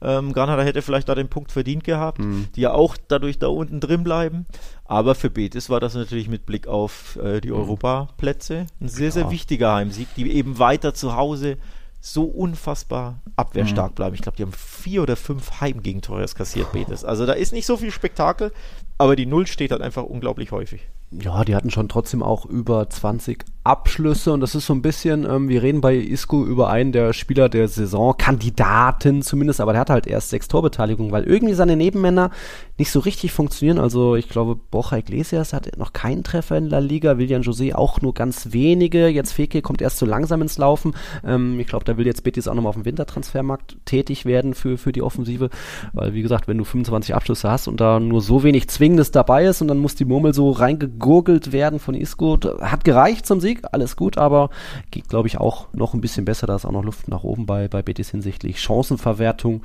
Ähm, 0.01 0.33
Granada 0.33 0.61
hätte 0.61 0.81
vielleicht 0.81 1.09
da 1.09 1.15
den 1.15 1.27
Punkt 1.27 1.51
verdient 1.51 1.83
gehabt, 1.83 2.19
mhm. 2.19 2.47
die 2.55 2.61
ja 2.61 2.71
auch 2.71 2.97
dadurch 3.07 3.39
da 3.39 3.47
unten 3.47 3.79
drin 3.79 4.03
bleiben. 4.03 4.45
Aber 4.85 5.15
für 5.15 5.29
Betis 5.29 5.69
war 5.69 5.79
das 5.79 5.95
natürlich 5.95 6.29
mit 6.29 6.45
Blick 6.45 6.67
auf 6.67 7.17
äh, 7.17 7.41
die 7.41 7.49
mhm. 7.49 7.57
Europaplätze 7.57 8.67
ein 8.79 8.89
sehr, 8.89 9.11
sehr 9.11 9.31
wichtiger 9.31 9.73
Heimsieg, 9.73 10.07
die 10.15 10.31
eben 10.31 10.59
weiter 10.59 10.93
zu 10.93 11.15
Hause 11.15 11.57
so 11.99 12.23
unfassbar 12.23 13.21
abwehrstark 13.35 13.91
mhm. 13.91 13.95
bleiben. 13.95 14.15
Ich 14.15 14.21
glaube, 14.21 14.37
die 14.37 14.43
haben 14.43 14.53
vier 14.53 15.01
oder 15.01 15.15
fünf 15.15 15.59
Heimgegentore 15.61 16.25
kassiert, 16.27 16.71
Betis. 16.71 17.03
Also 17.03 17.25
da 17.25 17.33
ist 17.33 17.53
nicht 17.53 17.65
so 17.65 17.77
viel 17.77 17.91
Spektakel, 17.91 18.51
aber 18.97 19.15
die 19.15 19.25
Null 19.25 19.47
steht 19.47 19.71
halt 19.71 19.81
einfach 19.81 20.03
unglaublich 20.03 20.51
häufig. 20.51 20.87
Ja, 21.11 21.43
die 21.45 21.55
hatten 21.55 21.71
schon 21.71 21.87
trotzdem 21.87 22.21
auch 22.21 22.45
über 22.45 22.89
20 22.89 23.45
Abschlüsse 23.67 24.31
und 24.31 24.39
das 24.39 24.55
ist 24.55 24.65
so 24.65 24.73
ein 24.73 24.81
bisschen, 24.81 25.25
ähm, 25.29 25.49
wir 25.49 25.61
reden 25.61 25.81
bei 25.81 25.95
Isco 25.95 26.45
über 26.45 26.69
einen 26.69 26.91
der 26.91 27.13
Spieler 27.13 27.49
der 27.49 27.67
Saison, 27.67 28.15
Kandidaten 28.17 29.21
zumindest, 29.21 29.59
aber 29.59 29.73
der 29.73 29.81
hat 29.81 29.89
halt 29.89 30.07
erst 30.07 30.29
sechs 30.29 30.47
Torbeteiligungen, 30.47 31.11
weil 31.11 31.23
irgendwie 31.23 31.53
seine 31.53 31.75
Nebenmänner 31.75 32.31
nicht 32.77 32.91
so 32.91 32.99
richtig 32.99 33.31
funktionieren. 33.31 33.79
Also 33.79 34.15
ich 34.15 34.29
glaube, 34.29 34.55
Borja 34.55 34.97
Iglesias 34.97 35.53
hat 35.53 35.77
noch 35.77 35.93
keinen 35.93 36.23
Treffer 36.23 36.57
in 36.57 36.67
La 36.67 36.79
Liga, 36.79 37.17
William 37.17 37.41
José 37.41 37.73
auch 37.73 38.01
nur 38.01 38.13
ganz 38.13 38.53
wenige. 38.53 39.07
Jetzt 39.07 39.33
Feke 39.33 39.61
kommt 39.61 39.81
erst 39.81 39.97
so 39.97 40.05
langsam 40.05 40.41
ins 40.41 40.57
Laufen. 40.57 40.93
Ähm, 41.25 41.59
ich 41.59 41.67
glaube, 41.67 41.85
da 41.85 41.97
will 41.97 42.05
jetzt 42.05 42.23
Betis 42.23 42.47
auch 42.47 42.53
nochmal 42.53 42.69
auf 42.69 42.75
dem 42.75 42.85
Wintertransfermarkt 42.85 43.77
tätig 43.85 44.25
werden 44.25 44.53
für, 44.53 44.77
für 44.77 44.91
die 44.91 45.01
Offensive, 45.01 45.49
weil 45.93 46.13
wie 46.13 46.21
gesagt, 46.21 46.47
wenn 46.47 46.57
du 46.57 46.63
25 46.63 47.15
Abschlüsse 47.15 47.49
hast 47.49 47.67
und 47.67 47.81
da 47.81 47.99
nur 47.99 48.21
so 48.21 48.43
wenig 48.43 48.69
Zwingendes 48.69 49.11
dabei 49.11 49.45
ist 49.45 49.61
und 49.61 49.67
dann 49.67 49.79
muss 49.79 49.95
die 49.95 50.05
Murmel 50.05 50.33
so 50.33 50.51
reingegurgelt 50.51 51.51
werden 51.51 51.79
von 51.79 51.95
Isco, 51.95 52.37
hat 52.61 52.83
gereicht 52.83 53.25
zum 53.25 53.39
Sieg, 53.39 53.56
alles 53.65 53.95
gut, 53.95 54.17
aber 54.17 54.49
geht 54.91 55.09
glaube 55.09 55.27
ich 55.27 55.37
auch 55.37 55.67
noch 55.73 55.93
ein 55.93 56.01
bisschen 56.01 56.25
besser. 56.25 56.47
Da 56.47 56.55
ist 56.55 56.65
auch 56.65 56.71
noch 56.71 56.83
Luft 56.83 57.07
nach 57.07 57.23
oben 57.23 57.45
bei, 57.45 57.67
bei 57.67 57.81
Betis 57.81 58.09
hinsichtlich 58.09 58.61
Chancenverwertung 58.61 59.63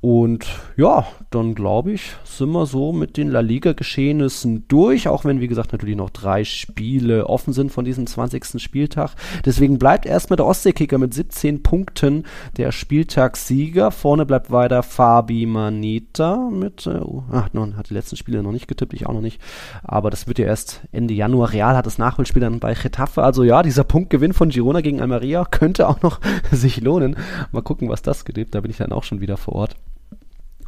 und 0.00 0.46
ja, 0.76 1.08
dann 1.30 1.56
glaube 1.56 1.90
ich, 1.90 2.14
sind 2.22 2.52
wir 2.52 2.66
so 2.66 2.92
mit 2.92 3.16
den 3.16 3.28
La 3.28 3.40
Liga-Geschehnissen 3.40 4.68
durch, 4.68 5.08
auch 5.08 5.24
wenn, 5.24 5.40
wie 5.40 5.48
gesagt, 5.48 5.72
natürlich 5.72 5.96
noch 5.96 6.10
drei 6.10 6.44
Spiele 6.44 7.26
offen 7.26 7.52
sind 7.52 7.72
von 7.72 7.84
diesem 7.84 8.06
20. 8.06 8.62
Spieltag. 8.62 9.16
Deswegen 9.44 9.78
bleibt 9.80 10.06
erstmal 10.06 10.36
der 10.36 10.46
Ostseekicker 10.46 10.98
mit 10.98 11.14
17 11.14 11.64
Punkten 11.64 12.26
der 12.56 12.70
Spieltagssieger. 12.70 13.90
Vorne 13.90 14.24
bleibt 14.24 14.52
weiter 14.52 14.84
Fabi 14.84 15.46
Manita 15.46 16.48
mit, 16.48 16.86
äh, 16.86 17.00
ach, 17.32 17.48
nun, 17.52 17.76
hat 17.76 17.90
die 17.90 17.94
letzten 17.94 18.16
Spiele 18.16 18.44
noch 18.44 18.52
nicht 18.52 18.68
getippt, 18.68 18.94
ich 18.94 19.06
auch 19.06 19.14
noch 19.14 19.20
nicht. 19.20 19.40
Aber 19.82 20.10
das 20.10 20.28
wird 20.28 20.38
ja 20.38 20.46
erst 20.46 20.82
Ende 20.92 21.14
Januar. 21.14 21.52
Real 21.52 21.76
hat 21.76 21.86
das 21.86 21.98
Nachholspiel 21.98 22.40
dann 22.40 22.60
bei 22.60 22.74
Getafe. 22.74 23.24
Also 23.24 23.42
ja, 23.42 23.64
dieser 23.64 23.82
Punktgewinn 23.82 24.32
von 24.32 24.50
Girona 24.50 24.80
gegen 24.80 25.00
Almeria 25.00 25.44
könnte 25.50 25.88
auch 25.88 26.02
noch 26.02 26.20
sich 26.52 26.80
lohnen. 26.80 27.16
Mal 27.50 27.62
gucken, 27.62 27.88
was 27.88 28.02
das 28.02 28.24
gibt. 28.24 28.54
Da 28.54 28.60
bin 28.60 28.70
ich 28.70 28.76
dann 28.76 28.92
auch 28.92 29.02
schon 29.02 29.20
wieder 29.20 29.36
vor 29.36 29.56
Ort. 29.56 29.74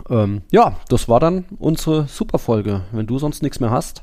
Ähm, 0.09 0.42
ja, 0.51 0.76
das 0.88 1.09
war 1.09 1.20
dann 1.20 1.44
unsere 1.59 2.07
Superfolge. 2.07 2.82
Wenn 2.92 3.07
du 3.07 3.18
sonst 3.18 3.42
nichts 3.42 3.61
mehr 3.61 3.70
hast, 3.70 4.03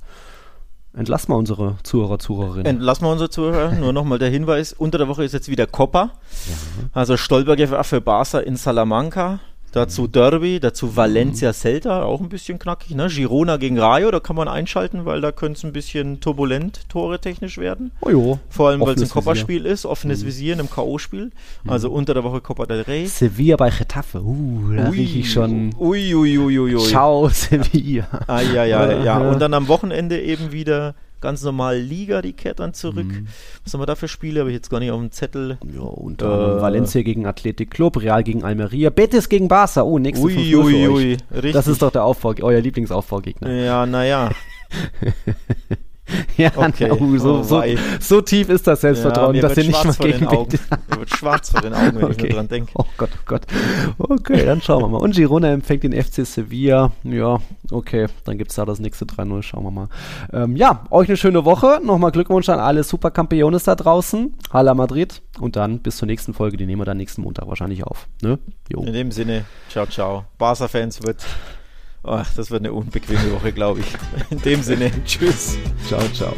entlass 0.94 1.28
mal 1.28 1.36
unsere 1.36 1.78
Zuhörer, 1.84 2.20
Zuhörerinnen. 2.20 2.66
Entlass 2.66 3.02
mal 3.02 3.12
unsere 3.12 3.30
Zuhörer. 3.30 3.72
Nur 3.80 3.94
nochmal 3.94 4.20
der 4.20 4.30
Hinweis: 4.30 4.74
Unter 4.74 4.98
der 4.98 5.08
Woche 5.08 5.24
ist 5.24 5.34
jetzt 5.34 5.50
wieder 5.50 5.68
Copa. 5.68 6.12
Ja. 6.48 6.90
Also 6.94 7.18
Stolberger 7.18 7.84
für 7.84 8.02
Barca 8.02 8.40
in 8.40 8.56
Salamanca. 8.56 9.40
Dazu 9.78 10.08
Derby, 10.08 10.60
dazu 10.60 10.96
Valencia 10.96 11.54
Celta, 11.54 12.02
auch 12.02 12.20
ein 12.20 12.30
bisschen 12.30 12.58
knackig. 12.58 12.96
Ne? 12.96 13.10
Girona 13.10 13.58
gegen 13.58 13.78
Rayo, 13.78 14.10
da 14.10 14.20
kann 14.20 14.36
man 14.36 14.48
einschalten, 14.48 15.06
weil 15.06 15.22
da 15.22 15.32
könnte 15.32 15.60
es 15.60 15.64
ein 15.64 15.72
bisschen 15.72 16.20
turbulent, 16.20 16.90
tore 16.90 17.22
technisch 17.22 17.60
werden. 17.60 17.92
Oh 18.02 18.10
jo. 18.10 18.40
Vor 18.50 18.70
allem, 18.70 18.82
weil 18.82 18.96
es 18.96 19.04
ein 19.04 19.10
Kopperspiel 19.10 19.68
ist, 19.68 19.86
offenes 19.86 20.26
Visier 20.26 20.54
in 20.54 20.62
einem 20.62 20.72
K.O.-Spiel. 20.72 21.30
Also 21.68 21.92
unter 21.92 22.16
der 22.16 22.24
Woche 22.24 22.42
Copa 22.42 22.66
del 22.66 22.82
Rey. 22.82 23.06
Sevilla 23.06 23.56
bei 23.56 23.70
Getafe. 23.70 24.20
Uh, 24.24 24.74
da 24.76 24.90
rieche 24.90 25.20
ich 25.20 25.32
schon. 25.32 25.76
Ui, 25.78 26.16
ui, 26.16 26.40
ui, 26.40 26.58
ui, 26.58 26.76
ui. 26.76 26.82
Ciao, 26.82 27.30
Sevilla. 27.30 28.08
Ah, 28.26 28.42
ja, 28.42 28.66
ja, 28.66 28.92
ja. 28.92 29.04
Ja. 29.04 29.30
Und 29.30 29.40
dann 29.40 29.54
am 29.54 29.68
Wochenende 29.68 30.20
eben 30.20 30.52
wieder 30.52 30.96
ganz 31.22 31.44
normal 31.44 31.78
Liga, 31.80 32.22
die 32.22 32.34
kehrt 32.34 32.60
dann 32.60 32.74
zurück. 32.74 33.06
Mhm. 33.08 33.28
Was 33.64 33.74
haben 33.74 33.82
wir 33.82 33.86
da 33.86 33.96
für 33.96 34.08
Spiele? 34.08 34.40
Habe 34.42 34.50
ich 34.50 34.56
jetzt 34.56 34.70
gar 34.70 34.80
nicht 34.80 34.92
auf 34.92 35.00
dem 35.00 35.12
Zettel. 35.12 35.58
Ja, 35.74 35.82
anderem 35.82 36.58
Äh. 36.58 36.62
Valencia 36.62 37.02
gegen 37.02 37.26
Athletic 37.26 37.72
Club, 37.72 38.02
Real 38.02 38.24
gegen 38.24 38.44
Almeria, 38.44 38.90
Betis 38.90 39.30
gegen 39.30 39.48
Barca. 39.48 39.82
Oh, 39.84 40.00
nächste 40.00 40.26
Ui, 40.26 40.34
fünf 40.34 40.66
ui, 40.66 40.88
euch. 40.88 40.94
ui. 40.94 41.18
Richtig. 41.34 41.54
Das 41.54 41.68
ist 41.68 41.82
doch 41.82 41.92
der 41.92 42.04
Aufbau, 42.04 42.34
euer 42.42 42.62
Lieblingsaufbaugegner. 42.62 43.52
ja, 43.52 43.86
naja. 43.86 44.32
Ja, 46.38 46.52
Okay. 46.56 46.92
oh, 46.92 47.18
so, 47.18 47.40
Oh, 47.40 47.44
so, 47.44 47.64
so 48.00 48.22
tief 48.22 48.50
ist 48.50 48.66
das 48.68 48.82
Selbstvertrauen, 48.82 49.34
mir 49.34 49.42
dass 49.42 49.58
ihr 49.58 49.64
nicht 49.66 49.72
mal 49.74 49.82
schwarz 49.84 49.98
vor 49.98 50.06
gegen 50.06 50.20
den 50.20 50.30
Mir 50.90 51.00
wird 51.00 51.10
schwarz 51.10 51.50
vor 51.52 51.62
den 51.62 51.74
Augen, 51.74 51.96
wenn 52.02 52.12
ich 52.12 52.18
Okay. 52.18 52.28
nur 52.28 52.36
dran 52.38 52.48
denke. 52.48 52.72
Oh 52.76 52.86
Gott, 52.98 53.10
oh 53.14 53.24
Gott. 53.26 53.42
Okay, 53.98 54.46
dann 54.46 54.62
schauen 54.62 54.82
wir 54.84 54.88
mal. 54.88 54.98
Und 55.00 55.16
Girona 55.16 55.52
empfängt 55.52 55.84
den 55.84 55.94
FC 55.94 56.26
Sevilla. 56.26 56.92
Ja, 57.04 57.40
okay, 57.72 58.08
dann 58.26 58.38
gibt 58.38 58.52
es 58.52 58.56
da 58.56 58.66
das 58.66 58.80
nächste 58.80 59.06
3-0. 59.06 59.42
Schauen 59.44 59.64
wir 59.64 59.72
mal. 59.72 59.90
Ähm, 60.32 60.56
ja, 60.56 60.86
euch 60.90 61.08
eine 61.10 61.18
schöne 61.18 61.46
Woche. 61.46 61.80
Nochmal 61.84 62.12
Glückwunsch 62.12 62.50
an 62.50 62.60
alle 62.60 62.84
Supercampiones 62.84 63.64
da 63.64 63.76
draußen. 63.76 64.34
Hala 64.52 64.74
Madrid. 64.74 65.22
Und 65.40 65.56
dann 65.56 65.80
bis 65.80 65.98
zur 65.98 66.06
nächsten 66.08 66.34
Folge. 66.34 66.58
Die 66.58 66.66
nehmen 66.66 66.82
wir 66.82 66.86
dann 66.86 66.98
nächsten 66.98 67.22
Montag 67.22 67.48
wahrscheinlich 67.48 67.84
auf. 67.84 68.08
Ne? 68.22 68.40
Jo. 68.72 68.82
In 68.84 68.94
dem 68.94 69.12
Sinne, 69.12 69.46
ciao, 69.70 69.86
ciao. 69.86 70.26
Barca-Fans 70.38 71.04
wird. 71.04 71.24
Ach, 72.08 72.34
das 72.36 72.52
wird 72.52 72.62
eine 72.62 72.74
unbequeme 72.74 73.32
Woche, 73.34 73.52
glaube 73.52 73.82
ich. 73.82 73.88
In 74.30 74.40
dem 74.42 74.64
Sinne, 74.64 74.90
tschüss. 75.06 75.58
Ciao, 75.88 76.02
ciao. 76.14 76.34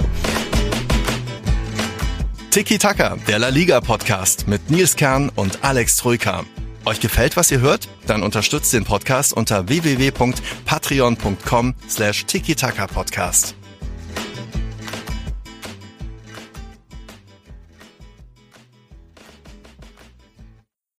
Tiki 2.49 2.79
Taka, 2.79 3.17
der 3.27 3.37
La 3.37 3.49
Liga 3.49 3.79
Podcast 3.79 4.47
mit 4.47 4.71
Nils 4.71 4.95
Kern 4.95 5.29
und 5.35 5.63
Alex 5.63 5.97
Troika. 5.97 6.43
Euch 6.85 6.99
gefällt, 6.99 7.37
was 7.37 7.51
ihr 7.51 7.59
hört? 7.59 7.87
Dann 8.07 8.23
unterstützt 8.23 8.73
den 8.73 8.85
Podcast 8.85 9.33
unter 9.33 9.69
www.patreon.com 9.69 11.75
slash 11.87 12.25
tiki-taka-podcast. 12.25 13.53